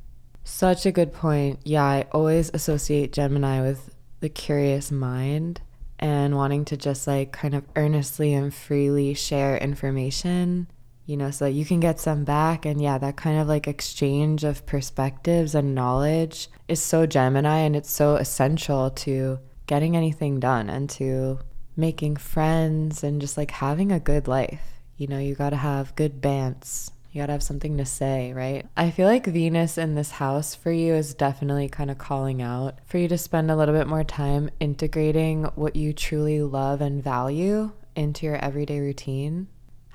Such 0.44 0.86
a 0.86 0.92
good 0.92 1.14
point. 1.14 1.60
Yeah, 1.64 1.84
I 1.84 2.06
always 2.12 2.52
associate 2.54 3.12
Gemini 3.12 3.62
with 3.62 3.94
the 4.20 4.30
curious 4.30 4.92
mind 4.92 5.62
and 6.00 6.36
wanting 6.36 6.64
to 6.66 6.78
just 6.78 7.08
like 7.08 7.32
kind 7.32 7.54
of 7.54 7.64
earnestly 7.76 8.34
and 8.34 8.54
freely 8.54 9.14
share 9.14 9.58
information, 9.58 10.68
you 11.08 11.16
know, 11.16 11.32
so 11.32 11.46
that 11.46 11.52
you 11.52 11.66
can 11.66 11.80
get 11.80 12.00
some 12.00 12.26
back. 12.26 12.66
And 12.66 12.80
yeah, 12.82 12.98
that 13.00 13.16
kind 13.16 13.40
of 13.40 13.48
like 13.48 13.68
exchange 13.68 14.44
of 14.44 14.66
perspectives 14.66 15.56
and 15.56 15.74
knowledge 15.74 16.50
is 16.68 16.84
so 16.84 17.08
Gemini 17.08 17.60
and 17.60 17.76
it's 17.76 17.90
so 17.90 18.16
essential 18.16 18.92
to 18.92 19.40
getting 19.66 19.96
anything 19.96 20.40
done 20.40 20.70
and 20.70 20.90
to 20.92 21.40
making 21.78 22.18
friends 22.18 23.04
and 23.04 23.22
just 23.22 23.38
like 23.38 23.52
having 23.52 23.92
a 23.92 24.00
good 24.00 24.28
life. 24.28 24.82
You 24.98 25.08
know, 25.08 25.20
you 25.20 25.34
got 25.34 25.52
to 25.52 25.56
have 25.56 25.96
good 25.96 26.22
bants. 26.22 26.92
You 27.12 27.22
got 27.22 27.28
to 27.28 27.34
have 27.34 27.44
something 27.44 27.78
to 27.78 27.86
say, 27.86 28.34
right? 28.34 28.66
I 28.76 28.92
feel 28.92 29.08
like 29.08 29.26
Venus 29.26 29.78
in 29.78 29.96
this 29.96 30.12
house 30.12 30.56
for 30.56 30.72
you 30.72 30.94
is 30.94 31.14
definitely 31.14 31.70
kind 31.70 31.90
of 31.90 31.98
calling 31.98 32.42
out 32.42 32.80
for 32.86 32.98
you 32.98 33.08
to 33.08 33.18
spend 33.18 33.50
a 33.50 33.56
little 33.56 33.74
bit 33.74 33.88
more 33.88 34.04
time 34.04 34.50
integrating 34.60 35.46
what 35.56 35.76
you 35.76 35.94
truly 35.94 36.42
love 36.42 36.82
and 36.82 37.02
value 37.02 37.72
into 37.96 38.26
your 38.26 38.36
everyday 38.36 38.80
routine. 38.80 39.48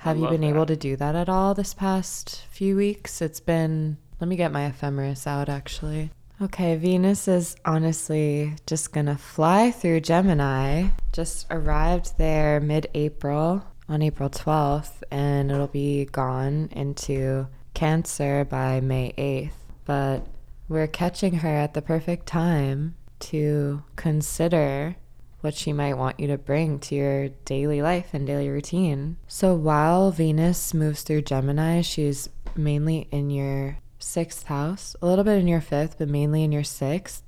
Have 0.03 0.17
you 0.17 0.27
been 0.27 0.41
that. 0.41 0.47
able 0.47 0.65
to 0.65 0.75
do 0.75 0.97
that 0.97 1.15
at 1.15 1.29
all 1.29 1.53
this 1.53 1.73
past 1.73 2.43
few 2.49 2.75
weeks? 2.75 3.21
It's 3.21 3.39
been, 3.39 3.97
let 4.19 4.27
me 4.27 4.35
get 4.35 4.51
my 4.51 4.65
ephemeris 4.65 5.25
out 5.25 5.47
actually. 5.47 6.11
Okay, 6.41 6.75
Venus 6.75 7.29
is 7.29 7.55
honestly 7.63 8.53
just 8.67 8.91
gonna 8.91 9.17
fly 9.17 9.71
through 9.71 10.01
Gemini. 10.01 10.89
Just 11.13 11.47
arrived 11.49 12.17
there 12.17 12.59
mid 12.59 12.89
April 12.93 13.63
on 13.87 14.01
April 14.01 14.29
12th, 14.29 15.03
and 15.09 15.49
it'll 15.49 15.67
be 15.67 16.03
gone 16.03 16.67
into 16.73 17.47
Cancer 17.73 18.43
by 18.43 18.81
May 18.81 19.13
8th. 19.17 19.53
But 19.85 20.27
we're 20.67 20.87
catching 20.87 21.35
her 21.35 21.55
at 21.55 21.73
the 21.75 21.81
perfect 21.81 22.25
time 22.25 22.95
to 23.19 23.83
consider 23.95 24.97
what 25.43 25.53
she 25.53 25.73
might 25.73 25.95
want 25.95 26.19
you 26.21 26.27
to 26.27 26.37
bring 26.37 26.79
to 26.79 26.95
your 26.95 27.27
daily 27.43 27.81
life 27.81 28.13
and 28.13 28.25
daily 28.25 28.47
routine. 28.47 29.17
So 29.27 29.53
while 29.53 30.09
Venus 30.09 30.73
moves 30.73 31.03
through 31.03 31.23
Gemini, 31.23 31.81
she's 31.81 32.29
mainly 32.55 33.09
in 33.11 33.29
your 33.29 33.77
sixth 33.99 34.47
house, 34.47 34.95
a 35.01 35.05
little 35.05 35.25
bit 35.25 35.39
in 35.39 35.47
your 35.49 35.59
fifth, 35.59 35.97
but 35.97 36.07
mainly 36.07 36.43
in 36.43 36.53
your 36.53 36.63
sixth. 36.63 37.23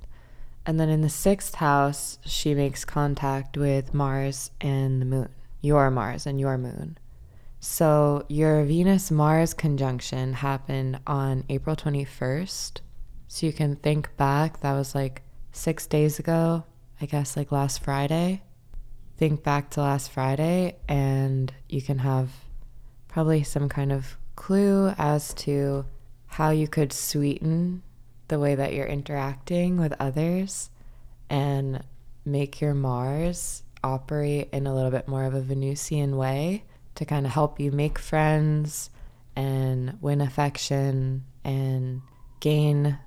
And 0.64 0.80
then 0.80 0.88
in 0.88 1.02
the 1.02 1.10
sixth 1.10 1.56
house, 1.56 2.18
she 2.24 2.54
makes 2.54 2.86
contact 2.86 3.58
with 3.58 3.92
Mars 3.92 4.50
and 4.62 5.02
the 5.02 5.06
moon, 5.06 5.28
your 5.60 5.90
Mars 5.90 6.26
and 6.26 6.40
your 6.40 6.56
moon. 6.56 6.96
So 7.60 8.24
your 8.28 8.64
Venus 8.64 9.10
Mars 9.10 9.52
conjunction 9.52 10.32
happened 10.32 11.00
on 11.06 11.44
April 11.50 11.76
21st. 11.76 12.80
So 13.28 13.44
you 13.44 13.52
can 13.52 13.76
think 13.76 14.16
back, 14.16 14.60
that 14.60 14.72
was 14.72 14.94
like 14.94 15.20
six 15.52 15.86
days 15.86 16.18
ago, 16.18 16.64
I 17.00 17.06
guess 17.06 17.36
like 17.36 17.52
last 17.52 17.82
Friday. 17.82 18.42
Think 19.16 19.42
back 19.42 19.70
to 19.70 19.80
last 19.80 20.10
Friday, 20.10 20.76
and 20.88 21.52
you 21.68 21.80
can 21.80 21.98
have 21.98 22.30
probably 23.08 23.42
some 23.42 23.68
kind 23.68 23.92
of 23.92 24.16
clue 24.36 24.92
as 24.98 25.32
to 25.34 25.86
how 26.26 26.50
you 26.50 26.68
could 26.68 26.92
sweeten 26.92 27.82
the 28.28 28.38
way 28.38 28.54
that 28.54 28.74
you're 28.74 28.86
interacting 28.86 29.78
with 29.78 29.94
others 29.98 30.70
and 31.30 31.82
make 32.24 32.60
your 32.60 32.74
Mars 32.74 33.62
operate 33.82 34.48
in 34.52 34.66
a 34.66 34.74
little 34.74 34.90
bit 34.90 35.08
more 35.08 35.24
of 35.24 35.34
a 35.34 35.40
Venusian 35.40 36.16
way 36.16 36.64
to 36.96 37.04
kind 37.04 37.24
of 37.24 37.32
help 37.32 37.60
you 37.60 37.70
make 37.70 37.98
friends 37.98 38.90
and 39.34 39.96
win 40.00 40.20
affection 40.20 41.24
and 41.44 42.02
gain 42.40 42.98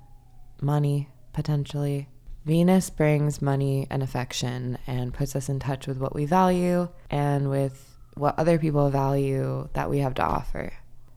money 0.60 1.08
potentially. 1.32 2.08
Venus 2.44 2.88
brings 2.90 3.42
money 3.42 3.86
and 3.90 4.02
affection 4.02 4.78
and 4.86 5.12
puts 5.12 5.36
us 5.36 5.48
in 5.48 5.58
touch 5.58 5.86
with 5.86 5.98
what 5.98 6.14
we 6.14 6.24
value 6.24 6.88
and 7.10 7.50
with 7.50 7.96
what 8.14 8.38
other 8.38 8.58
people 8.58 8.88
value 8.90 9.68
that 9.74 9.90
we 9.90 9.98
have 9.98 10.14
to 10.14 10.22
offer. 10.22 10.72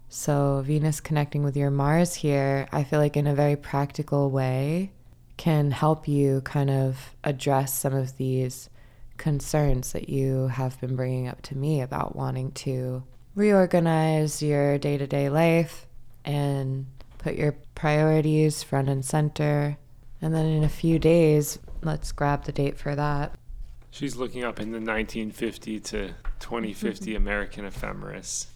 So, 0.09 0.61
Venus 0.65 0.99
connecting 0.99 1.43
with 1.43 1.57
your 1.57 1.71
Mars 1.71 2.13
here, 2.13 2.67
I 2.71 2.84
feel 2.84 2.99
like 2.99 3.17
in 3.17 3.26
a 3.26 3.34
very 3.34 3.55
practical 3.55 4.30
way, 4.30 4.91
can 5.38 5.71
help 5.71 6.07
you 6.07 6.41
kind 6.41 6.69
of 6.69 7.15
address 7.24 7.74
some 7.74 7.95
of 7.95 8.17
these 8.17 8.69
concerns 9.17 9.91
that 9.93 10.09
you 10.09 10.47
have 10.47 10.80
been 10.80 10.95
bringing 10.95 11.28
up 11.28 11.41
to 11.43 11.57
me 11.57 11.82
about 11.82 12.15
wanting 12.15 12.51
to 12.51 13.03
reorganize 13.36 14.43
your 14.43 14.78
day 14.78 14.97
to 14.97 15.07
day 15.07 15.30
life 15.30 15.88
and 16.24 16.86
put 17.17 17.36
your 17.36 17.55
priorities 17.74 18.61
front 18.61 18.89
and 18.89 19.03
center. 19.03 19.78
And 20.24 20.34
then 20.34 20.45
in 20.45 20.63
a 20.63 20.69
few 20.69 20.99
days, 20.99 21.59
let's 21.82 22.13
grab 22.13 22.45
the 22.45 22.53
date 22.53 22.80
for 22.80 22.95
that. 22.95 23.36
She's 23.91 24.15
looking 24.15 24.45
up 24.45 24.61
in 24.61 24.71
the 24.71 24.78
1950 24.78 25.82
to 25.82 26.07
2050 26.39 27.05
mm-hmm. 27.05 27.17
American 27.17 27.65
ephemeris. 27.65 28.47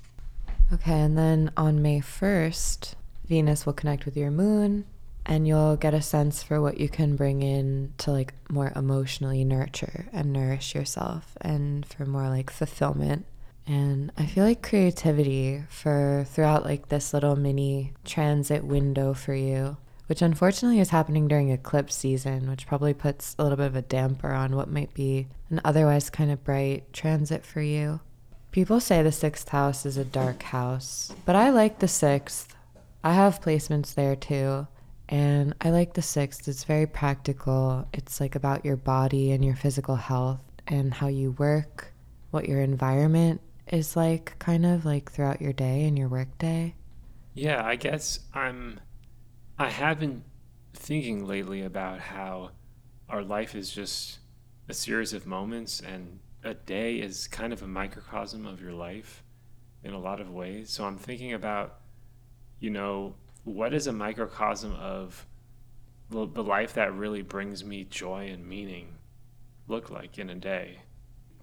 Okay, 0.72 0.98
and 0.98 1.18
then 1.18 1.52
on 1.58 1.82
May 1.82 2.00
1st, 2.00 2.94
Venus 3.28 3.66
will 3.66 3.74
connect 3.74 4.06
with 4.06 4.16
your 4.16 4.32
moon 4.32 4.86
and 5.26 5.46
you'll 5.46 5.76
get 5.76 5.94
a 5.94 6.02
sense 6.02 6.42
for 6.42 6.62
what 6.62 6.80
you 6.80 6.88
can 6.88 7.18
bring 7.18 7.42
in 7.42 7.94
to 7.98 8.12
like 8.12 8.34
more 8.50 8.72
emotionally 8.74 9.44
nurture 9.44 10.08
and 10.14 10.32
nourish 10.32 10.74
yourself 10.74 11.38
and 11.42 11.86
for 11.86 12.06
more 12.06 12.30
like 12.30 12.50
fulfillment. 12.50 13.26
And 13.68 14.14
I 14.18 14.26
feel 14.26 14.46
like 14.46 14.64
creativity 14.64 15.64
for 15.68 16.26
throughout 16.30 16.64
like 16.64 16.88
this 16.88 17.14
little 17.14 17.36
mini 17.36 17.92
transit 18.06 18.64
window 18.64 19.14
for 19.14 19.34
you, 19.34 19.76
which 20.08 20.22
unfortunately 20.22 20.80
is 20.80 20.90
happening 20.90 21.28
during 21.28 21.50
eclipse 21.50 21.96
season, 21.96 22.50
which 22.50 22.68
probably 22.68 22.94
puts 22.94 23.36
a 23.38 23.44
little 23.44 23.58
bit 23.58 23.68
of 23.68 23.76
a 23.76 23.82
damper 23.82 24.32
on 24.32 24.56
what 24.56 24.70
might 24.70 24.94
be 24.94 25.28
an 25.50 25.62
otherwise 25.64 26.10
kind 26.10 26.32
of 26.32 26.44
bright 26.44 26.92
transit 26.92 27.46
for 27.46 27.62
you. 27.62 28.00
People 28.52 28.80
say 28.80 29.04
the 29.04 29.12
sixth 29.12 29.50
house 29.50 29.86
is 29.86 29.98
a 29.98 30.06
dark 30.06 30.42
house, 30.44 31.14
but 31.26 31.36
I 31.36 31.52
like 31.52 31.80
the 31.80 31.88
sixth. 31.88 32.56
I 33.04 33.14
have 33.14 33.42
placements 33.42 33.94
there 33.94 34.16
too. 34.16 34.68
And 35.10 35.54
I 35.62 35.70
like 35.70 35.94
the 35.94 36.02
sixth. 36.02 36.48
It's 36.48 36.66
very 36.66 36.86
practical. 36.86 37.88
It's 37.94 38.20
like 38.20 38.36
about 38.36 38.66
your 38.66 38.76
body 38.76 39.32
and 39.32 39.44
your 39.44 39.56
physical 39.56 39.96
health 39.96 40.42
and 40.68 40.94
how 40.94 41.08
you 41.08 41.32
work, 41.32 41.94
what 42.32 42.50
your 42.50 42.62
environment 42.62 43.40
is 43.72 43.96
like, 43.96 44.38
kind 44.40 44.66
of 44.66 44.86
like 44.86 45.12
throughout 45.12 45.42
your 45.42 45.54
day 45.54 45.86
and 45.86 45.98
your 45.98 46.10
work 46.10 46.38
day. 46.38 46.76
Yeah, 47.34 47.64
I 47.66 47.76
guess 47.78 48.20
I'm. 48.34 48.80
I 49.60 49.72
have 49.72 50.00
been 50.00 50.24
thinking 50.76 51.26
lately 51.26 51.64
about 51.64 52.00
how 52.00 52.52
our 53.10 53.24
life 53.24 53.56
is 53.56 53.72
just 53.72 54.20
a 54.70 54.74
series 54.76 55.14
of 55.14 55.26
moments 55.26 55.82
and 55.82 56.20
a 56.44 56.54
day 56.54 56.98
is 56.98 57.28
kind 57.28 57.52
of 57.52 57.64
a 57.64 57.68
microcosm 57.68 58.46
of 58.46 58.62
your 58.62 58.74
life 58.74 59.24
in 59.84 59.94
a 59.94 60.00
lot 60.00 60.22
of 60.22 60.30
ways. 60.30 60.70
So 60.70 60.86
I'm 60.86 61.00
thinking 61.00 61.34
about, 61.34 61.80
you 62.60 62.70
know, 62.70 63.16
what 63.46 63.74
is 63.74 63.88
a 63.88 63.92
microcosm 63.92 64.74
of 64.74 65.26
the 66.12 66.44
life 66.44 66.76
that 66.76 66.94
really 66.94 67.24
brings 67.24 67.66
me 67.66 67.84
joy 67.84 68.28
and 68.28 68.48
meaning 68.48 68.94
look 69.68 69.90
like 69.90 70.20
in 70.20 70.30
a 70.30 70.36
day? 70.36 70.82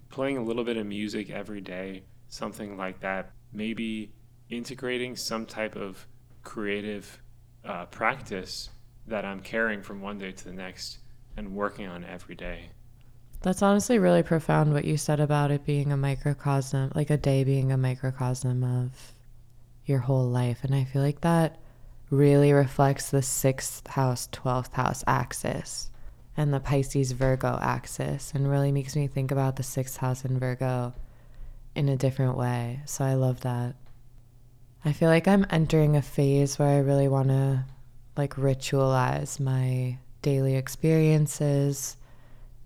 Playing 0.08 0.36
a 0.36 0.44
little 0.44 0.62
bit 0.62 0.76
of 0.76 0.86
music 0.86 1.30
every 1.30 1.60
day, 1.60 2.04
something 2.28 2.76
like 2.76 3.00
that. 3.00 3.32
Maybe 3.52 4.12
integrating 4.50 5.16
some 5.16 5.46
type 5.46 5.74
of 5.74 6.06
creative 6.44 7.18
uh, 7.64 7.86
practice 7.86 8.70
that 9.06 9.24
I'm 9.24 9.40
carrying 9.40 9.82
from 9.82 10.00
one 10.00 10.18
day 10.18 10.32
to 10.32 10.44
the 10.44 10.52
next 10.52 10.98
and 11.36 11.54
working 11.54 11.86
on 11.86 12.04
every 12.04 12.34
day. 12.34 12.70
That's 13.42 13.62
honestly 13.62 13.98
really 13.98 14.22
profound 14.22 14.72
what 14.72 14.86
you 14.86 14.96
said 14.96 15.20
about 15.20 15.50
it 15.50 15.66
being 15.66 15.92
a 15.92 15.96
microcosm, 15.96 16.92
like 16.94 17.10
a 17.10 17.16
day 17.18 17.44
being 17.44 17.72
a 17.72 17.76
microcosm 17.76 18.64
of 18.64 19.12
your 19.84 19.98
whole 19.98 20.26
life. 20.28 20.60
And 20.62 20.74
I 20.74 20.84
feel 20.84 21.02
like 21.02 21.20
that 21.20 21.60
really 22.10 22.52
reflects 22.52 23.10
the 23.10 23.22
sixth 23.22 23.86
house, 23.86 24.28
12th 24.32 24.72
house 24.72 25.04
axis 25.06 25.90
and 26.36 26.52
the 26.52 26.60
Pisces 26.60 27.12
Virgo 27.12 27.58
axis 27.60 28.32
and 28.34 28.50
really 28.50 28.72
makes 28.72 28.96
me 28.96 29.06
think 29.06 29.30
about 29.30 29.56
the 29.56 29.62
sixth 29.62 29.98
house 29.98 30.24
in 30.24 30.38
Virgo 30.38 30.94
in 31.74 31.88
a 31.88 31.96
different 31.96 32.36
way. 32.36 32.80
So 32.86 33.04
I 33.04 33.14
love 33.14 33.40
that. 33.42 33.74
I 34.84 34.92
feel 34.92 35.08
like 35.08 35.26
I'm 35.26 35.46
entering 35.48 35.96
a 35.96 36.02
phase 36.02 36.58
where 36.58 36.68
I 36.68 36.78
really 36.78 37.08
want 37.08 37.28
to 37.28 37.64
like 38.16 38.34
ritualize 38.34 39.40
my 39.40 39.98
daily 40.20 40.56
experiences 40.56 41.96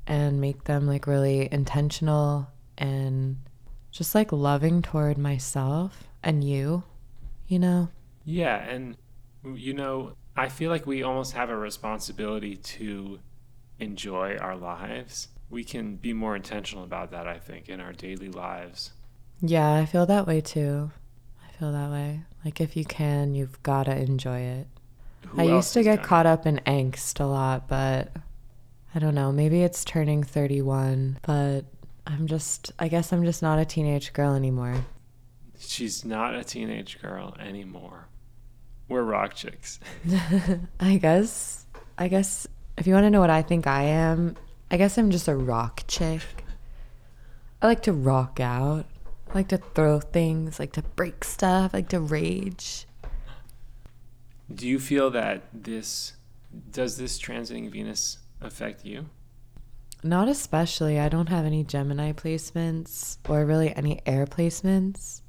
and 0.06 0.40
make 0.40 0.64
them 0.64 0.86
like 0.86 1.06
really 1.06 1.48
intentional 1.52 2.48
and 2.76 3.36
just 3.90 4.14
like 4.14 4.32
loving 4.32 4.82
toward 4.82 5.16
myself 5.16 6.08
and 6.22 6.42
you, 6.42 6.82
you 7.46 7.58
know? 7.58 7.88
Yeah, 8.24 8.56
and 8.68 8.96
you 9.44 9.72
know, 9.72 10.14
I 10.36 10.48
feel 10.48 10.70
like 10.70 10.86
we 10.86 11.02
almost 11.04 11.32
have 11.34 11.50
a 11.50 11.56
responsibility 11.56 12.56
to 12.56 13.20
enjoy 13.78 14.36
our 14.36 14.56
lives. 14.56 15.28
We 15.50 15.62
can 15.62 15.96
be 15.96 16.12
more 16.12 16.34
intentional 16.34 16.84
about 16.84 17.12
that, 17.12 17.28
I 17.28 17.38
think, 17.38 17.68
in 17.68 17.80
our 17.80 17.92
daily 17.92 18.28
lives. 18.28 18.92
Yeah, 19.40 19.72
I 19.72 19.86
feel 19.86 20.04
that 20.06 20.26
way 20.26 20.40
too. 20.40 20.90
Feel 21.58 21.72
that 21.72 21.90
way. 21.90 22.20
Like 22.44 22.60
if 22.60 22.76
you 22.76 22.84
can, 22.84 23.34
you've 23.34 23.62
got 23.62 23.84
to 23.84 23.96
enjoy 23.96 24.40
it. 24.40 24.66
Who 25.28 25.40
I 25.40 25.44
used 25.44 25.72
to 25.74 25.82
get 25.82 26.02
caught 26.02 26.26
up 26.26 26.46
in 26.46 26.60
angst 26.66 27.20
a 27.20 27.24
lot, 27.24 27.68
but 27.68 28.12
I 28.94 28.98
don't 28.98 29.14
know. 29.14 29.32
Maybe 29.32 29.62
it's 29.62 29.84
turning 29.84 30.22
31, 30.22 31.18
but 31.22 31.64
I'm 32.06 32.26
just, 32.26 32.72
I 32.78 32.88
guess 32.88 33.12
I'm 33.12 33.24
just 33.24 33.42
not 33.42 33.58
a 33.58 33.64
teenage 33.64 34.12
girl 34.12 34.34
anymore. 34.34 34.86
She's 35.58 36.04
not 36.04 36.34
a 36.34 36.44
teenage 36.44 37.00
girl 37.02 37.34
anymore. 37.38 38.06
We're 38.88 39.02
rock 39.02 39.34
chicks. 39.34 39.80
I 40.80 40.96
guess, 40.96 41.66
I 41.98 42.08
guess 42.08 42.46
if 42.78 42.86
you 42.86 42.94
want 42.94 43.04
to 43.04 43.10
know 43.10 43.20
what 43.20 43.30
I 43.30 43.42
think 43.42 43.66
I 43.66 43.82
am, 43.82 44.36
I 44.70 44.76
guess 44.76 44.96
I'm 44.96 45.10
just 45.10 45.28
a 45.28 45.34
rock 45.34 45.82
chick. 45.88 46.22
I 47.60 47.66
like 47.66 47.82
to 47.82 47.92
rock 47.92 48.38
out. 48.40 48.86
I 49.30 49.34
like 49.34 49.48
to 49.48 49.58
throw 49.58 50.00
things, 50.00 50.58
like 50.58 50.72
to 50.72 50.82
break 50.82 51.22
stuff, 51.22 51.74
like 51.74 51.88
to 51.90 52.00
rage. 52.00 52.86
Do 54.52 54.66
you 54.66 54.78
feel 54.78 55.10
that 55.10 55.42
this 55.52 56.14
does 56.70 56.96
this 56.96 57.18
transiting 57.18 57.70
Venus 57.70 58.18
affect 58.40 58.86
you? 58.86 59.06
Not 60.02 60.28
especially. 60.28 60.98
I 60.98 61.08
don't 61.08 61.28
have 61.28 61.44
any 61.44 61.62
Gemini 61.62 62.12
placements 62.12 63.18
or 63.28 63.44
really 63.44 63.74
any 63.74 64.00
air 64.06 64.26
placements. 64.26 65.20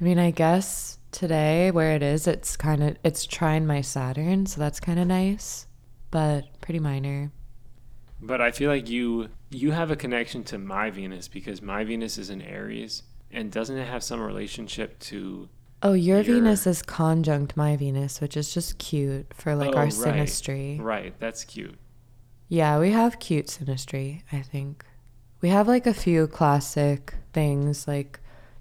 I 0.00 0.04
mean, 0.04 0.18
I 0.18 0.30
guess 0.32 0.98
today 1.12 1.70
where 1.70 1.94
it 1.94 2.02
is, 2.02 2.26
it's 2.26 2.56
kind 2.56 2.82
of 2.82 2.96
it's 3.04 3.26
trining 3.26 3.66
my 3.66 3.82
Saturn, 3.82 4.46
so 4.46 4.60
that's 4.60 4.80
kind 4.80 4.98
of 4.98 5.06
nice, 5.06 5.66
but 6.10 6.60
pretty 6.60 6.80
minor. 6.80 7.30
But 8.20 8.40
I 8.40 8.50
feel 8.50 8.70
like 8.70 8.88
you 8.88 9.28
you 9.50 9.70
have 9.70 9.92
a 9.92 9.96
connection 9.96 10.42
to 10.44 10.58
my 10.58 10.90
Venus 10.90 11.28
because 11.28 11.62
my 11.62 11.84
Venus 11.84 12.18
is 12.18 12.30
in 12.30 12.42
Aries 12.42 13.04
and 13.30 13.50
doesn't 13.52 13.76
it 13.76 13.86
have 13.86 14.02
some 14.02 14.20
relationship 14.20 14.98
to 15.00 15.48
Oh, 15.82 15.92
your 15.92 16.20
Your- 16.22 16.36
Venus 16.36 16.66
is 16.66 16.82
conjunct 16.82 17.56
my 17.56 17.76
Venus, 17.76 18.20
which 18.20 18.36
is 18.36 18.52
just 18.52 18.78
cute 18.78 19.32
for 19.34 19.54
like 19.54 19.74
Oh, 19.74 19.78
our 19.78 19.84
right. 19.84 19.92
synastry. 19.92 20.80
Right, 20.80 21.14
that's 21.20 21.44
cute. 21.44 21.78
Yeah, 22.48 22.78
we 22.80 22.90
have 22.90 23.20
cute 23.20 23.46
synastry, 23.46 24.22
I 24.32 24.40
think. 24.42 24.84
We 25.40 25.50
have 25.50 25.68
like 25.68 25.86
a 25.86 25.94
few 25.94 26.26
classic 26.26 27.14
things 27.32 27.86
like 27.86 28.18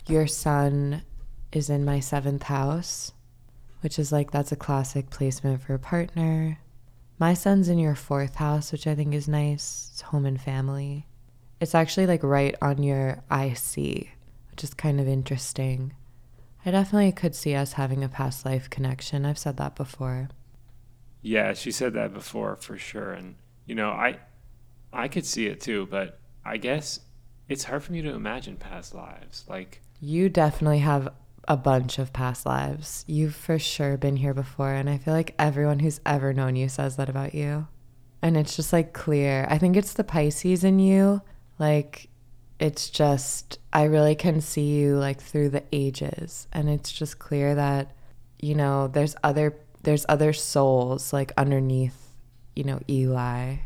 your 0.07 0.27
sun 0.27 1.01
is 1.51 1.69
in 1.71 1.83
my 1.85 1.99
seventh 1.99 2.43
house, 2.43 3.13
which 3.81 3.97
is 3.97 4.11
like 4.11 4.29
that's 4.31 4.51
a 4.51 4.55
classic 4.55 5.09
placement 5.09 5.61
for 5.63 5.73
a 5.73 5.79
partner. 5.79 6.59
My 7.17 7.33
sun's 7.33 7.67
in 7.67 7.79
your 7.79 7.95
fourth 7.95 8.35
house, 8.35 8.71
which 8.71 8.85
I 8.85 8.93
think 8.93 9.15
is 9.15 9.27
nice. 9.27 9.89
It's 9.93 10.01
home 10.01 10.27
and 10.27 10.39
family. 10.39 11.07
It's 11.59 11.73
actually 11.73 12.05
like 12.05 12.21
right 12.21 12.53
on 12.61 12.83
your 12.83 13.23
IC, 13.31 14.09
which 14.57 14.63
is 14.63 14.73
kind 14.73 14.99
of 14.99 15.07
interesting. 15.07 15.93
I 16.65 16.71
definitely 16.71 17.11
could 17.11 17.35
see 17.35 17.53
us 17.53 17.73
having 17.73 18.03
a 18.03 18.09
past 18.09 18.43
life 18.43 18.71
connection. 18.71 19.23
I've 19.23 19.37
said 19.37 19.57
that 19.57 19.75
before. 19.75 20.29
Yeah, 21.21 21.53
she 21.53 21.71
said 21.71 21.93
that 21.93 22.11
before 22.11 22.55
for 22.55 22.75
sure 22.75 23.11
and 23.11 23.35
you 23.67 23.75
know, 23.75 23.91
I 23.91 24.17
I 24.91 25.09
could 25.09 25.27
see 25.27 25.45
it 25.45 25.61
too, 25.61 25.87
but 25.91 26.19
I 26.43 26.57
guess 26.57 27.01
it's 27.47 27.65
hard 27.65 27.83
for 27.83 27.91
me 27.91 28.01
to 28.01 28.09
imagine 28.09 28.57
past 28.57 28.95
lives. 28.95 29.45
Like 29.47 29.83
You 29.99 30.27
definitely 30.27 30.79
have 30.79 31.09
a 31.47 31.55
bunch 31.55 31.99
of 31.99 32.11
past 32.11 32.43
lives. 32.47 33.05
You've 33.07 33.35
for 33.35 33.59
sure 33.59 33.95
been 33.95 34.15
here 34.15 34.33
before, 34.33 34.73
and 34.73 34.89
I 34.89 34.97
feel 34.97 35.13
like 35.13 35.35
everyone 35.37 35.79
who's 35.79 36.01
ever 36.03 36.33
known 36.33 36.55
you 36.55 36.67
says 36.67 36.95
that 36.95 37.09
about 37.09 37.35
you. 37.35 37.67
And 38.23 38.35
it's 38.35 38.55
just 38.55 38.73
like 38.73 38.91
clear. 38.91 39.45
I 39.51 39.59
think 39.59 39.77
it's 39.77 39.93
the 39.93 40.03
Pisces 40.03 40.63
in 40.63 40.79
you. 40.79 41.21
Like, 41.59 42.09
it's 42.59 42.89
just, 42.89 43.59
I 43.71 43.83
really 43.83 44.15
can 44.15 44.41
see 44.41 44.79
you 44.79 44.97
like 44.97 45.21
through 45.21 45.49
the 45.49 45.63
ages. 45.71 46.47
And 46.51 46.69
it's 46.69 46.91
just 46.91 47.19
clear 47.19 47.55
that, 47.55 47.91
you 48.39 48.55
know, 48.55 48.87
there's 48.87 49.15
other, 49.23 49.57
there's 49.83 50.05
other 50.09 50.33
souls 50.33 51.13
like 51.13 51.31
underneath, 51.37 52.13
you 52.55 52.63
know, 52.63 52.79
Eli. 52.89 53.57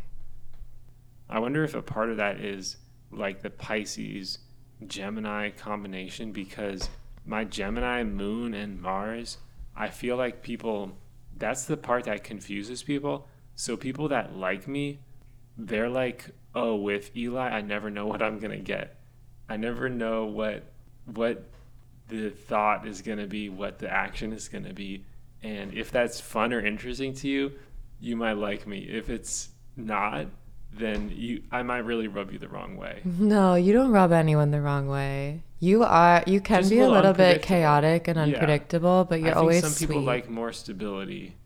I 1.28 1.38
wonder 1.38 1.64
if 1.64 1.74
a 1.74 1.82
part 1.82 2.10
of 2.10 2.18
that 2.18 2.40
is 2.40 2.76
like 3.10 3.42
the 3.42 3.50
Pisces 3.50 4.38
Gemini 4.86 5.50
combination 5.50 6.32
because 6.32 6.90
my 7.24 7.44
Gemini 7.44 8.04
moon 8.04 8.52
and 8.52 8.80
Mars, 8.80 9.38
I 9.74 9.88
feel 9.88 10.16
like 10.16 10.42
people 10.42 10.92
that's 11.36 11.64
the 11.64 11.76
part 11.76 12.04
that 12.04 12.22
confuses 12.22 12.82
people. 12.82 13.26
So 13.54 13.76
people 13.76 14.08
that 14.08 14.36
like 14.36 14.68
me, 14.68 15.00
they're 15.56 15.88
like, 15.88 16.30
"Oh, 16.54 16.76
with 16.76 17.16
Eli, 17.16 17.48
I 17.48 17.60
never 17.60 17.90
know 17.90 18.06
what 18.06 18.22
I'm 18.22 18.38
going 18.38 18.56
to 18.56 18.64
get. 18.64 18.96
I 19.48 19.56
never 19.56 19.88
know 19.88 20.26
what 20.26 20.64
what 21.06 21.44
the 22.08 22.30
thought 22.30 22.86
is 22.86 23.02
going 23.02 23.18
to 23.18 23.26
be, 23.26 23.48
what 23.48 23.78
the 23.78 23.90
action 23.90 24.32
is 24.32 24.48
going 24.48 24.64
to 24.64 24.74
be." 24.74 25.04
And 25.42 25.74
if 25.74 25.90
that's 25.90 26.20
fun 26.20 26.52
or 26.52 26.60
interesting 26.64 27.14
to 27.14 27.28
you, 27.28 27.52
you 28.00 28.16
might 28.16 28.34
like 28.34 28.66
me. 28.66 28.78
If 28.80 29.10
it's 29.10 29.48
not, 29.76 30.26
then 30.72 31.12
you 31.14 31.42
I 31.50 31.62
might 31.62 31.78
really 31.80 32.08
rub 32.08 32.32
you 32.32 32.38
the 32.38 32.48
wrong 32.48 32.76
way. 32.76 33.00
No, 33.04 33.54
you 33.54 33.72
don't 33.72 33.90
rub 33.90 34.12
anyone 34.12 34.50
the 34.50 34.60
wrong 34.60 34.88
way. 34.88 35.42
You 35.60 35.84
are, 35.84 36.24
you 36.26 36.40
can 36.40 36.60
Just 36.62 36.70
be 36.70 36.78
a 36.78 36.80
little 36.80 36.94
little 36.96 37.12
bit 37.12 37.42
chaotic 37.42 38.08
and 38.08 38.16
Yeah. 38.16 38.22
unpredictable, 38.24 39.04
but 39.04 39.20
you're 39.20 39.28
I 39.28 39.32
think 39.34 39.40
always 39.42 39.62
some 39.62 39.74
people 39.74 40.02
sweet. 40.02 40.06
like 40.06 40.28
more 40.30 40.52
stability, 40.52 41.36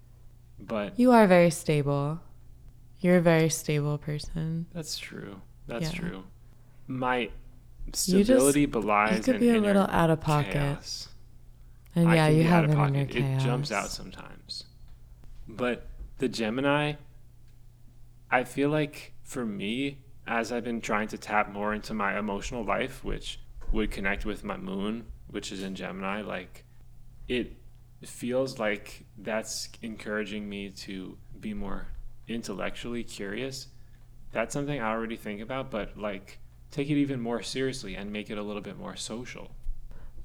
but 0.58 0.98
You 0.98 1.12
are 1.12 1.26
very 1.26 1.50
stable. 1.50 2.20
You're 3.00 3.16
a 3.16 3.20
very 3.20 3.48
stable 3.48 3.98
person. 3.98 4.66
that's 4.72 4.98
true. 4.98 5.40
That's 5.66 5.92
Yeah. 5.92 5.98
true. 6.00 6.24
My 6.86 7.18
You 7.18 7.30
just- 7.92 8.04
stability 8.04 8.60
You 8.62 8.66
could 9.22 9.40
be 9.40 9.50
a 9.50 9.60
little 9.60 9.86
out 9.90 10.10
of 10.10 10.20
pocket. 10.20 10.52
chaos. 10.52 11.08
And 11.94 12.08
I 12.08 12.14
yeah, 12.16 12.28
you 12.28 12.44
have 12.44 12.64
an 12.64 12.94
inner 12.94 13.06
chaos. 13.06 13.42
It 13.42 13.44
jumps 13.44 13.72
out 13.72 13.88
sometimes. 13.90 14.64
But 15.48 15.88
the 16.18 16.28
Gemini, 16.28 16.94
I 18.30 18.44
feel 18.44 18.70
like 18.70 19.14
for 19.22 19.44
me, 19.46 19.98
as 20.26 20.50
I've 20.52 20.64
been 20.64 20.80
trying 20.80 21.08
to 21.08 21.18
tap 21.18 21.50
more 21.52 21.72
into 21.74 21.94
my 21.94 22.18
emotional 22.18 22.64
life, 22.64 23.04
which 23.04 23.40
would 23.72 23.90
connect 23.90 24.24
with 24.24 24.44
my 24.44 24.56
moon, 24.56 25.06
which 25.28 25.52
is 25.52 25.62
in 25.62 25.74
Gemini, 25.74 26.20
like 26.22 26.64
it 27.28 27.56
feels 28.04 28.58
like 28.58 29.04
that's 29.18 29.68
encouraging 29.82 30.48
me 30.48 30.70
to 30.70 31.16
be 31.40 31.54
more 31.54 31.88
intellectually 32.28 33.04
curious. 33.04 33.68
That's 34.32 34.52
something 34.52 34.80
I 34.80 34.90
already 34.90 35.16
think 35.16 35.40
about, 35.40 35.70
but 35.70 35.96
like 35.96 36.38
take 36.70 36.90
it 36.90 36.98
even 36.98 37.20
more 37.20 37.42
seriously 37.42 37.94
and 37.94 38.12
make 38.12 38.30
it 38.30 38.38
a 38.38 38.42
little 38.42 38.62
bit 38.62 38.78
more 38.78 38.96
social. 38.96 39.52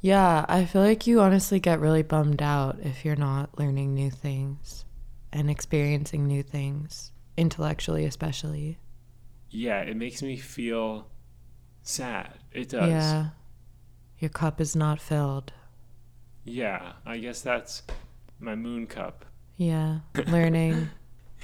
Yeah, 0.01 0.45
I 0.49 0.65
feel 0.65 0.81
like 0.81 1.05
you 1.05 1.21
honestly 1.21 1.59
get 1.59 1.79
really 1.79 2.01
bummed 2.01 2.41
out 2.41 2.79
if 2.81 3.05
you're 3.05 3.15
not 3.15 3.59
learning 3.59 3.93
new 3.93 4.09
things 4.09 4.83
and 5.31 5.49
experiencing 5.49 6.25
new 6.25 6.41
things, 6.41 7.11
intellectually 7.37 8.05
especially. 8.05 8.79
Yeah, 9.51 9.81
it 9.81 9.95
makes 9.95 10.23
me 10.23 10.37
feel 10.37 11.07
sad. 11.83 12.39
It 12.51 12.69
does. 12.69 12.89
Yeah. 12.89 13.29
Your 14.17 14.29
cup 14.29 14.59
is 14.59 14.75
not 14.75 14.99
filled. 14.99 15.53
Yeah, 16.43 16.93
I 17.05 17.17
guess 17.19 17.41
that's 17.41 17.83
my 18.39 18.55
moon 18.55 18.87
cup. 18.87 19.25
Yeah. 19.57 19.99
Learning. 20.27 20.89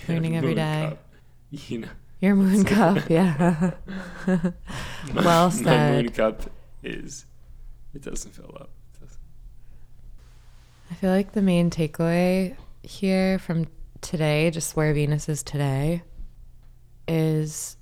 Learning 0.08 0.36
every 0.38 0.56
day. 0.56 0.90
cup. 0.90 1.04
You 1.70 1.78
know, 1.80 1.88
Your 2.20 2.36
moon 2.36 2.66
cup, 2.66 3.10
yeah. 3.10 3.72
well 5.16 5.50
said. 5.52 5.66
my 5.66 6.02
moon 6.02 6.10
cup 6.12 6.42
is 6.84 7.26
it 7.94 8.02
doesn't 8.02 8.34
fill 8.34 8.52
up. 8.60 8.70
Doesn't- 9.00 9.18
I 10.92 10.94
feel 10.96 11.10
like 11.12 11.32
the 11.32 11.42
main 11.42 11.70
takeaway 11.70 12.56
here 12.84 13.40
from 13.40 13.68
today, 14.02 14.52
just 14.52 14.76
where 14.76 14.94
Venus 14.94 15.30
is 15.30 15.42
today, 15.42 16.04
is 17.08 17.78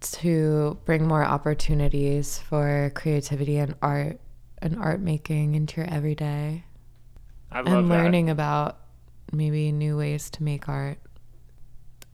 to 0.00 0.78
bring 0.84 1.06
more 1.08 1.24
opportunities 1.24 2.38
for 2.38 2.92
creativity 2.94 3.56
and 3.56 3.74
art 3.82 4.20
and 4.62 4.78
art 4.78 5.00
making 5.00 5.54
into 5.56 5.80
your 5.80 5.90
everyday 5.90 6.62
I 7.50 7.60
love 7.60 7.66
and 7.66 7.90
that. 7.90 7.94
learning 7.94 8.30
about 8.30 8.78
maybe 9.32 9.72
new 9.72 9.96
ways 9.96 10.30
to 10.30 10.42
make 10.44 10.68
art. 10.68 10.98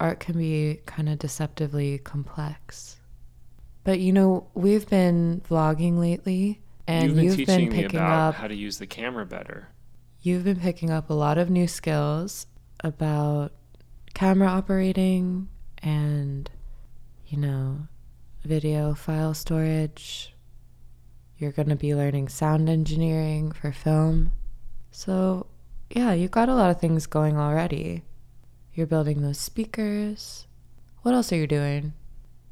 Art 0.00 0.18
can 0.20 0.38
be 0.38 0.80
kind 0.86 1.08
of 1.08 1.18
deceptively 1.18 1.98
complex. 1.98 2.96
But 3.84 4.00
you 4.00 4.12
know, 4.12 4.48
we've 4.54 4.88
been 4.88 5.42
vlogging 5.48 5.98
lately 5.98 6.60
and 6.86 7.06
you've 7.08 7.16
been 7.16 7.24
you've 7.24 7.36
teaching 7.36 7.56
been 7.56 7.68
me 7.68 7.82
picking 7.82 8.00
about 8.00 8.28
up 8.28 8.34
how 8.36 8.48
to 8.48 8.54
use 8.54 8.78
the 8.78 8.86
camera 8.86 9.26
better. 9.26 9.68
you've 10.22 10.44
been 10.44 10.60
picking 10.60 10.90
up 10.90 11.10
a 11.10 11.14
lot 11.14 11.38
of 11.38 11.50
new 11.50 11.66
skills 11.68 12.46
about 12.82 13.52
camera 14.14 14.48
operating 14.48 15.48
and, 15.82 16.50
you 17.26 17.38
know, 17.38 17.86
video 18.42 18.94
file 18.94 19.34
storage. 19.34 20.34
You're 21.38 21.52
going 21.52 21.68
to 21.70 21.76
be 21.76 21.94
learning 21.94 22.28
sound 22.28 22.68
engineering 22.68 23.52
for 23.52 23.72
film. 23.72 24.32
So, 24.90 25.46
yeah, 25.90 26.12
you've 26.12 26.30
got 26.30 26.48
a 26.48 26.54
lot 26.54 26.70
of 26.70 26.80
things 26.80 27.06
going 27.06 27.38
already. 27.38 28.04
You're 28.80 28.86
building 28.86 29.20
those 29.20 29.36
speakers. 29.38 30.46
What 31.02 31.14
else 31.14 31.30
are 31.34 31.36
you 31.36 31.46
doing? 31.46 31.92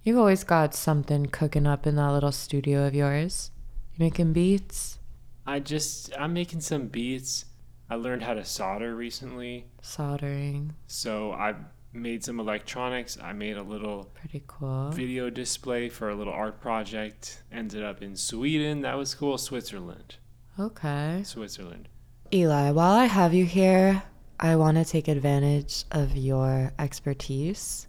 You've 0.03 0.19
always 0.19 0.45
got 0.45 0.75
something 0.75 1.25
cooking 1.25 1.67
up 1.67 1.87
in 1.87 1.97
that 1.97 2.13
little 2.13 2.33
studio 2.33 2.87
of 2.87 2.95
yours. 2.95 3.51
You 3.95 4.05
making 4.05 4.35
beats? 4.35 4.99
I 5.47 5.61
just 5.61 6.13
I'm 6.19 6.35
making 6.35 6.61
some 6.61 6.89
beats. 6.89 7.47
I 7.89 7.95
learned 7.95 8.25
how 8.25 8.35
to 8.35 8.45
solder 8.45 8.95
recently. 8.95 9.69
Soldering. 9.81 10.75
So 10.87 11.33
I 11.33 11.55
made 11.95 12.23
some 12.23 12.41
electronics. 12.41 13.17
I 13.23 13.33
made 13.33 13.57
a 13.57 13.63
little 13.63 14.11
Pretty 14.13 14.43
cool. 14.47 14.91
video 14.91 15.31
display 15.31 15.89
for 15.89 16.11
a 16.11 16.15
little 16.15 16.35
art 16.35 16.61
project. 16.61 17.43
Ended 17.51 17.83
up 17.83 18.03
in 18.03 18.15
Sweden. 18.17 18.83
That 18.83 18.99
was 18.99 19.15
cool. 19.15 19.39
Switzerland. 19.39 20.17
Okay. 20.61 21.23
Switzerland. 21.25 21.89
Eli, 22.35 22.71
while 22.73 22.93
I 22.93 23.07
have 23.07 23.33
you 23.33 23.47
here, 23.47 24.03
I 24.41 24.57
want 24.57 24.77
to 24.77 24.85
take 24.85 25.09
advantage 25.09 25.85
of 25.91 26.17
your 26.17 26.73
expertise. 26.79 27.89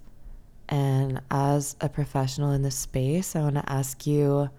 And 0.68 1.22
as 1.30 1.76
a 1.82 1.90
professional 1.90 2.52
in 2.52 2.62
this 2.62 2.76
space, 2.76 3.36
I 3.36 3.42
want 3.42 3.56
to 3.56 3.72
ask 3.72 4.08
you 4.08 4.50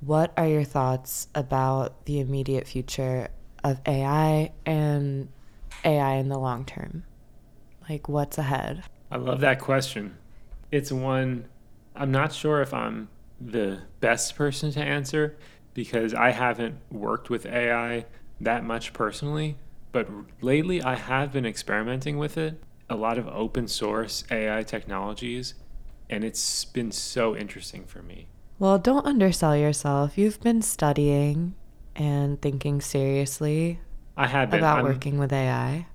what 0.00 0.32
are 0.36 0.46
your 0.46 0.64
thoughts 0.64 1.28
about 1.34 2.04
the 2.04 2.20
immediate 2.20 2.66
future 2.66 3.28
of 3.64 3.80
AI 3.86 4.52
and 4.64 5.28
AI 5.84 6.14
in 6.14 6.28
the 6.28 6.38
long 6.38 6.64
term? 6.64 7.04
Like, 7.88 8.08
what's 8.08 8.38
ahead? 8.38 8.82
I 9.10 9.16
love 9.16 9.40
that 9.40 9.60
question. 9.60 10.16
It's 10.70 10.92
one 10.92 11.46
I'm 11.94 12.10
not 12.10 12.32
sure 12.32 12.60
if 12.60 12.74
I'm 12.74 13.08
the 13.40 13.82
best 14.00 14.36
person 14.36 14.70
to 14.72 14.80
answer 14.80 15.36
because 15.74 16.12
I 16.12 16.30
haven't 16.30 16.76
worked 16.90 17.30
with 17.30 17.46
AI 17.46 18.04
that 18.40 18.64
much 18.64 18.92
personally, 18.92 19.56
but 19.96 20.10
lately 20.42 20.82
I 20.82 20.94
have 20.94 21.32
been 21.32 21.46
experimenting 21.46 22.18
with 22.18 22.36
it. 22.36 22.62
A 22.90 22.94
lot 22.94 23.16
of 23.16 23.26
open 23.28 23.66
source 23.66 24.24
AI 24.30 24.62
technologies, 24.62 25.54
and 26.10 26.22
it's 26.22 26.66
been 26.66 26.92
so 26.92 27.34
interesting 27.34 27.86
for 27.86 28.02
me. 28.02 28.26
Well, 28.58 28.78
don't 28.78 29.06
undersell 29.06 29.56
yourself. 29.56 30.18
You've 30.18 30.38
been 30.42 30.60
studying 30.60 31.54
and 31.94 32.42
thinking 32.42 32.82
seriously 32.82 33.80
I 34.18 34.26
have 34.26 34.50
been. 34.50 34.60
about 34.60 34.80
I'm, 34.80 34.84
working 34.84 35.16
with 35.16 35.32
AI. 35.32 35.86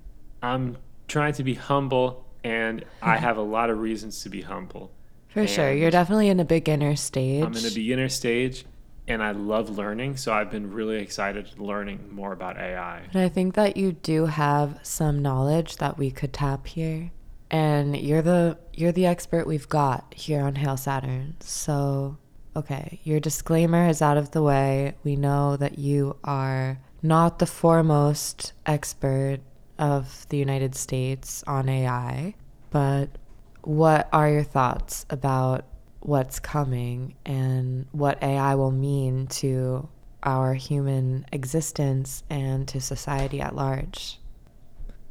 I'm 0.42 0.78
trying 1.06 1.34
to 1.34 1.44
be 1.44 1.54
humble, 1.54 2.26
and 2.42 2.84
I 3.00 3.18
have 3.18 3.36
a 3.36 3.42
lot 3.42 3.70
of 3.70 3.78
reasons 3.78 4.20
to 4.24 4.28
be 4.28 4.40
humble. 4.40 4.90
For 5.28 5.46
sure. 5.46 5.72
You're 5.72 5.92
definitely 5.92 6.28
in 6.28 6.40
a 6.40 6.44
beginner 6.44 6.96
stage. 6.96 7.44
I'm 7.44 7.54
in 7.54 7.64
a 7.64 7.70
beginner 7.70 8.08
stage, 8.08 8.64
and 9.12 9.22
I 9.22 9.32
love 9.32 9.70
learning, 9.70 10.16
so 10.16 10.32
I've 10.32 10.50
been 10.50 10.72
really 10.72 10.96
excited 10.96 11.58
learning 11.58 12.08
more 12.10 12.32
about 12.32 12.56
AI. 12.56 13.02
And 13.12 13.22
I 13.22 13.28
think 13.28 13.54
that 13.54 13.76
you 13.76 13.92
do 13.92 14.26
have 14.26 14.80
some 14.82 15.22
knowledge 15.22 15.76
that 15.76 15.98
we 15.98 16.10
could 16.10 16.32
tap 16.32 16.66
here. 16.66 17.10
And 17.50 17.96
you're 17.96 18.22
the 18.22 18.58
you're 18.72 18.92
the 18.92 19.06
expert 19.06 19.46
we've 19.46 19.68
got 19.68 20.14
here 20.14 20.42
on 20.42 20.54
Hail 20.54 20.78
Saturn. 20.78 21.36
So, 21.40 22.16
okay, 22.56 23.00
your 23.04 23.20
disclaimer 23.20 23.88
is 23.88 24.00
out 24.00 24.16
of 24.16 24.30
the 24.30 24.42
way. 24.42 24.94
We 25.04 25.16
know 25.16 25.56
that 25.58 25.78
you 25.78 26.16
are 26.24 26.78
not 27.02 27.38
the 27.38 27.46
foremost 27.46 28.54
expert 28.64 29.40
of 29.78 30.26
the 30.30 30.38
United 30.38 30.74
States 30.74 31.44
on 31.46 31.68
AI, 31.68 32.34
but 32.70 33.10
what 33.62 34.08
are 34.12 34.30
your 34.30 34.44
thoughts 34.44 35.04
about 35.10 35.66
what's 36.06 36.40
coming 36.40 37.14
and 37.24 37.86
what 37.92 38.22
AI 38.22 38.54
will 38.54 38.70
mean 38.70 39.26
to 39.28 39.88
our 40.22 40.54
human 40.54 41.26
existence 41.32 42.22
and 42.30 42.66
to 42.68 42.80
society 42.80 43.40
at 43.40 43.54
large? 43.54 44.18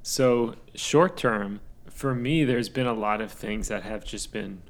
So, 0.04 0.56
short 0.76 1.18
term, 1.18 1.62
for 1.90 2.16
me, 2.16 2.44
there's 2.44 2.70
been 2.70 2.88
a 2.88 2.94
lot 2.94 3.22
of 3.22 3.32
things 3.32 3.68
that 3.68 3.84
have 3.84 4.04
just 4.04 4.34
been 4.34 4.64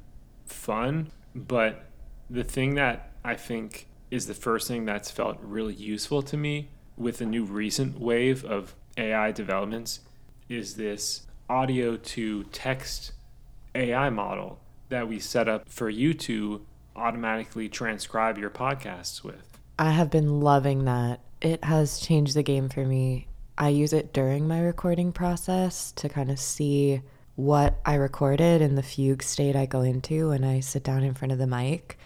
fun, 0.46 1.12
but 1.34 1.86
the 2.30 2.44
thing 2.44 2.76
that 2.76 3.12
I 3.24 3.36
think 3.36 3.88
is 4.10 4.28
the 4.28 4.34
first 4.34 4.68
thing 4.68 4.86
that's 4.86 5.10
felt 5.10 5.38
really 5.42 5.74
useful 5.74 6.22
to 6.24 6.38
me 6.38 6.70
with 6.98 7.20
the 7.20 7.26
new 7.26 7.46
recent 7.46 8.00
wave 8.00 8.44
of 8.44 8.76
AI 8.98 9.32
developments 9.32 10.02
is 10.50 10.76
this 10.76 11.28
audio 11.50 11.96
to 11.96 12.44
text 12.46 13.14
AI 13.74 14.10
model 14.10 14.60
that 14.92 15.08
we 15.08 15.20
set 15.20 15.50
up 15.50 15.68
for 15.68 15.90
you 15.90 16.14
to 16.14 16.66
automatically 16.96 17.68
transcribe 17.68 18.38
your 18.38 18.50
podcasts 18.50 19.24
with. 19.24 19.58
I 19.80 19.92
have 19.92 20.12
been 20.12 20.42
loving 20.42 20.86
that. 20.86 21.22
It 21.42 21.64
has 21.64 22.00
changed 22.00 22.36
the 22.36 22.44
game 22.44 22.70
for 22.70 22.86
me. 22.86 23.28
I 23.58 23.70
use 23.70 23.94
it 23.94 24.14
during 24.14 24.48
my 24.48 24.60
recording 24.60 25.12
process 25.12 25.92
to 25.94 26.10
kind 26.10 26.30
of 26.30 26.40
see 26.40 27.02
what 27.36 27.80
I 27.86 27.96
recorded 27.96 28.62
in 28.62 28.76
the 28.76 28.84
fugue 28.84 29.24
state 29.24 29.56
I 29.56 29.66
go 29.66 29.82
into 29.82 30.30
when 30.30 30.44
I 30.44 30.60
sit 30.60 30.84
down 30.84 31.04
in 31.04 31.14
front 31.14 31.32
of 31.32 31.38
the 31.38 31.48
mic. 31.48 31.98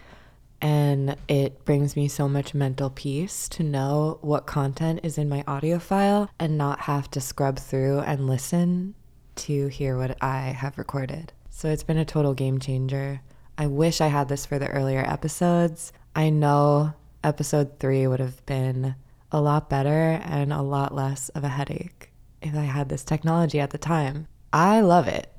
And 0.61 1.15
it 1.27 1.65
brings 1.65 1.95
me 1.95 2.07
so 2.07 2.29
much 2.29 2.53
mental 2.53 2.89
peace 2.89 3.49
to 3.49 3.63
know 3.63 4.19
what 4.21 4.45
content 4.45 5.01
is 5.03 5.17
in 5.17 5.27
my 5.27 5.43
audio 5.47 5.79
file 5.79 6.29
and 6.39 6.57
not 6.57 6.81
have 6.81 7.09
to 7.11 7.21
scrub 7.21 7.59
through 7.59 7.99
and 7.99 8.27
listen 8.27 8.95
to 9.35 9.67
hear 9.67 9.97
what 9.97 10.17
I 10.21 10.39
have 10.51 10.77
recorded. 10.77 11.33
So 11.57 11.69
it's 11.69 11.83
been 11.83 11.97
a 11.97 12.03
total 12.03 12.33
game 12.33 12.59
changer. 12.59 13.21
I 13.57 13.67
wish 13.67 14.01
I 14.01 14.07
had 14.07 14.27
this 14.27 14.45
for 14.45 14.59
the 14.59 14.67
earlier 14.67 14.99
episodes. 14.99 15.93
I 16.13 16.29
know 16.29 16.93
episode 17.23 17.79
three 17.79 18.05
would 18.07 18.19
have 18.19 18.45
been 18.45 18.95
a 19.31 19.39
lot 19.39 19.69
better 19.69 20.19
and 20.21 20.51
a 20.51 20.61
lot 20.61 20.93
less 20.93 21.29
of 21.29 21.45
a 21.45 21.47
headache 21.47 22.11
if 22.41 22.53
I 22.55 22.63
had 22.63 22.89
this 22.89 23.05
technology 23.05 23.61
at 23.61 23.69
the 23.69 23.77
time. 23.77 24.27
I 24.51 24.81
love 24.81 25.07
it. 25.07 25.31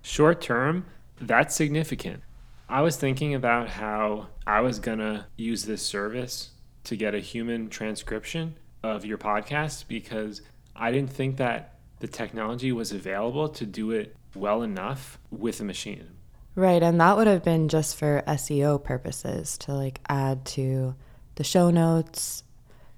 Short 0.00 0.40
term, 0.40 0.86
that's 1.20 1.56
significant. 1.56 2.22
I 2.68 2.82
was 2.82 2.94
thinking 2.94 3.34
about 3.34 3.70
how 3.70 4.28
I 4.46 4.60
was 4.60 4.78
going 4.78 5.00
to 5.00 5.26
use 5.36 5.64
this 5.64 5.82
service 5.82 6.52
to 6.84 6.96
get 6.96 7.16
a 7.16 7.20
human 7.20 7.68
transcription 7.68 8.54
of 8.84 9.04
your 9.04 9.18
podcast 9.18 9.88
because 9.88 10.40
I 10.76 10.92
didn't 10.92 11.10
think 11.10 11.36
that 11.38 11.80
the 11.98 12.06
technology 12.06 12.70
was 12.70 12.92
available 12.92 13.48
to 13.48 13.66
do 13.66 13.90
it 13.90 14.14
well 14.36 14.62
enough 14.62 15.18
with 15.30 15.60
a 15.60 15.64
machine. 15.64 16.08
Right, 16.56 16.82
and 16.82 17.00
that 17.00 17.16
would 17.16 17.26
have 17.26 17.42
been 17.42 17.68
just 17.68 17.96
for 17.96 18.22
SEO 18.28 18.82
purposes 18.82 19.58
to 19.58 19.74
like 19.74 20.00
add 20.08 20.44
to 20.46 20.94
the 21.34 21.44
show 21.44 21.70
notes 21.70 22.44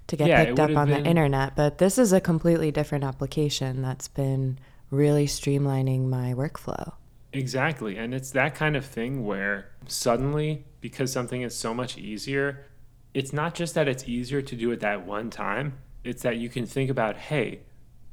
to 0.07 0.15
get 0.15 0.27
Yeah, 0.27 0.45
picked 0.45 0.59
up 0.59 0.75
on 0.75 0.87
been- 0.89 1.03
the 1.03 1.09
internet. 1.09 1.55
But 1.55 1.79
this 1.79 1.97
is 1.97 2.13
a 2.13 2.21
completely 2.21 2.71
different 2.71 3.03
application 3.03 3.81
that's 3.81 4.07
been 4.07 4.59
really 4.91 5.25
streamlining 5.25 6.07
my 6.07 6.33
workflow. 6.33 6.93
Exactly. 7.33 7.97
And 7.97 8.13
it's 8.13 8.31
that 8.31 8.55
kind 8.55 8.75
of 8.77 8.85
thing 8.85 9.25
where 9.25 9.69
suddenly, 9.87 10.65
because 10.79 11.11
something 11.11 11.41
is 11.41 11.53
so 11.55 11.73
much 11.73 11.97
easier, 11.97 12.65
it's 13.13 13.33
not 13.33 13.53
just 13.55 13.73
that 13.75 13.87
it's 13.87 14.07
easier 14.07 14.41
to 14.41 14.55
do 14.55 14.71
it 14.71 14.79
that 14.79 15.05
one 15.05 15.29
time, 15.29 15.73
it's 16.03 16.21
that 16.23 16.37
you 16.37 16.47
can 16.47 16.65
think 16.65 16.89
about, 16.89 17.17
hey, 17.17 17.61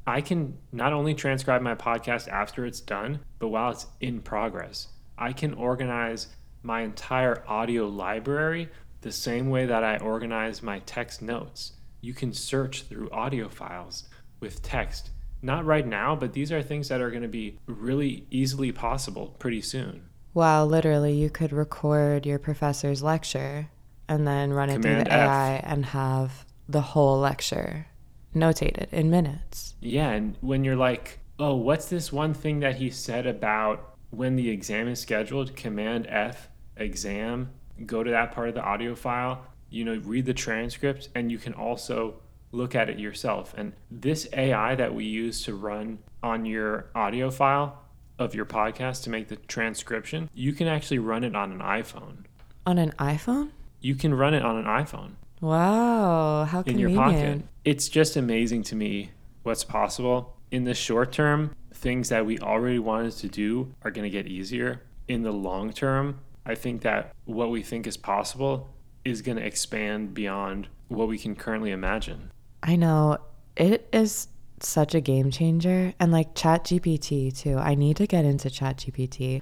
I 0.06 0.20
can 0.20 0.58
not 0.70 0.92
only 0.92 1.14
transcribe 1.14 1.62
my 1.62 1.74
podcast 1.74 2.28
after 2.28 2.66
it's 2.66 2.80
done, 2.80 3.20
but 3.38 3.48
while 3.48 3.70
it's 3.70 3.86
in 4.00 4.20
progress. 4.20 4.88
I 5.16 5.32
can 5.32 5.54
organize 5.54 6.28
my 6.62 6.82
entire 6.82 7.42
audio 7.48 7.86
library 7.88 8.68
the 9.00 9.12
same 9.12 9.48
way 9.50 9.66
that 9.66 9.84
I 9.84 9.98
organize 9.98 10.62
my 10.62 10.80
text 10.80 11.22
notes. 11.22 11.72
You 12.00 12.12
can 12.12 12.32
search 12.32 12.82
through 12.82 13.10
audio 13.10 13.48
files 13.48 14.04
with 14.40 14.62
text. 14.62 15.10
Not 15.40 15.64
right 15.64 15.86
now, 15.86 16.16
but 16.16 16.32
these 16.32 16.52
are 16.52 16.62
things 16.62 16.88
that 16.88 17.00
are 17.00 17.10
going 17.10 17.22
to 17.22 17.28
be 17.28 17.58
really 17.66 18.26
easily 18.30 18.72
possible 18.72 19.36
pretty 19.38 19.60
soon. 19.60 20.08
Wow, 20.32 20.64
literally, 20.64 21.14
you 21.14 21.30
could 21.30 21.52
record 21.52 22.26
your 22.26 22.38
professor's 22.38 23.02
lecture 23.02 23.68
and 24.08 24.26
then 24.26 24.52
run 24.52 24.68
it 24.68 24.82
through 24.82 24.96
the 24.96 25.12
F. 25.12 25.28
AI 25.28 25.54
and 25.64 25.86
have 25.86 26.44
the 26.68 26.80
whole 26.80 27.20
lecture 27.20 27.86
notated 28.34 28.92
in 28.92 29.10
minutes. 29.10 29.74
Yeah, 29.80 30.10
and 30.10 30.36
when 30.40 30.64
you're 30.64 30.76
like, 30.76 31.18
oh, 31.38 31.54
what's 31.54 31.88
this 31.88 32.12
one 32.12 32.34
thing 32.34 32.60
that 32.60 32.76
he 32.76 32.90
said 32.90 33.26
about 33.26 33.96
when 34.10 34.36
the 34.36 34.50
exam 34.50 34.88
is 34.88 35.00
scheduled? 35.00 35.56
Command 35.56 36.06
F, 36.08 36.48
exam, 36.76 37.50
go 37.86 38.02
to 38.02 38.10
that 38.10 38.32
part 38.32 38.48
of 38.48 38.54
the 38.54 38.62
audio 38.62 38.94
file, 38.94 39.44
you 39.70 39.84
know, 39.84 40.00
read 40.04 40.26
the 40.26 40.34
transcript, 40.34 41.08
and 41.14 41.30
you 41.32 41.38
can 41.38 41.54
also 41.54 42.14
look 42.52 42.74
at 42.74 42.88
it 42.88 42.98
yourself. 42.98 43.54
And 43.56 43.72
this 43.90 44.28
AI 44.32 44.74
that 44.76 44.94
we 44.94 45.04
use 45.04 45.42
to 45.44 45.54
run 45.54 45.98
on 46.22 46.46
your 46.46 46.86
audio 46.94 47.30
file 47.30 47.82
of 48.18 48.34
your 48.34 48.46
podcast 48.46 49.02
to 49.04 49.10
make 49.10 49.28
the 49.28 49.36
transcription, 49.36 50.30
you 50.32 50.52
can 50.52 50.68
actually 50.68 51.00
run 51.00 51.24
it 51.24 51.34
on 51.34 51.50
an 51.50 51.58
iPhone. 51.58 52.18
On 52.64 52.78
an 52.78 52.92
iPhone? 52.92 53.50
You 53.80 53.94
can 53.96 54.14
run 54.14 54.32
it 54.34 54.42
on 54.42 54.56
an 54.56 54.64
iPhone 54.64 55.16
Wow, 55.40 56.44
how 56.44 56.62
in 56.62 56.78
your 56.78 56.88
convenient. 56.88 57.42
pocket. 57.42 57.53
It's 57.64 57.88
just 57.88 58.16
amazing 58.16 58.62
to 58.64 58.76
me 58.76 59.12
what's 59.42 59.64
possible. 59.64 60.36
In 60.50 60.64
the 60.64 60.74
short 60.74 61.12
term, 61.12 61.54
things 61.72 62.10
that 62.10 62.26
we 62.26 62.38
already 62.38 62.78
wanted 62.78 63.12
to 63.12 63.28
do 63.28 63.74
are 63.82 63.90
going 63.90 64.04
to 64.04 64.10
get 64.10 64.26
easier. 64.26 64.82
In 65.08 65.22
the 65.22 65.32
long 65.32 65.72
term, 65.72 66.20
I 66.44 66.54
think 66.54 66.82
that 66.82 67.14
what 67.24 67.50
we 67.50 67.62
think 67.62 67.86
is 67.86 67.96
possible 67.96 68.68
is 69.04 69.22
going 69.22 69.38
to 69.38 69.46
expand 69.46 70.12
beyond 70.12 70.68
what 70.88 71.08
we 71.08 71.18
can 71.18 71.34
currently 71.34 71.70
imagine. 71.70 72.30
I 72.62 72.76
know 72.76 73.16
it 73.56 73.88
is 73.92 74.28
such 74.60 74.94
a 74.94 75.00
game 75.00 75.30
changer 75.30 75.94
and 75.98 76.12
like 76.12 76.34
ChatGPT 76.34 77.34
too. 77.36 77.56
I 77.56 77.74
need 77.74 77.96
to 77.96 78.06
get 78.06 78.26
into 78.26 78.48
ChatGPT. 78.48 79.40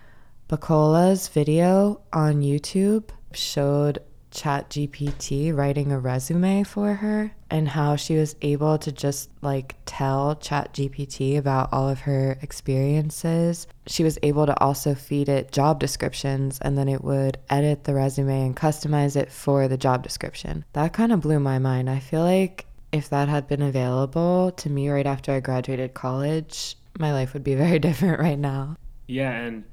Bacola's 0.48 1.26
video 1.26 2.02
on 2.12 2.42
YouTube 2.42 3.10
showed 3.32 3.98
ChatGPT 4.33 5.57
writing 5.57 5.93
a 5.93 5.99
resume 5.99 6.64
for 6.64 6.95
her 6.95 7.33
and 7.51 7.68
how 7.68 7.97
she 7.97 8.16
was 8.16 8.35
able 8.43 8.78
to 8.78 8.91
just 8.91 9.30
like 9.43 9.76
tell 9.85 10.35
ChatGPT 10.37 11.37
about 11.39 11.72
all 11.72 11.89
of 11.89 12.01
her 12.01 12.39
experiences. 12.43 13.66
She 13.87 14.03
was 14.03 14.18
able 14.22 14.47
to 14.47 14.59
also 14.61 14.95
feed 14.95 15.28
it 15.28 15.53
job 15.53 15.78
descriptions 15.78 16.59
and 16.61 16.76
then 16.76 16.89
it 16.89 17.05
would 17.05 17.39
edit 17.51 17.85
the 17.85 17.95
resume 17.95 18.47
and 18.47 18.57
customize 18.57 19.16
it 19.16 19.30
for 19.30 19.68
the 19.68 19.76
job 19.76 20.03
description. 20.03 20.64
That 20.72 20.93
kind 20.93 21.12
of 21.12 21.20
blew 21.20 21.39
my 21.39 21.59
mind. 21.59 21.89
I 21.89 21.99
feel 21.99 22.22
like 22.22 22.66
if 22.93 23.09
that 23.11 23.28
had 23.28 23.49
been 23.49 23.62
available 23.62 24.53
to 24.53 24.70
me 24.70 24.89
right 24.89 25.07
after 25.07 25.33
I 25.33 25.41
graduated 25.41 25.95
college, 25.95 26.76
my 26.99 27.12
life 27.12 27.33
would 27.33 27.45
be 27.45 27.55
very 27.66 27.78
different 27.78 28.20
right 28.20 28.39
now. 28.39 28.76
Yeah, 29.07 29.33
and 29.33 29.64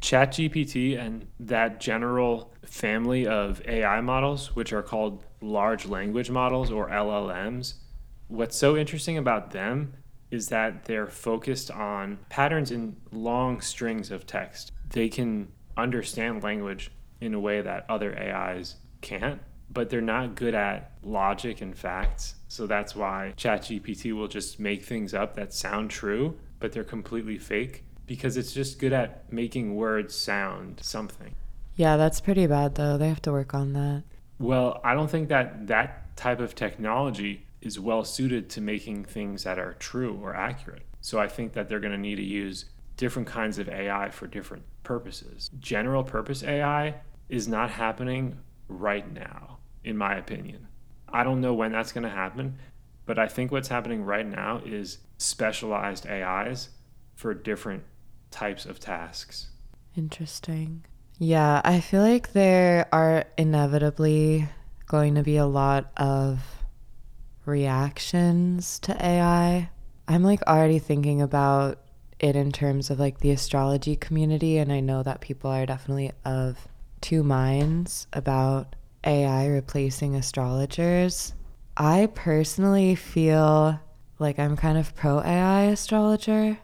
ChatGPT 0.00 0.98
and 0.98 1.26
that 1.40 1.80
general 1.80 2.52
family 2.64 3.26
of 3.26 3.62
AI 3.66 4.00
models, 4.00 4.54
which 4.54 4.72
are 4.72 4.82
called 4.82 5.24
large 5.40 5.86
language 5.86 6.30
models 6.30 6.70
or 6.70 6.88
LLMs, 6.88 7.74
what's 8.28 8.56
so 8.56 8.76
interesting 8.76 9.18
about 9.18 9.50
them 9.50 9.94
is 10.30 10.48
that 10.48 10.84
they're 10.84 11.06
focused 11.06 11.70
on 11.70 12.18
patterns 12.28 12.70
in 12.70 12.96
long 13.10 13.60
strings 13.60 14.10
of 14.10 14.26
text. 14.26 14.72
They 14.90 15.08
can 15.08 15.48
understand 15.76 16.42
language 16.42 16.90
in 17.20 17.34
a 17.34 17.40
way 17.40 17.62
that 17.62 17.86
other 17.88 18.16
AIs 18.18 18.76
can't, 19.00 19.40
but 19.70 19.90
they're 19.90 20.00
not 20.00 20.34
good 20.34 20.54
at 20.54 20.92
logic 21.02 21.60
and 21.60 21.76
facts. 21.76 22.34
So 22.48 22.66
that's 22.66 22.94
why 22.94 23.32
ChatGPT 23.36 24.12
will 24.12 24.28
just 24.28 24.60
make 24.60 24.84
things 24.84 25.14
up 25.14 25.34
that 25.36 25.54
sound 25.54 25.90
true, 25.90 26.38
but 26.60 26.72
they're 26.72 26.84
completely 26.84 27.38
fake 27.38 27.84
because 28.08 28.36
it's 28.36 28.52
just 28.52 28.80
good 28.80 28.92
at 28.92 29.32
making 29.32 29.76
words 29.76 30.14
sound 30.14 30.80
something. 30.82 31.36
Yeah, 31.76 31.96
that's 31.96 32.20
pretty 32.20 32.46
bad 32.48 32.74
though. 32.74 32.98
They 32.98 33.08
have 33.08 33.22
to 33.22 33.30
work 33.30 33.54
on 33.54 33.74
that. 33.74 34.02
Well, 34.40 34.80
I 34.82 34.94
don't 34.94 35.10
think 35.10 35.28
that 35.28 35.68
that 35.68 36.16
type 36.16 36.40
of 36.40 36.56
technology 36.56 37.46
is 37.60 37.78
well 37.78 38.04
suited 38.04 38.48
to 38.50 38.60
making 38.60 39.04
things 39.04 39.44
that 39.44 39.58
are 39.58 39.74
true 39.74 40.18
or 40.22 40.34
accurate. 40.34 40.86
So 41.00 41.20
I 41.20 41.28
think 41.28 41.52
that 41.52 41.68
they're 41.68 41.80
going 41.80 41.92
to 41.92 41.98
need 41.98 42.16
to 42.16 42.24
use 42.24 42.64
different 42.96 43.28
kinds 43.28 43.58
of 43.58 43.68
AI 43.68 44.10
for 44.10 44.26
different 44.26 44.64
purposes. 44.82 45.50
General 45.60 46.02
purpose 46.02 46.42
AI 46.42 46.96
is 47.28 47.46
not 47.46 47.70
happening 47.70 48.38
right 48.68 49.12
now, 49.12 49.58
in 49.84 49.96
my 49.96 50.16
opinion. 50.16 50.66
I 51.08 51.24
don't 51.24 51.40
know 51.40 51.54
when 51.54 51.72
that's 51.72 51.92
going 51.92 52.04
to 52.04 52.10
happen, 52.10 52.58
but 53.06 53.18
I 53.18 53.28
think 53.28 53.52
what's 53.52 53.68
happening 53.68 54.04
right 54.04 54.26
now 54.26 54.60
is 54.64 54.98
specialized 55.16 56.06
AIs 56.06 56.70
for 57.14 57.34
different 57.34 57.84
types 58.30 58.66
of 58.66 58.80
tasks. 58.80 59.48
Interesting. 59.96 60.84
Yeah, 61.18 61.60
I 61.64 61.80
feel 61.80 62.02
like 62.02 62.32
there 62.32 62.88
are 62.92 63.24
inevitably 63.36 64.48
going 64.86 65.16
to 65.16 65.22
be 65.22 65.36
a 65.36 65.46
lot 65.46 65.90
of 65.96 66.40
reactions 67.44 68.78
to 68.80 69.04
AI. 69.04 69.70
I'm 70.06 70.22
like 70.22 70.42
already 70.46 70.78
thinking 70.78 71.20
about 71.20 71.80
it 72.20 72.36
in 72.36 72.52
terms 72.52 72.90
of 72.90 72.98
like 72.98 73.18
the 73.18 73.30
astrology 73.30 73.96
community, 73.96 74.58
and 74.58 74.72
I 74.72 74.80
know 74.80 75.02
that 75.02 75.20
people 75.20 75.50
are 75.50 75.66
definitely 75.66 76.12
of 76.24 76.68
two 77.00 77.22
minds 77.22 78.06
about 78.12 78.76
AI 79.04 79.46
replacing 79.46 80.14
astrologers. 80.14 81.34
I 81.76 82.08
personally 82.14 82.94
feel 82.94 83.80
like 84.18 84.38
I'm 84.38 84.56
kind 84.56 84.78
of 84.78 84.94
pro 84.94 85.20
AI 85.20 85.64
astrologer. 85.64 86.58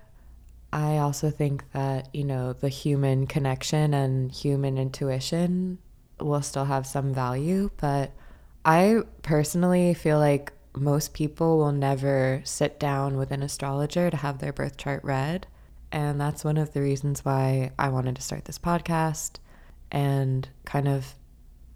I 0.74 0.98
also 0.98 1.30
think 1.30 1.70
that, 1.72 2.08
you 2.12 2.24
know, 2.24 2.52
the 2.52 2.68
human 2.68 3.28
connection 3.28 3.94
and 3.94 4.32
human 4.32 4.76
intuition 4.76 5.78
will 6.18 6.42
still 6.42 6.64
have 6.64 6.84
some 6.84 7.14
value, 7.14 7.70
but 7.76 8.10
I 8.64 9.02
personally 9.22 9.94
feel 9.94 10.18
like 10.18 10.52
most 10.76 11.14
people 11.14 11.58
will 11.58 11.70
never 11.70 12.40
sit 12.42 12.80
down 12.80 13.16
with 13.16 13.30
an 13.30 13.40
astrologer 13.40 14.10
to 14.10 14.16
have 14.16 14.40
their 14.40 14.52
birth 14.52 14.76
chart 14.76 15.04
read. 15.04 15.46
And 15.92 16.20
that's 16.20 16.42
one 16.42 16.56
of 16.56 16.72
the 16.72 16.80
reasons 16.80 17.24
why 17.24 17.70
I 17.78 17.88
wanted 17.88 18.16
to 18.16 18.22
start 18.22 18.46
this 18.46 18.58
podcast 18.58 19.36
and 19.92 20.48
kind 20.64 20.88
of 20.88 21.14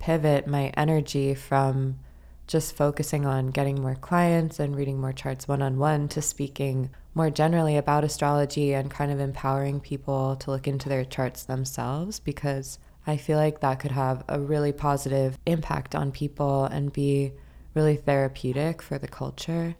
pivot 0.00 0.48
my 0.48 0.72
energy 0.76 1.36
from 1.36 2.00
just 2.48 2.74
focusing 2.74 3.26
on 3.26 3.48
getting 3.48 3.80
more 3.80 3.94
clients 3.94 4.58
and 4.58 4.74
reading 4.74 5.00
more 5.00 5.12
charts 5.12 5.46
one 5.46 5.62
on 5.62 5.78
one 5.78 6.08
to 6.08 6.20
speaking 6.20 6.90
more 7.14 7.30
generally 7.30 7.76
about 7.76 8.04
astrology 8.04 8.74
and 8.74 8.90
kind 8.90 9.10
of 9.10 9.20
empowering 9.20 9.80
people 9.80 10.36
to 10.36 10.50
look 10.50 10.68
into 10.68 10.88
their 10.88 11.04
charts 11.04 11.42
themselves 11.42 12.20
because 12.20 12.78
I 13.06 13.16
feel 13.16 13.38
like 13.38 13.60
that 13.60 13.80
could 13.80 13.92
have 13.92 14.22
a 14.28 14.38
really 14.38 14.72
positive 14.72 15.38
impact 15.46 15.94
on 15.94 16.12
people 16.12 16.64
and 16.64 16.92
be 16.92 17.32
really 17.74 17.96
therapeutic 17.96 18.82
for 18.82 18.98
the 18.98 19.08
culture 19.08 19.76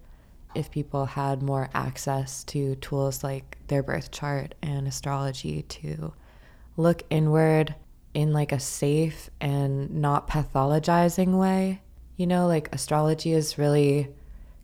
if 0.55 0.71
people 0.71 1.05
had 1.05 1.43
more 1.43 1.69
access 1.75 2.43
to 2.45 2.75
tools 2.77 3.23
like 3.23 3.59
their 3.69 3.83
birth 3.83 4.11
chart 4.11 4.55
and 4.63 4.89
astrology 4.89 5.63
to 5.63 6.13
look 6.77 7.03
inward 7.11 7.75
in 8.15 8.33
like 8.33 8.53
a 8.53 8.61
safe 8.61 9.31
and 9.41 9.91
not 9.91 10.29
pathologizing 10.29 11.39
way. 11.39 11.83
You 12.17 12.27
know, 12.27 12.47
like 12.47 12.75
astrology 12.75 13.33
is 13.33 13.59
really 13.59 14.09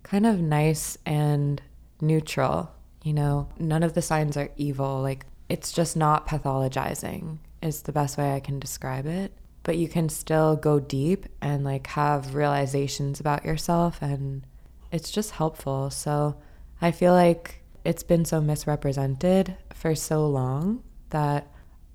kind 0.03 0.27
of 0.27 0.41
nice 0.41 0.97
and 1.05 1.61
neutral. 2.07 2.71
You 3.03 3.13
know, 3.13 3.49
none 3.59 3.83
of 3.83 3.95
the 3.95 4.03
signs 4.03 4.37
are 4.37 4.51
evil. 4.57 5.01
Like, 5.03 5.27
it's 5.49 5.73
just 5.73 5.97
not 5.97 6.27
pathologizing, 6.27 7.39
is 7.63 7.83
the 7.83 7.93
best 7.93 8.17
way 8.17 8.35
I 8.35 8.41
can 8.41 8.59
describe 8.59 9.07
it. 9.07 9.33
But 9.63 9.77
you 9.77 9.89
can 9.89 10.09
still 10.09 10.57
go 10.57 10.79
deep 10.79 11.27
and 11.41 11.65
like 11.65 11.87
have 11.89 12.35
realizations 12.35 13.21
about 13.21 13.45
yourself, 13.45 14.01
and 14.03 14.47
it's 14.93 15.11
just 15.11 15.33
helpful. 15.33 15.91
So 15.91 16.37
I 16.81 16.91
feel 16.93 17.13
like 17.13 17.63
it's 17.85 18.03
been 18.03 18.25
so 18.25 18.41
misrepresented 18.41 19.57
for 19.73 19.95
so 19.95 20.27
long 20.27 20.83
that 21.11 21.47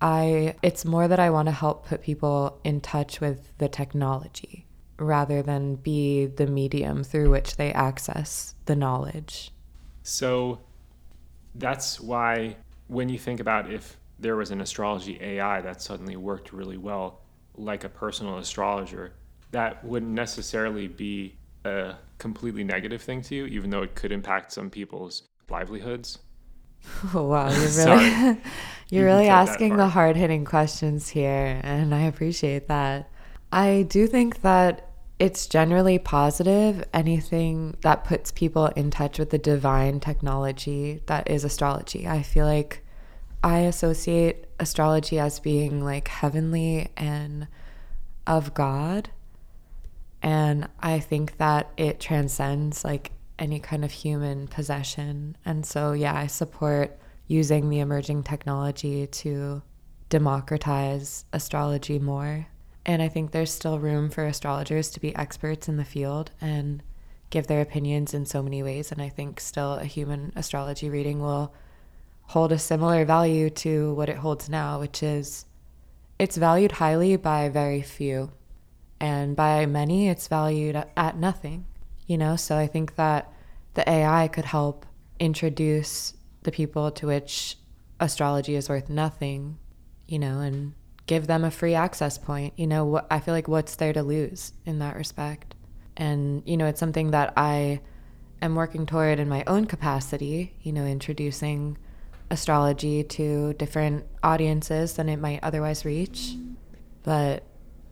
I 0.02 0.56
it's 0.62 0.86
more 0.86 1.08
that 1.08 1.20
I 1.20 1.30
want 1.30 1.48
to 1.48 1.52
help 1.52 1.88
put 1.88 2.02
people 2.02 2.60
in 2.64 2.82
touch 2.82 3.20
with 3.20 3.56
the 3.58 3.68
technology 3.68 4.66
rather 4.98 5.42
than 5.42 5.76
be 5.76 6.26
the 6.26 6.48
medium 6.48 7.04
through 7.04 7.30
which 7.30 7.58
they 7.58 7.72
access 7.74 8.56
the 8.66 8.76
knowledge. 8.76 9.52
So 10.04 10.62
that's 11.56 12.00
why 12.00 12.58
when 12.88 13.10
you 13.10 13.20
think 13.20 13.40
about 13.40 13.72
if 13.72 13.98
there 14.20 14.36
was 14.36 14.52
an 14.52 14.62
astrology 14.62 15.18
AI 15.22 15.62
that 15.62 15.82
suddenly 15.82 16.16
worked 16.16 16.52
really 16.54 16.78
well, 16.78 17.22
like 17.56 17.84
a 17.84 17.90
personal 17.90 18.38
astrologer, 18.38 19.14
that 19.52 19.84
wouldn't 19.84 20.12
necessarily 20.12 20.88
be 20.88 21.38
a 21.66 21.96
completely 22.18 22.64
negative 22.64 23.02
thing 23.02 23.22
to 23.24 23.36
you, 23.36 23.46
even 23.46 23.70
though 23.70 23.84
it 23.84 23.96
could 23.96 24.12
impact 24.12 24.52
some 24.52 24.70
people's 24.70 25.24
livelihoods. 25.50 26.20
Oh, 27.14 27.28
wow, 27.28 27.50
you're 27.52 27.70
really 27.86 28.42
you're 28.90 29.06
really 29.06 29.28
asking 29.28 29.76
the 29.76 29.88
hard 29.88 30.16
hitting 30.16 30.46
questions 30.46 31.10
here, 31.10 31.60
and 31.64 31.94
I 31.94 32.02
appreciate 32.04 32.68
that. 32.68 33.10
I 33.52 33.86
do 33.90 34.08
think 34.08 34.42
that 34.42 34.89
it's 35.20 35.48
generally 35.48 36.00
positive. 36.00 36.84
Anything 36.94 37.76
that 37.82 38.06
puts 38.06 38.32
people 38.32 38.68
in 38.68 38.90
touch 38.90 39.20
with 39.20 39.30
the 39.30 39.38
divine 39.38 40.00
technology 40.00 41.02
that 41.08 41.30
is 41.30 41.44
astrology. 41.44 42.08
I 42.08 42.24
feel 42.24 42.46
like 42.46 42.84
I 43.44 43.60
associate 43.60 44.48
astrology 44.60 45.20
as 45.20 45.40
being 45.40 45.84
like 45.84 46.08
heavenly 46.08 46.90
and 46.96 47.48
of 48.26 48.54
God. 48.54 49.10
And 50.22 50.68
I 50.80 51.00
think 51.00 51.38
that 51.38 51.70
it 51.78 52.00
transcends 52.00 52.84
like 52.84 53.12
any 53.38 53.60
kind 53.60 53.84
of 53.84 53.92
human 53.92 54.48
possession. 54.48 55.38
And 55.46 55.66
so, 55.66 55.94
yeah, 55.94 56.16
I 56.16 56.28
support 56.28 56.98
using 57.28 57.70
the 57.70 57.80
emerging 57.80 58.24
technology 58.24 59.08
to 59.08 59.62
democratize 60.10 61.26
astrology 61.32 62.00
more. 62.00 62.48
And 62.86 63.02
I 63.02 63.08
think 63.08 63.32
there's 63.32 63.52
still 63.52 63.80
room 63.80 64.10
for 64.10 64.26
astrologers 64.26 64.90
to 64.92 65.00
be 65.00 65.16
experts 65.16 65.68
in 65.68 65.78
the 65.78 65.86
field 65.86 66.32
and 66.42 66.82
give 67.30 67.48
their 67.48 67.62
opinions 67.62 68.14
in 68.14 68.26
so 68.26 68.42
many 68.42 68.64
ways. 68.64 68.92
And 68.92 69.02
I 69.02 69.10
think 69.10 69.40
still 69.40 69.74
a 69.74 69.86
human 69.86 70.34
astrology 70.36 70.90
reading 70.90 71.20
will 71.20 71.54
hold 72.24 72.52
a 72.52 72.60
similar 72.60 73.06
value 73.06 73.50
to 73.50 73.94
what 73.94 74.10
it 74.10 74.18
holds 74.18 74.50
now, 74.50 74.80
which 74.80 75.04
is 75.04 75.46
it's 76.18 76.38
valued 76.38 76.74
highly 76.74 77.16
by 77.16 77.50
very 77.50 77.82
few. 77.82 78.32
And 79.00 79.36
by 79.36 79.66
many, 79.66 80.10
it's 80.10 80.28
valued 80.28 80.84
at 80.98 81.18
nothing, 81.18 81.66
you 82.06 82.18
know? 82.18 82.36
So 82.36 82.58
I 82.58 82.68
think 82.68 82.96
that 82.96 83.32
the 83.74 83.90
AI 83.90 84.28
could 84.28 84.46
help 84.46 84.86
introduce 85.20 86.14
the 86.44 86.52
people 86.52 86.92
to 86.92 87.08
which 87.08 87.58
astrology 88.00 88.56
is 88.56 88.68
worth 88.68 88.90
nothing, 88.90 89.58
you 90.08 90.20
know, 90.20 90.40
and 90.40 90.74
give 91.10 91.26
them 91.26 91.44
a 91.44 91.50
free 91.50 91.74
access 91.74 92.20
point. 92.20 92.54
You 92.56 92.68
know, 92.68 92.86
what 92.86 93.08
I 93.10 93.20
feel 93.20 93.34
like 93.34 93.48
what's 93.48 93.76
there 93.76 93.94
to 93.94 94.04
lose 94.04 94.54
in 94.64 94.78
that 94.78 94.96
respect. 94.96 95.56
And, 95.98 96.44
you 96.46 96.56
know, 96.56 96.68
it's 96.68 96.80
something 96.80 97.10
that 97.12 97.34
I 97.36 97.82
am 98.44 98.54
working 98.54 98.86
toward 98.86 99.20
in 99.20 99.28
my 99.28 99.44
own 99.48 99.66
capacity, 99.66 100.54
you 100.62 100.72
know, 100.72 100.86
introducing 100.86 101.80
astrology 102.30 103.04
to 103.04 103.54
different 103.54 104.06
audiences 104.22 104.94
than 104.94 105.10
it 105.10 105.18
might 105.18 105.40
otherwise 105.42 105.84
reach. 105.84 106.36
But 107.02 107.44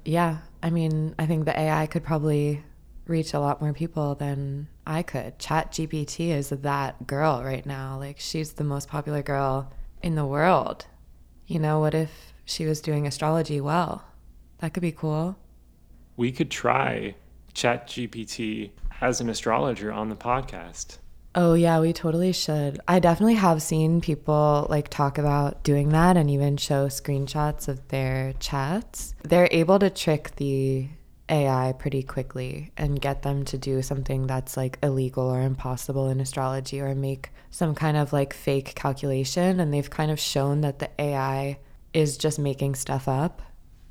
yeah, 0.06 0.38
I 0.62 0.70
mean, 0.70 1.16
I 1.18 1.26
think 1.26 1.46
the 1.46 1.60
AI 1.60 1.88
could 1.88 2.04
probably 2.04 2.64
reach 3.08 3.34
a 3.34 3.40
lot 3.40 3.64
more 3.64 3.74
people 3.74 4.14
than 4.14 4.68
I 4.86 5.02
could. 5.02 5.40
Chat 5.40 5.72
GPT 5.72 6.30
is 6.30 6.50
that 6.50 7.08
girl 7.08 7.42
right 7.44 7.66
now. 7.66 7.98
Like 7.98 8.20
she's 8.20 8.54
the 8.54 8.64
most 8.64 8.88
popular 8.88 9.24
girl 9.24 9.74
in 10.04 10.14
the 10.14 10.26
world. 10.26 10.86
You 11.48 11.58
know, 11.58 11.80
what 11.80 11.96
if 11.96 12.12
she 12.48 12.66
was 12.66 12.82
doing 12.82 13.06
astrology 13.06 13.62
well? 13.62 14.06
That 14.60 14.74
could 14.74 14.82
be 14.82 14.92
cool. 14.92 15.38
We 16.16 16.32
could 16.32 16.50
try 16.50 17.16
Chat 17.54 17.88
GPT 17.88 18.72
as 19.02 19.22
an 19.22 19.30
astrologer 19.30 19.92
on 19.92 20.10
the 20.10 20.16
podcast. 20.16 20.98
Oh 21.36 21.54
yeah, 21.54 21.80
we 21.80 21.94
totally 21.94 22.32
should. 22.32 22.80
I 22.88 23.00
definitely 23.00 23.36
have 23.36 23.62
seen 23.62 24.02
people 24.02 24.66
like 24.72 24.90
talk 24.90 25.20
about 25.20 25.64
doing 25.64 25.90
that 25.90 26.18
and 26.18 26.32
even 26.32 26.58
show 26.58 26.88
screenshots 26.88 27.68
of 27.68 27.88
their 27.90 28.34
chats. 28.40 29.14
They're 29.24 29.50
able 29.52 29.78
to 29.80 29.92
trick 29.92 30.36
the 30.38 30.88
AI 31.30 31.76
pretty 31.78 32.02
quickly 32.02 32.72
and 32.78 33.02
get 33.02 33.22
them 33.22 33.44
to 33.46 33.58
do 33.58 33.82
something 33.82 34.26
that's 34.26 34.58
like 34.58 34.80
illegal 34.82 35.30
or 35.30 35.42
impossible 35.42 36.10
in 36.10 36.22
astrology 36.22 36.80
or 36.80 36.96
make 36.96 37.30
some 37.52 37.76
kind 37.76 37.98
of 37.98 38.14
like 38.14 38.34
fake 38.34 38.74
calculation 38.74 39.60
and 39.60 39.74
they've 39.74 39.90
kind 39.90 40.10
of 40.10 40.20
shown 40.20 40.62
that 40.62 40.80
the 40.80 40.90
AI 41.00 41.60
is 41.98 42.16
just 42.16 42.38
making 42.38 42.76
stuff 42.76 43.08
up 43.08 43.42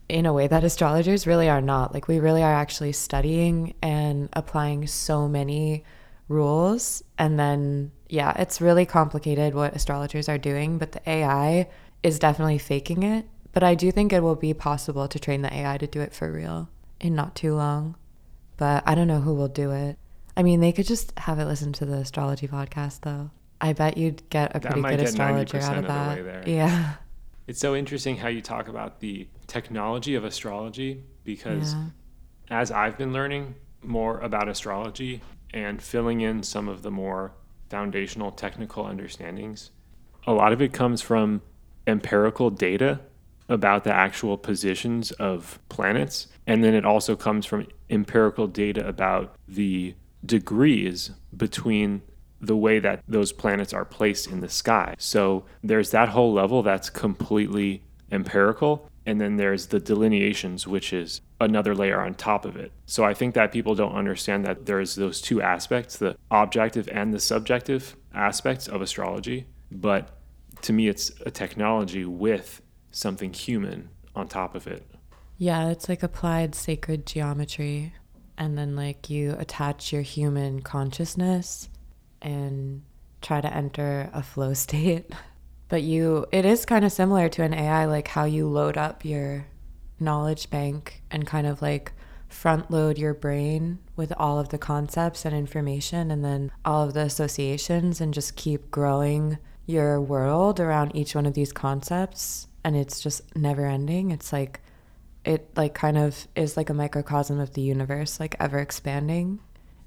in 0.08 0.26
a 0.26 0.32
way 0.32 0.46
that 0.46 0.62
astrologers 0.62 1.26
really 1.26 1.48
are 1.48 1.60
not. 1.60 1.92
Like 1.92 2.06
we 2.06 2.20
really 2.20 2.40
are 2.40 2.54
actually 2.54 2.92
studying 2.92 3.74
and 3.82 4.28
applying 4.32 4.86
so 4.86 5.26
many 5.26 5.82
rules. 6.28 7.02
And 7.18 7.36
then, 7.36 7.90
yeah, 8.08 8.32
it's 8.40 8.60
really 8.60 8.86
complicated 8.86 9.56
what 9.56 9.74
astrologers 9.74 10.28
are 10.28 10.38
doing, 10.38 10.78
but 10.78 10.92
the 10.92 11.10
AI 11.10 11.68
is 12.04 12.20
definitely 12.20 12.58
faking 12.58 13.02
it. 13.02 13.26
But 13.52 13.64
I 13.64 13.74
do 13.74 13.90
think 13.90 14.12
it 14.12 14.22
will 14.22 14.36
be 14.36 14.54
possible 14.54 15.08
to 15.08 15.18
train 15.18 15.42
the 15.42 15.52
AI 15.52 15.76
to 15.78 15.88
do 15.88 16.00
it 16.00 16.14
for 16.14 16.30
real 16.30 16.68
in 17.00 17.16
not 17.16 17.34
too 17.34 17.56
long. 17.56 17.96
But 18.56 18.84
I 18.86 18.94
don't 18.94 19.08
know 19.08 19.20
who 19.20 19.34
will 19.34 19.48
do 19.48 19.72
it. 19.72 19.98
I 20.36 20.44
mean, 20.44 20.60
they 20.60 20.70
could 20.70 20.86
just 20.86 21.12
have 21.18 21.40
it 21.40 21.46
listen 21.46 21.72
to 21.72 21.84
the 21.84 21.96
astrology 21.96 22.46
podcast, 22.46 23.00
though. 23.00 23.32
I 23.60 23.72
bet 23.72 23.96
you'd 23.96 24.30
get 24.30 24.54
a 24.54 24.60
pretty 24.60 24.82
good 24.82 25.00
astrologer 25.00 25.58
out 25.58 25.78
of, 25.78 25.84
of 25.84 25.88
that. 25.88 26.46
Yeah. 26.46 26.94
It's 27.46 27.60
so 27.60 27.74
interesting 27.74 28.16
how 28.16 28.28
you 28.28 28.42
talk 28.42 28.68
about 28.68 29.00
the 29.00 29.28
technology 29.46 30.14
of 30.14 30.24
astrology 30.24 31.04
because 31.24 31.74
yeah. 31.74 31.84
as 32.50 32.70
I've 32.70 32.98
been 32.98 33.12
learning 33.12 33.54
more 33.86 34.18
about 34.20 34.48
astrology, 34.48 35.22
and 35.52 35.80
filling 35.80 36.20
in 36.20 36.42
some 36.42 36.68
of 36.68 36.82
the 36.82 36.90
more 36.90 37.32
foundational 37.70 38.30
technical 38.30 38.84
understandings. 38.84 39.70
A 40.26 40.32
lot 40.32 40.52
of 40.52 40.60
it 40.60 40.72
comes 40.72 41.00
from 41.00 41.40
empirical 41.86 42.50
data 42.50 43.00
about 43.48 43.84
the 43.84 43.92
actual 43.92 44.36
positions 44.36 45.12
of 45.12 45.58
planets. 45.68 46.26
And 46.46 46.64
then 46.64 46.74
it 46.74 46.84
also 46.84 47.14
comes 47.14 47.46
from 47.46 47.68
empirical 47.88 48.48
data 48.48 48.86
about 48.86 49.34
the 49.46 49.94
degrees 50.24 51.12
between 51.36 52.02
the 52.46 52.56
way 52.56 52.78
that 52.78 53.02
those 53.06 53.32
planets 53.32 53.72
are 53.72 53.84
placed 53.84 54.26
in 54.28 54.40
the 54.40 54.48
sky. 54.48 54.94
So 54.98 55.44
there's 55.62 55.90
that 55.90 56.10
whole 56.10 56.32
level 56.32 56.62
that's 56.62 56.90
completely 56.90 57.82
empirical. 58.10 58.88
And 59.04 59.20
then 59.20 59.36
there's 59.36 59.66
the 59.66 59.78
delineations, 59.78 60.66
which 60.66 60.92
is 60.92 61.20
another 61.40 61.74
layer 61.74 62.00
on 62.00 62.14
top 62.14 62.44
of 62.44 62.56
it. 62.56 62.72
So 62.86 63.04
I 63.04 63.14
think 63.14 63.34
that 63.34 63.52
people 63.52 63.74
don't 63.74 63.94
understand 63.94 64.44
that 64.44 64.66
there's 64.66 64.96
those 64.96 65.20
two 65.20 65.40
aspects, 65.40 65.96
the 65.96 66.16
objective 66.30 66.88
and 66.90 67.14
the 67.14 67.20
subjective 67.20 67.96
aspects 68.14 68.66
of 68.66 68.82
astrology. 68.82 69.46
But 69.70 70.08
to 70.62 70.72
me, 70.72 70.88
it's 70.88 71.12
a 71.24 71.30
technology 71.30 72.04
with 72.04 72.62
something 72.90 73.32
human 73.32 73.90
on 74.16 74.26
top 74.26 74.54
of 74.54 74.66
it. 74.66 74.84
Yeah, 75.38 75.68
it's 75.68 75.88
like 75.88 76.02
applied 76.02 76.54
sacred 76.54 77.06
geometry. 77.06 77.92
And 78.38 78.58
then, 78.58 78.76
like, 78.76 79.08
you 79.08 79.34
attach 79.38 79.92
your 79.92 80.02
human 80.02 80.60
consciousness 80.60 81.68
and 82.22 82.82
try 83.22 83.40
to 83.40 83.52
enter 83.52 84.10
a 84.12 84.22
flow 84.22 84.54
state. 84.66 85.10
But 85.68 85.82
you, 85.82 86.26
it 86.30 86.44
is 86.44 86.64
kind 86.64 86.84
of 86.84 86.92
similar 86.92 87.28
to 87.30 87.42
an 87.42 87.52
AI, 87.52 87.86
like 87.86 88.08
how 88.08 88.24
you 88.24 88.46
load 88.46 88.76
up 88.76 89.04
your 89.04 89.46
knowledge 89.98 90.50
bank 90.50 91.02
and 91.10 91.26
kind 91.26 91.46
of 91.46 91.62
like 91.62 91.92
front 92.28 92.70
load 92.70 92.98
your 92.98 93.14
brain 93.14 93.78
with 93.94 94.12
all 94.16 94.38
of 94.38 94.50
the 94.50 94.58
concepts 94.58 95.24
and 95.24 95.34
information 95.34 96.10
and 96.10 96.24
then 96.24 96.50
all 96.64 96.84
of 96.84 96.92
the 96.92 97.00
associations 97.00 98.00
and 98.00 98.12
just 98.12 98.36
keep 98.36 98.70
growing 98.70 99.38
your 99.64 100.00
world 100.00 100.60
around 100.60 100.94
each 100.94 101.14
one 101.14 101.26
of 101.26 101.34
these 101.34 101.52
concepts 101.52 102.46
and 102.62 102.76
it's 102.76 103.00
just 103.00 103.34
never 103.36 103.66
ending. 103.66 104.10
It's 104.10 104.32
like 104.32 104.60
it 105.24 105.48
like 105.56 105.74
kind 105.74 105.98
of 105.98 106.28
is 106.36 106.56
like 106.56 106.70
a 106.70 106.74
microcosm 106.74 107.40
of 107.40 107.54
the 107.54 107.62
universe 107.62 108.20
like 108.20 108.36
ever 108.38 108.58
expanding. 108.58 109.40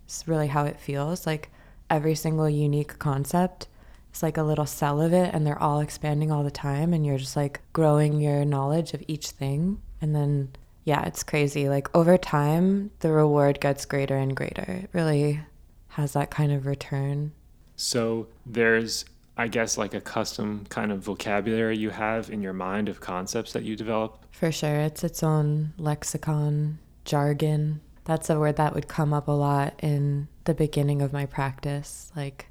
It's 0.05 0.27
really 0.27 0.47
how 0.47 0.65
it 0.65 0.80
feels. 0.80 1.25
Like 1.25 1.51
every 1.89 2.15
single 2.15 2.49
unique 2.49 2.99
concept. 2.99 3.67
It's 4.11 4.23
like 4.23 4.37
a 4.37 4.43
little 4.43 4.65
cell 4.65 5.01
of 5.01 5.13
it 5.13 5.33
and 5.33 5.45
they're 5.45 5.61
all 5.61 5.81
expanding 5.81 6.31
all 6.31 6.43
the 6.43 6.51
time 6.51 6.93
and 6.93 7.05
you're 7.05 7.17
just 7.17 7.35
like 7.35 7.61
growing 7.73 8.19
your 8.19 8.43
knowledge 8.43 8.93
of 8.93 9.03
each 9.07 9.29
thing. 9.29 9.81
And 10.01 10.15
then 10.15 10.49
yeah 10.83 11.05
it's 11.05 11.23
crazy. 11.23 11.69
Like 11.69 11.95
over 11.95 12.17
time 12.17 12.91
the 12.99 13.11
reward 13.11 13.59
gets 13.59 13.85
greater 13.85 14.17
and 14.17 14.35
greater. 14.35 14.63
It 14.63 14.89
really 14.93 15.41
has 15.89 16.13
that 16.13 16.31
kind 16.31 16.51
of 16.51 16.65
return. 16.65 17.31
So 17.75 18.27
there's 18.45 19.05
i 19.37 19.47
guess 19.47 19.77
like 19.77 19.93
a 19.93 20.01
custom 20.01 20.65
kind 20.67 20.91
of 20.91 20.99
vocabulary 20.99 21.77
you 21.77 21.91
have 21.91 22.29
in 22.29 22.41
your 22.41 22.51
mind 22.51 22.89
of 22.89 22.99
concepts 22.99 23.53
that 23.53 23.63
you 23.63 23.75
develop? 23.75 24.25
For 24.31 24.51
sure. 24.51 24.75
It's 24.75 25.03
its 25.03 25.23
own 25.23 25.73
lexicon 25.77 26.79
jargon. 27.05 27.81
That's 28.05 28.29
a 28.29 28.39
word 28.39 28.55
that 28.57 28.73
would 28.73 28.87
come 28.87 29.13
up 29.13 29.27
a 29.27 29.31
lot 29.31 29.79
in 29.83 30.27
the 30.49 30.55
beginning 30.55 31.03
of 31.03 31.13
my 31.13 31.27
practice 31.27 32.11
like 32.15 32.47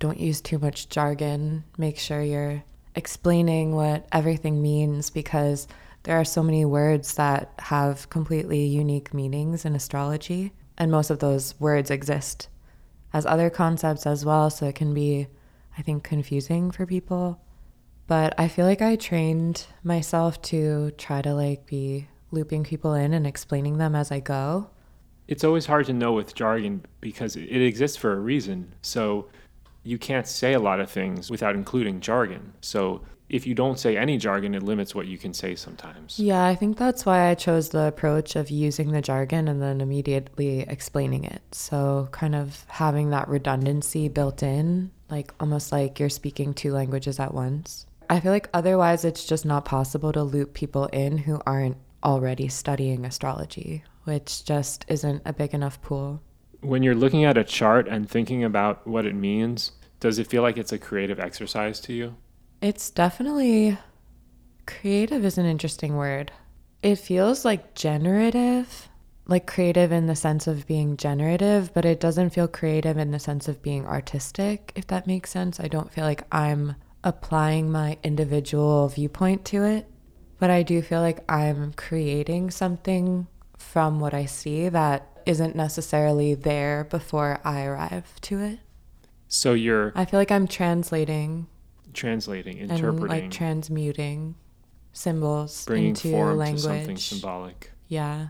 don't 0.00 0.18
use 0.18 0.40
too 0.40 0.58
much 0.58 0.88
jargon. 0.88 1.62
Make 1.78 1.96
sure 1.96 2.20
you're 2.20 2.64
explaining 2.96 3.72
what 3.72 4.08
everything 4.10 4.60
means 4.60 5.10
because 5.10 5.68
there 6.02 6.18
are 6.18 6.24
so 6.24 6.42
many 6.42 6.64
words 6.64 7.14
that 7.14 7.52
have 7.60 8.10
completely 8.10 8.66
unique 8.66 9.14
meanings 9.14 9.64
in 9.64 9.76
astrology. 9.76 10.52
And 10.76 10.90
most 10.90 11.10
of 11.10 11.20
those 11.20 11.54
words 11.60 11.88
exist 11.88 12.48
as 13.12 13.24
other 13.24 13.48
concepts 13.48 14.06
as 14.06 14.24
well. 14.24 14.50
So 14.50 14.66
it 14.66 14.74
can 14.74 14.92
be, 14.92 15.28
I 15.78 15.82
think, 15.82 16.02
confusing 16.02 16.72
for 16.72 16.84
people. 16.84 17.40
But 18.08 18.34
I 18.38 18.48
feel 18.48 18.66
like 18.66 18.82
I 18.82 18.96
trained 18.96 19.66
myself 19.84 20.42
to 20.42 20.90
try 20.98 21.22
to 21.22 21.32
like 21.32 21.64
be 21.64 22.08
looping 22.32 22.64
people 22.64 22.94
in 22.94 23.14
and 23.14 23.24
explaining 23.24 23.78
them 23.78 23.94
as 23.94 24.10
I 24.10 24.18
go. 24.18 24.68
It's 25.28 25.44
always 25.44 25.66
hard 25.66 25.86
to 25.86 25.92
know 25.92 26.12
with 26.12 26.34
jargon 26.34 26.84
because 27.00 27.36
it 27.36 27.62
exists 27.62 27.96
for 27.96 28.12
a 28.12 28.20
reason. 28.20 28.72
So 28.82 29.28
you 29.82 29.98
can't 29.98 30.26
say 30.26 30.52
a 30.52 30.60
lot 30.60 30.80
of 30.80 30.90
things 30.90 31.30
without 31.30 31.54
including 31.54 32.00
jargon. 32.00 32.52
So 32.60 33.02
if 33.28 33.46
you 33.46 33.54
don't 33.54 33.78
say 33.78 33.96
any 33.96 34.18
jargon, 34.18 34.54
it 34.54 34.62
limits 34.62 34.94
what 34.94 35.06
you 35.06 35.18
can 35.18 35.34
say 35.34 35.54
sometimes. 35.56 36.18
Yeah, 36.18 36.44
I 36.44 36.54
think 36.54 36.76
that's 36.76 37.04
why 37.04 37.28
I 37.28 37.34
chose 37.34 37.70
the 37.70 37.86
approach 37.86 38.36
of 38.36 38.50
using 38.50 38.92
the 38.92 39.02
jargon 39.02 39.48
and 39.48 39.60
then 39.60 39.80
immediately 39.80 40.60
explaining 40.60 41.24
it. 41.24 41.42
So, 41.52 42.08
kind 42.12 42.34
of 42.36 42.64
having 42.68 43.10
that 43.10 43.28
redundancy 43.28 44.08
built 44.08 44.42
in, 44.42 44.92
like 45.10 45.34
almost 45.40 45.72
like 45.72 45.98
you're 45.98 46.08
speaking 46.08 46.54
two 46.54 46.72
languages 46.72 47.18
at 47.18 47.34
once. 47.34 47.86
I 48.08 48.20
feel 48.20 48.30
like 48.30 48.48
otherwise 48.54 49.04
it's 49.04 49.26
just 49.26 49.44
not 49.44 49.64
possible 49.64 50.12
to 50.12 50.22
loop 50.22 50.54
people 50.54 50.86
in 50.86 51.18
who 51.18 51.40
aren't 51.44 51.76
already 52.04 52.46
studying 52.46 53.04
astrology, 53.04 53.82
which 54.06 54.44
just 54.44 54.84
isn't 54.88 55.22
a 55.24 55.32
big 55.32 55.52
enough 55.52 55.80
pool 55.82 56.22
when 56.60 56.82
you're 56.82 56.94
looking 56.94 57.24
at 57.24 57.38
a 57.38 57.44
chart 57.44 57.88
and 57.88 58.08
thinking 58.08 58.44
about 58.44 58.86
what 58.86 59.06
it 59.06 59.14
means, 59.14 59.72
does 60.00 60.18
it 60.18 60.26
feel 60.26 60.42
like 60.42 60.56
it's 60.56 60.72
a 60.72 60.78
creative 60.78 61.20
exercise 61.20 61.80
to 61.80 61.92
you? 61.92 62.16
It's 62.60 62.90
definitely 62.90 63.78
creative 64.66 65.24
is 65.24 65.38
an 65.38 65.46
interesting 65.46 65.96
word. 65.96 66.32
It 66.82 66.96
feels 66.96 67.44
like 67.44 67.74
generative, 67.74 68.88
like 69.26 69.46
creative 69.46 69.92
in 69.92 70.06
the 70.06 70.16
sense 70.16 70.46
of 70.46 70.66
being 70.66 70.96
generative, 70.96 71.72
but 71.72 71.84
it 71.84 72.00
doesn't 72.00 72.30
feel 72.30 72.48
creative 72.48 72.98
in 72.98 73.10
the 73.10 73.18
sense 73.18 73.48
of 73.48 73.62
being 73.62 73.86
artistic, 73.86 74.72
if 74.74 74.86
that 74.88 75.06
makes 75.06 75.30
sense. 75.30 75.60
I 75.60 75.68
don't 75.68 75.92
feel 75.92 76.04
like 76.04 76.24
I'm 76.32 76.74
applying 77.04 77.70
my 77.70 77.98
individual 78.02 78.88
viewpoint 78.88 79.44
to 79.46 79.64
it, 79.64 79.86
but 80.38 80.50
I 80.50 80.62
do 80.62 80.82
feel 80.82 81.00
like 81.00 81.24
I'm 81.30 81.72
creating 81.74 82.50
something 82.50 83.26
from 83.66 84.00
what 84.00 84.14
I 84.14 84.24
see 84.26 84.68
that 84.68 85.08
isn't 85.26 85.56
necessarily 85.56 86.34
there 86.34 86.84
before 86.84 87.40
I 87.44 87.64
arrive 87.64 88.20
to 88.22 88.40
it. 88.40 88.60
So 89.28 89.54
you're 89.54 89.92
I 89.94 90.04
feel 90.04 90.20
like 90.20 90.30
I'm 90.30 90.46
translating 90.46 91.48
translating, 91.92 92.58
and 92.60 92.70
interpreting, 92.70 93.08
like 93.08 93.30
transmuting 93.30 94.36
symbols 94.92 95.64
bringing 95.64 95.88
into 95.88 96.10
form 96.10 96.36
language. 96.36 96.62
to 96.62 96.68
something 96.68 96.96
symbolic. 96.96 97.72
Yeah. 97.88 98.28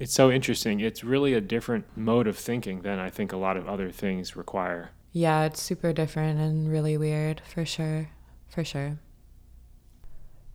It's 0.00 0.12
so 0.12 0.30
interesting. 0.30 0.80
It's 0.80 1.04
really 1.04 1.34
a 1.34 1.40
different 1.40 1.84
mode 1.96 2.26
of 2.26 2.36
thinking 2.36 2.82
than 2.82 2.98
I 2.98 3.10
think 3.10 3.32
a 3.32 3.36
lot 3.36 3.56
of 3.56 3.68
other 3.68 3.90
things 3.90 4.34
require. 4.34 4.90
Yeah, 5.12 5.44
it's 5.44 5.62
super 5.62 5.92
different 5.92 6.40
and 6.40 6.68
really 6.68 6.96
weird 6.96 7.40
for 7.46 7.64
sure. 7.64 8.08
For 8.48 8.64
sure. 8.64 8.98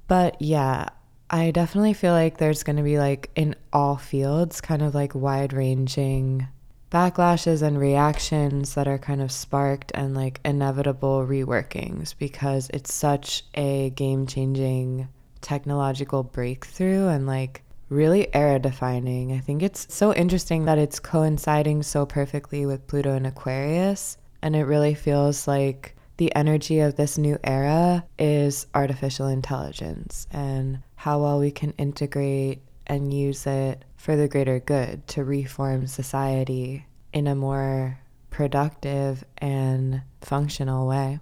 But 0.07 0.41
yeah, 0.41 0.89
I 1.29 1.51
definitely 1.51 1.93
feel 1.93 2.13
like 2.13 2.37
there's 2.37 2.63
going 2.63 2.77
to 2.77 2.83
be 2.83 2.97
like 2.97 3.29
in 3.35 3.55
all 3.71 3.97
fields 3.97 4.61
kind 4.61 4.81
of 4.81 4.95
like 4.95 5.13
wide 5.13 5.53
ranging 5.53 6.47
backlashes 6.91 7.61
and 7.61 7.79
reactions 7.79 8.73
that 8.73 8.87
are 8.87 8.97
kind 8.97 9.21
of 9.21 9.31
sparked 9.31 9.91
and 9.93 10.15
like 10.15 10.39
inevitable 10.43 11.25
reworkings 11.25 12.15
because 12.17 12.69
it's 12.73 12.91
such 12.91 13.43
a 13.53 13.91
game 13.91 14.25
changing 14.25 15.07
technological 15.41 16.23
breakthrough 16.23 17.07
and 17.07 17.27
like 17.27 17.61
really 17.89 18.33
era 18.33 18.57
defining. 18.57 19.31
I 19.31 19.39
think 19.39 19.61
it's 19.61 19.93
so 19.93 20.13
interesting 20.13 20.65
that 20.65 20.77
it's 20.79 20.99
coinciding 20.99 21.83
so 21.83 22.05
perfectly 22.05 22.65
with 22.65 22.87
Pluto 22.87 23.13
and 23.13 23.27
Aquarius. 23.27 24.17
And 24.41 24.55
it 24.55 24.63
really 24.63 24.93
feels 24.95 25.47
like 25.47 25.95
the 26.17 26.33
energy 26.35 26.79
of 26.79 26.95
this 26.95 27.17
new 27.17 27.37
era 27.43 28.03
is 28.17 28.67
artificial 28.73 29.27
intelligence 29.27 30.27
and 30.31 30.79
how 30.99 31.17
well 31.17 31.39
we 31.39 31.49
can 31.49 31.71
integrate 31.77 32.61
and 32.85 33.13
use 33.13 33.47
it 33.47 33.85
for 33.95 34.17
the 34.17 34.27
greater 34.27 34.59
good 34.59 35.07
to 35.07 35.23
reform 35.23 35.87
society 35.87 36.85
in 37.13 37.25
a 37.25 37.33
more 37.33 37.97
productive 38.31 39.23
and 39.37 40.01
functional 40.19 40.85
way. 40.85 41.17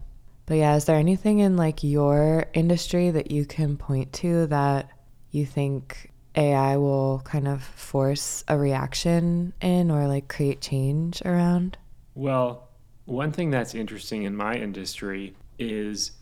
But 0.48 0.56
yeah, 0.56 0.76
is 0.76 0.86
there 0.86 0.96
anything 0.96 1.38
in 1.40 1.58
like 1.58 1.84
your 1.84 2.48
industry 2.56 3.12
that 3.12 3.30
you 3.30 3.46
can 3.46 3.78
point 3.78 4.14
to 4.14 4.48
that 4.48 4.90
you 5.30 5.46
think 5.46 6.12
AI 6.34 6.78
will 6.78 7.22
kind 7.24 7.48
of 7.48 7.64
force 7.64 8.44
a 8.48 8.58
reaction 8.58 9.54
in 9.62 9.92
or 9.92 10.08
like 10.08 10.28
create 10.28 10.60
change 10.60 11.22
around? 11.24 11.78
Well, 12.16 12.68
one 13.06 13.32
thing 13.32 13.52
that's 13.52 13.76
interesting 13.76 14.24
in 14.24 14.36
my 14.36 14.56
industry 14.56 15.36
is 15.60 16.14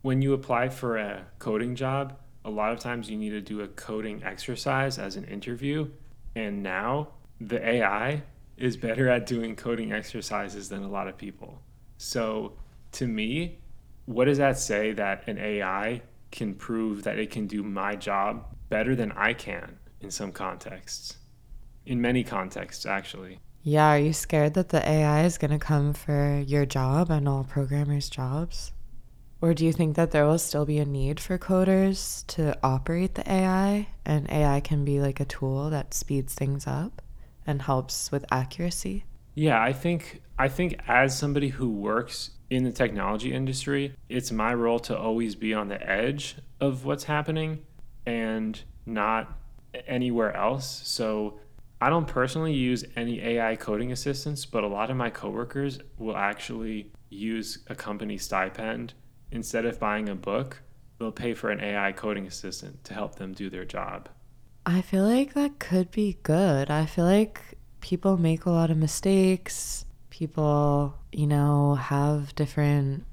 when 0.00 0.22
you 0.22 0.32
apply 0.32 0.70
for 0.70 0.96
a 0.96 1.26
coding 1.38 1.74
job, 1.74 2.16
a 2.44 2.50
lot 2.50 2.72
of 2.72 2.78
times 2.78 3.08
you 3.08 3.16
need 3.16 3.30
to 3.30 3.40
do 3.40 3.60
a 3.60 3.68
coding 3.68 4.22
exercise 4.24 4.98
as 4.98 5.16
an 5.16 5.24
interview. 5.24 5.88
And 6.34 6.62
now 6.62 7.08
the 7.40 7.64
AI 7.66 8.22
is 8.56 8.76
better 8.76 9.08
at 9.08 9.26
doing 9.26 9.56
coding 9.56 9.92
exercises 9.92 10.68
than 10.68 10.82
a 10.82 10.88
lot 10.88 11.08
of 11.08 11.16
people. 11.16 11.60
So 11.98 12.54
to 12.92 13.06
me, 13.06 13.58
what 14.06 14.24
does 14.26 14.38
that 14.38 14.58
say 14.58 14.92
that 14.92 15.26
an 15.28 15.38
AI 15.38 16.02
can 16.30 16.54
prove 16.54 17.04
that 17.04 17.18
it 17.18 17.30
can 17.30 17.46
do 17.46 17.62
my 17.62 17.94
job 17.94 18.46
better 18.68 18.96
than 18.96 19.12
I 19.12 19.34
can 19.34 19.78
in 20.00 20.10
some 20.10 20.32
contexts? 20.32 21.16
In 21.86 22.00
many 22.00 22.24
contexts, 22.24 22.86
actually. 22.86 23.38
Yeah, 23.62 23.90
are 23.90 23.98
you 23.98 24.12
scared 24.12 24.54
that 24.54 24.70
the 24.70 24.88
AI 24.88 25.24
is 25.24 25.38
going 25.38 25.52
to 25.52 25.58
come 25.58 25.92
for 25.92 26.42
your 26.46 26.66
job 26.66 27.10
and 27.10 27.28
all 27.28 27.44
programmers' 27.44 28.10
jobs? 28.10 28.72
Or 29.42 29.54
do 29.54 29.66
you 29.66 29.72
think 29.72 29.96
that 29.96 30.12
there 30.12 30.24
will 30.24 30.38
still 30.38 30.64
be 30.64 30.78
a 30.78 30.84
need 30.84 31.18
for 31.18 31.36
coders 31.36 32.24
to 32.28 32.56
operate 32.62 33.16
the 33.16 33.28
AI 33.28 33.88
and 34.06 34.30
AI 34.30 34.60
can 34.60 34.84
be 34.84 35.00
like 35.00 35.18
a 35.18 35.24
tool 35.24 35.68
that 35.68 35.94
speeds 35.94 36.32
things 36.32 36.64
up 36.64 37.02
and 37.44 37.60
helps 37.60 38.12
with 38.12 38.24
accuracy? 38.30 39.04
Yeah, 39.34 39.60
I 39.60 39.72
think 39.72 40.22
I 40.38 40.46
think 40.46 40.80
as 40.86 41.18
somebody 41.18 41.48
who 41.48 41.68
works 41.68 42.30
in 42.50 42.62
the 42.62 42.70
technology 42.70 43.34
industry, 43.34 43.96
it's 44.08 44.30
my 44.30 44.54
role 44.54 44.78
to 44.78 44.96
always 44.96 45.34
be 45.34 45.52
on 45.52 45.66
the 45.66 45.90
edge 45.90 46.36
of 46.60 46.84
what's 46.84 47.04
happening 47.04 47.64
and 48.06 48.62
not 48.86 49.40
anywhere 49.88 50.36
else. 50.36 50.82
So 50.84 51.40
I 51.80 51.90
don't 51.90 52.06
personally 52.06 52.54
use 52.54 52.84
any 52.94 53.20
AI 53.20 53.56
coding 53.56 53.90
assistants, 53.90 54.46
but 54.46 54.62
a 54.62 54.68
lot 54.68 54.88
of 54.88 54.96
my 54.96 55.10
coworkers 55.10 55.80
will 55.98 56.16
actually 56.16 56.92
use 57.10 57.58
a 57.66 57.74
company 57.74 58.18
stipend 58.18 58.94
instead 59.32 59.64
of 59.64 59.80
buying 59.80 60.08
a 60.08 60.14
book. 60.14 60.62
They'll 60.98 61.10
pay 61.10 61.34
for 61.34 61.50
an 61.50 61.60
AI 61.60 61.92
coding 61.92 62.26
assistant 62.26 62.84
to 62.84 62.94
help 62.94 63.16
them 63.16 63.32
do 63.32 63.50
their 63.50 63.64
job. 63.64 64.08
I 64.64 64.82
feel 64.82 65.04
like 65.04 65.34
that 65.34 65.58
could 65.58 65.90
be 65.90 66.18
good. 66.22 66.70
I 66.70 66.86
feel 66.86 67.04
like 67.04 67.40
people 67.80 68.16
make 68.16 68.44
a 68.44 68.50
lot 68.50 68.70
of 68.70 68.76
mistakes. 68.76 69.84
People, 70.10 70.94
you 71.10 71.26
know, 71.26 71.74
have 71.74 72.34
different 72.36 73.04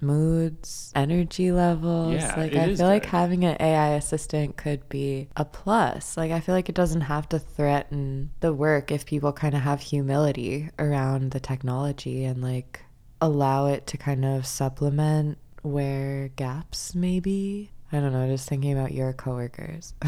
moods, 0.00 0.92
energy 0.94 1.52
levels. 1.52 2.14
Yeah, 2.14 2.34
like 2.36 2.54
I 2.54 2.74
feel 2.74 2.86
like 2.86 3.06
having 3.06 3.44
an 3.44 3.56
AI 3.60 3.90
assistant 3.90 4.56
could 4.56 4.88
be 4.88 5.28
a 5.36 5.44
plus. 5.44 6.16
Like 6.16 6.32
I 6.32 6.40
feel 6.40 6.54
like 6.54 6.68
it 6.68 6.74
doesn't 6.74 7.02
have 7.02 7.28
to 7.30 7.38
threaten 7.38 8.30
the 8.40 8.52
work 8.52 8.90
if 8.90 9.06
people 9.06 9.32
kind 9.32 9.54
of 9.54 9.60
have 9.60 9.80
humility 9.80 10.70
around 10.78 11.30
the 11.30 11.40
technology 11.40 12.24
and 12.24 12.42
like 12.42 12.82
allow 13.20 13.66
it 13.66 13.86
to 13.86 13.96
kind 13.96 14.24
of 14.24 14.46
supplement 14.46 15.38
where 15.70 16.28
gaps 16.36 16.94
maybe. 16.94 17.70
I 17.92 18.00
don't 18.00 18.12
know, 18.12 18.26
just 18.26 18.48
thinking 18.48 18.72
about 18.72 18.92
your 18.92 19.12
coworkers. 19.12 19.94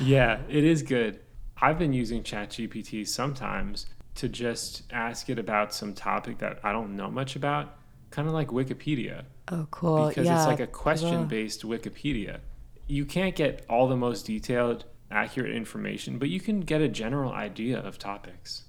Yeah, 0.00 0.40
it 0.48 0.64
is 0.64 0.82
good. 0.82 1.20
I've 1.60 1.78
been 1.78 1.92
using 1.92 2.22
ChatGPT 2.22 3.06
sometimes 3.06 3.86
to 4.16 4.28
just 4.28 4.82
ask 4.92 5.28
it 5.30 5.38
about 5.38 5.74
some 5.74 5.94
topic 5.94 6.38
that 6.38 6.58
I 6.62 6.72
don't 6.72 6.96
know 6.96 7.10
much 7.10 7.36
about, 7.36 7.76
kind 8.10 8.26
of 8.28 8.34
like 8.34 8.48
Wikipedia, 8.48 9.24
oh, 9.48 9.66
cool. 9.70 10.08
because 10.08 10.26
yeah, 10.26 10.38
it's 10.38 10.46
like 10.46 10.60
a 10.60 10.66
question 10.66 11.26
based 11.26 11.62
Wikipedia. 11.62 12.38
You 12.86 13.04
can't 13.04 13.34
get 13.34 13.64
all 13.68 13.86
the 13.88 13.96
most 13.96 14.26
detailed, 14.26 14.84
accurate 15.10 15.54
information, 15.54 16.18
but 16.18 16.28
you 16.28 16.40
can 16.40 16.60
get 16.60 16.80
a 16.80 16.88
general 16.88 17.32
idea 17.32 17.78
of 17.78 17.98
topics. 17.98 18.64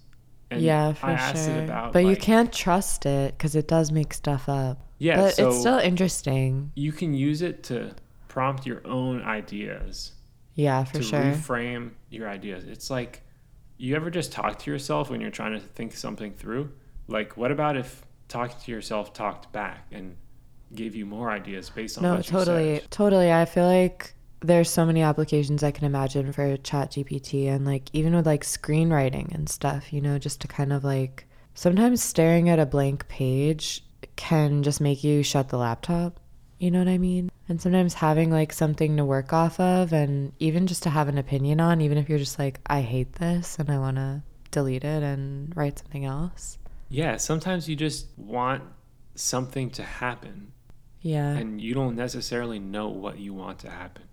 And 0.52 0.62
yeah, 0.62 0.94
for 0.94 1.08
I 1.08 1.14
asked 1.14 1.46
sure. 1.46 1.56
it 1.56 1.66
about 1.66 1.94
but 1.94 2.06
you 2.06 2.16
can't 2.16 2.52
trust 2.52 3.06
it 3.06 3.38
because 3.38 3.56
it 3.56 3.68
does 3.68 3.92
make 3.92 4.14
stuff 4.14 4.50
up. 4.50 4.89
Yeah, 5.00 5.16
but 5.16 5.34
so 5.34 5.50
it's 5.50 5.60
still 5.60 5.80
interesting. 5.80 6.72
you 6.76 6.92
can 6.92 7.14
use 7.14 7.42
it 7.42 7.64
to 7.64 7.96
prompt 8.28 8.66
your 8.66 8.82
own 8.86 9.22
ideas. 9.22 10.14
Yeah, 10.56 10.84
for 10.84 10.98
to 10.98 11.04
sure. 11.04 11.22
reframe 11.22 11.92
your 12.10 12.30
ideas. 12.30 12.66
It's 12.66 12.90
like 12.90 13.22
you 13.78 13.96
ever 13.96 14.12
just 14.12 14.32
talk 14.32 14.60
to 14.60 14.72
yourself 14.72 15.10
when 15.10 15.22
you're 15.22 15.32
trying 15.32 15.54
to 15.54 15.60
think 15.60 15.96
something 15.96 16.34
through? 16.34 16.72
Like, 17.08 17.38
what 17.38 17.50
about 17.50 17.78
if 17.78 18.04
talking 18.28 18.58
to 18.64 18.72
yourself 18.72 19.14
talked 19.14 19.52
back 19.52 19.88
and 19.92 20.16
gave 20.76 20.96
you 20.96 21.06
more 21.06 21.32
ideas 21.32 21.70
based 21.70 21.98
on 21.98 22.04
no, 22.04 22.16
what 22.16 22.26
totally, 22.26 22.72
you 22.72 22.76
said? 22.76 22.84
No, 22.84 22.88
totally. 22.88 22.88
Totally. 22.90 23.34
I 23.34 23.46
feel 23.46 23.66
like 23.66 24.14
there's 24.42 24.70
so 24.70 24.86
many 24.86 25.02
applications 25.02 25.64
I 25.64 25.72
can 25.72 25.86
imagine 25.86 26.32
for 26.32 26.58
Chat 26.58 26.92
GPT 26.92 27.48
and 27.48 27.66
like 27.66 27.90
even 27.94 28.14
with 28.16 28.26
like 28.26 28.44
screenwriting 28.44 29.34
and 29.34 29.50
stuff, 29.50 29.92
you 29.92 30.02
know, 30.02 30.20
just 30.20 30.42
to 30.42 30.48
kind 30.48 30.72
of 30.72 30.84
like 30.84 31.26
sometimes 31.54 32.04
staring 32.04 32.50
at 32.50 32.60
a 32.60 32.66
blank 32.66 33.08
page 33.08 33.84
can 34.20 34.64
just 34.64 34.82
make 34.82 35.02
you 35.04 35.24
shut 35.24 35.48
the 35.48 35.58
laptop. 35.58 36.20
You 36.60 36.72
know 36.72 36.80
what 36.80 36.90
I 36.90 36.98
mean? 36.98 37.32
And 37.48 37.62
sometimes 37.62 37.94
having 37.94 38.30
like 38.30 38.52
something 38.52 38.98
to 38.98 39.06
work 39.06 39.32
off 39.32 39.60
of 39.62 39.94
and 39.94 40.34
even 40.40 40.68
just 40.68 40.84
to 40.84 40.90
have 40.90 41.08
an 41.08 41.18
opinion 41.18 41.62
on, 41.62 41.80
even 41.80 41.98
if 41.98 42.10
you're 42.10 42.20
just 42.20 42.38
like, 42.38 42.60
I 42.68 42.82
hate 42.82 43.14
this 43.14 43.58
and 43.58 43.70
I 43.72 43.80
want 43.80 43.96
to 43.96 44.22
delete 44.52 44.84
it 44.84 45.02
and 45.04 45.56
write 45.56 45.80
something 45.80 46.04
else. 46.04 46.58
Yeah, 46.90 47.16
sometimes 47.16 47.70
you 47.70 47.78
just 47.78 48.08
want 48.18 48.64
something 49.16 49.70
to 49.72 49.84
happen 49.84 50.52
Yeah. 51.02 51.30
and 51.30 51.62
you 51.62 51.74
don't 51.74 51.96
necessarily 51.96 52.60
know 52.60 52.90
what 52.90 53.20
you 53.20 53.34
want 53.34 53.60
to 53.60 53.70
happen. 53.70 54.04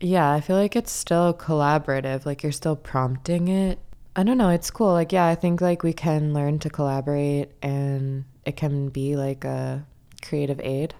Yeah, 0.00 0.30
I 0.32 0.40
feel 0.40 0.56
like 0.56 0.76
it's 0.76 0.92
still 0.92 1.34
collaborative. 1.34 2.24
Like 2.24 2.44
you're 2.44 2.52
still 2.52 2.76
prompting 2.76 3.48
it. 3.48 3.80
I 4.14 4.22
don't 4.22 4.38
know. 4.38 4.50
It's 4.50 4.70
cool. 4.70 4.92
Like, 4.92 5.10
yeah, 5.12 5.26
I 5.26 5.34
think 5.34 5.60
like 5.60 5.82
we 5.82 5.92
can 5.92 6.32
learn 6.32 6.60
to 6.60 6.70
collaborate 6.70 7.50
and 7.60 8.24
it 8.48 8.56
can 8.56 8.88
be 8.88 9.14
like 9.14 9.44
a 9.44 9.86
creative 10.22 10.58
aid. 10.60 10.94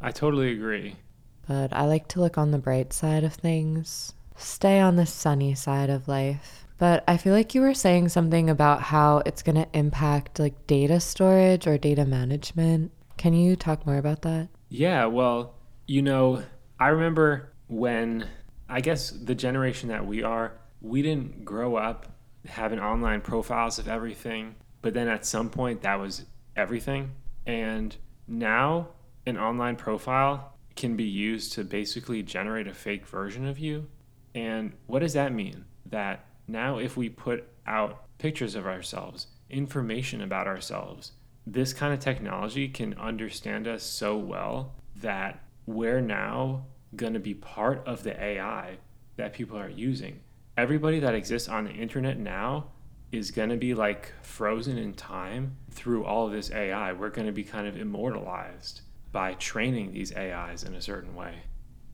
I 0.00 0.10
totally 0.10 0.50
agree. 0.50 0.96
But 1.48 1.72
I 1.72 1.84
like 1.84 2.08
to 2.08 2.20
look 2.20 2.36
on 2.36 2.50
the 2.50 2.58
bright 2.58 2.92
side 2.92 3.24
of 3.24 3.34
things, 3.34 4.12
stay 4.36 4.80
on 4.80 4.96
the 4.96 5.06
sunny 5.06 5.54
side 5.54 5.88
of 5.88 6.08
life. 6.08 6.66
But 6.78 7.04
I 7.08 7.16
feel 7.16 7.32
like 7.32 7.54
you 7.54 7.60
were 7.62 7.72
saying 7.72 8.10
something 8.10 8.50
about 8.50 8.82
how 8.82 9.22
it's 9.24 9.42
going 9.42 9.56
to 9.56 9.68
impact 9.72 10.38
like 10.38 10.66
data 10.66 11.00
storage 11.00 11.66
or 11.66 11.78
data 11.78 12.04
management. 12.04 12.92
Can 13.16 13.32
you 13.32 13.56
talk 13.56 13.86
more 13.86 13.96
about 13.96 14.22
that? 14.22 14.48
Yeah, 14.68 15.06
well, 15.06 15.54
you 15.86 16.02
know, 16.02 16.42
I 16.78 16.88
remember 16.88 17.52
when 17.68 18.28
I 18.68 18.80
guess 18.80 19.10
the 19.10 19.34
generation 19.34 19.88
that 19.88 20.06
we 20.06 20.22
are, 20.22 20.52
we 20.82 21.00
didn't 21.00 21.44
grow 21.44 21.76
up 21.76 22.12
having 22.44 22.78
online 22.78 23.20
profiles 23.20 23.78
of 23.78 23.88
everything, 23.88 24.56
but 24.86 24.94
then 24.94 25.08
at 25.08 25.26
some 25.26 25.50
point 25.50 25.82
that 25.82 25.98
was 25.98 26.26
everything. 26.54 27.10
And 27.44 27.96
now 28.28 28.90
an 29.26 29.36
online 29.36 29.74
profile 29.74 30.52
can 30.76 30.94
be 30.94 31.02
used 31.02 31.54
to 31.54 31.64
basically 31.64 32.22
generate 32.22 32.68
a 32.68 32.72
fake 32.72 33.04
version 33.04 33.48
of 33.48 33.58
you. 33.58 33.88
And 34.32 34.74
what 34.86 35.00
does 35.00 35.14
that 35.14 35.32
mean? 35.32 35.64
That 35.86 36.24
now 36.46 36.78
if 36.78 36.96
we 36.96 37.08
put 37.08 37.48
out 37.66 38.04
pictures 38.18 38.54
of 38.54 38.64
ourselves, 38.64 39.26
information 39.50 40.20
about 40.20 40.46
ourselves. 40.46 41.10
This 41.44 41.72
kind 41.72 41.92
of 41.92 41.98
technology 41.98 42.68
can 42.68 42.94
understand 42.94 43.66
us 43.66 43.82
so 43.82 44.16
well 44.16 44.76
that 44.94 45.42
we're 45.66 46.00
now 46.00 46.66
going 46.94 47.14
to 47.14 47.18
be 47.18 47.34
part 47.34 47.82
of 47.88 48.04
the 48.04 48.22
AI 48.22 48.78
that 49.16 49.32
people 49.32 49.58
are 49.58 49.68
using. 49.68 50.20
Everybody 50.56 51.00
that 51.00 51.16
exists 51.16 51.48
on 51.48 51.64
the 51.64 51.72
internet 51.72 52.20
now 52.20 52.68
is 53.12 53.30
going 53.30 53.50
to 53.50 53.56
be 53.56 53.74
like 53.74 54.12
frozen 54.22 54.78
in 54.78 54.94
time 54.94 55.56
through 55.70 56.04
all 56.04 56.26
of 56.26 56.32
this 56.32 56.50
AI. 56.50 56.92
We're 56.92 57.10
going 57.10 57.26
to 57.26 57.32
be 57.32 57.44
kind 57.44 57.66
of 57.66 57.76
immortalized 57.76 58.82
by 59.12 59.34
training 59.34 59.92
these 59.92 60.14
AIs 60.14 60.62
in 60.64 60.74
a 60.74 60.82
certain 60.82 61.14
way. 61.14 61.42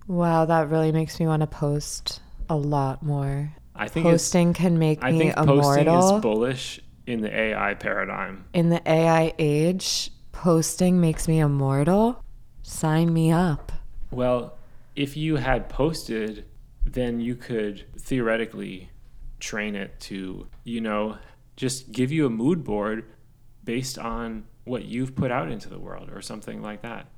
Wow, 0.06 0.44
that 0.46 0.68
really 0.68 0.92
makes 0.92 1.20
me 1.20 1.26
want 1.26 1.40
to 1.40 1.46
post 1.46 2.20
a 2.48 2.56
lot 2.56 3.02
more. 3.02 3.52
I 3.74 3.88
think 3.88 4.04
posting 4.04 4.52
can 4.52 4.78
make 4.78 5.02
I 5.02 5.12
me 5.12 5.18
think 5.18 5.36
posting 5.36 5.88
is 5.88 6.20
bullish 6.20 6.80
in 7.06 7.20
the 7.20 7.34
AI 7.34 7.74
paradigm. 7.74 8.44
In 8.52 8.68
the 8.68 8.82
AI 8.90 9.32
age, 9.38 10.10
posting 10.32 11.00
makes 11.00 11.28
me 11.28 11.40
immortal. 11.40 12.22
Sign 12.62 13.12
me 13.12 13.30
up. 13.30 13.72
Well, 14.10 14.58
if 14.94 15.16
you 15.16 15.36
had 15.36 15.68
posted, 15.68 16.44
then 16.84 17.20
you 17.20 17.34
could 17.34 17.86
theoretically 17.98 18.90
train 19.42 19.74
it 19.74 19.98
to, 19.98 20.46
you 20.64 20.80
know, 20.80 21.18
just 21.56 21.92
give 21.92 22.12
you 22.12 22.24
a 22.24 22.30
mood 22.30 22.64
board 22.64 23.04
based 23.64 23.98
on 23.98 24.44
what 24.64 24.84
you've 24.84 25.14
put 25.14 25.30
out 25.30 25.50
into 25.50 25.68
the 25.68 25.78
world 25.78 26.10
or 26.10 26.22
something 26.22 26.62
like 26.62 26.82
that. 26.82 27.08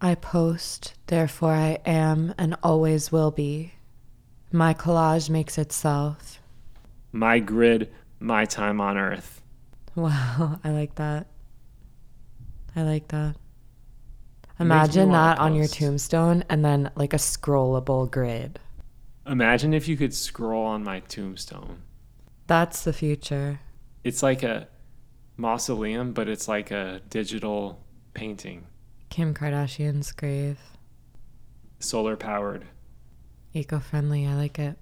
I 0.00 0.16
post, 0.16 0.94
therefore 1.06 1.52
I 1.52 1.78
am 1.86 2.34
and 2.36 2.56
always 2.62 3.10
will 3.10 3.30
be. 3.30 3.74
My 4.52 4.74
collage 4.74 5.30
makes 5.30 5.56
itself. 5.56 6.40
My 7.12 7.38
grid, 7.38 7.90
my 8.18 8.44
time 8.44 8.80
on 8.80 8.98
earth. 8.98 9.36
Wow, 9.94 10.60
I 10.62 10.70
like 10.70 10.94
that. 10.94 11.26
I 12.76 12.82
like 12.82 13.08
that. 13.08 13.34
Imagine 14.60 15.10
that 15.10 15.40
on 15.40 15.56
your 15.56 15.66
tombstone 15.66 16.44
and 16.48 16.64
then 16.64 16.92
like 16.94 17.14
a 17.14 17.16
scrollable 17.16 18.08
grid. 18.08 18.60
Imagine 19.28 19.74
if 19.74 19.86
you 19.88 19.96
could 19.96 20.14
scroll 20.14 20.64
on 20.64 20.82
my 20.82 21.00
tombstone. 21.00 21.82
That's 22.46 22.84
the 22.84 22.94
future. 22.94 23.60
It's 24.02 24.22
like 24.22 24.42
a 24.42 24.68
mausoleum, 25.36 26.12
but 26.12 26.28
it's 26.28 26.48
like 26.48 26.70
a 26.70 27.02
digital 27.10 27.84
painting, 28.14 28.66
Kim 29.10 29.34
Kardashian's 29.34 30.12
grave. 30.12 30.58
solar 31.78 32.16
powered. 32.16 32.64
Eco 33.54 33.78
friendly. 33.80 34.26
I 34.26 34.34
like 34.34 34.58
it. 34.58 34.76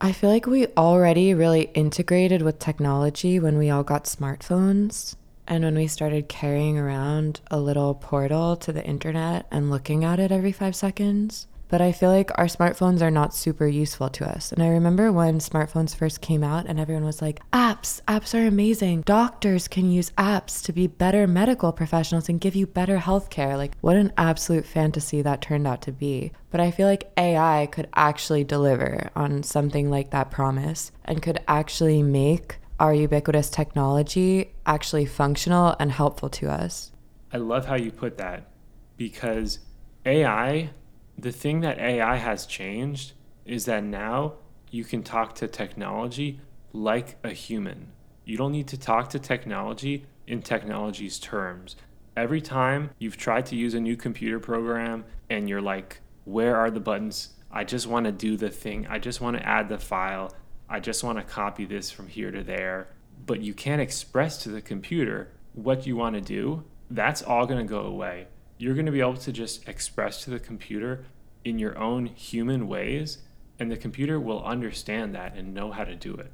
I 0.00 0.12
feel 0.12 0.30
like 0.30 0.46
we 0.46 0.66
already 0.76 1.34
really 1.34 1.70
integrated 1.74 2.42
with 2.42 2.58
technology 2.58 3.38
when 3.38 3.56
we 3.56 3.70
all 3.70 3.84
got 3.84 4.04
smartphones 4.04 5.14
and 5.46 5.64
when 5.64 5.74
we 5.76 5.86
started 5.86 6.28
carrying 6.28 6.78
around 6.78 7.40
a 7.50 7.60
little 7.60 7.94
portal 7.94 8.56
to 8.56 8.72
the 8.72 8.84
internet 8.84 9.46
and 9.50 9.70
looking 9.70 10.02
at 10.04 10.18
it 10.18 10.32
every 10.32 10.52
five 10.52 10.74
seconds. 10.74 11.46
But 11.68 11.80
I 11.80 11.92
feel 11.92 12.10
like 12.10 12.30
our 12.36 12.46
smartphones 12.46 13.02
are 13.02 13.10
not 13.10 13.34
super 13.34 13.66
useful 13.66 14.08
to 14.10 14.28
us. 14.28 14.52
And 14.52 14.62
I 14.62 14.68
remember 14.68 15.10
when 15.10 15.38
smartphones 15.38 15.96
first 15.96 16.20
came 16.20 16.44
out 16.44 16.66
and 16.66 16.78
everyone 16.78 17.04
was 17.04 17.22
like, 17.22 17.40
apps, 17.52 18.00
apps 18.02 18.34
are 18.34 18.46
amazing. 18.46 19.02
Doctors 19.02 19.66
can 19.68 19.90
use 19.90 20.10
apps 20.12 20.62
to 20.64 20.72
be 20.72 20.86
better 20.86 21.26
medical 21.26 21.72
professionals 21.72 22.28
and 22.28 22.40
give 22.40 22.54
you 22.54 22.66
better 22.66 22.98
healthcare. 22.98 23.56
Like, 23.56 23.76
what 23.80 23.96
an 23.96 24.12
absolute 24.16 24.66
fantasy 24.66 25.22
that 25.22 25.40
turned 25.40 25.66
out 25.66 25.82
to 25.82 25.92
be. 25.92 26.32
But 26.50 26.60
I 26.60 26.70
feel 26.70 26.86
like 26.86 27.10
AI 27.16 27.68
could 27.72 27.88
actually 27.94 28.44
deliver 28.44 29.10
on 29.16 29.42
something 29.42 29.90
like 29.90 30.10
that 30.10 30.30
promise 30.30 30.92
and 31.04 31.22
could 31.22 31.40
actually 31.48 32.02
make 32.02 32.58
our 32.78 32.94
ubiquitous 32.94 33.50
technology 33.50 34.52
actually 34.66 35.06
functional 35.06 35.76
and 35.78 35.92
helpful 35.92 36.28
to 36.28 36.50
us. 36.50 36.92
I 37.32 37.38
love 37.38 37.66
how 37.66 37.76
you 37.76 37.90
put 37.90 38.18
that 38.18 38.50
because 38.96 39.58
AI, 40.06 40.70
the 41.18 41.32
thing 41.32 41.60
that 41.60 41.78
AI 41.78 42.16
has 42.16 42.46
changed 42.46 43.12
is 43.44 43.64
that 43.66 43.84
now 43.84 44.34
you 44.70 44.84
can 44.84 45.02
talk 45.02 45.34
to 45.36 45.48
technology 45.48 46.40
like 46.72 47.16
a 47.22 47.30
human. 47.30 47.92
You 48.24 48.36
don't 48.36 48.52
need 48.52 48.68
to 48.68 48.78
talk 48.78 49.10
to 49.10 49.18
technology 49.18 50.06
in 50.26 50.42
technology's 50.42 51.18
terms. 51.18 51.76
Every 52.16 52.40
time 52.40 52.90
you've 52.98 53.16
tried 53.16 53.46
to 53.46 53.56
use 53.56 53.74
a 53.74 53.80
new 53.80 53.96
computer 53.96 54.40
program 54.40 55.04
and 55.30 55.48
you're 55.48 55.60
like, 55.60 56.00
where 56.24 56.56
are 56.56 56.70
the 56.70 56.80
buttons? 56.80 57.30
I 57.50 57.64
just 57.64 57.86
want 57.86 58.06
to 58.06 58.12
do 58.12 58.36
the 58.36 58.50
thing. 58.50 58.86
I 58.88 58.98
just 58.98 59.20
want 59.20 59.36
to 59.36 59.46
add 59.46 59.68
the 59.68 59.78
file. 59.78 60.34
I 60.68 60.80
just 60.80 61.04
want 61.04 61.18
to 61.18 61.24
copy 61.24 61.64
this 61.64 61.90
from 61.90 62.08
here 62.08 62.30
to 62.30 62.42
there. 62.42 62.88
But 63.26 63.40
you 63.40 63.54
can't 63.54 63.80
express 63.80 64.42
to 64.42 64.48
the 64.48 64.60
computer 64.60 65.30
what 65.52 65.86
you 65.86 65.96
want 65.96 66.16
to 66.16 66.20
do. 66.20 66.64
That's 66.90 67.22
all 67.22 67.46
going 67.46 67.64
to 67.64 67.70
go 67.70 67.80
away. 67.80 68.26
You're 68.58 68.74
going 68.74 68.86
to 68.86 68.92
be 68.92 69.00
able 69.00 69.16
to 69.16 69.32
just 69.32 69.68
express 69.68 70.24
to 70.24 70.30
the 70.30 70.38
computer 70.38 71.04
in 71.44 71.58
your 71.58 71.76
own 71.78 72.06
human 72.06 72.68
ways, 72.68 73.18
and 73.58 73.70
the 73.70 73.76
computer 73.76 74.18
will 74.18 74.42
understand 74.44 75.14
that 75.14 75.34
and 75.36 75.52
know 75.54 75.70
how 75.72 75.84
to 75.84 75.94
do 75.94 76.14
it. 76.14 76.32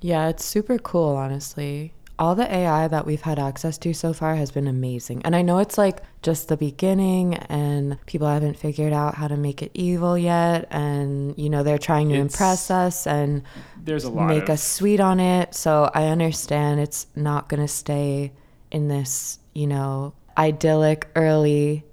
Yeah, 0.00 0.28
it's 0.28 0.44
super 0.44 0.78
cool, 0.78 1.14
honestly. 1.16 1.92
All 2.18 2.34
the 2.34 2.50
AI 2.54 2.86
that 2.88 3.06
we've 3.06 3.22
had 3.22 3.38
access 3.38 3.78
to 3.78 3.94
so 3.94 4.12
far 4.12 4.34
has 4.36 4.50
been 4.50 4.66
amazing. 4.66 5.22
And 5.24 5.34
I 5.34 5.40
know 5.40 5.58
it's 5.58 5.78
like 5.78 6.02
just 6.22 6.48
the 6.48 6.56
beginning 6.56 7.34
and 7.34 7.96
people 8.04 8.28
haven't 8.28 8.58
figured 8.58 8.92
out 8.92 9.14
how 9.14 9.26
to 9.26 9.38
make 9.38 9.62
it 9.62 9.70
evil 9.72 10.18
yet. 10.18 10.66
And, 10.70 11.34
you 11.38 11.48
know, 11.48 11.62
they're 11.62 11.78
trying 11.78 12.10
to 12.10 12.14
It's- 12.16 12.34
impress 12.34 12.70
us 12.70 13.06
and 13.06 13.42
There's 13.82 14.04
a 14.04 14.10
lot 14.10 14.28
make 14.28 14.44
of 14.44 14.50
us 14.50 14.62
sweet 14.62 15.00
on 15.00 15.18
it. 15.18 15.54
So 15.54 15.90
I 15.94 16.08
understand 16.08 16.80
it's 16.80 17.06
not 17.16 17.48
going 17.48 17.62
to 17.62 17.68
stay 17.68 18.32
in 18.70 18.88
this, 18.88 19.38
you 19.54 19.66
know, 19.66 20.12
idyllic 20.40 21.06
early 21.14 21.84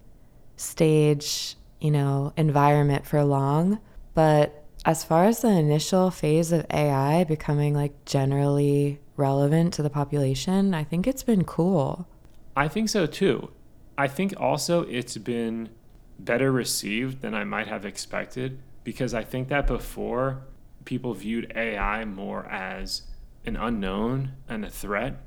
stage, 0.55 1.55
you 1.81 1.91
know, 1.91 2.33
environment 2.37 3.05
for 3.05 3.23
long. 3.23 3.79
But 4.13 4.63
as 4.85 5.03
far 5.03 5.25
as 5.25 5.41
the 5.41 5.49
initial 5.49 6.09
phase 6.09 6.53
of 6.53 6.65
AI 6.71 7.25
becoming 7.25 7.75
like 7.75 8.05
generally 8.05 8.99
relevant 9.17 9.73
to 9.73 9.83
the 9.83 9.89
population, 9.89 10.73
I 10.73 10.85
think 10.85 11.05
it's 11.05 11.23
been 11.23 11.43
cool. 11.43 12.07
I 12.55 12.69
think 12.69 12.87
so 12.87 13.05
too. 13.05 13.51
I 13.97 14.07
think 14.07 14.33
also 14.37 14.83
it's 14.83 15.17
been 15.17 15.69
better 16.17 16.51
received 16.51 17.21
than 17.21 17.35
I 17.35 17.43
might 17.43 17.67
have 17.67 17.85
expected 17.85 18.59
because 18.83 19.13
I 19.13 19.23
think 19.23 19.49
that 19.49 19.67
before 19.67 20.43
people 20.85 21.13
viewed 21.13 21.51
AI 21.53 22.05
more 22.05 22.45
as 22.45 23.03
an 23.45 23.57
unknown 23.57 24.31
and 24.47 24.63
a 24.63 24.69
threat. 24.69 25.21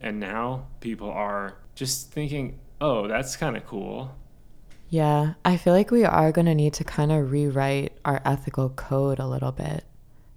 And 0.00 0.20
now 0.20 0.66
people 0.80 1.10
are 1.10 1.56
just 1.74 2.12
thinking, 2.12 2.58
oh, 2.80 3.08
that's 3.08 3.36
kind 3.36 3.56
of 3.56 3.66
cool. 3.66 4.14
Yeah, 4.88 5.34
I 5.44 5.56
feel 5.56 5.72
like 5.72 5.90
we 5.90 6.04
are 6.04 6.30
going 6.32 6.46
to 6.46 6.54
need 6.54 6.74
to 6.74 6.84
kind 6.84 7.10
of 7.10 7.32
rewrite 7.32 7.92
our 8.04 8.22
ethical 8.24 8.70
code 8.70 9.18
a 9.18 9.26
little 9.26 9.52
bit 9.52 9.84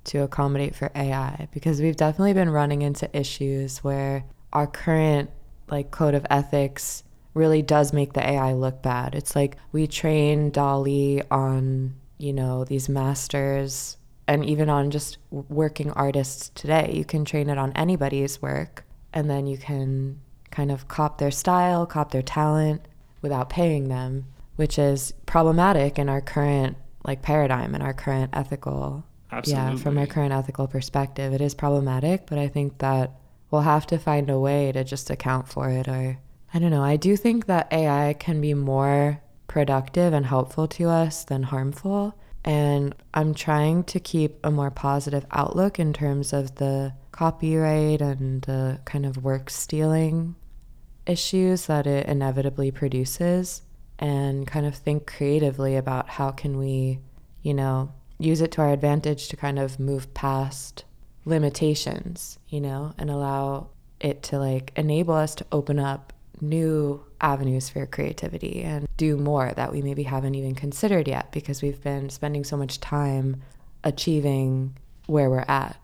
to 0.05 0.23
accommodate 0.23 0.75
for 0.75 0.91
AI 0.95 1.47
because 1.51 1.81
we've 1.81 1.95
definitely 1.95 2.33
been 2.33 2.49
running 2.49 2.81
into 2.81 3.15
issues 3.17 3.83
where 3.83 4.25
our 4.53 4.65
current 4.65 5.29
like 5.69 5.91
code 5.91 6.15
of 6.15 6.25
ethics 6.31 7.03
really 7.35 7.61
does 7.61 7.93
make 7.93 8.13
the 8.13 8.27
AI 8.27 8.53
look 8.53 8.81
bad. 8.81 9.13
It's 9.13 9.35
like 9.35 9.57
we 9.71 9.85
train 9.85 10.49
DALL-E 10.49 11.21
on, 11.29 11.95
you 12.17 12.33
know, 12.33 12.63
these 12.63 12.89
masters 12.89 13.97
and 14.27 14.43
even 14.45 14.67
on 14.67 14.89
just 14.89 15.19
working 15.31 15.91
artists 15.91 16.49
today. 16.55 16.91
You 16.93 17.05
can 17.05 17.23
train 17.23 17.49
it 17.49 17.57
on 17.59 17.71
anybody's 17.73 18.41
work 18.41 18.83
and 19.13 19.29
then 19.29 19.45
you 19.45 19.57
can 19.57 20.21
kind 20.51 20.71
of 20.71 20.87
cop 20.87 21.17
their 21.17 21.31
style, 21.31 21.85
cop 21.85 22.11
their 22.11 22.21
talent 22.21 22.81
without 23.21 23.49
paying 23.49 23.89
them, 23.89 24.25
which 24.55 24.79
is 24.79 25.13
problematic 25.25 25.99
in 25.99 26.09
our 26.09 26.21
current 26.21 26.77
like 27.05 27.21
paradigm 27.21 27.73
and 27.73 27.83
our 27.83 27.93
current 27.93 28.29
ethical 28.33 29.05
Absolutely. 29.31 29.63
yeah, 29.63 29.75
from 29.77 29.97
our 29.97 30.07
current 30.07 30.33
ethical 30.33 30.67
perspective, 30.67 31.33
it 31.33 31.41
is 31.41 31.53
problematic, 31.53 32.25
but 32.25 32.39
I 32.39 32.47
think 32.47 32.79
that 32.79 33.11
we'll 33.51 33.61
have 33.61 33.85
to 33.87 33.97
find 33.97 34.29
a 34.29 34.39
way 34.39 34.71
to 34.71 34.83
just 34.83 35.09
account 35.09 35.47
for 35.47 35.69
it. 35.69 35.87
Or, 35.87 36.17
I 36.53 36.59
don't 36.59 36.71
know, 36.71 36.83
I 36.83 36.95
do 36.95 37.15
think 37.15 37.45
that 37.45 37.71
AI 37.71 38.15
can 38.17 38.41
be 38.41 38.53
more 38.53 39.21
productive 39.47 40.13
and 40.13 40.25
helpful 40.25 40.67
to 40.67 40.89
us 40.89 41.23
than 41.23 41.43
harmful. 41.43 42.15
And 42.43 42.95
I'm 43.13 43.33
trying 43.33 43.83
to 43.85 43.99
keep 43.99 44.39
a 44.43 44.49
more 44.49 44.71
positive 44.71 45.25
outlook 45.31 45.79
in 45.79 45.93
terms 45.93 46.33
of 46.33 46.55
the 46.55 46.93
copyright 47.19 47.99
and 47.99 48.43
the 48.43 48.79
kind 48.85 49.05
of 49.05 49.21
work 49.21 49.49
stealing 49.49 50.33
issues 51.05 51.65
that 51.65 51.85
it 51.85 52.07
inevitably 52.07 52.71
produces 52.71 53.61
and 53.99 54.47
kind 54.47 54.65
of 54.65 54.73
think 54.73 55.05
creatively 55.05 55.75
about 55.75 56.07
how 56.07 56.31
can 56.31 56.57
we, 56.57 56.97
you 57.41 57.53
know, 57.53 57.91
use 58.19 58.39
it 58.39 58.53
to 58.53 58.61
our 58.61 58.71
advantage 58.71 59.27
to 59.27 59.35
kind 59.35 59.59
of 59.59 59.81
move 59.81 60.13
past 60.13 60.85
limitations, 61.25 62.39
you 62.47 62.61
know, 62.61 62.93
and 62.97 63.09
allow 63.09 63.67
it 63.99 64.23
to 64.23 64.39
like 64.39 64.71
enable 64.77 65.13
us 65.13 65.35
to 65.35 65.45
open 65.51 65.77
up 65.77 66.13
new 66.39 67.03
avenues 67.19 67.67
for 67.67 67.85
creativity 67.85 68.61
and 68.61 68.87
do 68.95 69.17
more 69.17 69.51
that 69.57 69.73
we 69.73 69.81
maybe 69.81 70.03
haven't 70.03 70.35
even 70.35 70.55
considered 70.55 71.05
yet 71.05 71.33
because 71.33 71.61
we've 71.61 71.83
been 71.83 72.09
spending 72.09 72.45
so 72.45 72.55
much 72.55 72.79
time 72.79 73.41
achieving 73.83 74.77
where 75.07 75.29
we're 75.29 75.43
at. 75.49 75.75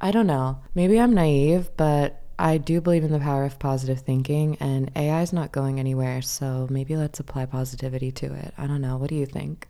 I 0.00 0.10
don't 0.10 0.26
know. 0.26 0.60
Maybe 0.74 1.00
I'm 1.00 1.14
naive, 1.14 1.70
but 1.76 2.22
I 2.38 2.58
do 2.58 2.80
believe 2.80 3.02
in 3.02 3.10
the 3.10 3.18
power 3.18 3.44
of 3.44 3.58
positive 3.58 4.00
thinking, 4.00 4.56
and 4.60 4.90
AI 4.94 5.22
is 5.22 5.32
not 5.32 5.50
going 5.50 5.80
anywhere, 5.80 6.22
so 6.22 6.68
maybe 6.70 6.96
let's 6.96 7.18
apply 7.18 7.46
positivity 7.46 8.12
to 8.12 8.32
it. 8.32 8.54
I 8.56 8.66
don't 8.66 8.80
know. 8.80 8.96
What 8.96 9.10
do 9.10 9.16
you 9.16 9.26
think? 9.26 9.66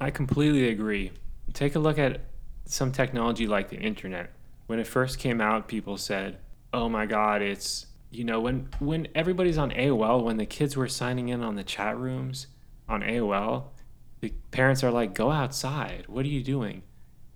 I 0.00 0.10
completely 0.10 0.68
agree. 0.68 1.12
Take 1.52 1.76
a 1.76 1.78
look 1.78 1.98
at 1.98 2.22
some 2.64 2.90
technology 2.90 3.46
like 3.46 3.68
the 3.68 3.76
internet. 3.76 4.32
When 4.66 4.78
it 4.78 4.86
first 4.86 5.18
came 5.18 5.40
out, 5.40 5.68
people 5.68 5.96
said, 5.96 6.38
"Oh 6.72 6.88
my 6.88 7.06
god, 7.06 7.42
it's 7.42 7.86
you 8.10 8.24
know, 8.24 8.40
when 8.40 8.68
when 8.80 9.08
everybody's 9.14 9.58
on 9.58 9.70
AOL, 9.70 10.24
when 10.24 10.36
the 10.36 10.46
kids 10.46 10.76
were 10.76 10.88
signing 10.88 11.28
in 11.28 11.42
on 11.42 11.54
the 11.54 11.64
chat 11.64 11.96
rooms 11.96 12.48
on 12.88 13.02
AOL, 13.02 13.64
the 14.20 14.32
parents 14.50 14.82
are 14.82 14.90
like, 14.90 15.14
"Go 15.14 15.30
outside. 15.30 16.04
What 16.08 16.24
are 16.24 16.28
you 16.28 16.42
doing?" 16.42 16.82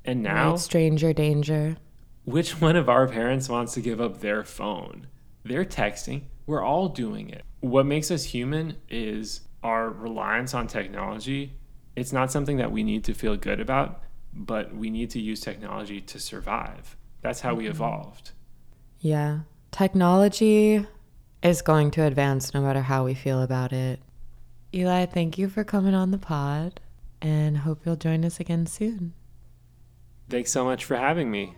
And 0.05 0.23
now, 0.23 0.51
right, 0.51 0.59
stranger 0.59 1.13
danger. 1.13 1.77
Which 2.25 2.61
one 2.61 2.77
of 2.77 2.89
our 2.89 3.07
parents 3.07 3.49
wants 3.49 3.75
to 3.75 3.81
give 3.81 4.01
up 4.01 4.21
their 4.21 4.45
phone? 4.45 5.09
They're 5.45 5.65
texting. 5.65 6.23
We're 6.47 6.63
all 6.63 6.89
doing 6.89 7.29
it. 7.29 7.45
What 7.61 7.87
makes 7.87 8.11
us 8.11 8.25
human 8.25 8.77
is 8.89 9.43
our 9.63 9.91
reliance 9.91 10.55
on 10.55 10.67
technology. 10.67 11.53
It's 11.97 12.13
not 12.13 12.33
something 12.33 12.57
that 12.59 12.73
we 12.73 12.83
need 12.83 13.05
to 13.05 13.15
feel 13.15 13.37
good 13.37 13.61
about, 13.61 14.03
but 14.33 14.75
we 14.75 14.91
need 14.91 15.11
to 15.11 15.21
use 15.21 15.41
technology 15.41 16.01
to 16.01 16.19
survive. 16.19 16.97
That's 17.21 17.41
how 17.41 17.51
mm-hmm. 17.51 17.59
we 17.59 17.69
evolved. 17.69 18.31
Yeah. 19.01 19.41
Technology 19.71 20.87
is 21.43 21.63
going 21.63 21.91
to 21.93 22.03
advance 22.03 22.55
no 22.55 22.63
matter 22.63 22.83
how 22.83 23.05
we 23.05 23.15
feel 23.15 23.43
about 23.43 23.73
it. 23.73 24.01
Eli, 24.75 25.07
thank 25.07 25.39
you 25.39 25.49
for 25.49 25.63
coming 25.63 25.95
on 25.95 26.11
the 26.11 26.19
pod 26.19 26.81
and 27.21 27.59
hope 27.59 27.85
you'll 27.85 27.97
join 27.97 28.25
us 28.25 28.41
again 28.41 28.67
soon. 28.67 29.15
Thanks 30.29 30.51
so 30.51 30.65
much 30.65 30.85
for 30.85 30.97
having 30.97 31.31
me. 31.31 31.55